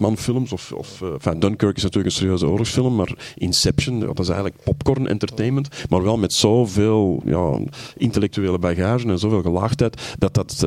Batman-films, 0.00 0.52
of, 0.52 0.72
of 0.72 1.02
enfin, 1.02 1.40
Dunkirk 1.40 1.76
is 1.76 1.82
natuurlijk 1.82 2.14
een 2.14 2.20
serieuze 2.20 2.46
oorlogsfilm, 2.46 2.94
maar 2.94 3.34
Inception, 3.36 4.00
dat 4.00 4.18
is 4.18 4.28
eigenlijk 4.28 4.62
popcorn 4.64 5.06
entertainment, 5.06 5.68
maar 5.88 6.02
wel 6.02 6.18
met 6.18 6.32
zoveel 6.32 7.22
ja, 7.24 7.58
intellectuele 7.96 8.58
bagage 8.58 9.08
en 9.08 9.18
zoveel 9.18 9.42
gelaagdheid, 9.42 10.14
dat 10.18 10.34
dat, 10.34 10.66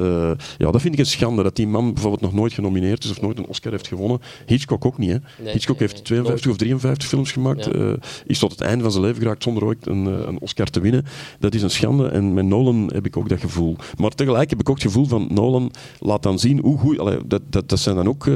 ja, 0.58 0.72
dat 0.72 0.82
vind 0.82 0.94
ik 0.94 1.00
een 1.00 1.06
schande 1.06 1.44
dat 1.44 1.56
die 1.56 1.68
man 1.68 1.94
bijvoorbeeld 1.94 2.22
nog 2.22 2.34
nooit 2.34 2.54
genomineerd 2.54 3.04
is 3.04 3.10
of 3.10 3.22
nooit 3.22 3.38
een 3.38 3.48
Oscar 3.48 3.72
heeft 3.72 3.88
gewonnen. 3.88 4.20
Hitchcock 4.46 4.86
ook 4.86 4.98
niet. 4.98 5.12
Hè? 5.12 5.18
Nee, 5.44 5.54
Hitchcock 5.54 5.80
nee, 5.80 5.88
heeft 5.88 5.94
nee, 5.94 6.04
52 6.04 6.52
of 6.52 6.58
53 6.58 7.10
films 7.10 7.32
gemaakt. 7.32 7.66
Ja. 7.66 7.72
eh, 7.72 7.94
is 8.26 8.40
tot 8.40 8.52
het 8.52 8.62
einde 8.62 8.84
van 8.84 8.92
zijn 8.92 9.04
leven 9.04 9.22
geraakt 9.22 9.44
zonder 9.44 9.66
ooit 9.66 9.88
een, 9.88 10.08
eh, 10.08 10.28
een 10.28 10.40
Oscar 10.40 10.68
te 10.68 10.80
winnen. 10.80 11.06
Dat 11.40 11.54
is 11.54 11.62
een 11.62 11.70
schande. 11.70 12.08
En 12.08 12.34
met 12.34 12.46
Nolan 12.46 12.90
heb 12.94 13.06
ik 13.06 13.18
ook 13.18 13.30
dat 13.30 13.40
gevoel. 13.40 13.76
Maar 13.98 14.12
tegelijk 14.12 14.50
heb 14.50 14.60
ik 14.60 14.70
ook 14.70 14.76
het 14.76 14.86
gevoel 14.86 15.06
van 15.06 15.28
Nolan 15.30 15.72
laat 16.00 16.24
dan 16.24 16.40
zien 16.40 16.60
hoe 16.60 16.78
goed. 16.78 17.00
allee, 17.00 17.18
dat, 17.26 17.42
dat, 17.50 17.70
dat 17.70 17.80
zijn 17.80 17.96
dan 17.96 18.08
ook 18.08 18.28
eh, 18.28 18.34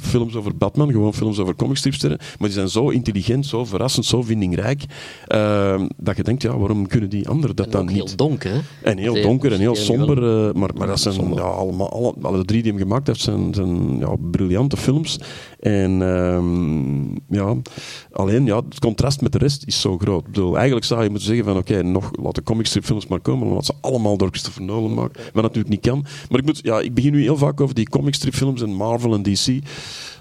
films 0.00 0.34
over 0.36 0.56
Batman, 0.56 0.90
gewoon 0.90 1.14
films 1.14 1.38
over 1.38 1.54
comicstripsterren. 1.54 2.18
Maar 2.18 2.48
die 2.48 2.50
zijn 2.58 2.68
zo 2.68 2.88
intelligent, 2.88 3.46
zo 3.46 3.64
verrassend, 3.64 4.04
zo 4.06 4.22
vindingrijk. 4.22 4.84
eh, 5.26 5.82
dat 5.96 6.16
je 6.16 6.22
denkt, 6.22 6.42
ja, 6.42 6.58
waarom 6.58 6.86
kunnen 6.86 7.10
die 7.10 7.28
anderen 7.28 7.56
dat 7.56 7.66
En 7.66 7.72
dan 7.72 7.86
niet? 7.86 7.94
heel 7.94 8.16
donker, 8.16 8.52
hè? 8.52 8.60
En 8.82 8.98
heel 8.98 9.22
donker 9.22 9.52
en 9.52 9.58
heel 9.58 9.74
somber. 9.76 10.48
eh, 10.48 10.54
maar, 10.54 10.70
maar 10.76 10.86
dat 10.86 11.00
zijn 11.00 11.34
ja, 11.34 11.40
allemaal, 11.40 11.92
alle, 11.92 12.14
alle 12.22 12.44
drie 12.44 12.62
die 12.62 12.70
hem 12.72 12.80
gemaakt 12.80 13.06
heeft, 13.06 13.20
zijn, 13.20 13.54
zijn 13.54 13.98
ja, 13.98 14.16
briljante 14.30 14.76
films. 14.76 15.18
En 15.60 16.02
ehm, 16.02 17.04
ja, 17.28 17.56
alleen 18.12 18.44
ja, 18.44 18.56
het 18.56 18.78
contrast 18.78 19.20
met 19.20 19.32
de 19.32 19.38
rest 19.38 19.62
is 19.66 19.80
zo 19.80 19.98
groot. 19.98 20.20
Ik 20.20 20.32
bedoel, 20.32 20.56
eigenlijk 20.56 20.86
zou 20.86 21.02
je 21.02 21.08
moeten 21.10 21.26
zeggen 21.26 21.44
van 21.44 21.56
oké, 21.56 21.82
nog 21.82 22.10
laat 22.22 22.34
de 22.34 22.42
comicstripfilms 22.42 23.06
maar 23.06 23.20
komen, 23.20 23.46
omdat 23.48 23.66
ze 23.66 23.72
allemaal 23.80 24.16
door 24.16 24.28
Christopher 24.28 24.62
Nolan 24.62 24.94
maken. 24.94 25.22
Wat 25.32 25.42
natuurlijk 25.42 25.68
niet 25.68 25.80
kan. 25.80 26.04
Maar 26.30 26.38
ik, 26.38 26.44
moet, 26.46 26.60
ja, 26.62 26.80
ik 26.80 26.94
begin 26.94 27.12
nu 27.12 27.22
heel 27.22 27.36
vaak 27.36 27.60
over 27.60 27.74
die 27.74 27.88
comicstripfilms 27.88 28.62
en 28.62 28.74
Marvel 28.74 29.14
en 29.14 29.22
DC. 29.22 29.58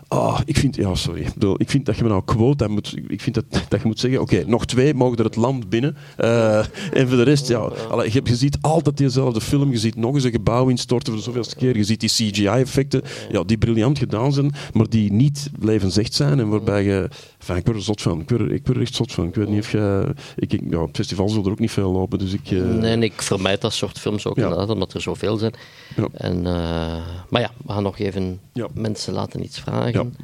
Ah, 0.08 0.39
ik 0.45 0.58
vind, 0.58 0.76
ja, 0.76 0.95
sorry. 0.95 1.22
Ik, 1.22 1.34
bedoel, 1.34 1.56
ik 1.58 1.70
vind 1.70 1.86
dat 1.86 1.97
je 1.97 2.03
me 2.03 2.10
nou 2.10 2.22
quote, 2.26 2.56
dat 2.58 2.70
moet, 2.70 2.95
ik 3.08 3.22
vind 3.22 3.36
dat, 3.36 3.45
dat 3.70 3.82
je 3.82 3.88
moet 3.88 3.99
zeggen, 3.99 4.22
oké, 4.22 4.43
nog 4.47 4.66
twee 4.66 4.93
mogen 4.93 5.18
er 5.18 5.24
het 5.24 5.36
land 5.36 5.70
binnen. 5.70 5.95
Eh, 6.18 6.58
en 6.93 7.08
voor 7.08 7.18
de 7.18 7.24
rest, 7.24 7.47
ja, 7.47 7.58
allee, 7.89 8.08
je, 8.08 8.12
hebt- 8.14 8.28
je 8.28 8.36
ziet 8.36 8.58
altijd 8.62 8.97
diezelfde 8.97 9.41
film, 9.41 9.72
je 9.72 9.78
ziet 9.78 9.95
nog 9.95 10.14
eens 10.14 10.24
een 10.24 10.32
gebouw 10.32 10.68
instorten 10.68 11.08
voor 11.08 11.18
de 11.22 11.28
zoveelste 11.28 11.56
keer, 11.56 11.78
je 11.78 11.84
ziet 11.84 11.99
die 11.99 12.10
CGI-effecten, 12.10 13.01
ja, 13.32 13.43
die 13.43 13.58
briljant 13.58 13.97
gedaan 13.97 14.34
zijn, 14.34 14.51
maar 14.74 14.89
die 14.89 15.12
niet 15.12 15.49
levensecht 15.60 16.14
zijn 16.14 16.39
en 16.39 16.49
waarbij 16.49 16.84
je, 16.84 17.10
enfin, 17.48 17.56
ik 17.56 17.66
word 17.66 17.78
er 17.78 17.84
zot 17.84 18.02
van, 18.02 18.20
ik 18.22 18.30
word, 18.30 18.41
er- 18.41 18.52
ik 18.52 18.66
word 18.66 18.78
er 18.78 18.84
echt 18.84 18.96
zot 18.96 19.12
van. 19.12 19.28
Ik 19.28 19.36
weet 19.36 19.48
niet 19.50 19.60
of 19.60 19.72
je, 19.72 20.14
ik, 20.36 20.54
ik, 20.54 20.62
ja, 20.70 20.78
op 20.82 20.96
festivals 20.96 21.32
zullen 21.32 21.46
er 21.46 21.52
ook 21.52 21.60
niet 21.60 21.72
veel 21.72 21.91
lopen, 21.91 22.20
dus 22.20 22.34
ik... 22.34 22.52
eh, 22.52 22.60
Nee, 22.62 22.91
en 22.91 23.04
ik 23.04 23.22
vermijd 23.22 23.62
dat 23.62 23.74
soort 23.74 24.00
films 24.00 24.26
ook 24.28 24.36
Ja. 24.36 24.43
inderdaad, 24.43 24.70
omdat 24.70 24.93
er 24.93 25.02
zoveel 25.02 25.38
zijn. 25.38 25.54
Ja. 25.96 26.08
En, 26.14 26.38
eh, 26.46 27.06
maar 27.30 27.41
ja, 27.41 27.52
we 27.66 27.72
gaan 27.74 27.84
nog 27.84 28.00
even 28.00 28.39
mensen 28.74 29.14
laten 29.14 29.43
iets 29.43 29.60
vragen. 29.60 30.16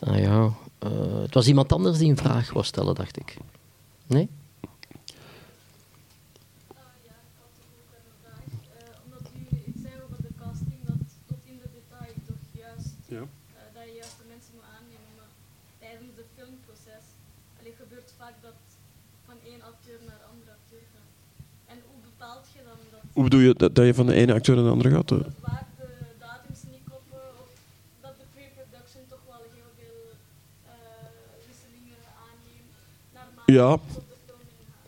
Ah, 0.00 0.18
ja. 0.18 0.50
eh, 0.78 0.90
het 1.22 1.34
was 1.34 1.46
iemand 1.46 1.72
anders 1.72 1.98
die 1.98 2.10
een 2.10 2.16
vraag 2.16 2.52
wou 2.52 2.64
stellen, 2.64 2.94
dacht 2.94 3.16
ik. 3.18 3.36
Nee? 4.06 4.28
Ja. 13.08 13.22
dat 13.76 13.84
je 13.88 13.94
juist 14.02 14.16
de 14.22 14.26
mensen 14.34 14.52
moet 14.56 14.68
aannemen, 14.76 15.12
maar 15.18 15.32
tijdens 15.82 16.12
het 16.20 16.30
filmproces 16.38 17.04
allee, 17.58 17.74
gebeurt 17.82 18.10
vaak 18.20 18.36
dat 18.48 18.58
van 19.28 19.38
één 19.50 19.62
acteur 19.70 19.98
naar 20.08 20.20
de 20.22 20.28
andere 20.32 20.52
acteur 20.60 20.84
gaat. 20.94 21.12
En 21.72 21.78
hoe 21.88 22.00
bepaalt 22.10 22.46
je 22.56 22.60
dan 22.70 22.80
dat 22.96 23.05
Hoe 23.16 23.24
bedoel 23.24 23.40
je 23.40 23.54
dat, 23.54 23.74
dat 23.74 23.86
je 23.86 23.94
van 23.94 24.06
de 24.06 24.14
ene 24.14 24.32
acteur 24.34 24.54
naar 24.54 24.64
de 24.64 24.70
andere 24.70 24.90
gaat? 24.90 25.12
Ja. 33.46 33.78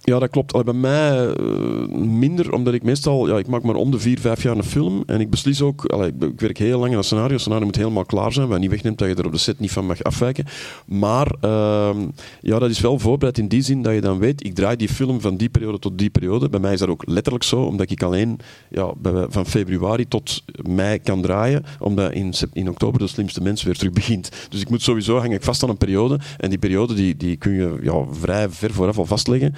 Ja, 0.09 0.19
dat 0.19 0.31
klopt. 0.31 0.53
Allee, 0.53 0.65
bij 0.65 0.75
mij 0.75 1.33
eh, 1.33 1.89
minder, 1.99 2.53
omdat 2.53 2.75
ik 2.75 2.83
meestal... 2.83 3.29
Ja, 3.29 3.39
ik 3.39 3.47
maak 3.47 3.63
maar 3.63 3.75
om 3.75 3.91
de 3.91 3.99
vier, 3.99 4.21
vijf 4.21 4.43
jaar 4.43 4.57
een 4.57 4.65
film. 4.65 5.03
En 5.07 5.21
ik 5.21 5.31
beslis 5.31 5.63
ook... 5.63 5.85
Allee, 5.85 6.13
ik, 6.21 6.41
werk 6.41 6.59
heel 6.59 6.79
lang 6.79 6.93
aan 6.93 6.99
een 6.99 7.05
scenario. 7.05 7.33
Het 7.33 7.41
scenario 7.41 7.65
moet 7.65 7.77
helemaal 7.77 8.05
klaar 8.05 8.33
zijn. 8.33 8.49
Wat 8.49 8.59
niet 8.59 8.71
wegneemt 8.71 8.99
dat 8.99 9.09
je 9.09 9.15
er 9.15 9.27
op 9.27 9.33
de 9.33 9.39
set 9.39 9.59
niet 9.59 9.73
van 9.73 9.87
mag 9.87 10.03
afwijken. 10.03 10.45
Maar 10.87 11.35
ehm, 11.41 11.97
ja, 12.41 12.59
dat 12.59 12.71
is 12.71 12.81
wel 12.81 12.99
voorbereid 12.99 13.39
in 13.39 13.49
die 13.49 13.63
zin 13.63 13.83
dat 13.83 13.95
je 13.95 14.01
dan 14.01 14.19
weet... 14.19 14.45
Ik 14.45 14.55
draai 14.55 14.77
die 14.77 14.89
film 14.89 15.21
van 15.21 15.37
die 15.37 15.49
periode 15.49 15.79
tot 15.79 15.99
die 15.99 16.11
periode. 16.11 16.49
Bij 16.49 16.61
mij 16.61 16.73
is 16.73 16.79
dat 16.79 16.89
ook 16.89 17.03
letterlijk 17.07 17.45
zo. 17.45 17.63
Omdat 17.63 17.91
ik 17.91 18.03
alleen 18.03 18.39
ja, 18.71 18.93
van 19.29 19.47
februari 19.47 20.09
tot 20.09 20.45
mei 20.69 20.99
kan 20.99 21.23
draaien. 21.23 21.65
Omdat 21.79 22.13
in, 22.13 22.33
in 22.53 22.69
oktober 22.69 23.01
de 23.01 23.07
slimste 23.07 23.43
mens 23.43 23.63
weer 23.63 23.77
terug 23.77 23.93
begint. 23.93 24.31
Dus 24.49 24.61
ik 24.61 24.71
moet 24.71 24.83
sowieso 24.83 25.19
hang 25.19 25.35
ik 25.35 25.43
vast 25.43 25.63
aan 25.63 25.69
een 25.69 25.77
periode. 25.77 26.19
En 26.37 26.49
die 26.49 26.59
periode 26.59 26.95
die, 26.95 27.17
die 27.17 27.37
kun 27.37 27.53
je 27.53 27.79
ja, 27.83 28.05
vrij 28.11 28.51
ver 28.51 28.73
vooraf 28.73 28.99
al 28.99 29.07
vastleggen. 29.07 29.55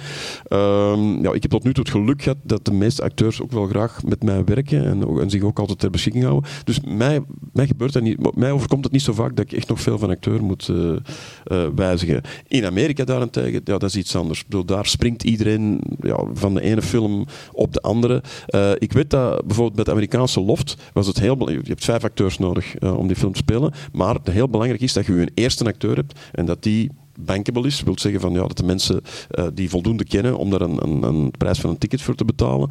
Ehm, 0.47 1.23
ja, 1.23 1.33
ik 1.33 1.41
heb 1.41 1.51
tot 1.51 1.63
nu 1.63 1.73
toe 1.73 1.83
het 1.83 1.93
geluk 1.93 2.21
gehad 2.21 2.37
dat 2.43 2.65
de 2.65 2.73
meeste 2.73 3.03
acteurs 3.03 3.41
ook 3.41 3.51
wel 3.51 3.67
graag 3.67 4.03
met 4.03 4.23
mij 4.23 4.43
werken 4.43 4.85
en, 4.85 5.29
zich 5.29 5.41
ook 5.41 5.59
altijd 5.59 5.79
ter 5.79 5.89
beschikking 5.89 6.23
houden. 6.23 6.49
Dus 6.63 6.79
mij, 6.79 7.21
mij 7.53 7.67
gebeurt 7.67 7.93
dat 7.93 8.03
niet. 8.03 8.35
Mij 8.35 8.51
overkomt 8.51 8.83
het 8.83 8.93
niet 8.93 9.01
zo 9.01 9.13
vaak 9.13 9.35
dat 9.35 9.45
ik 9.45 9.57
echt 9.57 9.67
nog 9.67 9.81
veel 9.81 9.97
van 9.97 10.09
acteur 10.09 10.43
moet 10.43 10.69
eh, 10.69 10.95
eh, 11.43 11.69
wijzigen. 11.75 12.21
In 12.47 12.65
Amerika 12.65 13.03
daarentegen, 13.03 13.61
ja, 13.63 13.77
dat 13.77 13.83
is 13.83 13.95
iets 13.95 14.15
anders. 14.15 14.43
Daar 14.65 14.85
springt 14.85 15.23
iedereen 15.23 15.81
ja, 16.01 16.25
van 16.33 16.53
de 16.53 16.61
ene 16.61 16.81
film 16.81 17.25
op 17.51 17.73
de 17.73 17.81
andere. 17.81 18.23
Eh, 18.45 18.71
ik 18.77 18.93
weet 18.93 19.09
dat 19.09 19.45
bijvoorbeeld 19.45 19.75
bij 19.75 19.83
de 19.83 19.91
Amerikaanse 19.91 20.41
Loft 20.41 20.77
was 20.93 21.07
het 21.07 21.19
heel. 21.19 21.49
Je 21.49 21.61
hebt 21.63 21.85
vijf 21.85 22.03
acteurs 22.03 22.37
nodig 22.37 22.79
om 22.79 23.07
die 23.07 23.15
film 23.15 23.31
te 23.31 23.37
spelen. 23.37 23.73
Maar 23.91 24.17
heel 24.31 24.49
belangrijk 24.49 24.81
is 24.81 24.93
dat 24.93 25.05
je 25.05 25.13
een 25.13 25.31
eerste 25.33 25.65
acteur 25.65 25.95
hebt 25.95 26.19
en 26.31 26.45
dat 26.45 26.63
die 26.63 26.91
bankable 27.19 27.67
is. 27.67 27.75
Dat 27.75 27.85
wil 27.85 27.99
zeggen 27.99 28.21
van, 28.21 28.33
ja, 28.33 28.41
dat 28.47 28.57
de 28.57 28.63
mensen 28.63 29.01
eh, 29.29 29.45
die 29.53 29.69
voldoende 29.69 30.03
kennen 30.03 30.37
om 30.37 30.49
daar 30.49 30.61
een, 30.61 30.83
een, 30.83 31.03
een 31.03 31.31
prijs 31.37 31.59
van 31.59 31.69
een 31.69 31.77
ticket 31.77 32.01
voor 32.01 32.15
te 32.15 32.25
betalen. 32.25 32.69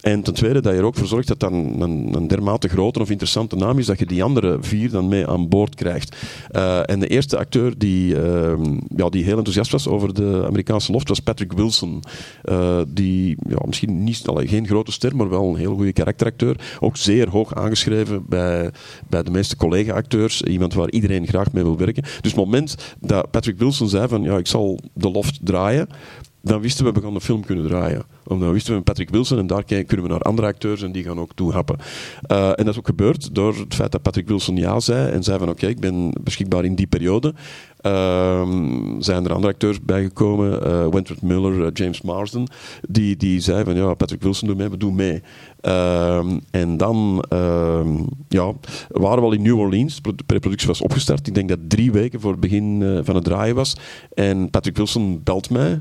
En 0.00 0.22
ten 0.22 0.34
tweede 0.34 0.60
dat 0.60 0.72
je 0.72 0.78
er 0.78 0.84
ook 0.84 0.96
voor 0.96 1.06
zorgt 1.06 1.28
dat 1.28 1.40
dat 1.40 1.52
een, 1.52 1.80
een, 2.12 2.28
dermate 2.28 2.68
grote 2.68 3.00
of 3.00 3.10
interessante 3.10 3.56
naam 3.56 3.78
is 3.78 3.86
dat 3.86 3.98
je 3.98 4.06
die 4.06 4.22
andere 4.22 4.58
vier 4.60 4.90
dan 4.90 5.08
mee 5.08 5.26
aan 5.26 5.48
boord 5.48 5.74
krijgt. 5.74 6.16
Eh, 6.48 6.90
en 6.90 7.00
de 7.00 7.06
eerste 7.06 7.38
acteur 7.38 7.78
die, 7.78 8.22
ehm, 8.22 8.78
ja, 8.96 9.08
die 9.08 9.24
heel 9.24 9.36
enthousiast 9.36 9.70
was 9.70 9.88
over 9.88 10.14
de 10.14 10.42
Amerikaanse 10.46 10.92
loft 10.92 11.08
was 11.08 11.20
Patrick 11.20 11.52
Wilson. 11.52 12.02
Eh, 12.42 12.80
die 12.88 13.36
ja, 13.48 13.58
misschien 13.66 14.04
niet, 14.04 14.22
allee, 14.26 14.48
geen 14.48 14.66
grote 14.66 14.92
ster, 14.92 15.16
maar 15.16 15.28
wel 15.28 15.48
een 15.48 15.56
heel 15.56 15.74
goede 15.74 15.92
karakteracteur. 15.92 16.60
Ook 16.80 16.96
zeer 16.96 17.28
hoog 17.28 17.54
aangeschreven 17.54 18.24
bij, 18.28 18.70
bij 19.08 19.22
de 19.22 19.30
meeste 19.30 19.56
collega-acteurs. 19.56 20.42
Iemand 20.42 20.74
waar 20.74 20.90
iedereen 20.90 21.26
graag 21.26 21.52
mee 21.52 21.62
wil 21.62 21.76
werken. 21.76 22.02
Dus 22.02 22.32
het 22.32 22.34
moment 22.34 22.76
dat 23.00 23.30
Patrick 23.30 23.58
Wilson 23.58 23.79
zei 23.88 24.08
van 24.08 24.22
ja, 24.22 24.36
ik 24.36 24.46
zal 24.46 24.78
de 24.94 25.10
loft 25.10 25.38
draaien, 25.42 25.88
dan 26.42 26.60
wisten 26.60 26.84
we, 26.84 26.92
we 26.92 27.00
gaan 27.00 27.14
de 27.14 27.20
film 27.20 27.44
kunnen 27.44 27.66
draaien. 27.66 28.02
Omdat 28.24 28.44
dan 28.44 28.52
wisten 28.52 28.74
we 28.74 28.82
Patrick 28.82 29.10
Wilson 29.10 29.38
en 29.38 29.46
daar 29.46 29.64
kunnen 29.64 30.02
we 30.02 30.08
naar 30.08 30.20
andere 30.20 30.48
acteurs 30.48 30.82
en 30.82 30.92
die 30.92 31.04
gaan 31.04 31.20
ook 31.20 31.32
toehappen. 31.34 31.76
Eh, 32.22 32.48
en 32.48 32.64
dat 32.64 32.68
is 32.68 32.78
ook 32.78 32.86
gebeurd 32.86 33.34
door 33.34 33.54
het 33.54 33.74
feit 33.74 33.92
dat 33.92 34.02
Patrick 34.02 34.28
Wilson 34.28 34.56
ja 34.56 34.80
zei 34.80 35.10
en 35.10 35.22
zei 35.22 35.38
van 35.38 35.48
oké, 35.48 35.66
ik 35.66 35.80
ben 35.80 36.10
beschikbaar 36.22 36.64
in 36.64 36.74
die 36.74 36.86
periode. 36.86 37.34
Ehm, 37.80 39.00
zijn 39.00 39.24
er 39.24 39.32
andere 39.32 39.52
acteurs 39.52 39.80
bijgekomen, 39.80 40.64
eh 40.64 40.86
Wentworth 40.88 41.22
Miller, 41.22 41.64
eh, 41.64 41.70
James 41.72 42.02
Marsden, 42.02 42.46
die, 42.88 43.16
die 43.16 43.40
zei 43.40 43.64
van 43.64 43.74
ja, 43.74 43.94
Patrick 43.94 44.22
Wilson 44.22 44.48
doe 44.48 44.56
mee, 44.56 44.68
we 44.68 44.76
doen 44.76 44.94
mee. 44.94 45.22
Ehm, 45.60 46.38
en 46.50 46.76
dan 46.76 47.24
ehm, 47.28 47.96
ja, 48.28 48.52
waren 48.88 49.18
we 49.18 49.24
al 49.24 49.32
in 49.32 49.42
New 49.42 49.58
Orleans. 49.58 49.94
De 49.94 50.00
pro- 50.00 50.12
preproductie 50.26 50.68
was 50.68 50.80
opgestart. 50.80 51.26
Ik 51.26 51.34
denk 51.34 51.48
dat 51.48 51.58
drie 51.68 51.92
weken 51.92 52.20
voor 52.20 52.30
het 52.30 52.40
begin 52.40 53.00
van 53.04 53.14
het 53.14 53.24
draaien 53.24 53.54
was. 53.54 53.76
En 54.14 54.50
Patrick 54.50 54.76
Wilson 54.76 55.20
belt 55.24 55.50
mij 55.50 55.80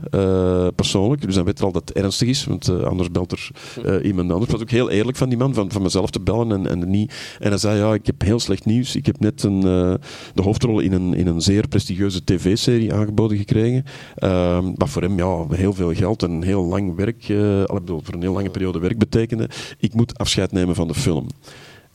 persoonlijk. 0.76 1.22
Dus 1.22 1.36
dan 1.36 1.46
weet 1.46 1.60
er 1.60 1.66
al 1.66 1.72
dat 1.72 1.90
ernstig 1.90 2.28
is, 2.30 2.46
want 2.46 2.68
eh, 2.68 2.84
anders 2.84 3.12
belt 3.12 3.32
er 3.32 3.50
eh, 3.84 4.06
iemand 4.06 4.32
anders. 4.32 4.52
Het 4.52 4.52
was 4.52 4.62
ook 4.62 4.70
heel 4.70 4.90
eerlijk 4.90 5.18
van 5.18 5.30
die 5.30 5.38
man, 5.38 5.54
van, 5.54 5.72
van 5.72 5.82
mezelf 5.82 6.10
te 6.10 6.20
bellen 6.20 6.52
en, 6.52 6.68
en 6.68 6.90
niet. 6.90 7.14
En 7.40 7.50
hij 7.50 7.58
zei, 7.58 7.78
ja, 7.78 7.94
ik 7.94 8.06
heb 8.06 8.22
heel 8.22 8.40
slecht 8.40 8.66
nieuws. 8.66 8.96
Ik 8.96 9.06
heb 9.06 9.20
net 9.20 9.44
een, 9.44 9.58
eh, 9.58 9.94
de 10.34 10.42
hoofdrol 10.42 10.80
in 10.80 10.92
een, 10.92 11.14
in 11.14 11.28
een 11.28 11.42
zeer 11.42 11.68
prestigieuze 11.68 12.24
tv-serie 12.24 12.94
aangeboden 12.94 13.38
gekregen. 13.38 13.84
Ehm, 14.16 14.72
wat 14.76 14.90
voor 14.90 15.02
hem 15.02 15.18
ja, 15.18 15.46
heel 15.50 15.74
veel 15.74 15.94
geld 15.94 16.24
en 16.24 16.44
heel 16.44 16.64
lang 16.64 16.96
werk, 16.96 17.30
al, 17.70 18.02
voor 18.04 18.14
een 18.14 18.22
heel 18.22 18.34
lange 18.34 18.50
periode 18.50 18.80
werk 18.80 18.98
betekende. 18.98 19.50
Ik 19.78 19.94
moet 19.94 20.18
afscheid 20.18 20.52
nemen 20.52 20.76
van 20.76 20.88
de 20.88 20.96
film. 20.96 21.28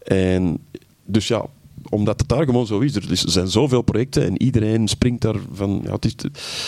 En 0.03 0.59
dus 1.05 1.29
ja, 1.29 1.47
omdat 1.95 2.21
het 2.21 2.29
daar 2.29 2.45
gewoon 2.45 2.67
zo 2.67 2.79
is. 2.79 2.97
Er 2.97 3.31
zijn 3.31 3.49
zoveel 3.49 3.83
projecten 3.83 4.25
en 4.25 4.43
iedereen 4.43 4.89
springt 4.89 5.23
daar 5.23 5.35
van. 5.53 5.81
Ja, 5.85 5.93
het, 5.93 6.05
is, 6.05 6.15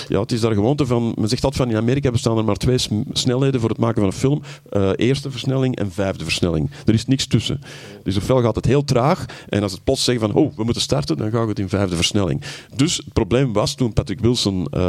ja, 0.08 0.20
het 0.20 0.32
is 0.32 0.40
daar 0.40 0.52
gewoonte 0.52 0.86
van. 0.86 1.14
Men 1.16 1.28
zegt 1.28 1.44
altijd 1.44 1.62
van 1.62 1.70
in 1.70 1.82
Amerika 1.82 2.10
bestaan 2.10 2.38
er 2.38 2.44
maar 2.44 2.56
twee 2.56 2.78
snelheden 3.12 3.60
voor 3.60 3.68
het 3.68 3.78
maken 3.78 4.00
van 4.00 4.06
een 4.06 4.12
film: 4.12 4.42
Eh, 4.68 4.90
eerste 4.96 5.30
versnelling 5.30 5.76
en 5.76 5.92
vijfde 5.92 6.24
versnelling. 6.24 6.70
Er 6.84 6.94
is 6.94 7.06
niks 7.06 7.26
tussen. 7.26 7.60
Dus 8.02 8.16
ofwel 8.16 8.42
gaat 8.42 8.54
het 8.54 8.64
heel 8.64 8.84
traag 8.84 9.24
en 9.48 9.62
als 9.62 9.72
het 9.72 9.84
plots 9.84 10.04
zeggen 10.04 10.26
van 10.26 10.42
oh, 10.42 10.56
we 10.56 10.64
moeten 10.64 10.82
starten, 10.82 11.16
dan 11.16 11.30
gaat 11.30 11.48
het 11.48 11.58
in 11.58 11.68
vijfde 11.68 11.96
versnelling. 11.96 12.42
Dus 12.76 12.96
het 12.96 13.12
probleem 13.12 13.52
was 13.52 13.74
toen 13.74 13.92
Patrick 13.92 14.20
Wilson 14.20 14.66
eh, 14.70 14.80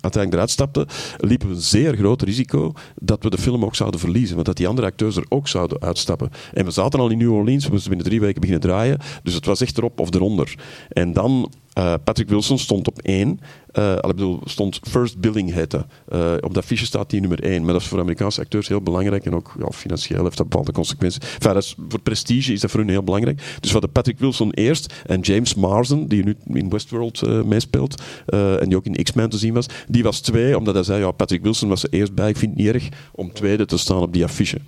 uiteindelijk 0.00 0.32
eruit 0.32 0.50
stapte, 0.50 0.86
liepen 1.16 1.48
we 1.48 1.54
een 1.54 1.60
zeer 1.60 1.96
groot 1.96 2.22
risico 2.22 2.72
dat 3.00 3.22
we 3.22 3.30
de 3.30 3.38
film 3.38 3.64
ook 3.64 3.76
zouden 3.76 4.00
verliezen. 4.00 4.34
Want 4.34 4.46
dat 4.46 4.56
die 4.56 4.68
andere 4.68 4.86
acteurs 4.86 5.16
er 5.16 5.26
ook 5.28 5.48
zouden 5.48 5.80
uitstappen. 5.80 6.30
En 6.52 6.64
we 6.64 6.70
zaten 6.70 7.00
al 7.00 7.08
in 7.08 7.18
New 7.18 7.32
Orleans, 7.32 7.64
we 7.64 7.70
moesten 7.70 7.88
binnen 7.88 8.06
drie 8.08 8.20
weken 8.20 8.40
beginnen 8.40 8.62
draaien. 8.68 8.98
Dus 9.22 9.34
het 9.34 9.46
was 9.46 9.60
echt 9.60 9.67
erop 9.76 10.00
of 10.00 10.14
eronder. 10.14 10.54
En 10.88 11.12
dan, 11.12 11.52
eh, 11.78 11.94
Patrick 12.04 12.28
Wilson 12.28 12.58
stond 12.58 12.88
op 12.88 12.98
één. 13.02 13.40
Eh, 13.72 14.00
bedoel, 14.00 14.40
stond 14.44 14.80
First 14.82 15.18
Billing 15.20 15.52
heette. 15.52 15.86
Eh, 16.08 16.32
op 16.40 16.54
dat 16.54 16.64
fiche 16.64 16.86
staat 16.86 17.10
die 17.10 17.20
nummer 17.20 17.42
één. 17.42 17.64
Maar 17.64 17.72
dat 17.72 17.82
is 17.82 17.88
voor 17.88 18.00
Amerikaanse 18.00 18.40
acteurs 18.40 18.68
heel 18.68 18.80
belangrijk. 18.80 19.24
En 19.26 19.34
ook 19.34 19.54
ja, 19.58 19.70
financieel 19.70 20.24
heeft 20.24 20.36
dat 20.36 20.48
bepaalde 20.48 20.72
consequenties. 20.72 21.20
Enfin, 21.34 21.56
is, 21.56 21.74
voor 21.88 22.00
prestige 22.00 22.52
is 22.52 22.60
dat 22.60 22.70
voor 22.70 22.80
hun 22.80 22.88
heel 22.88 23.02
belangrijk. 23.02 23.36
Dus 23.36 23.56
we 23.60 23.72
hadden 23.72 23.92
Patrick 23.92 24.18
Wilson 24.18 24.50
eerst. 24.50 24.94
En 25.06 25.20
James 25.20 25.54
Marsden, 25.54 26.08
die 26.08 26.24
nu 26.24 26.36
in 26.52 26.70
Westworld 26.70 27.44
meespeelt. 27.46 28.02
en 28.26 28.68
die 28.68 28.76
ook 28.76 28.84
in 28.84 29.02
X-Men 29.02 29.28
te 29.28 29.38
zien 29.38 29.54
was. 29.54 29.66
Die 29.88 30.02
was 30.02 30.20
twee, 30.20 30.58
omdat 30.58 30.74
hij 30.74 30.82
zei, 30.82 31.00
ja, 31.00 31.10
Patrick 31.10 31.42
Wilson 31.42 31.68
was 31.68 31.82
er 31.82 31.90
eerst 31.90 32.14
bij. 32.14 32.28
Ik 32.28 32.36
vind 32.36 32.50
het 32.50 32.60
niet 32.60 32.74
erg 32.74 32.88
om 33.12 33.32
tweede 33.32 33.64
te 33.64 33.78
staan 33.78 34.00
op 34.00 34.12
die 34.12 34.24
affiche. 34.24 34.58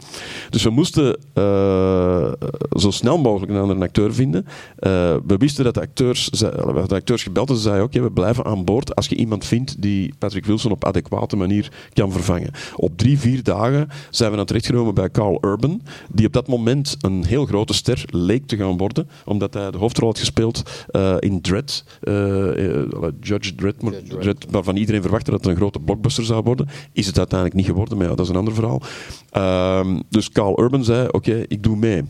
Dus 0.51 0.63
we 0.63 0.71
moesten 0.71 1.19
zo 2.79 2.91
snel 2.91 3.19
mogelijk 3.19 3.53
een 3.53 3.59
andere 3.59 3.81
acteur 3.81 4.15
vinden. 4.15 4.47
We 5.27 5.37
wisten 5.39 5.65
dat 5.65 5.75
de 5.75 5.81
acteurs, 5.81 6.29
zei- 6.29 6.53
we 7.01 7.17
hadden 7.17 7.23
de 7.23 7.23
acteurs 7.23 7.23
gebeld 7.23 7.49
en 7.51 7.57
ze 7.57 7.63
zeiden, 7.63 7.85
oké, 7.85 8.01
we 8.01 8.11
blijven 8.13 8.45
aan 8.45 8.65
boord 8.65 8.95
als 8.95 9.07
je 9.07 9.17
iemand 9.17 9.45
vindt 9.45 9.83
die 9.83 10.15
Patrick 10.19 10.45
Wilson 10.45 10.71
op 10.71 10.85
adequate 10.85 11.37
manier 11.37 11.73
kan 11.93 12.13
vervangen. 12.13 12.51
Op 12.77 12.99
drie, 12.99 13.19
vier 13.19 13.43
dagen 13.43 13.89
zijn 14.11 14.31
we 14.31 14.37
dan 14.37 14.47
terechtgenomen 14.47 14.95
bij 14.95 15.11
Carl 15.11 15.39
Urban, 15.41 15.83
die 16.13 16.27
op 16.27 16.33
dat 16.33 16.49
moment 16.49 16.97
een 17.01 17.25
heel 17.25 17.47
grote 17.47 17.73
ster 17.73 18.05
leek 18.07 18.47
te 18.47 18.57
gaan 18.57 18.77
worden, 18.77 19.09
omdat 19.25 19.55
hij 19.55 19.71
de 19.71 19.79
hoofdrol 19.79 20.09
had 20.09 20.19
gespeeld 20.19 20.63
eh, 20.89 21.17
in 21.19 21.41
Dread, 21.41 21.85
eh, 22.01 22.79
eh, 22.79 22.87
Judge 23.21 23.55
Dredd, 23.55 23.83
maar- 23.83 24.03
Dredd, 24.19 24.47
waarvan 24.51 24.77
iedereen 24.77 25.03
verwachtte 25.03 25.31
dat 25.31 25.41
het 25.41 25.51
een 25.51 25.57
grote 25.57 25.79
blockbuster 25.79 26.25
zou 26.25 26.43
worden. 26.43 26.69
Is 26.93 27.07
het 27.07 27.19
uiteindelijk 27.19 27.59
niet 27.59 27.69
geworden, 27.69 27.99
maar 27.99 28.09
ja, 28.09 28.15
dat 28.15 28.25
is 28.25 28.31
een 28.31 28.39
ander 28.39 28.55
verhaal. 28.55 28.83
Ehm, 29.31 30.01
dus 30.09 30.31
Carl 30.31 30.61
Urban 30.63 30.85
zei, 30.85 31.09
oké, 31.11 31.45
ik 31.49 31.63
doe 31.63 31.77
mee. 31.77 32.03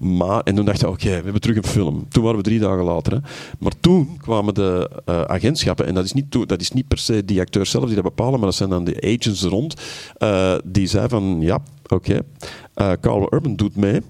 Maar, 0.00 0.40
en 0.40 0.54
toen 0.54 0.64
dachten 0.64 0.86
we, 0.86 0.92
oké, 0.92 1.08
we 1.08 1.14
hebben 1.14 1.40
terug 1.40 1.56
een 1.56 1.64
film. 1.64 2.08
Toen 2.08 2.22
waren 2.22 2.38
we 2.38 2.44
drie 2.44 2.58
dagen 2.58 2.84
later. 2.84 3.12
Hè. 3.12 3.18
Maar 3.58 3.72
toen 3.80 4.16
kwamen 4.16 4.54
de 4.54 4.90
eh, 5.04 5.22
agentschappen, 5.22 5.86
en 5.86 5.94
dat 5.94 6.04
is, 6.04 6.12
niet 6.12 6.48
dat 6.48 6.60
is 6.60 6.72
niet 6.72 6.88
per 6.88 6.98
se 6.98 7.24
die 7.24 7.40
acteurs 7.40 7.70
zelf 7.70 7.84
die 7.84 7.94
dat 7.94 8.04
bepalen, 8.04 8.32
maar 8.32 8.48
dat 8.48 8.54
zijn 8.54 8.70
dan 8.70 8.84
de 8.84 9.00
agents 9.00 9.42
rond, 9.42 9.74
eh, 10.18 10.54
die 10.64 10.86
zeiden 10.86 11.10
van, 11.10 11.36
ja, 11.40 11.62
oké, 11.86 12.20
eh, 12.74 12.92
Carl 13.00 13.34
Urban 13.34 13.56
doet 13.56 13.76
mee, 13.76 14.00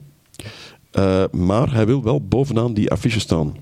maar 1.31 1.73
hij 1.73 1.87
wil 1.87 2.03
wel 2.03 2.21
bovenaan 2.21 2.75
die 2.75 2.91
affiche 2.91 3.21
staan. 3.21 3.55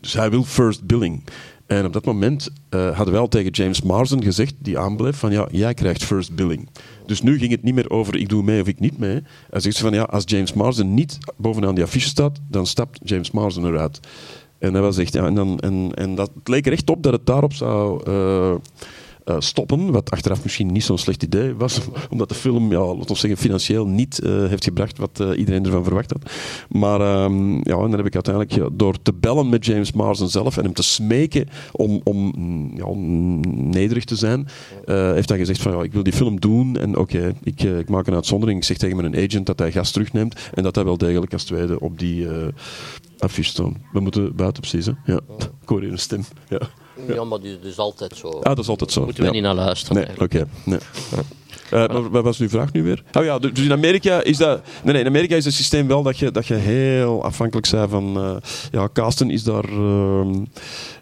Dus 0.00 0.12
hij 0.12 0.30
wil 0.30 0.44
first 0.44 0.86
billing. 0.86 1.22
En 1.68 1.84
op 1.84 1.92
dat 1.92 2.04
moment 2.04 2.50
eh, 2.68 2.86
hadden 2.96 3.12
wij 3.12 3.22
al 3.22 3.28
tegen 3.28 3.50
James 3.50 3.82
Marsden 3.82 4.22
gezegd, 4.22 4.54
die 4.58 4.78
aanbleef, 4.78 5.16
van 5.16 5.32
ja, 5.32 5.48
jij 5.50 5.74
krijgt 5.74 6.04
first 6.04 6.34
billing. 6.34 6.68
Dus 7.06 7.22
nu 7.22 7.38
ging 7.38 7.50
het 7.50 7.62
niet 7.62 7.74
meer 7.74 7.90
over 7.90 8.16
ik 8.16 8.28
doe 8.28 8.42
mee 8.42 8.60
of 8.60 8.66
ik 8.66 8.80
niet 8.80 8.98
mee. 8.98 9.22
Hij 9.50 9.60
zegt 9.60 9.78
van 9.78 9.92
ja, 9.92 10.02
als 10.02 10.22
James 10.26 10.52
Marsden 10.52 10.94
niet 10.94 11.18
bovenaan 11.36 11.74
die 11.74 11.84
affiche 11.84 12.08
staat, 12.08 12.38
dan 12.48 12.66
stapt 12.66 13.00
James 13.02 13.30
Marsden 13.30 13.64
eruit. 13.64 14.00
En 14.58 14.72
dat 14.72 14.82
was 14.82 14.98
echt, 14.98 15.12
ja, 15.12 15.26
en, 15.26 15.34
dan, 15.34 15.58
en, 15.58 15.90
en 15.94 16.14
dat 16.14 16.30
het 16.34 16.48
leek 16.48 16.66
er 16.66 16.72
echt 16.72 16.90
op 16.90 17.02
dat 17.02 17.12
het 17.12 17.26
daarop 17.26 17.52
zou 17.52 18.02
eh, 18.06 18.54
eh, 19.28 19.36
stoppen. 19.38 19.90
Wat 19.90 20.10
achteraf 20.10 20.42
misschien 20.42 20.72
niet 20.72 20.84
zo'n 20.84 20.98
slecht 20.98 21.22
idee 21.22 21.54
was, 21.54 21.80
omdat 22.10 22.28
de 22.28 22.34
film, 22.34 22.72
ja, 22.72 22.84
laten 22.84 23.08
we 23.08 23.14
zeggen, 23.14 23.38
financieel 23.38 23.86
niet 23.86 24.18
eh, 24.18 24.46
heeft 24.46 24.64
gebracht 24.64 24.98
wat 24.98 25.20
eh, 25.20 25.38
iedereen 25.38 25.64
ervan 25.64 25.84
verwacht 25.84 26.10
had. 26.10 26.30
Maar 26.68 27.00
ehm, 27.00 27.54
ja, 27.54 27.74
en 27.74 27.90
dan 27.90 27.92
heb 27.92 28.06
ik 28.06 28.14
uiteindelijk 28.14 28.78
door 28.78 29.02
te 29.02 29.12
bellen 29.12 29.48
met 29.48 29.64
James 29.64 29.92
Marsden 29.92 30.28
zelf 30.28 30.56
en 30.56 30.64
hem 30.64 30.72
te 30.72 30.82
smeken 30.82 31.48
om, 31.72 32.00
om 32.04 32.32
mm, 32.36 32.70
ja, 32.76 32.86
nederig 33.54 34.04
te 34.04 34.16
zijn, 34.16 34.48
heeft 34.86 35.28
hij 35.28 35.38
gezegd 35.38 35.62
van 35.62 35.72
ja, 35.72 35.82
ik 35.82 35.92
wil 35.92 36.02
die 36.02 36.12
film 36.12 36.40
doen 36.40 36.76
en 36.76 36.96
oké, 36.96 37.34
ik, 37.42 37.62
ik 37.62 37.88
maak 37.88 38.06
een 38.06 38.14
uitzondering. 38.14 38.58
Ik 38.58 38.64
zeg 38.64 38.76
tegen 38.76 38.96
mijn 38.96 39.16
agent 39.16 39.46
dat 39.46 39.58
hij 39.58 39.72
gas 39.72 39.90
terugneemt 39.90 40.50
en 40.54 40.62
dat 40.62 40.74
hij 40.74 40.84
wel 40.84 40.98
degelijk 40.98 41.32
als 41.32 41.44
tweede 41.44 41.80
op 41.80 41.98
die 41.98 42.26
affiche 43.18 43.50
staat. 43.50 43.72
We 43.92 44.00
moeten 44.00 44.36
buiten 44.36 44.60
precies, 44.60 44.86
hè? 44.86 44.92
Ja. 45.04 45.20
Ik 45.62 45.68
hoor 45.68 45.80
hier 45.80 45.92
een 45.92 45.98
stem. 45.98 46.24
Ja. 46.48 46.60
Ja, 47.06 47.24
maar 47.24 47.38
dat 47.40 47.48
is 47.62 47.78
altijd 47.78 48.16
zo. 48.16 48.28
Ah, 48.28 48.42
dat 48.42 48.58
is 48.58 48.68
altijd 48.68 48.92
zo. 48.92 49.04
Moeten 49.04 49.20
we 49.20 49.26
Ja. 49.28 49.34
niet 49.34 49.42
naar 49.42 49.54
luisteren. 49.54 50.04
Nee, 50.06 50.20
oké. 50.20 50.48
Nee. 50.64 50.78
Eh, 51.70 51.88
maar 51.88 52.10
wat 52.10 52.24
was 52.24 52.38
uw 52.38 52.48
vraag 52.48 52.72
nu 52.72 52.82
weer? 52.82 53.02
Oh 53.12 53.24
ja, 53.24 53.38
dus 53.38 53.60
in 53.64 53.72
Amerika 53.72 54.22
is 54.22 54.36
dat. 54.36 54.60
Nee, 54.84 54.92
nee, 54.92 55.02
in 55.02 55.08
Amerika 55.08 55.36
is 55.36 55.44
het 55.44 55.54
systeem 55.54 55.86
wel 55.86 56.02
dat 56.02 56.18
je, 56.18 56.30
dat 56.30 56.46
je 56.46 56.54
heel 56.54 57.24
afhankelijk 57.24 57.70
bent 57.70 57.90
van. 57.90 58.16
eh, 58.16 58.36
ja, 58.70 58.88
casten 58.92 59.30
is 59.30 59.42
daar. 59.42 59.64
ehm, 59.64 60.34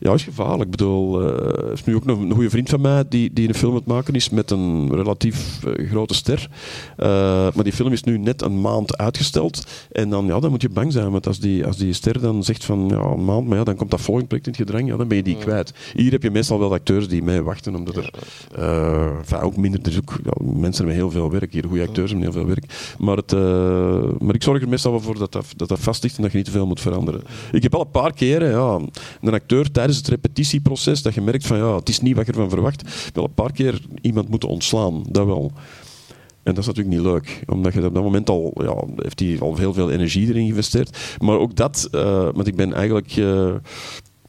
ja, 0.01 0.13
is 0.13 0.23
gevaarlijk. 0.23 0.63
Ik 0.65 0.71
bedoel, 0.71 1.21
eh, 1.21 1.29
er 1.67 1.73
is 1.73 1.85
nu 1.85 1.95
ook 1.95 2.05
nog 2.05 2.19
een 2.21 2.33
goede 2.33 2.51
vriend 2.51 2.69
van 2.69 2.81
mij 2.81 3.05
die, 3.09 3.33
die 3.33 3.49
een 3.49 3.55
film 3.55 3.71
aan 3.73 3.79
het 3.79 3.87
maken 3.87 4.15
is 4.15 4.29
met 4.31 4.51
een 4.51 4.95
relatief 4.95 5.59
grote 5.91 6.15
ster. 6.15 6.49
Maar 7.55 7.65
die 7.65 7.73
film 7.73 7.93
is 7.93 8.03
nu 8.03 8.19
net 8.19 8.43
een 8.43 8.61
maand 8.61 8.97
uitgesteld. 8.99 9.67
En 9.93 10.11
dan, 10.11 10.27
ja, 10.27 10.41
dan 10.41 10.51
moet 10.51 10.63
je 10.63 10.69
bang 10.69 10.93
zijn. 10.93 11.11
Want 11.11 11.27
als 11.27 11.39
die, 11.39 11.67
als 11.67 11.77
die 11.77 11.93
ster 11.93 12.21
dan 12.21 12.45
zegt 12.45 12.65
van 12.65 12.89
ja, 12.89 12.99
een 13.01 13.25
maand, 13.25 13.47
maar 13.47 13.59
ja, 13.59 13.65
dan 13.65 13.77
komt 13.77 13.91
dat 13.91 14.01
volgende 14.01 14.29
project 14.29 14.47
in 14.47 14.53
het 14.53 14.63
gedrang, 14.63 14.89
ja, 14.89 14.97
dan 14.97 15.09
ben 15.09 15.17
je 15.17 15.23
die 15.23 15.37
kwijt. 15.37 15.73
Hier 15.95 16.13
heb 16.13 16.23
je 16.23 16.31
meestal 16.31 16.59
wel 16.59 16.73
acteurs 16.73 17.09
die 17.09 17.23
mee 17.23 17.43
wachten, 17.43 17.75
omdat 17.75 17.97
er 17.97 18.11
ook 19.43 19.57
minder. 19.57 19.81
Er 19.83 19.99
ook 19.99 20.19
ja, 20.25 20.33
mensen 20.57 20.85
met 20.87 20.95
heel 20.95 21.11
veel 21.11 21.31
werk 21.31 21.53
hier, 21.53 21.65
goede 21.69 21.87
acteurs 21.87 22.13
met 22.13 22.23
heel 22.23 22.33
veel 22.33 22.47
werk. 22.47 22.95
Maar, 22.99 23.17
het, 23.17 23.33
eh, 23.33 24.19
maar 24.19 24.35
ik 24.35 24.43
zorg 24.43 24.63
er 24.63 24.69
meestal 24.69 24.91
wel 24.91 25.01
voor 25.01 25.19
dat 25.19 25.33
dat, 25.33 25.47
dat 25.57 25.69
dat 25.69 25.79
vast 25.81 26.03
ligt 26.03 26.17
en 26.17 26.23
dat 26.23 26.31
je 26.31 26.37
niet 26.37 26.47
te 26.47 26.53
veel 26.53 26.67
moet 26.67 26.81
veranderen. 26.81 27.23
Ik 27.53 27.63
heb 27.63 27.75
al 27.75 27.81
een 27.81 27.91
paar 27.91 28.13
keren 28.13 28.51
ja, 28.51 28.81
een 29.21 29.35
acteur 29.35 29.71
tijdens 29.71 29.97
het 29.97 30.09
repetitieproces 30.09 31.03
dat 31.03 31.15
je 31.15 31.21
merkt 31.21 31.47
van 31.47 31.57
ja, 31.57 31.77
het 31.77 31.89
is 31.89 32.01
niet 32.01 32.17
wat 32.17 32.27
je 32.27 32.33
ervan 32.33 32.51
verwacht. 32.51 33.11
Wel 33.15 33.25
een 33.25 33.35
paar 33.35 33.53
keer 33.53 33.81
iemand 34.01 34.29
moeten 34.29 34.49
ontslaan, 34.49 35.05
dat 35.11 35.27
wel. 35.27 35.53
En 36.47 36.55
dat 36.55 36.59
is 36.59 36.67
natuurlijk 36.67 36.97
niet 36.97 37.07
leuk, 37.07 37.43
omdat 37.47 37.73
je 37.73 37.85
op 37.85 37.95
dat 37.95 38.03
moment 38.03 38.31
al, 38.31 38.53
ja, 38.55 38.85
heeft 38.97 39.21
hij 39.21 39.37
al 39.41 39.57
heel 39.57 39.73
veel 39.73 39.91
energie 39.91 40.29
erin 40.29 40.43
geïnvesteerd. 40.43 41.17
Maar 41.19 41.39
ook 41.39 41.57
dat, 41.57 41.89
eh, 41.91 42.29
want 42.35 42.47
ik 42.47 42.57
ben 42.57 42.73
eigenlijk, 42.73 43.17
eh, 43.17 43.55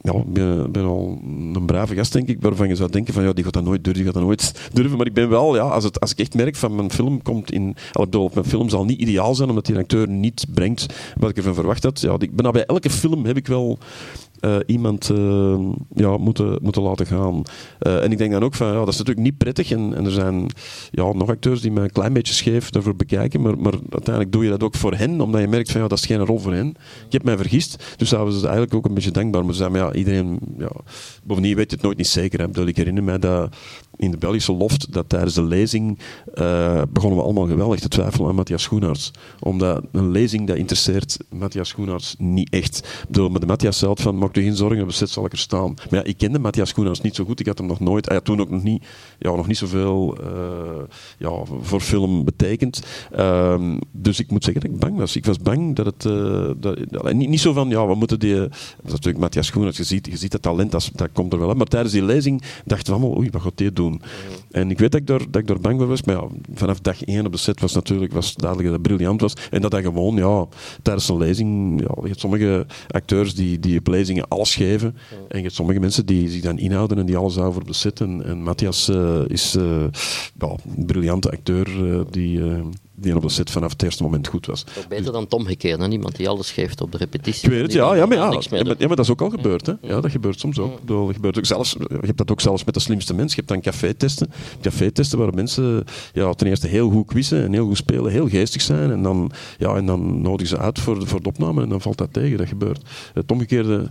ja, 0.01 0.13
ik 0.13 0.33
ben, 0.33 0.71
ben 0.71 0.85
al 0.85 1.19
een 1.53 1.65
brave 1.65 1.95
gast, 1.95 2.13
denk 2.13 2.27
ik, 2.27 2.41
waarvan 2.41 2.67
je 2.67 2.75
zou 2.75 2.91
denken 2.91 3.13
van, 3.13 3.23
ja, 3.23 3.33
die 3.33 3.43
gaat 3.43 3.53
dat 3.53 3.63
nooit 3.63 3.83
durven, 3.83 4.03
die 4.03 4.11
gaat 4.11 4.21
dat 4.21 4.23
nooit 4.23 4.69
durven. 4.73 4.97
Maar 4.97 5.05
ik 5.05 5.13
ben 5.13 5.29
wel, 5.29 5.55
ja, 5.55 5.61
als, 5.61 5.83
het, 5.83 5.99
als 5.99 6.11
ik 6.11 6.19
echt 6.19 6.33
merk 6.33 6.55
van 6.55 6.75
mijn 6.75 6.91
film 6.91 7.21
komt 7.21 7.51
in, 7.51 7.75
al, 7.91 8.03
bedoel, 8.03 8.31
mijn 8.33 8.45
film 8.45 8.69
zal 8.69 8.85
niet 8.85 8.99
ideaal 8.99 9.35
zijn, 9.35 9.49
omdat 9.49 9.65
die 9.65 9.77
acteur 9.77 10.09
niet 10.09 10.45
brengt 10.53 10.85
wat 11.17 11.29
ik 11.29 11.37
ervan 11.37 11.53
verwacht 11.53 11.83
had. 11.83 12.01
Ja, 12.01 12.15
ik 12.19 12.35
ben 12.35 12.51
bij 12.51 12.65
elke 12.65 12.89
film 12.89 13.25
heb 13.25 13.37
ik 13.37 13.47
wel 13.47 13.77
eh, 14.39 14.55
iemand 14.65 15.09
eh, 15.09 15.59
ja, 15.95 16.17
moeten, 16.17 16.59
moeten 16.61 16.81
laten 16.81 17.05
gaan. 17.05 17.43
Eh, 17.79 18.03
en 18.03 18.11
ik 18.11 18.17
denk 18.17 18.31
dan 18.31 18.43
ook 18.43 18.55
van, 18.55 18.67
ja, 18.67 18.73
dat 18.73 18.87
is 18.87 18.97
natuurlijk 18.97 19.25
niet 19.25 19.37
prettig. 19.37 19.71
En, 19.71 19.93
en 19.95 20.05
er 20.05 20.11
zijn 20.11 20.45
ja, 20.91 21.13
nog 21.13 21.29
acteurs 21.29 21.61
die 21.61 21.71
me 21.71 21.81
een 21.81 21.91
klein 21.91 22.13
beetje 22.13 22.33
scheef 22.33 22.69
daarvoor 22.69 22.95
bekijken. 22.95 23.41
Maar, 23.41 23.57
maar 23.57 23.73
uiteindelijk 23.73 24.31
doe 24.31 24.43
je 24.43 24.49
dat 24.49 24.63
ook 24.63 24.75
voor 24.75 24.93
hen, 24.93 25.21
omdat 25.21 25.41
je 25.41 25.47
merkt 25.47 25.71
van, 25.71 25.81
ja, 25.81 25.87
dat 25.87 25.97
is 25.97 26.05
geen 26.05 26.25
rol 26.25 26.39
voor 26.39 26.53
hen. 26.53 26.67
Ik 27.05 27.11
heb 27.11 27.23
mij 27.23 27.37
vergist. 27.37 27.95
Dus 27.97 28.11
was 28.11 28.33
ze 28.33 28.41
eigenlijk 28.41 28.73
ook 28.73 28.85
een 28.85 28.93
beetje 28.93 29.11
dankbaar. 29.11 29.43
Ze 29.45 29.53
zeiden, 29.53 29.79
maar 29.79 29.87
ja, 29.87 29.97
iedereen... 29.97 30.39
Ja, 30.57 30.71
bovendien 31.23 31.55
weet 31.55 31.69
je 31.69 31.75
het 31.75 31.85
nooit 31.85 31.97
niet 31.97 32.07
zeker. 32.07 32.39
Hè. 32.39 32.65
Ik 32.67 32.77
herinner 32.77 33.03
mij 33.03 33.19
dat 33.19 33.55
in 33.97 34.11
de 34.11 34.17
Belgische 34.17 34.53
loft, 34.53 34.93
dat 34.93 35.09
tijdens 35.09 35.33
de 35.33 35.43
lezing 35.43 35.99
eh, 36.33 36.81
begonnen 36.89 37.19
we 37.19 37.25
allemaal 37.25 37.47
geweldig 37.47 37.79
te 37.79 37.87
twijfelen 37.87 38.29
aan 38.29 38.35
Matthias 38.35 38.63
Schoenaerts. 38.63 39.11
Omdat 39.39 39.83
een 39.91 40.11
lezing, 40.11 40.47
dat 40.47 40.57
interesseert 40.57 41.17
Matthias 41.29 41.67
Schoenaerts 41.67 42.15
niet 42.17 42.49
echt. 42.49 42.77
Ik 42.77 43.05
bedoel, 43.07 43.39
de 43.39 43.45
Matthias 43.45 43.77
zei 43.77 43.93
van, 43.95 44.17
maak 44.17 44.35
je 44.35 44.41
geen 44.41 44.55
zorgen, 44.55 44.83
op 44.83 44.91
zal 44.91 45.25
ik 45.25 45.31
er 45.31 45.37
staan. 45.37 45.73
Maar 45.89 45.99
ja, 45.99 46.03
ik 46.03 46.17
kende 46.17 46.39
Matthias 46.39 46.69
Schoenaerts 46.69 47.01
niet 47.01 47.15
zo 47.15 47.25
goed. 47.25 47.39
Ik 47.39 47.45
had 47.45 47.57
hem 47.57 47.67
nog 47.67 47.79
nooit, 47.79 48.05
hij 48.05 48.15
had 48.15 48.25
toen 48.25 48.41
ook 48.41 48.49
nog 48.49 48.63
niet, 48.63 48.85
ja, 49.19 49.35
nog 49.35 49.47
niet 49.47 49.57
zoveel 49.57 50.17
eh, 50.21 50.27
ja, 51.17 51.31
voor 51.61 51.81
film 51.81 52.25
betekend. 52.25 52.83
Ehm, 53.11 53.77
dus 53.91 54.19
ik 54.19 54.31
moet 54.31 54.43
zeggen 54.43 54.61
dat 54.61 54.71
ik 54.71 54.79
bang 54.79 54.97
was. 54.97 55.15
Ik 55.15 55.25
was 55.25 55.37
bang 55.37 55.75
dat 55.75 55.85
het... 55.85 56.05
eh, 56.05 56.49
dat, 56.57 57.13
niet, 57.13 57.29
niet 57.29 57.39
zo 57.39 57.53
van, 57.53 57.69
ja, 57.69 57.87
we 57.87 57.95
moeten 57.95 58.19
die... 58.19 58.35
Dat 58.35 58.51
is 58.85 58.91
natuurlijk 58.91 59.17
Matthias 59.17 59.47
Schoenaerts, 59.47 59.77
je 59.77 59.83
ziet, 59.83 60.05
je 60.05 60.17
ziet 60.17 60.31
dat 60.31 60.41
talent, 60.41 60.71
dat, 60.71 60.89
dat 60.95 61.09
komt 61.13 61.33
er 61.33 61.39
wel 61.39 61.47
uit. 61.47 61.57
Maar 61.57 61.67
tijdens 61.67 61.93
die 61.93 62.03
lezing 62.03 62.41
dachten 62.65 62.93
we 62.93 62.99
allemaal, 62.99 63.17
oei, 63.17 63.29
wat 63.31 63.41
gaat 63.41 63.57
dit 63.57 63.75
doen? 63.75 63.86
En 64.51 64.71
ik 64.71 64.79
weet 64.79 64.91
dat 64.91 65.01
ik, 65.01 65.07
daar, 65.07 65.21
dat 65.29 65.41
ik 65.41 65.47
daar 65.47 65.59
bang 65.59 65.79
voor 65.79 65.87
was, 65.87 66.03
maar 66.03 66.15
ja, 66.15 66.27
vanaf 66.53 66.79
dag 66.79 67.03
één 67.03 67.25
op 67.25 67.31
de 67.31 67.37
set 67.37 67.61
was 67.61 67.73
natuurlijk 67.73 68.13
was 68.13 68.35
duidelijk 68.35 68.69
dat 68.69 68.79
het 68.79 68.87
briljant 68.87 69.21
was. 69.21 69.33
En 69.49 69.61
dat 69.61 69.71
hij 69.71 69.81
gewoon, 69.81 70.15
ja, 70.15 70.45
tijdens 70.81 71.09
een 71.09 71.17
lezing, 71.17 71.81
ja, 71.81 71.95
je 72.01 72.07
hebt 72.07 72.19
sommige 72.19 72.65
acteurs 72.87 73.35
die, 73.35 73.59
die 73.59 73.79
op 73.79 73.87
lezingen 73.87 74.27
alles 74.27 74.55
geven. 74.55 74.95
En 75.27 75.37
je 75.37 75.43
hebt 75.43 75.55
sommige 75.55 75.79
mensen 75.79 76.05
die 76.05 76.29
zich 76.29 76.41
dan 76.41 76.57
inhouden 76.57 76.97
en 76.97 77.05
die 77.05 77.17
alles 77.17 77.35
houden 77.35 77.61
op 77.61 77.67
de 77.67 77.73
set. 77.73 78.01
En, 78.01 78.25
en 78.25 78.43
Matthias 78.43 78.89
eh, 78.89 79.21
is 79.27 79.55
eh, 79.55 79.85
ja, 80.39 80.55
een 80.77 80.85
briljante 80.85 81.31
acteur 81.31 81.93
eh, 81.93 82.01
die, 82.09 82.41
die 82.99 83.15
op 83.15 83.21
de 83.21 83.29
set 83.29 83.51
vanaf 83.51 83.71
het 83.71 83.83
eerste 83.83 84.03
moment 84.03 84.27
goed 84.27 84.45
was. 84.45 84.63
Toch 84.63 84.87
beter 84.87 85.11
dan 85.11 85.23
het 85.23 85.33
omgekeerde, 85.33 85.83
hè? 85.83 85.89
iemand 85.89 86.15
die 86.15 86.29
alles 86.29 86.51
geeft 86.51 86.81
op 86.81 86.91
de 86.91 86.97
repetitie. 86.97 87.43
Ik 87.43 87.49
weet 87.53 87.61
het, 87.61 87.73
ja, 87.73 87.95
ja, 87.95 88.05
maar 88.05 88.17
ja, 88.17 88.31
ja, 88.31 88.41
maar, 88.49 88.65
ja, 88.77 88.87
maar 88.87 88.95
dat 88.95 88.99
is 89.05 89.11
ook 89.11 89.21
al 89.21 89.29
gebeurd. 89.29 89.65
Hè? 89.65 89.73
Ja, 89.81 90.01
dat 90.01 90.11
gebeurt 90.11 90.39
soms 90.39 90.59
ook. 90.59 90.87
Dat 90.87 91.13
gebeurt 91.13 91.37
ook 91.37 91.45
zelfs, 91.45 91.75
je 91.79 91.97
hebt 92.01 92.17
dat 92.17 92.31
ook 92.31 92.41
zelfs 92.41 92.63
met 92.63 92.73
de 92.73 92.79
slimste 92.79 93.13
mens. 93.13 93.29
Je 93.29 93.35
hebt 93.35 93.47
dan 93.47 93.61
café-testen. 93.61 94.31
Café-testen 94.61 95.17
waar 95.19 95.33
mensen 95.33 95.83
ja, 96.13 96.33
ten 96.33 96.47
eerste 96.47 96.67
heel 96.67 96.89
goed 96.89 97.05
quizzen 97.07 97.43
en 97.43 97.53
heel 97.53 97.65
goed 97.65 97.77
spelen, 97.77 98.11
heel 98.11 98.29
geestig 98.29 98.61
zijn. 98.61 98.91
En 98.91 99.01
dan, 99.03 99.31
ja, 99.57 99.75
en 99.75 99.85
dan 99.85 100.21
nodigen 100.21 100.47
ze 100.57 100.63
uit 100.63 100.79
voor, 100.79 100.99
de- 100.99 101.05
voor 101.07 101.21
de 101.21 101.29
opname 101.29 101.61
en 101.61 101.69
dan 101.69 101.81
valt 101.81 101.97
dat 101.97 102.13
tegen. 102.13 102.37
Dat 102.37 102.47
gebeurt. 102.47 102.81
Het 103.13 103.31
omgekeerde... 103.31 103.89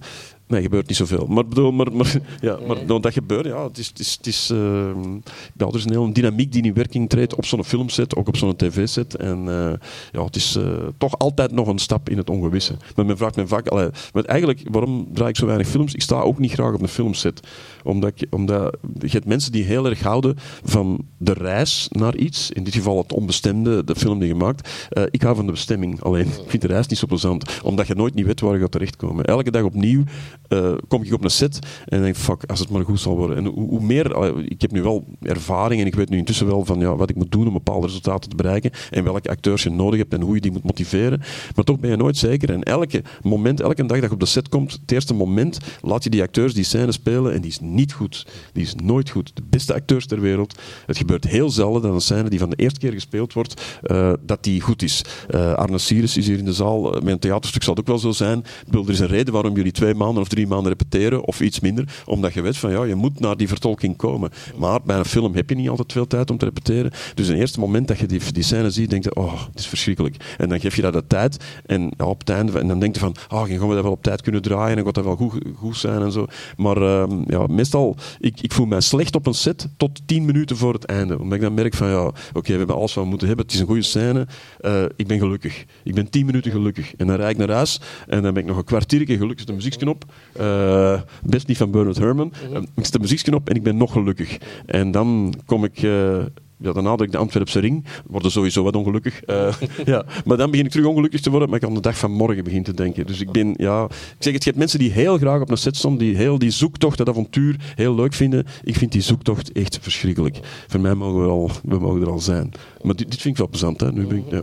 Nee, 0.48 0.62
gebeurt 0.62 0.88
niet 0.88 0.96
zoveel. 0.96 1.26
Maar, 1.26 1.46
bedoel, 1.46 1.72
maar, 1.72 1.92
maar, 1.92 2.20
ja, 2.40 2.58
maar 2.66 2.84
nou, 2.86 3.00
dat 3.00 3.12
gebeurt, 3.12 3.46
ja. 3.46 3.64
Het 3.64 3.78
is, 3.78 3.88
het 3.88 3.98
is, 3.98 4.14
het 4.16 4.26
is, 4.26 4.50
ehm, 4.50 5.12
ja, 5.56 5.66
er 5.66 5.74
is 5.74 5.84
een 5.84 5.92
hele 5.92 6.12
dynamiek 6.12 6.52
die 6.52 6.62
in 6.62 6.74
werking 6.74 7.08
treedt 7.08 7.34
op 7.34 7.44
zo'n 7.44 7.64
filmset, 7.64 8.16
ook 8.16 8.28
op 8.28 8.36
zo'n 8.36 8.56
tv-set. 8.56 9.14
En 9.14 9.38
eh, 9.48 9.72
ja, 10.12 10.24
het 10.24 10.36
is 10.36 10.56
eh, 10.56 10.64
toch 10.98 11.18
altijd 11.18 11.52
nog 11.52 11.66
een 11.68 11.78
stap 11.78 12.08
in 12.08 12.16
het 12.16 12.30
ongewisse. 12.30 12.76
Maar 12.96 13.06
men 13.06 13.16
vraagt 13.16 13.36
me 13.36 13.46
vaak, 13.46 13.68
allee, 13.68 13.88
maar 14.12 14.24
eigenlijk, 14.24 14.62
waarom 14.70 15.08
draai 15.12 15.30
ik 15.30 15.36
zo 15.36 15.46
weinig 15.46 15.68
films? 15.68 15.94
Ik 15.94 16.02
sta 16.02 16.20
ook 16.20 16.38
niet 16.38 16.52
graag 16.52 16.74
op 16.74 16.82
een 16.82 16.88
filmset. 16.88 17.40
Omdat, 17.84 18.12
ik, 18.14 18.26
omdat 18.30 18.76
je 18.98 19.08
hebt 19.08 19.26
mensen 19.26 19.52
die 19.52 19.64
heel 19.64 19.86
erg 19.86 20.00
houden 20.00 20.36
van 20.64 21.04
de 21.16 21.32
reis 21.32 21.88
naar 21.90 22.16
iets. 22.16 22.50
In 22.50 22.64
dit 22.64 22.74
geval 22.74 22.98
het 22.98 23.12
onbestemde, 23.12 23.84
de 23.84 23.94
film 23.94 24.18
die 24.18 24.28
je 24.28 24.34
maakt. 24.34 24.88
Eh, 24.88 25.02
ik 25.10 25.22
hou 25.22 25.36
van 25.36 25.46
de 25.46 25.52
bestemming. 25.52 26.02
Alleen, 26.02 26.26
ik 26.26 26.44
vind 26.46 26.62
de 26.62 26.68
reis 26.68 26.86
niet 26.86 26.98
zo 26.98 27.06
plezant. 27.06 27.62
Omdat 27.62 27.86
je 27.86 27.94
nooit 27.94 28.14
niet 28.14 28.26
weet 28.26 28.40
waar 28.40 28.54
je 28.54 28.60
gaat 28.60 28.72
terechtkomen. 28.72 29.24
Elke 29.24 29.50
dag 29.50 29.62
opnieuw 29.62 30.04
eh, 30.48 30.72
kom 30.88 31.02
ik 31.02 31.12
op 31.12 31.24
een 31.24 31.30
set 31.30 31.58
en 31.84 32.02
denk 32.02 32.16
fuck, 32.16 32.44
als 32.44 32.58
het 32.58 32.70
maar 32.70 32.84
goed 32.84 33.00
zal 33.00 33.16
worden. 33.16 33.36
En 33.36 33.44
hoe, 33.44 33.68
hoe 33.68 33.80
meer, 33.80 34.34
ik 34.50 34.60
heb 34.60 34.70
nu 34.70 34.82
wel 34.82 35.04
ervaring 35.20 35.80
en 35.80 35.86
ik 35.86 35.94
weet 35.94 36.08
nu 36.08 36.16
intussen 36.16 36.46
wel 36.46 36.64
van 36.64 36.80
ja, 36.80 36.96
wat 36.96 37.10
ik 37.10 37.16
moet 37.16 37.32
doen 37.32 37.46
om 37.46 37.52
bepaalde 37.52 37.86
resultaten 37.86 38.30
te 38.30 38.36
bereiken 38.36 38.70
en 38.90 39.04
welke 39.04 39.28
acteurs 39.28 39.62
je 39.62 39.70
nodig 39.70 39.98
hebt 39.98 40.14
en 40.14 40.20
hoe 40.20 40.34
je 40.34 40.40
die 40.40 40.52
moet 40.52 40.64
motiveren. 40.64 41.20
Maar 41.54 41.64
toch 41.64 41.78
ben 41.78 41.90
je 41.90 41.96
nooit 41.96 42.16
zeker. 42.16 42.50
En 42.50 42.62
elke 42.62 43.02
moment, 43.22 43.60
elke 43.60 43.86
dag 43.86 44.00
dat 44.00 44.08
je 44.08 44.14
op 44.14 44.20
de 44.20 44.26
set 44.26 44.48
komt, 44.48 44.72
het 44.72 44.92
eerste 44.92 45.14
moment, 45.14 45.58
laat 45.80 46.04
je 46.04 46.10
die 46.10 46.22
acteurs 46.22 46.54
die 46.54 46.64
scène 46.64 46.92
spelen 46.92 47.32
en 47.32 47.40
die 47.40 47.50
is 47.50 47.60
niet 47.60 47.92
goed. 47.92 48.26
Die 48.52 48.62
is 48.62 48.74
nooit 48.74 49.10
goed. 49.10 49.30
De 49.34 49.42
beste 49.50 49.74
acteurs 49.74 50.06
ter 50.06 50.20
wereld. 50.20 50.58
Het 50.86 50.96
gebeurt 50.96 51.24
heel 51.24 51.50
zelden 51.50 51.82
dat 51.82 51.92
een 51.92 52.00
scène 52.00 52.28
die 52.28 52.38
van 52.38 52.50
de 52.50 52.56
eerste 52.56 52.80
keer 52.80 52.92
gespeeld 52.92 53.32
wordt, 53.32 53.62
eh, 53.82 54.12
dat 54.20 54.44
die 54.44 54.60
goed 54.60 54.82
is. 54.82 55.04
Eh, 55.28 55.52
Arne 55.52 55.78
Sirius 55.78 56.16
is 56.16 56.26
hier 56.26 56.38
in 56.38 56.44
de 56.44 56.52
zaal. 56.52 57.06
Een 57.06 57.18
theaterstuk 57.18 57.62
zal 57.62 57.76
ook 57.76 57.86
wel 57.86 57.98
zo 57.98 58.12
zijn. 58.12 58.44
Ik 58.66 58.74
er 58.74 58.90
is 58.90 58.98
een 58.98 59.06
reden 59.06 59.32
waarom 59.32 59.54
jullie 59.54 59.72
twee 59.72 59.94
maanden 59.94 60.22
of 60.22 60.28
drie 60.36 60.48
maanden 60.48 60.68
repeteren, 60.68 61.24
of 61.24 61.40
iets 61.40 61.60
minder, 61.60 62.02
omdat 62.04 62.34
je 62.34 62.40
weet 62.42 62.56
van 62.56 62.70
ja, 62.70 62.84
je 62.84 62.94
moet 62.94 63.20
naar 63.20 63.36
die 63.36 63.48
vertolking 63.48 63.96
komen. 63.96 64.30
Maar 64.56 64.80
bij 64.84 64.96
een 64.96 65.04
film 65.04 65.34
heb 65.34 65.48
je 65.48 65.56
niet 65.56 65.68
altijd 65.68 65.92
veel 65.92 66.06
tijd 66.06 66.30
om 66.30 66.38
te 66.38 66.44
repeteren. 66.44 66.90
Dus 67.14 67.28
het 67.28 67.38
eerste 67.38 67.60
moment 67.60 67.88
dat 67.88 67.98
je 67.98 68.06
die, 68.06 68.20
die 68.32 68.42
scène 68.42 68.70
ziet, 68.70 68.90
denk 68.90 69.04
je, 69.04 69.14
oh, 69.14 69.46
het 69.46 69.58
is 69.58 69.66
verschrikkelijk. 69.66 70.34
En 70.38 70.48
dan 70.48 70.60
geef 70.60 70.76
je 70.76 70.82
dat 70.82 70.92
de 70.92 71.06
tijd 71.06 71.44
en 71.66 72.00
op 72.00 72.18
het 72.18 72.30
en 72.30 72.68
dan 72.68 72.78
denk 72.78 72.94
je 72.94 73.00
van, 73.00 73.14
ah, 73.28 73.40
oh, 73.40 73.48
gaan 73.48 73.68
we 73.68 73.74
dat 73.74 73.82
wel 73.82 73.92
op 73.92 74.02
tijd 74.02 74.22
kunnen 74.22 74.42
draaien 74.42 74.78
en 74.78 74.84
gaat 74.84 74.94
dat 74.94 75.04
wel 75.04 75.16
goed, 75.16 75.34
goed 75.54 75.76
zijn 75.76 76.02
en 76.02 76.12
zo. 76.12 76.26
Maar 76.56 76.76
ehm, 76.76 77.22
ja, 77.26 77.46
meestal, 77.46 77.96
ik, 78.20 78.40
ik 78.40 78.52
voel 78.52 78.66
mij 78.66 78.80
slecht 78.80 79.14
op 79.14 79.26
een 79.26 79.34
set 79.34 79.68
tot 79.76 80.00
tien 80.06 80.24
minuten 80.24 80.56
voor 80.56 80.72
het 80.72 80.84
einde. 80.84 81.18
Omdat 81.18 81.34
ik 81.34 81.40
dan 81.40 81.54
merk 81.54 81.74
van, 81.74 81.88
ja, 81.88 82.04
oké, 82.32 82.52
we 82.52 82.58
hebben 82.58 82.76
alles 82.76 82.94
wat 82.94 83.04
we 83.04 83.10
moeten 83.10 83.26
hebben, 83.28 83.44
het 83.44 83.54
is 83.54 83.60
een 83.60 83.66
goede 83.66 83.82
scène, 83.82 84.26
Eh, 84.60 84.84
ik 84.96 85.06
ben 85.06 85.18
gelukkig. 85.18 85.64
Ik 85.82 85.94
ben 85.94 86.10
tien 86.10 86.26
minuten 86.26 86.50
gelukkig. 86.50 86.94
En 86.96 87.06
dan 87.06 87.16
rijd 87.16 87.30
ik 87.30 87.36
naar 87.36 87.56
huis 87.56 87.80
en 88.06 88.22
dan 88.22 88.34
ben 88.34 88.42
ik 88.42 88.48
nog 88.48 88.56
een 88.56 88.64
kwartiertje 88.64 89.16
gelukkig, 89.16 89.46
de 89.46 89.52
muzieksknop. 89.52 90.04
Eh, 90.38 91.00
best 91.22 91.46
niet 91.46 91.56
van 91.56 91.70
Bernard 91.70 91.98
Herrmann. 91.98 92.32
Eh, 92.52 92.60
ik 92.74 92.84
zet 92.84 92.92
de 92.92 92.98
muzieksknop 92.98 93.48
en 93.48 93.56
ik 93.56 93.62
ben 93.62 93.76
nog 93.76 93.92
gelukkig. 93.92 94.38
En 94.66 94.90
dan 94.90 95.34
kom 95.46 95.64
ik... 95.64 95.82
eh, 95.82 96.18
ja, 96.58 96.72
dan 96.72 96.84
nader 96.84 97.06
ik 97.06 97.12
de 97.12 97.18
Antwerpse 97.18 97.60
ring, 97.60 97.84
worden 98.06 98.30
sowieso 98.30 98.62
wat 98.62 98.76
ongelukkig. 98.76 99.20
Ja. 99.84 100.04
Maar 100.24 100.36
dan 100.36 100.50
begin 100.50 100.66
ik 100.66 100.70
terug 100.70 100.86
ongelukkig 100.86 101.20
te 101.20 101.30
worden, 101.30 101.48
maar 101.48 101.58
ik 101.58 101.64
aan 101.64 101.74
de 101.74 101.80
dag 101.80 101.98
van 101.98 102.10
morgen 102.10 102.44
begin 102.44 102.62
te 102.62 102.74
denken. 102.74 103.06
Dus 103.06 103.20
ik 103.20 103.32
ben, 103.32 103.54
ja, 103.56 103.84
ik 103.84 103.90
zeg 104.18 104.32
het, 104.32 104.42
je 104.42 104.48
hebt 104.48 104.58
mensen 104.58 104.78
die 104.78 104.90
heel 104.90 105.18
graag 105.18 105.40
op 105.40 105.50
een 105.50 105.56
set 105.56 105.76
staan, 105.76 105.98
die 105.98 106.16
heel 106.16 106.38
die 106.38 106.50
zoektocht, 106.50 106.98
dat 106.98 107.08
avontuur, 107.08 107.56
heel 107.74 107.94
leuk 107.94 108.14
vinden. 108.14 108.46
Ik 108.64 108.76
vind 108.76 108.92
die 108.92 109.00
zoektocht 109.00 109.52
echt 109.52 109.78
verschrikkelijk. 109.82 110.38
Voor 110.66 110.80
mij 110.80 110.94
mogen 110.94 111.22
we, 111.22 111.28
al, 111.28 111.50
we 111.62 111.78
mogen 111.78 112.00
er 112.00 112.10
al 112.10 112.20
zijn. 112.20 112.52
Maar 112.82 112.96
dit, 112.96 113.10
dit 113.10 113.20
vind 113.20 113.34
ik 113.34 113.40
wel 113.40 113.48
plezant, 113.48 113.80
hè. 113.80 113.92
Nu 113.92 114.06
ben 114.06 114.16
ik, 114.16 114.30
ja. 114.30 114.42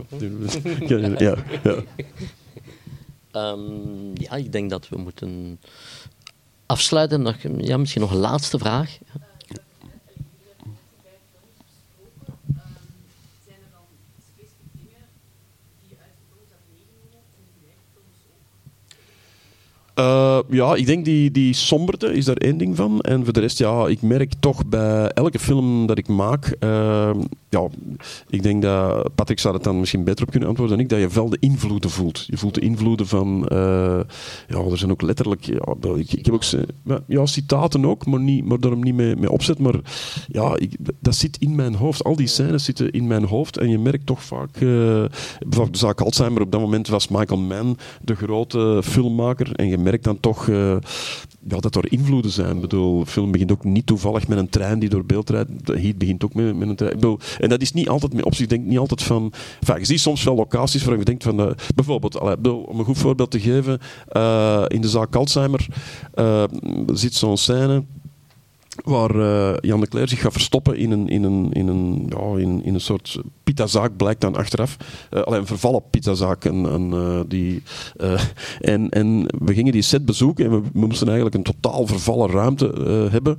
ja, 0.86 1.14
ja, 1.18 1.36
ja. 1.62 1.74
Ehm, 3.34 4.22
ja, 4.22 4.30
ik 4.30 4.52
denk 4.52 4.70
dat 4.70 4.88
we 4.88 4.98
moeten 4.98 5.60
afsluiten. 6.66 7.36
Ja, 7.58 7.76
misschien 7.76 8.00
nog 8.00 8.10
een 8.10 8.16
laatste 8.16 8.58
vraag. 8.58 8.98
Eh, 19.94 20.38
ja, 20.50 20.74
ik 20.74 20.86
denk 20.86 21.04
die, 21.04 21.30
die 21.30 21.52
somberte 21.52 22.12
is 22.12 22.24
daar 22.24 22.36
één 22.36 22.56
ding 22.58 22.76
van. 22.76 23.00
En 23.00 23.24
voor 23.24 23.32
de 23.32 23.40
rest, 23.40 23.58
ja, 23.58 23.86
ik 23.86 24.02
merk 24.02 24.32
toch 24.40 24.66
bij 24.66 25.08
elke 25.08 25.38
film 25.38 25.86
dat 25.86 25.98
ik 25.98 26.08
maak. 26.08 26.56
eh, 26.58 27.10
ja, 27.48 27.68
ik 28.28 28.42
denk 28.42 28.62
dat 28.62 29.14
Patrick 29.14 29.38
zou 29.38 29.54
het 29.54 29.64
dan 29.64 29.78
misschien 29.80 30.04
beter 30.04 30.24
op 30.24 30.30
kunnen 30.30 30.48
antwoorden 30.48 30.76
dan 30.76 30.84
ik. 30.86 30.90
Dat 30.90 31.00
je 31.00 31.08
wel 31.08 31.28
de 31.28 31.36
invloeden 31.40 31.90
voelt. 31.90 32.24
Je 32.26 32.36
voelt 32.36 32.54
de 32.54 32.60
invloeden 32.60 33.06
van. 33.06 33.48
eh, 33.48 34.00
ja, 34.48 34.58
er 34.70 34.78
zijn 34.78 34.90
ook 34.90 35.02
letterlijk. 35.02 35.44
Ja, 35.44 35.74
ik, 35.96 36.12
ik 36.12 36.24
heb 36.24 36.34
ook 36.34 36.44
ja, 37.06 37.26
citaten 37.26 37.84
ook, 37.86 38.06
maar, 38.06 38.20
niet, 38.20 38.44
maar 38.44 38.60
daarom 38.60 38.82
niet 38.82 38.94
mee, 38.94 39.16
mee 39.16 39.30
opzet. 39.30 39.58
Maar 39.58 39.74
ja, 40.28 40.56
ik, 40.56 40.76
dat 41.00 41.14
zit 41.14 41.36
in 41.38 41.54
mijn 41.54 41.74
hoofd. 41.74 42.04
Al 42.04 42.16
die 42.16 42.26
scènes 42.26 42.64
zitten 42.64 42.90
in 42.90 43.06
mijn 43.06 43.24
hoofd. 43.24 43.56
En 43.56 43.68
je 43.70 43.78
merkt 43.78 44.06
toch 44.06 44.22
vaak. 44.22 44.52
bijvoorbeeld 44.58 45.72
de 45.72 45.78
zaak 45.78 46.00
Alzheimer. 46.00 46.42
Op 46.42 46.52
dat 46.52 46.60
moment 46.60 46.88
was 46.88 47.08
Michael 47.08 47.40
Mann 47.40 47.76
de 48.02 48.14
grote 48.14 48.80
filmmaker. 48.84 49.52
En 49.54 49.68
je 49.68 49.78
merkt 49.84 50.04
dan 50.04 50.20
toch 50.20 50.48
eh, 50.48 50.76
ja, 51.48 51.58
dat 51.58 51.76
er 51.76 51.92
invloeden 51.92 52.30
zijn. 52.30 52.54
Ik 52.54 52.60
bedoel, 52.60 52.98
de 52.98 53.06
film 53.06 53.30
begint 53.30 53.52
ook 53.52 53.64
niet 53.64 53.86
toevallig 53.86 54.28
met 54.28 54.38
een 54.38 54.48
trein 54.48 54.78
die 54.78 54.88
door 54.88 55.04
beeld 55.04 55.30
rijdt. 55.30 55.50
De 55.66 55.80
Heat 55.80 55.98
begint 55.98 56.24
ook 56.24 56.34
met, 56.34 56.56
met 56.56 56.68
een 56.68 56.76
trein. 56.76 56.92
Ik 56.92 57.00
bedoel, 57.00 57.18
en 57.38 57.48
dat 57.48 57.60
is 57.60 57.72
niet 57.72 57.88
altijd 57.88 58.14
met 58.14 58.24
optie. 58.24 58.46
Ik 58.48 58.60
niet 58.60 58.78
altijd 58.78 59.02
van... 59.02 59.32
Enfin, 59.60 59.78
je 59.78 59.84
ziet 59.84 60.00
soms 60.00 60.24
wel 60.24 60.34
locaties 60.34 60.84
waar 60.84 60.98
je 60.98 61.04
denkt 61.04 61.22
van... 61.22 61.40
eh, 61.40 61.50
bijvoorbeeld, 61.74 62.18
bedoel, 62.20 62.62
om 62.62 62.78
een 62.78 62.84
goed 62.84 62.98
voorbeeld 62.98 63.30
te 63.30 63.40
geven. 63.40 63.78
eh, 64.08 64.64
in 64.68 64.80
de 64.80 64.88
zaak 64.88 65.16
Alzheimer 65.16 65.66
zit 66.86 67.14
zo'n 67.14 67.36
scène 67.36 67.84
waar 68.84 69.10
eh, 69.10 69.56
Jan 69.60 69.80
de 69.80 69.88
Cler 69.88 70.08
zich 70.08 70.20
gaat 70.20 70.32
verstoppen 70.32 70.76
in 70.76 70.90
een, 70.90 71.08
in 71.08 71.22
een, 71.22 71.52
in 71.52 71.68
een, 71.68 72.06
ja, 72.08 72.38
in, 72.38 72.64
in 72.64 72.74
een 72.74 72.80
soort 72.80 73.20
pizzazaak, 73.44 73.96
blijkt 73.96 74.20
dan 74.20 74.36
achteraf. 74.36 74.76
Eh 75.10 75.22
alleen 75.22 75.40
een 75.40 75.46
vervallen 75.46 75.82
pizzazaak. 75.90 76.44
Een, 76.44 76.64
een, 76.64 76.92
eh, 76.92 77.20
die, 77.28 77.62
en, 78.60 78.88
en 78.88 79.26
we 79.38 79.54
gingen 79.54 79.72
die 79.72 79.82
set 79.82 80.04
bezoeken 80.04 80.44
en 80.44 80.50
we, 80.50 80.68
moesten 80.72 81.06
eigenlijk 81.06 81.36
een 81.36 81.42
totaal 81.42 81.86
vervallen 81.86 82.30
ruimte 82.30 82.66
hebben. 83.10 83.38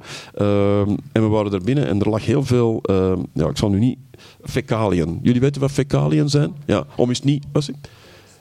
En 1.11 1.21
we 1.21 1.27
waren 1.27 1.53
er 1.53 1.61
binnen 1.61 1.87
en 1.87 1.99
er 1.99 2.09
lag 2.09 2.25
heel 2.25 2.43
veel, 2.43 2.81
ja, 3.33 3.47
ik 3.49 3.57
zal 3.57 3.69
nu 3.69 3.79
niet, 3.79 3.97
fecaliën. 4.43 5.19
Jullie 5.21 5.41
weten 5.41 5.61
wat 5.61 5.71
fecaliën 5.71 6.29
zijn? 6.29 6.55
Ja, 6.65 6.85
om 6.95 7.09
eens 7.09 7.21
niet... 7.21 7.45
Was 7.51 7.67
het? 7.67 7.77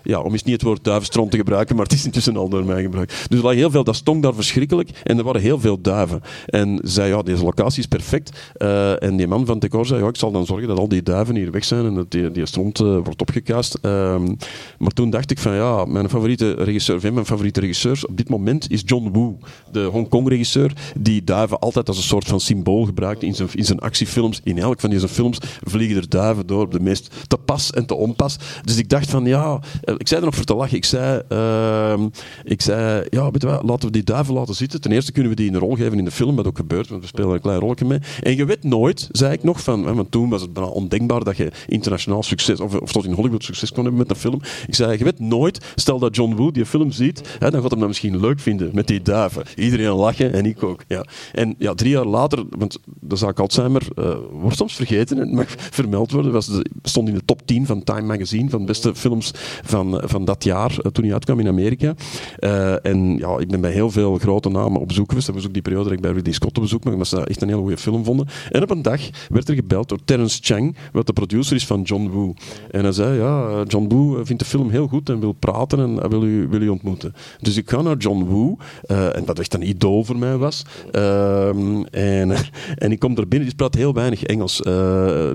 Ja, 0.05 0.21
om 0.21 0.33
eens 0.33 0.43
niet 0.43 0.55
het 0.55 0.63
woord 0.63 0.85
duivenstront 0.85 1.31
te 1.31 1.37
gebruiken, 1.37 1.77
maar 1.77 1.85
het 1.85 1.95
is 1.95 2.05
intussen 2.05 2.37
al 2.37 2.49
door 2.49 2.65
mij 2.65 2.83
gebruikt. 2.83 3.27
Dus 3.29 3.39
er 3.39 3.45
lag 3.45 3.55
heel 3.55 3.71
veel, 3.71 3.85
dat 3.85 3.97
stonk 3.97 4.23
daar 4.23 4.35
verschrikkelijk 4.35 4.91
en 5.03 5.19
er 5.19 5.25
waren 5.25 5.41
heel 5.41 5.61
veel 5.61 5.81
duiven. 5.81 6.21
En 6.47 6.79
zei, 6.83 7.09
ja, 7.09 7.23
deze 7.23 7.45
locatie 7.45 7.79
is 7.79 7.87
perfect. 7.87 8.53
Eh, 8.55 9.03
en 9.03 9.17
die 9.17 9.27
man 9.27 9.47
van 9.47 9.59
decor 9.59 9.87
zei, 9.87 10.03
ja, 10.03 10.09
ik 10.09 10.17
zal 10.17 10.31
dan 10.31 10.47
zorgen 10.47 10.69
dat 10.69 10.79
al 10.79 10.89
die 10.89 11.03
duiven 11.03 11.37
hier 11.37 11.51
weg 11.51 11.65
zijn 11.65 11.87
en 11.87 11.95
dat 11.95 12.11
die, 12.11 12.31
die 12.31 12.47
stront 12.47 12.81
eh, 12.81 12.87
wordt 12.87 13.21
opgekuist. 13.21 13.79
Ehm, 13.81 14.35
maar 14.79 14.91
toen 14.91 15.11
dacht 15.11 15.31
ik 15.31 15.39
van, 15.39 15.55
ja, 15.55 15.85
mijn 15.85 16.09
favoriete 16.09 16.53
regisseur, 16.53 17.05
een 17.05 17.15
mijn 17.15 17.27
favoriete 17.27 17.61
regisseurs 17.61 18.07
op 18.07 18.17
dit 18.17 18.29
moment 18.29 18.71
is 18.71 18.83
John 18.87 19.11
Woo, 19.13 19.39
de 19.73 19.83
Hongkong-regisseur, 19.83 20.73
die 20.97 21.25
duiven 21.25 21.59
altijd 21.59 21.89
als 21.89 21.97
een 21.97 22.03
soort 22.03 22.27
van 22.27 22.41
symbool 22.41 22.85
gebruikt 22.85 23.23
in 23.23 23.35
zijn, 23.35 23.49
in 23.55 23.65
zijn 23.65 23.79
actiefilms. 23.79 24.41
In 24.45 24.59
elk 24.59 24.81
van 24.81 24.91
deze 24.91 25.09
films 25.09 25.39
vliegen 25.63 25.97
er 25.97 26.09
duiven 26.09 26.47
door 26.47 26.63
op 26.63 26.73
de 26.73 26.81
meest 26.81 27.15
te 27.27 27.37
pas 27.37 27.73
en 27.73 27.87
te 27.87 27.95
onpas. 27.95 28.39
Dus 28.63 28.77
ik 28.77 28.89
dacht 28.89 29.11
van, 29.11 29.25
ja, 29.25 29.61
ik 29.99 30.09
zei 30.09 30.21
er 30.21 30.27
nog 30.27 30.35
voor 30.35 30.45
te 30.45 30.55
lachen. 30.55 30.77
Ik 30.77 30.85
zei, 30.85 31.23
ehm, 31.29 32.09
ik 32.45 32.63
zei 32.63 33.07
ja, 33.11 33.31
weet 33.31 33.43
wat, 33.43 33.63
laten 33.63 33.87
we 33.87 33.93
die 33.93 34.05
duiven 34.05 34.35
laten 34.35 34.55
zitten. 34.55 34.81
Ten 34.81 34.93
eerste 34.93 35.13
kunnen 35.13 35.31
we 35.31 35.37
die 35.37 35.53
een 35.53 35.59
rol 35.59 35.75
geven 35.75 35.99
in 35.99 36.05
de 36.05 36.11
film, 36.11 36.37
wat 36.37 36.47
ook 36.47 36.57
gebeurt, 36.57 36.89
want 36.89 37.03
we 37.03 37.07
spelen 37.07 37.31
een 37.31 37.41
klein 37.41 37.59
rolletje 37.59 37.85
mee. 37.85 37.99
En 38.21 38.37
je 38.37 38.45
weet 38.45 38.65
nooit, 38.65 39.09
zei 39.13 39.33
ik 39.33 39.43
nog, 39.43 39.63
van, 39.63 39.95
want 39.95 40.11
toen 40.11 40.29
was 40.29 40.43
het 40.43 40.53
bijna 40.53 40.69
ondenkbaar 40.69 41.25
dat 41.25 41.37
je 41.37 41.51
internationaal 41.69 42.23
succes, 42.23 42.61
of, 42.61 42.93
tot 42.93 43.05
in 43.05 43.13
Hollywood 43.13 43.45
succes 43.45 43.73
kon 43.73 43.83
hebben 43.83 44.01
met 44.01 44.11
een 44.11 44.17
film. 44.17 44.41
Ik 44.67 44.75
zei, 44.75 44.99
je 44.99 45.05
weet 45.05 45.19
nooit, 45.19 45.65
stel 45.75 45.99
dat 45.99 46.17
John 46.17 46.35
Woo 46.35 46.51
die 46.51 46.67
film 46.67 46.91
ziet, 46.91 47.37
hè, 47.39 47.51
dan 47.51 47.61
gaat 47.61 47.71
hem 47.71 47.81
dat 47.81 47.89
misschien 47.89 48.21
leuk 48.21 48.41
vinden 48.41 48.71
met 48.73 48.87
die 48.87 49.03
duiven. 49.03 49.43
Iedereen 49.57 49.93
lachen 49.93 50.33
en 50.33 50.47
ik 50.47 50.63
ook. 50.63 50.85
Ja. 50.89 51.05
En 51.33 51.55
ja, 51.59 51.75
drie 51.75 51.91
jaar 51.91 52.07
later, 52.07 52.45
want 52.51 52.79
de 53.01 53.17
zaak 53.17 53.39
Alzheimer 53.39 53.83
eh, 53.95 54.17
wordt 54.31 54.57
soms 54.57 54.75
vergeten 54.75 55.19
en 55.19 55.35
mag 55.35 55.47
vermeld 55.57 56.11
worden, 56.11 56.33
was 56.33 56.51
stond 56.83 57.09
in 57.09 57.15
de 57.15 57.25
top 57.25 57.47
10 57.47 57.67
van 57.67 57.85
Time 57.85 58.03
Magazine 58.03 58.51
van 58.51 58.67
beste 58.67 58.95
films 58.95 59.31
van 59.65 59.84
van, 59.93 60.25
dat 60.25 60.45
jaar, 60.45 60.71
eh, 60.71 60.91
toen 60.91 61.05
hij 61.05 61.13
uitkwam 61.13 61.41
in 61.41 61.49
Amerika. 61.49 61.95
Eh, 62.39 62.87
en 62.87 63.17
ja, 63.19 63.39
ik 63.39 63.49
ben 63.49 63.61
bij 63.61 63.73
heel 63.73 63.91
veel 63.91 64.19
grote 64.19 64.49
namen 64.49 64.81
op 64.81 64.89
bezoek 64.89 65.09
geweest. 65.09 65.27
Dat 65.27 65.35
was 65.35 65.47
ook 65.47 65.53
die 65.53 65.63
periode 65.63 65.85
dat 65.85 65.93
ik 65.93 66.01
bij 66.01 66.13
Ridley 66.13 66.33
Scott 66.33 66.57
op 66.57 66.63
bezoek 66.63 66.85
was. 66.85 67.09
Ze 67.09 67.27
echt 67.27 67.43
een 67.43 67.49
hele 67.49 67.61
goede 67.61 67.77
film 67.77 68.05
vonden. 68.05 68.27
En 68.51 68.63
op 68.63 68.71
een 68.71 68.83
dag 68.83 69.01
werd 69.29 69.49
er 69.49 69.55
gebeld 69.55 69.89
door 69.89 69.99
Terence 70.05 70.39
Chang, 70.43 70.77
wat 70.93 71.07
de 71.07 71.13
producer 71.13 71.57
is 71.57 71.67
van 71.67 71.83
John 71.83 72.09
Woo. 72.09 72.35
En 72.71 72.83
hij 72.83 72.93
zei, 72.93 73.19
ja, 73.19 73.63
John 73.69 73.89
Woo 73.89 74.25
vindt 74.25 74.43
de 74.43 74.49
film 74.49 74.71
heel 74.71 74.87
goed 74.87 75.09
en 75.09 75.21
wil 75.21 75.33
praten 75.33 75.79
en 75.79 76.09
wil 76.09 76.23
u, 76.23 76.49
wil 76.49 76.61
u 76.61 76.69
ontmoeten. 76.69 77.15
Dus 77.41 77.57
ik 77.57 77.71
ga 77.71 77.83
naar 77.83 77.97
John 77.97 78.25
Woo, 78.25 78.57
eh, 78.83 79.17
en 79.17 79.25
dat 79.25 79.39
echt 79.39 79.55
een 79.55 79.69
idool 79.69 80.05
voor 80.05 80.19
mij 80.19 80.37
was. 80.37 80.65
Ehm, 80.91 81.83
en, 81.91 82.33
en 82.85 82.93
ik 82.93 82.99
kom 82.99 83.17
er 83.17 83.29
binnen, 83.29 83.49
die 83.49 83.57
praat 83.57 83.75
heel 83.75 83.95
weinig 83.95 84.23
Engels. 84.23 84.61
Uh, 84.67 84.75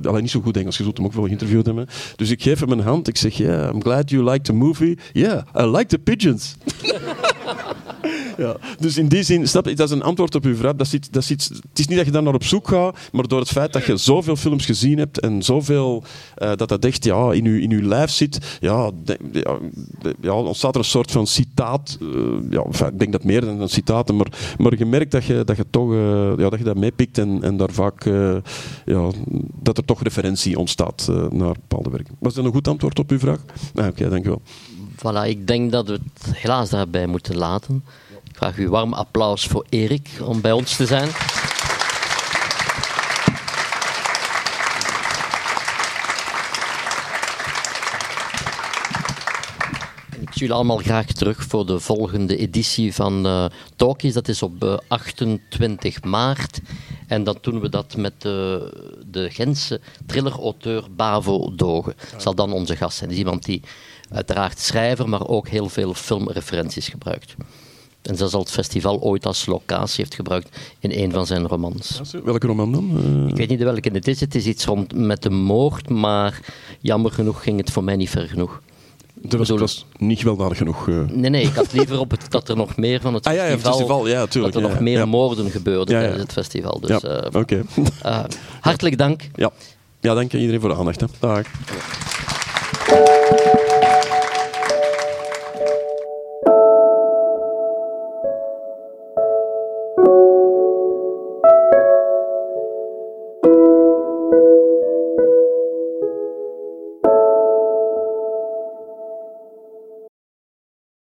alleen 0.02 0.22
niet 0.22 0.30
zo 0.30 0.42
goed 0.42 0.58
Engels, 0.58 0.78
je 0.78 0.84
zult 0.84 0.98
hem 0.98 1.06
ook 1.06 1.14
wel 1.14 1.26
geïnterviewd 1.26 1.66
hebben. 1.66 1.88
Dus 2.16 2.30
ik 2.30 2.42
geef 2.42 2.60
hem 2.60 2.72
een 2.72 2.80
hand, 2.80 3.08
ik 3.08 3.18
zeg, 3.18 3.34
yeah, 3.34 3.74
I'm 3.74 3.82
glad 3.82 4.10
you 4.10 4.24
liked 4.40 4.48
the 4.48 4.54
movie. 4.54 4.98
Yeah, 5.14 5.44
I 5.54 5.66
like 5.66 5.90
the 5.90 6.00
pigeons. 6.00 6.58
Ja, 8.38 8.58
dus 8.80 8.98
in 8.98 9.08
die 9.08 9.24
zin, 9.24 9.48
dat 9.52 9.80
is 9.80 9.92
een 9.92 10.02
antwoord 10.02 10.36
op 10.36 10.46
uw 10.46 10.56
vraag. 10.56 10.76
Dat 10.76 10.94
is, 10.94 11.10
dat 11.10 11.30
iets, 11.30 11.48
het 11.48 11.80
is 11.80 11.88
niet 11.88 11.98
dat 11.98 12.06
je 12.06 12.12
daar 12.12 12.24
naar 12.24 12.34
op 12.34 12.44
zoek 12.44 12.68
gaat, 12.68 12.98
maar 13.12 13.28
door 13.28 13.40
het 13.40 13.50
feit 13.50 13.74
dat 13.74 13.86
je 13.86 13.98
zoveel 13.98 14.36
films 14.36 14.66
gezien 14.66 14.98
hebt 14.98 15.20
en 15.20 15.44
zoveel 15.44 16.04
uh, 16.38 16.52
dat 16.56 16.70
dat 16.70 16.86
echt 16.86 17.04
ja, 17.04 17.32
in, 17.32 17.46
uw, 17.46 17.60
in 17.60 17.72
uw 17.72 17.88
lijf 17.88 18.10
zit, 18.10 18.58
ja, 18.60 18.92
ja, 20.22 20.34
ontstaat 20.34 20.74
er 20.74 20.80
een 20.80 20.86
soort 20.86 21.12
van 21.12 21.28
citaat. 21.28 21.98
Uh, 22.02 22.12
ja, 22.50 22.88
ik 22.88 23.00
denk 23.00 23.12
dat 23.12 23.24
meer 23.24 23.42
dan 23.42 23.62
een 23.62 23.70
citaat, 23.70 24.12
maar, 24.12 24.56
maar 24.58 24.78
je 24.78 24.86
merkt 24.86 25.12
dat 25.12 25.26
je, 25.26 25.44
dat 25.44 25.58
je 25.58 25.66
toch 25.70 25.92
uh, 25.92 26.32
ja, 26.38 26.50
dat 26.50 26.60
je 26.60 26.66
dat 26.66 26.78
meepikt 26.78 27.18
en, 27.18 27.44
en 27.44 27.58
daar 27.58 27.72
vaak 27.72 28.04
ja, 28.86 29.10
dat 29.62 29.78
er 29.78 29.86
toch 29.86 30.04
referentie 30.04 30.60
ontstaat 30.60 31.08
naar 31.32 31.54
bepaalde 31.54 31.90
werken. 31.90 32.16
Was 32.20 32.34
dat 32.34 32.46
een 32.46 32.52
goed 32.52 32.68
antwoord 32.68 33.00
op 33.00 33.12
uw 33.12 33.20
vraag? 33.20 33.40
Ah, 33.76 33.86
Oké, 33.86 33.88
okay, 33.88 34.10
dankjewel. 34.10 34.42
Voilà, 35.00 35.26
ik 35.26 35.48
denk 35.48 35.72
dat 35.72 35.88
we 35.88 35.94
het 35.94 36.36
helaas 36.36 36.70
daarbij 36.70 37.08
moeten 37.08 37.36
laten. 37.36 37.84
Ik 38.24 38.36
vraag 38.36 38.58
u 38.58 38.70
warm 38.70 38.94
applaus 38.94 39.46
voor 39.46 39.66
Erik 39.70 40.10
om 40.24 40.42
bij 40.42 40.52
ons 40.52 40.76
te 40.76 40.86
zijn. 40.86 41.08
Ik 50.20 50.36
zie 50.36 50.48
jullie 50.48 50.54
allemaal 50.54 50.78
graag 50.78 51.06
terug 51.06 51.44
voor 51.44 51.66
de 51.66 51.80
volgende 51.80 52.38
editie 52.38 52.94
van 52.94 53.26
uh, 53.26 53.46
Talkies. 53.76 54.14
Dat 54.14 54.28
is 54.28 54.42
op 54.42 54.64
uh, 54.64 54.78
28 54.88 56.04
maart. 56.04 56.60
En 57.08 57.24
dan 57.24 57.38
doen 57.42 57.60
we 57.60 57.70
dat 57.70 57.98
met 57.98 58.22
de, 58.22 58.72
de 59.06 59.30
Gentse 59.30 59.82
thriller-auteur 60.06 60.84
Bavo 60.96 61.56
Dogen. 61.56 61.96
Zal 62.18 62.36
dan 62.36 62.52
onze 62.54 62.76
gast 62.76 62.98
zijn. 62.98 63.10
Is 63.10 63.18
iemand 63.18 63.46
die 63.46 63.62
uiteraard 64.12 64.60
schrijver, 64.60 65.10
maar 65.10 65.28
ook 65.28 65.48
heel 65.48 65.70
veel 65.70 65.94
filmreferenties 65.94 66.88
gebruikt. 66.88 67.36
En 68.02 68.18
zelfs 68.18 68.34
al 68.34 68.40
het 68.40 68.52
festival 68.52 69.02
ooit 69.02 69.26
als 69.26 69.46
locatie 69.46 69.96
heeft 70.04 70.16
gebruikt 70.16 70.58
in 70.80 70.92
een 70.92 71.12
van 71.12 71.26
zijn 71.26 71.48
romans. 71.48 72.02
Welke 72.24 72.48
roman 72.48 72.72
dan? 72.72 72.92
Uh... 73.06 73.28
Ik 73.28 73.36
weet 73.36 73.50
niet 73.50 73.60
welke 73.60 73.90
het 73.94 74.08
is. 74.08 74.20
Het 74.20 74.36
is 74.36 74.46
iets 74.46 74.66
rond 74.66 74.94
met 74.96 75.22
de 75.22 75.30
moord, 75.30 75.90
maar 75.90 76.40
jammer 76.80 77.12
genoeg 77.12 77.44
ging 77.44 77.58
het 77.58 77.72
voor 77.72 77.84
mij 77.84 77.96
niet 77.96 78.10
ver 78.10 78.28
genoeg. 78.28 78.62
Dat 79.22 79.40
was, 79.40 79.48
dat 79.48 79.60
was 79.60 79.86
niet 79.98 80.20
gewelddadig 80.20 80.58
genoeg. 80.58 80.88
Uh... 80.88 81.10
Nee, 81.10 81.30
nee, 81.30 81.44
ik 81.44 81.54
had 81.54 81.74
liever 81.74 82.00
op 82.00 82.12
het, 82.12 82.32
dat 82.32 82.50
er 82.50 82.56
nog 82.56 82.78
meer 82.78 83.02
van 83.02 83.14
het 83.14 83.28
ah, 83.28 83.34
ja, 83.34 83.44
ja, 83.44 83.50
festival, 83.50 83.74
festival 83.74 84.08
ja, 84.08 84.26
tuurlijk, 84.26 84.54
dat 84.54 84.64
er 84.64 84.70
ja, 84.70 84.74
nog 84.74 84.84
meer 84.84 84.98
ja. 84.98 85.06
moorden 85.06 85.52
gebeurden 85.52 85.96
Ja, 85.96 86.02
ja. 86.02 86.08
tijdens 86.08 86.24
het 86.24 86.34
festival. 86.34 86.80
Dus, 86.80 86.90
Ja, 86.90 87.00
eh, 87.00 87.42
eh, 88.20 88.24
hartelijk 88.62 88.98
dank. 88.98 89.22
Ja. 89.36 89.52
ja, 90.00 90.14
dank 90.14 90.34
iedereen 90.34 90.60
voor 90.60 90.70
de 90.70 90.76
aandacht. 90.76 91.00
Hè. 91.00 91.08
Dag. 91.20 91.46